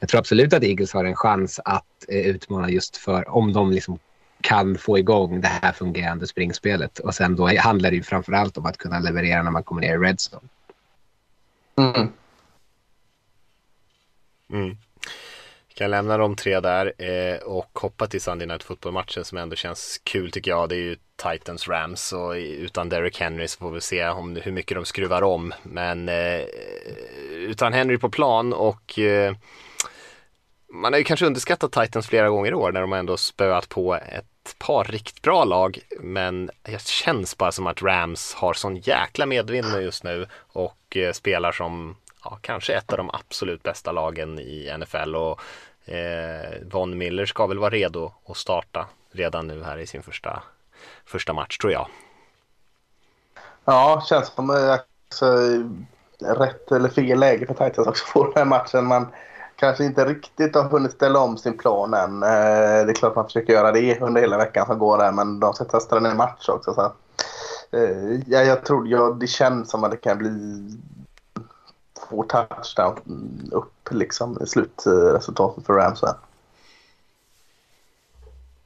jag, 0.00 0.08
tror 0.08 0.18
absolut 0.18 0.52
att 0.52 0.62
Eagles 0.62 0.92
har 0.92 1.04
en 1.04 1.16
chans 1.16 1.60
att 1.64 1.84
eh, 2.08 2.26
utmana 2.26 2.70
just 2.70 2.96
för 2.96 3.28
om 3.28 3.52
de 3.52 3.70
liksom 3.70 3.98
kan 4.40 4.78
få 4.78 4.98
igång 4.98 5.40
det 5.40 5.48
här 5.48 5.72
fungerande 5.72 6.26
springspelet. 6.26 6.98
Och 6.98 7.14
sen 7.14 7.36
då 7.36 7.58
handlar 7.58 7.90
det 7.90 7.96
ju 7.96 8.02
framförallt 8.02 8.58
om 8.58 8.66
att 8.66 8.78
kunna 8.78 8.98
leverera 8.98 9.42
när 9.42 9.50
man 9.50 9.62
kommer 9.62 9.80
ner 9.80 9.94
i 9.94 9.98
Redstone. 9.98 10.48
Mm. 11.78 12.08
Mm. 14.50 14.76
Jag 15.82 15.86
kan 15.86 15.90
lämna 15.90 16.16
de 16.16 16.36
tre 16.36 16.60
där 16.60 16.92
eh, 16.98 17.36
och 17.36 17.78
hoppa 17.78 18.06
till 18.06 18.20
Sunday 18.20 18.46
Night 18.46 18.62
Football-matchen 18.62 19.24
som 19.24 19.38
ändå 19.38 19.56
känns 19.56 20.00
kul 20.04 20.30
tycker 20.30 20.50
jag. 20.50 20.68
Det 20.68 20.74
är 20.74 20.78
ju 20.78 20.96
Titans 21.16 21.68
Rams 21.68 22.12
och 22.12 22.32
utan 22.32 22.88
Derrick 22.88 23.20
Henry 23.20 23.48
så 23.48 23.58
får 23.58 23.70
vi 23.70 23.80
se 23.80 24.08
om 24.08 24.36
hur 24.36 24.52
mycket 24.52 24.74
de 24.74 24.84
skruvar 24.84 25.22
om. 25.22 25.54
Men 25.62 26.08
eh, 26.08 26.40
utan 27.32 27.72
Henry 27.72 27.98
på 27.98 28.10
plan 28.10 28.52
och 28.52 28.98
eh, 28.98 29.34
man 30.72 30.92
har 30.92 30.98
ju 30.98 31.04
kanske 31.04 31.26
underskattat 31.26 31.72
Titans 31.72 32.08
flera 32.08 32.28
gånger 32.28 32.50
i 32.50 32.54
år 32.54 32.72
när 32.72 32.80
de 32.80 32.92
ändå 32.92 33.16
spöat 33.16 33.68
på 33.68 33.94
ett 33.94 34.58
par 34.58 34.84
riktigt 34.84 35.22
bra 35.22 35.44
lag. 35.44 35.78
Men 36.00 36.50
det 36.62 36.82
känns 36.82 37.38
bara 37.38 37.52
som 37.52 37.66
att 37.66 37.82
Rams 37.82 38.34
har 38.34 38.54
sån 38.54 38.76
jäkla 38.76 39.26
medvind 39.26 39.82
just 39.82 40.04
nu 40.04 40.26
och 40.34 40.96
spelar 41.12 41.52
som 41.52 41.96
ja, 42.24 42.38
kanske 42.42 42.74
ett 42.74 42.92
av 42.92 42.98
de 42.98 43.10
absolut 43.10 43.62
bästa 43.62 43.92
lagen 43.92 44.38
i 44.38 44.76
NFL 44.78 45.16
och 45.16 45.40
Eh, 45.84 46.58
Von 46.72 46.98
Miller 46.98 47.26
ska 47.26 47.46
väl 47.46 47.58
vara 47.58 47.70
redo 47.70 48.12
att 48.28 48.36
starta 48.36 48.86
redan 49.12 49.46
nu 49.46 49.62
här 49.62 49.78
i 49.78 49.86
sin 49.86 50.02
första, 50.02 50.42
första 51.04 51.32
match 51.32 51.58
tror 51.58 51.72
jag. 51.72 51.88
Ja, 53.64 54.02
känns 54.06 54.28
som 54.28 54.50
eh, 54.50 54.72
alltså, 54.72 55.38
rätt 56.18 56.72
eller 56.72 56.88
fel 56.88 57.18
läge 57.20 57.46
för 57.46 57.54
Titans 57.54 57.88
också 57.88 58.04
på 58.12 58.24
den 58.24 58.32
här 58.36 58.44
matchen. 58.44 58.86
Man 58.86 59.06
kanske 59.56 59.84
inte 59.84 60.04
riktigt 60.04 60.54
har 60.54 60.64
hunnit 60.64 60.92
ställa 60.92 61.18
om 61.18 61.38
sin 61.38 61.58
plan 61.58 61.94
än. 61.94 62.22
Eh, 62.22 62.86
det 62.86 62.92
är 62.92 62.94
klart 62.94 63.16
man 63.16 63.24
försöker 63.24 63.52
göra 63.52 63.72
det 63.72 64.00
under 64.00 64.20
hela 64.20 64.38
veckan 64.38 64.66
som 64.66 64.78
går 64.78 64.98
där 64.98 65.12
men 65.12 65.40
de 65.40 65.54
ska 65.54 65.64
testa 65.64 66.00
den 66.00 66.12
i 66.12 66.14
match 66.14 66.48
också. 66.48 66.74
Så. 66.74 66.92
Eh, 67.76 68.20
ja, 68.26 68.42
jag 68.42 68.64
tror 68.64 68.88
ja, 68.88 69.16
det 69.20 69.26
känns 69.26 69.70
som 69.70 69.84
att 69.84 69.90
det 69.90 69.96
kan 69.96 70.18
bli 70.18 70.30
två 72.12 72.22
touchdown 72.22 73.00
upp 73.52 73.88
liksom 73.90 74.38
i 74.42 74.46
slutresultatet 74.46 75.66
för 75.66 75.72
Rams. 75.72 76.04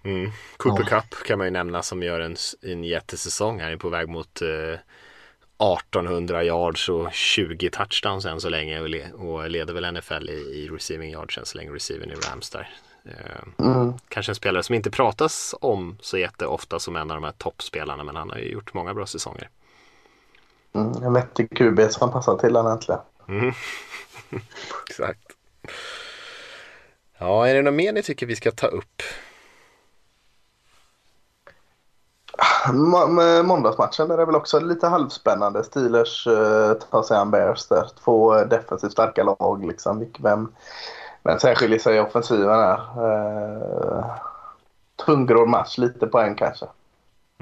Mm. 0.02 0.30
Cooper 0.56 0.82
oh. 0.82 0.86
Cup 0.86 1.24
kan 1.26 1.38
man 1.38 1.46
ju 1.46 1.50
nämna 1.50 1.82
som 1.82 2.02
gör 2.02 2.20
en, 2.20 2.36
en 2.62 2.84
jättesäsong. 2.84 3.60
Han 3.60 3.72
är 3.72 3.76
på 3.76 3.88
väg 3.88 4.08
mot 4.08 4.42
eh, 4.42 4.48
1800 4.48 6.44
yards 6.44 6.88
och 6.88 7.12
20 7.12 7.70
touchdowns 7.70 8.26
än 8.26 8.40
så 8.40 8.48
länge 8.48 8.80
och, 8.80 8.88
le 8.88 9.12
och 9.12 9.50
leder 9.50 9.74
väl 9.74 9.94
NFL 9.94 10.30
i, 10.30 10.32
i 10.32 10.68
receiving 10.68 11.10
yards 11.10 11.38
än 11.38 11.46
så 11.46 11.58
länge, 11.58 11.70
receiving 11.70 12.10
i 12.10 12.14
Rams 12.14 12.50
där. 12.50 12.70
Eh, 13.04 13.66
mm. 13.66 13.92
Kanske 14.08 14.32
en 14.32 14.36
spelare 14.36 14.62
som 14.62 14.74
inte 14.74 14.90
pratas 14.90 15.54
om 15.60 15.96
så 16.00 16.18
jätteofta 16.18 16.78
som 16.78 16.96
en 16.96 17.10
av 17.10 17.16
de 17.16 17.24
här 17.24 17.34
toppspelarna 17.38 18.04
men 18.04 18.16
han 18.16 18.30
har 18.30 18.38
ju 18.38 18.52
gjort 18.52 18.74
många 18.74 18.94
bra 18.94 19.06
säsonger. 19.06 19.48
Mm, 20.72 21.02
en 21.02 21.12
vettig 21.12 21.56
QB 21.56 21.80
som 21.90 22.12
passar 22.12 22.38
till 22.38 22.56
honom 22.56 22.72
äntligen. 22.72 23.00
Mm. 23.28 23.52
Exakt. 24.88 25.32
Ja, 27.18 27.46
är 27.46 27.54
det 27.54 27.62
något 27.62 27.74
mer 27.74 27.92
ni 27.92 28.02
tycker 28.02 28.26
vi 28.26 28.36
ska 28.36 28.50
ta 28.50 28.66
upp? 28.66 29.02
Måndagsmatchen 33.44 34.10
är 34.10 34.16
det 34.16 34.24
väl 34.24 34.34
också 34.34 34.60
lite 34.60 34.86
halvspännande. 34.86 35.64
Steelers 35.64 36.26
uh, 36.26 36.72
tar 36.72 37.02
sig 37.02 37.16
an 37.16 37.30
Bears 37.30 37.68
där. 37.68 37.88
Två 38.04 38.44
defensivt 38.44 38.92
starka 38.92 39.22
lag 39.22 39.66
liksom. 39.66 40.12
Vem, 40.18 40.52
vem 41.22 41.38
särskiljer 41.38 41.78
sig 41.78 41.96
i 41.96 42.00
offensiven 42.00 42.48
här? 42.48 42.80
Uh, 43.04 44.06
tungrodd 45.06 45.48
match, 45.48 45.78
lite 45.78 46.06
poäng 46.06 46.34
kanske. 46.34 46.66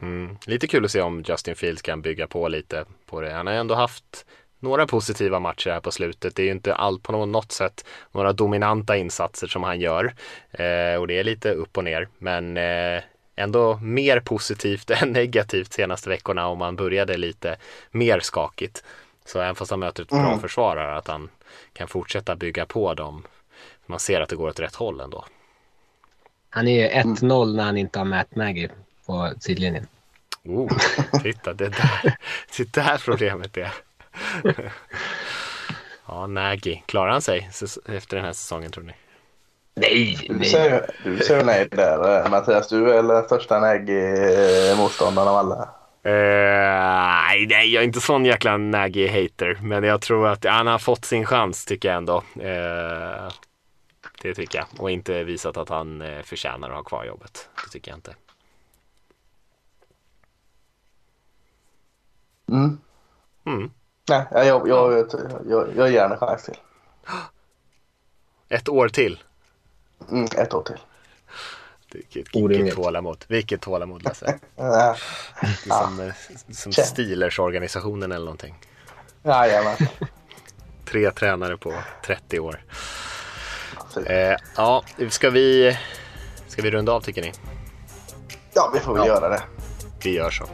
Mm. 0.02 0.36
Lite 0.46 0.66
kul 0.66 0.84
att 0.84 0.90
se 0.90 1.02
om 1.02 1.22
Justin 1.26 1.56
Fields 1.56 1.82
kan 1.82 2.02
bygga 2.02 2.26
på 2.26 2.48
lite 2.48 2.84
på 3.06 3.20
det. 3.20 3.32
Han 3.32 3.46
har 3.46 3.54
ändå 3.54 3.74
haft 3.74 4.26
några 4.64 4.86
positiva 4.86 5.40
matcher 5.40 5.70
här 5.70 5.80
på 5.80 5.90
slutet. 5.90 6.36
Det 6.36 6.42
är 6.42 6.46
ju 6.46 6.52
inte 6.52 6.74
allt 6.74 7.02
på 7.02 7.26
något 7.26 7.52
sätt 7.52 7.84
några 8.12 8.32
dominanta 8.32 8.96
insatser 8.96 9.46
som 9.46 9.62
han 9.62 9.80
gör. 9.80 10.14
Eh, 10.50 11.00
och 11.00 11.06
det 11.06 11.18
är 11.18 11.24
lite 11.24 11.50
upp 11.50 11.76
och 11.76 11.84
ner. 11.84 12.08
Men 12.18 12.56
eh, 12.56 13.02
ändå 13.36 13.76
mer 13.76 14.20
positivt 14.20 14.90
än 15.02 15.12
negativt 15.12 15.72
senaste 15.72 16.08
veckorna 16.08 16.46
om 16.46 16.58
man 16.58 16.76
började 16.76 17.16
lite 17.16 17.56
mer 17.90 18.20
skakigt. 18.20 18.84
Så 19.24 19.40
även 19.40 19.54
fast 19.54 19.70
han 19.70 19.80
möter 19.80 20.02
ett 20.02 20.08
bra 20.08 20.26
mm. 20.26 20.40
försvarare 20.40 20.96
att 20.96 21.08
han 21.08 21.28
kan 21.72 21.88
fortsätta 21.88 22.36
bygga 22.36 22.66
på 22.66 22.94
dem. 22.94 23.22
Man 23.86 24.00
ser 24.00 24.20
att 24.20 24.28
det 24.28 24.36
går 24.36 24.48
åt 24.48 24.60
rätt 24.60 24.74
håll 24.74 25.00
ändå. 25.00 25.24
Han 26.50 26.68
är 26.68 26.80
ju 26.80 27.02
1-0 27.02 27.56
när 27.56 27.64
han 27.64 27.76
inte 27.76 27.98
har 27.98 28.06
Matt 28.06 28.36
Nagy 28.36 28.68
på 29.06 29.32
sidlinjen. 29.40 29.86
Oh, 30.44 30.78
titta, 31.22 31.52
det 31.52 31.68
där, 31.68 32.16
det 32.56 32.72
där 32.72 33.02
problemet 33.04 33.56
är. 33.56 33.72
ja, 36.06 36.26
Nagy, 36.26 36.82
klarar 36.86 37.12
han 37.12 37.22
sig 37.22 37.50
efter 37.86 38.16
den 38.16 38.24
här 38.24 38.32
säsongen 38.32 38.70
tror 38.70 38.84
ni? 38.84 38.92
Nej, 39.76 40.26
du 40.28 40.44
säger, 40.44 40.90
du 41.04 41.44
nej 41.44 41.68
där 41.70 42.24
eh, 42.24 42.30
Mattias. 42.30 42.68
Du 42.68 42.90
är 42.90 43.02
den 43.02 43.24
största 43.24 43.60
Nagy-motståndaren 43.60 45.28
av 45.28 45.36
alla. 45.36 45.68
Uh, 46.06 47.46
nej, 47.48 47.72
jag 47.72 47.80
är 47.80 47.82
inte 47.82 48.00
sån 48.00 48.24
jäkla 48.24 48.56
Nagy-hater. 48.56 49.58
Men 49.62 49.84
jag 49.84 50.00
tror 50.00 50.28
att 50.28 50.44
han 50.44 50.66
har 50.66 50.78
fått 50.78 51.04
sin 51.04 51.26
chans 51.26 51.64
tycker 51.64 51.88
jag 51.88 51.96
ändå. 51.96 52.16
Uh, 52.36 53.32
det 54.22 54.34
tycker 54.34 54.58
jag. 54.58 54.66
Och 54.78 54.90
inte 54.90 55.24
visat 55.24 55.56
att 55.56 55.68
han 55.68 56.02
uh, 56.02 56.22
förtjänar 56.22 56.68
att 56.68 56.76
ha 56.76 56.82
kvar 56.82 57.04
jobbet. 57.04 57.48
Det 57.64 57.70
tycker 57.70 57.90
jag 57.90 57.98
inte. 57.98 58.14
Mm. 62.48 62.78
Mm. 63.46 63.70
Nej, 64.08 64.26
jag, 64.32 64.68
jag, 64.68 64.92
jag, 64.92 65.06
jag, 65.48 65.68
jag 65.76 65.90
ger 65.90 66.00
henne 66.00 66.16
chans 66.16 66.44
till. 66.44 66.56
Ett 68.48 68.68
år 68.68 68.88
till? 68.88 69.22
Mm, 70.10 70.24
ett 70.24 70.54
år 70.54 70.62
till. 70.62 70.78
Vilket, 71.92 72.34
vilket 72.34 72.74
tålamod. 72.74 73.24
Vilket 73.28 73.60
tålamod 73.60 74.04
Lasse. 74.04 74.38
ja. 74.56 74.96
Som, 75.66 76.00
eh, 76.00 76.14
som 76.52 76.72
Steelers-organisationen 76.72 78.12
eller 78.12 78.24
någonting. 78.24 78.54
Jajamän. 79.22 79.76
Tre 80.84 81.10
tränare 81.10 81.56
på 81.56 81.72
30 82.06 82.40
år. 82.40 82.64
Eh, 84.06 84.36
ja, 84.56 84.84
ska 85.10 85.30
vi, 85.30 85.78
ska 86.48 86.62
vi 86.62 86.70
runda 86.70 86.92
av 86.92 87.00
tycker 87.00 87.22
ni? 87.22 87.32
Ja, 88.54 88.70
vi 88.74 88.80
får 88.80 88.94
väl 88.94 89.06
ja. 89.06 89.14
göra 89.14 89.28
det. 89.28 89.42
Vi 90.02 90.14
gör 90.14 90.30
så. 90.30 90.44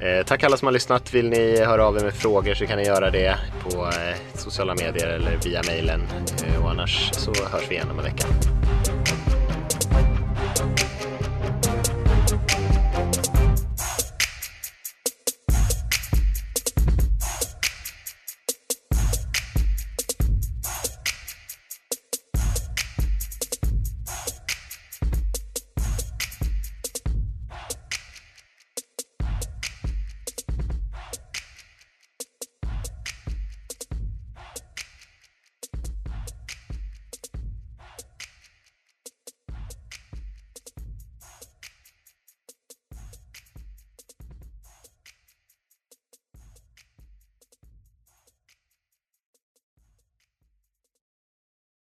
Eh, 0.00 0.24
tack 0.26 0.42
alla 0.42 0.56
som 0.56 0.66
har 0.66 0.72
lyssnat. 0.72 1.14
Vill 1.14 1.28
ni 1.28 1.64
höra 1.64 1.86
av 1.86 1.96
er 1.96 2.00
med 2.00 2.14
frågor 2.14 2.54
så 2.54 2.66
kan 2.66 2.78
ni 2.78 2.84
göra 2.84 3.10
det 3.10 3.36
på 3.62 3.84
eh, 3.86 4.16
sociala 4.34 4.74
medier 4.74 5.08
eller 5.08 5.36
via 5.44 5.62
mejlen. 5.66 6.02
Eh, 6.46 6.64
och 6.64 6.70
annars 6.70 7.10
så 7.12 7.32
hörs 7.52 7.64
vi 7.68 7.74
igen 7.74 7.90
om 7.90 7.98
en 7.98 8.04
vecka. 8.04 8.26